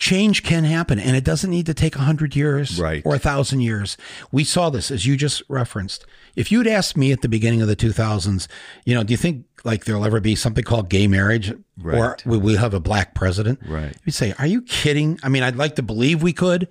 change 0.00 0.42
can 0.42 0.64
happen 0.64 0.98
and 0.98 1.14
it 1.14 1.22
doesn't 1.22 1.50
need 1.50 1.66
to 1.66 1.74
take 1.74 1.94
100 1.94 2.34
years 2.34 2.80
Right. 2.80 3.02
or 3.04 3.14
a 3.14 3.18
thousand 3.18 3.60
years 3.60 3.96
we 4.32 4.42
saw 4.44 4.70
this 4.70 4.90
as 4.90 5.04
you 5.06 5.14
just 5.16 5.42
referenced 5.48 6.06
if 6.34 6.50
you'd 6.50 6.66
asked 6.66 6.96
me 6.96 7.12
at 7.12 7.20
the 7.20 7.28
beginning 7.28 7.60
of 7.60 7.68
the 7.68 7.76
2000s 7.76 8.48
you 8.86 8.94
know 8.94 9.04
do 9.04 9.12
you 9.12 9.18
think 9.18 9.44
like 9.62 9.84
there'll 9.84 10.06
ever 10.06 10.18
be 10.18 10.34
something 10.34 10.64
called 10.64 10.88
gay 10.88 11.06
marriage 11.06 11.50
or 11.50 11.58
Right. 11.82 12.26
will 12.26 12.40
we 12.40 12.56
have 12.56 12.72
a 12.72 12.80
black 12.80 13.14
president 13.14 13.60
Right. 13.68 13.94
you'd 14.06 14.14
say 14.14 14.32
are 14.38 14.46
you 14.46 14.62
kidding 14.62 15.18
i 15.22 15.28
mean 15.28 15.42
i'd 15.42 15.56
like 15.56 15.76
to 15.76 15.82
believe 15.82 16.22
we 16.22 16.32
could 16.32 16.66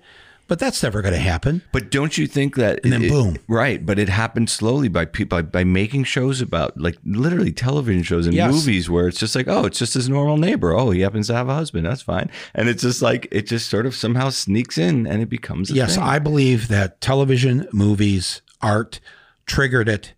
but 0.50 0.58
that's 0.58 0.82
never 0.82 1.00
going 1.00 1.14
to 1.14 1.20
happen 1.20 1.62
But 1.72 1.90
don't 1.90 2.18
you 2.18 2.26
think 2.26 2.56
that 2.56 2.80
And 2.84 2.92
then 2.92 3.04
it- 3.04 3.08
boom. 3.10 3.38
right? 3.48 3.86
But 3.86 3.98
it 3.98 4.08
happened 4.10 4.50
slowly 4.50 4.88
by 4.88 5.04
people 5.06 5.38
by, 5.38 5.42
by 5.42 5.64
making 5.64 6.04
shows 6.04 6.40
about 6.42 6.76
like 6.78 6.98
literally 7.04 7.52
television 7.52 8.02
shows 8.02 8.26
and 8.26 8.34
Yes. 8.34 8.52
movies 8.52 8.90
where 8.90 9.06
it's 9.08 9.18
just 9.20 9.34
like, 9.36 9.46
oh, 9.48 9.64
it's 9.64 9.78
just 9.78 9.94
his 9.94 10.08
normal 10.08 10.36
neighbor. 10.36 10.72
Oh, 10.76 10.90
he 10.90 11.00
happens 11.00 11.28
to 11.28 11.34
have 11.34 11.48
a 11.48 11.54
husband. 11.54 11.86
That's 11.86 12.02
fine. 12.02 12.28
And 12.54 12.68
it's 12.68 12.82
just 12.82 13.00
like 13.00 13.28
it 13.30 13.46
just 13.46 13.70
sort 13.70 13.86
of 13.86 13.94
somehow 13.94 14.30
sneaks 14.30 14.76
in 14.76 15.06
and 15.06 15.22
it 15.22 15.28
becomes 15.28 15.70
a 15.70 15.74
yes 15.74 15.94
thing. 15.94 16.02
i 16.04 16.18
believe 16.18 16.66
that 16.68 17.00
television 17.00 17.66
movies 17.72 18.42
art 18.60 18.98
triggered 19.46 19.88
it 19.88 20.12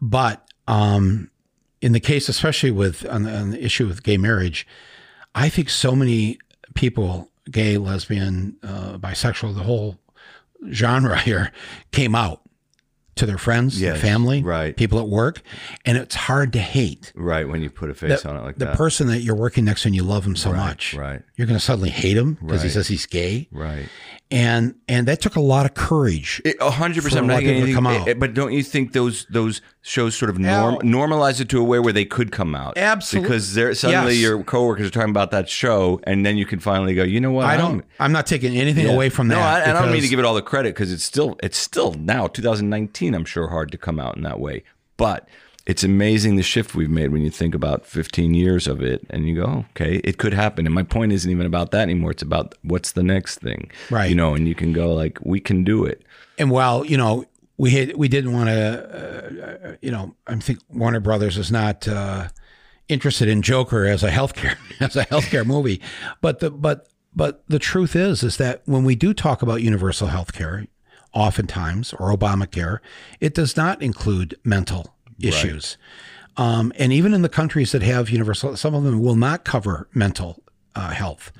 but 0.00 0.48
um, 0.68 1.30
in 1.82 1.92
the 1.92 2.00
case 2.00 2.28
especially 2.28 2.70
with 2.70 3.04
on 3.10 3.24
the, 3.24 3.36
on 3.36 3.50
the 3.50 3.62
issue 3.64 3.86
with 3.86 4.02
gay 4.02 4.16
marriage 4.16 4.66
i 5.34 5.48
think 5.48 5.68
so 5.68 5.96
many 5.96 6.38
people 6.74 7.30
gay 7.50 7.76
lesbian 7.78 8.56
uh, 8.62 8.96
bisexual 8.98 9.54
the 9.54 9.62
whole 9.62 9.98
genre 10.70 11.18
here 11.20 11.52
came 11.92 12.14
out 12.14 12.40
to 13.16 13.26
their 13.26 13.38
friends 13.38 13.80
Yes, 13.80 13.92
their 13.92 14.02
family 14.02 14.42
right. 14.42 14.76
people 14.76 14.98
at 14.98 15.06
work 15.06 15.40
and 15.84 15.96
it's 15.96 16.14
hard 16.16 16.52
to 16.54 16.58
hate 16.58 17.12
right 17.14 17.48
when 17.48 17.62
you 17.62 17.70
put 17.70 17.88
a 17.90 17.94
face 17.94 18.22
the, 18.22 18.28
on 18.30 18.36
it 18.36 18.40
like 18.42 18.56
the 18.58 18.64
that. 18.64 18.70
The 18.72 18.76
person 18.76 19.06
that 19.08 19.20
you're 19.20 19.36
working 19.36 19.64
next 19.64 19.82
to 19.82 19.88
and 19.88 19.94
you 19.94 20.02
love 20.02 20.26
him 20.26 20.34
so 20.34 20.50
Right, 20.50 20.56
much 20.66 20.94
right. 20.94 21.22
you're 21.36 21.46
going 21.46 21.58
to 21.58 21.64
suddenly 21.64 21.90
hate 21.90 22.16
him 22.16 22.34
because 22.40 22.62
he 22.62 22.68
says 22.68 22.88
he's 22.88 23.06
gay 23.06 23.46
right. 23.52 23.88
And 24.34 24.74
and 24.88 25.06
that 25.06 25.20
took 25.20 25.36
a 25.36 25.40
lot 25.40 25.64
of 25.64 25.74
courage 25.74 26.42
A 26.60 26.70
hundred 26.70 27.04
percent. 27.04 27.24
a 27.24 27.28
lot 27.32 27.38
of 27.42 27.48
people 27.48 27.66
to 27.66 27.72
come 27.72 27.86
eh, 27.86 27.98
out. 27.98 28.08
Eh, 28.08 28.14
but 28.14 28.34
don't 28.34 28.52
you 28.52 28.62
think 28.64 28.92
those 28.92 29.26
those 29.30 29.60
shows 29.82 30.16
sort 30.16 30.28
of 30.30 30.38
norm, 30.38 30.74
Al- 30.74 30.80
normalize 30.80 31.40
it 31.40 31.48
to 31.50 31.60
a 31.60 31.62
way 31.64 31.78
where 31.78 31.92
they 31.92 32.04
could 32.04 32.32
come 32.32 32.54
out. 32.54 32.76
Absolutely. 32.76 33.28
Because 33.28 33.54
they're, 33.54 33.74
suddenly 33.74 34.14
Yes. 34.14 34.22
your 34.22 34.42
coworkers 34.42 34.86
are 34.88 34.90
talking 34.90 35.10
about 35.10 35.30
that 35.30 35.48
show, 35.48 36.00
and 36.04 36.26
then 36.26 36.36
you 36.36 36.46
can 36.46 36.58
finally 36.58 36.94
go, 36.94 37.04
you 37.04 37.20
know 37.20 37.30
what? 37.30 37.46
I 37.46 37.52
I'm- 37.52 37.60
don't. 37.60 37.84
I'm 38.00 38.12
not 38.12 38.26
taking 38.26 38.56
anything 38.56 38.86
Yeah. 38.86 38.92
away 38.94 39.08
from 39.08 39.28
that. 39.28 39.36
No, 39.36 39.40
I, 39.40 39.60
and 39.60 39.78
I 39.78 39.82
don't 39.82 39.92
mean 39.92 40.02
to 40.02 40.08
give 40.08 40.18
it 40.18 40.24
all 40.24 40.34
the 40.34 40.42
credit 40.42 40.74
because 40.74 40.92
it's 40.92 41.04
still 41.04 41.36
it's 41.42 41.56
still 41.58 41.92
now 41.94 42.26
2019. 42.26 43.14
I'm 43.14 43.24
sure 43.24 43.48
hard 43.48 43.70
to 43.72 43.78
come 43.78 44.00
out 44.00 44.16
in 44.16 44.22
that 44.22 44.40
way, 44.40 44.64
but 44.96 45.28
it's 45.66 45.82
amazing 45.82 46.36
the 46.36 46.42
shift 46.42 46.74
we've 46.74 46.90
made 46.90 47.10
when 47.10 47.22
you 47.22 47.30
think 47.30 47.54
about 47.54 47.86
15 47.86 48.34
years 48.34 48.66
of 48.66 48.82
it, 48.82 49.06
and 49.08 49.26
you 49.26 49.34
go, 49.34 49.64
okay, 49.70 49.96
it 50.04 50.18
could 50.18 50.34
happen. 50.34 50.66
And 50.66 50.74
my 50.74 50.82
point 50.82 51.12
isn't 51.12 51.30
even 51.30 51.46
about 51.46 51.70
that 51.70 51.82
anymore. 51.82 52.10
It's 52.10 52.22
about 52.22 52.54
what's 52.62 52.92
the 52.92 53.02
next 53.02 53.38
thing, 53.38 53.70
Right. 53.90 54.10
You 54.10 54.14
know, 54.14 54.34
and 54.34 54.46
you 54.46 54.54
can 54.54 54.72
go 54.72 54.92
like, 54.92 55.18
we 55.22 55.40
can 55.40 55.64
do 55.64 55.84
it. 55.84 56.02
And 56.38 56.50
while 56.50 56.84
you 56.84 56.96
know 56.96 57.24
we 57.56 57.70
had, 57.70 57.96
we 57.96 58.08
didn't 58.08 58.32
want 58.32 58.48
to, 58.48 59.68
uh, 59.70 59.76
you 59.80 59.90
know, 59.90 60.14
I 60.26 60.36
think 60.36 60.58
Warner 60.68 61.00
Brothers 61.00 61.38
is 61.38 61.50
not 61.50 61.88
uh, 61.88 62.28
interested 62.88 63.28
in 63.28 63.40
Joker 63.40 63.86
as 63.86 64.02
a 64.02 64.10
healthcare 64.10 64.56
as 64.80 64.96
a 64.96 65.06
healthcare 65.06 65.46
movie, 65.46 65.80
but 66.20 66.40
the 66.40 66.50
but 66.50 66.88
but 67.14 67.42
the 67.48 67.58
truth 67.58 67.96
is 67.96 68.22
is 68.22 68.36
that 68.36 68.62
when 68.66 68.84
we 68.84 68.96
do 68.96 69.14
talk 69.14 69.40
about 69.40 69.62
universal 69.62 70.08
healthcare, 70.08 70.66
oftentimes 71.14 71.94
or 71.94 72.14
Obamacare, 72.14 72.80
it 73.20 73.32
does 73.34 73.56
not 73.56 73.80
include 73.80 74.38
mental 74.44 74.93
issues. 75.20 75.76
Um, 76.36 76.72
and 76.76 76.92
even 76.92 77.14
in 77.14 77.22
the 77.22 77.28
countries 77.28 77.72
that 77.72 77.82
have 77.82 78.10
universal, 78.10 78.56
some 78.56 78.74
of 78.74 78.82
them 78.84 79.00
will 79.00 79.14
not 79.16 79.44
cover 79.44 79.88
mental 79.94 80.42
uh, 80.74 80.90
health, 80.90 81.30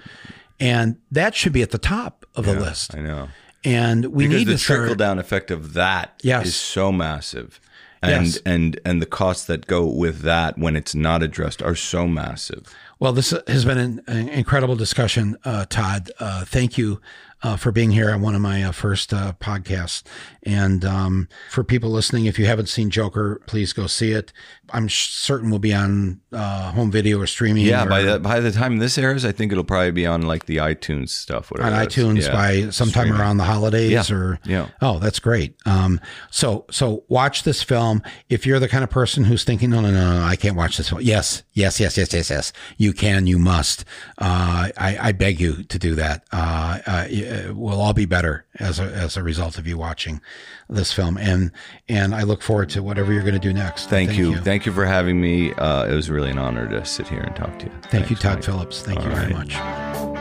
and 0.61 0.97
that 1.11 1.35
should 1.35 1.53
be 1.53 1.63
at 1.63 1.71
the 1.71 1.79
top 1.79 2.25
of 2.37 2.45
the 2.47 2.55
list. 2.55 2.95
I 2.95 3.01
know. 3.01 3.29
And 3.65 4.07
we 4.07 4.27
because 4.29 4.41
need 4.45 4.53
the 4.53 4.59
start. 4.59 4.81
trickle 4.81 4.95
down 4.97 5.19
effect 5.19 5.51
of 5.51 5.73
that 5.73 6.15
is 6.21 6.25
Yes. 6.27 6.55
so 6.55 6.93
massive. 6.93 7.61
And, 8.03 8.27
Yes. 8.27 8.39
and 8.45 8.79
and 8.85 9.01
the 9.01 9.07
costs 9.07 9.47
that 9.47 9.67
go 9.67 9.87
with 9.87 10.21
that 10.21 10.59
when 10.59 10.77
it's 10.77 10.95
not 10.95 11.23
addressed 11.23 11.63
are 11.63 11.75
so 11.75 12.07
massive. 12.07 12.67
Well, 13.01 13.13
this 13.15 13.35
has 13.49 13.65
been 13.65 13.79
an, 13.79 14.03
an 14.07 14.29
incredible 14.29 14.77
discussion, 14.77 15.37
uh, 15.45 15.65
Todd. 15.69 16.11
Uh, 16.21 16.45
thank 16.45 16.77
you 16.77 17.01
uh, 17.43 17.57
for 17.57 17.73
being 17.73 17.91
here 17.93 18.11
on 18.13 18.21
one 18.21 18.35
of 18.35 18.43
my 18.43 18.63
uh, 18.63 18.73
first 18.73 19.15
uh, 19.15 19.33
podcasts. 19.41 20.03
And 20.45 20.85
um, 20.85 21.29
for 21.51 21.65
people 21.65 21.91
listening, 21.91 22.27
if 22.27 22.39
you 22.39 22.47
haven't 22.47 22.69
seen 22.69 22.91
Joker, 22.91 23.41
please 23.47 23.73
go 23.73 23.87
see 23.87 24.13
it. 24.13 24.33
I'm 24.71 24.89
sh- 24.89 25.09
certain 25.11 25.51
we'll 25.51 25.59
be 25.59 25.75
on 25.75 26.21
uh, 26.33 26.73
home 26.73 26.91
video 26.91 27.19
or 27.21 27.27
streaming. 27.27 27.65
Yeah, 27.67 27.85
or 27.85 27.89
by 27.89 28.03
the 28.03 28.19
by 28.19 28.41
the 28.41 28.51
time 28.53 28.79
this 28.79 28.99
airs, 28.99 29.25
I 29.25 29.33
think 29.33 29.53
it'll 29.53 29.65
probably 29.65 29.91
be 29.91 30.07
on 30.07 30.23
like 30.23 30.47
the 30.47 30.59
iTunes 30.59 31.11
stuff, 31.11 31.51
whatever. 31.51 31.71
on 31.75 31.87
iTunes 31.87 32.23
yeah, 32.27 32.33
by 32.33 32.71
sometime 32.71 33.05
streaming. 33.05 33.21
around 33.21 33.37
the 33.39 33.45
holidays 33.45 34.11
Yeah, 34.11 34.17
or 34.17 34.39
yeah. 34.45 34.69
oh 34.81 34.99
that's 34.99 35.19
great 35.19 35.55
um 35.67 36.01
so 36.31 36.65
so 36.71 37.05
watch 37.09 37.43
this 37.45 37.63
film 37.63 38.03
if 38.29 38.47
you're 38.47 38.59
the 38.59 38.69
kind 38.69 38.83
of 38.85 38.91
person 38.91 39.25
who's 39.25 39.45
thinking 39.45 39.71
no 39.71 39.81
no 39.81 39.91
no, 39.91 40.19
no 40.21 40.25
I 40.25 40.37
can't 40.37 40.57
watch 40.57 40.77
this 40.77 40.89
film 40.89 41.01
yes 41.03 41.43
yes 41.53 41.79
yes 41.81 41.97
yes 41.99 42.13
yes 42.13 42.31
yes 42.31 42.53
you 42.79 42.93
can 42.93 43.27
you 43.27 43.39
must 43.39 43.85
uh 44.19 44.71
I, 44.77 44.99
I 45.01 45.13
beg 45.13 45.41
you 45.41 45.63
to 45.65 45.79
do 45.79 45.95
that 45.97 46.25
uh, 46.33 46.79
uh 46.87 47.07
we'll 47.55 47.81
all 47.81 47.93
be 47.95 48.07
better 48.07 48.47
as 48.61 48.79
a 48.79 48.85
as 48.85 49.17
a 49.17 49.23
result 49.23 49.59
of 49.59 49.67
you 49.67 49.77
watching 49.77 50.21
this 50.69 50.93
film 50.93 51.17
and 51.19 51.51
and 51.89 52.15
I 52.15 52.23
look 52.23 52.43
forward 52.43 52.71
to 52.71 52.83
whatever 52.83 53.13
you're 53.13 53.23
going 53.23 53.35
to 53.35 53.41
do 53.41 53.53
next 53.53 53.89
Thank, 53.89 54.17
you. 54.17 54.37
Thank 54.39 54.67
you 54.67 54.73
for 54.73 54.85
having 54.85 55.21
me. 55.21 55.53
Uh, 55.55 55.87
it 55.87 55.95
was 55.95 56.11
really 56.11 56.31
an 56.31 56.39
honor 56.39 56.69
to 56.69 56.85
sit 56.85 57.09
here 57.09 57.21
and 57.21 57.35
talk 57.35 57.59
to 57.61 57.67
you. 57.67 57.73
thank 57.85 58.11
you 58.11 58.17
Todd 58.17 58.37
Mike. 58.37 58.45
Phillips 58.45 58.83
thank 58.83 59.01
All 59.01 59.07
you 59.07 59.11
very 59.15 59.33
right. 59.33 59.47
much 59.47 60.14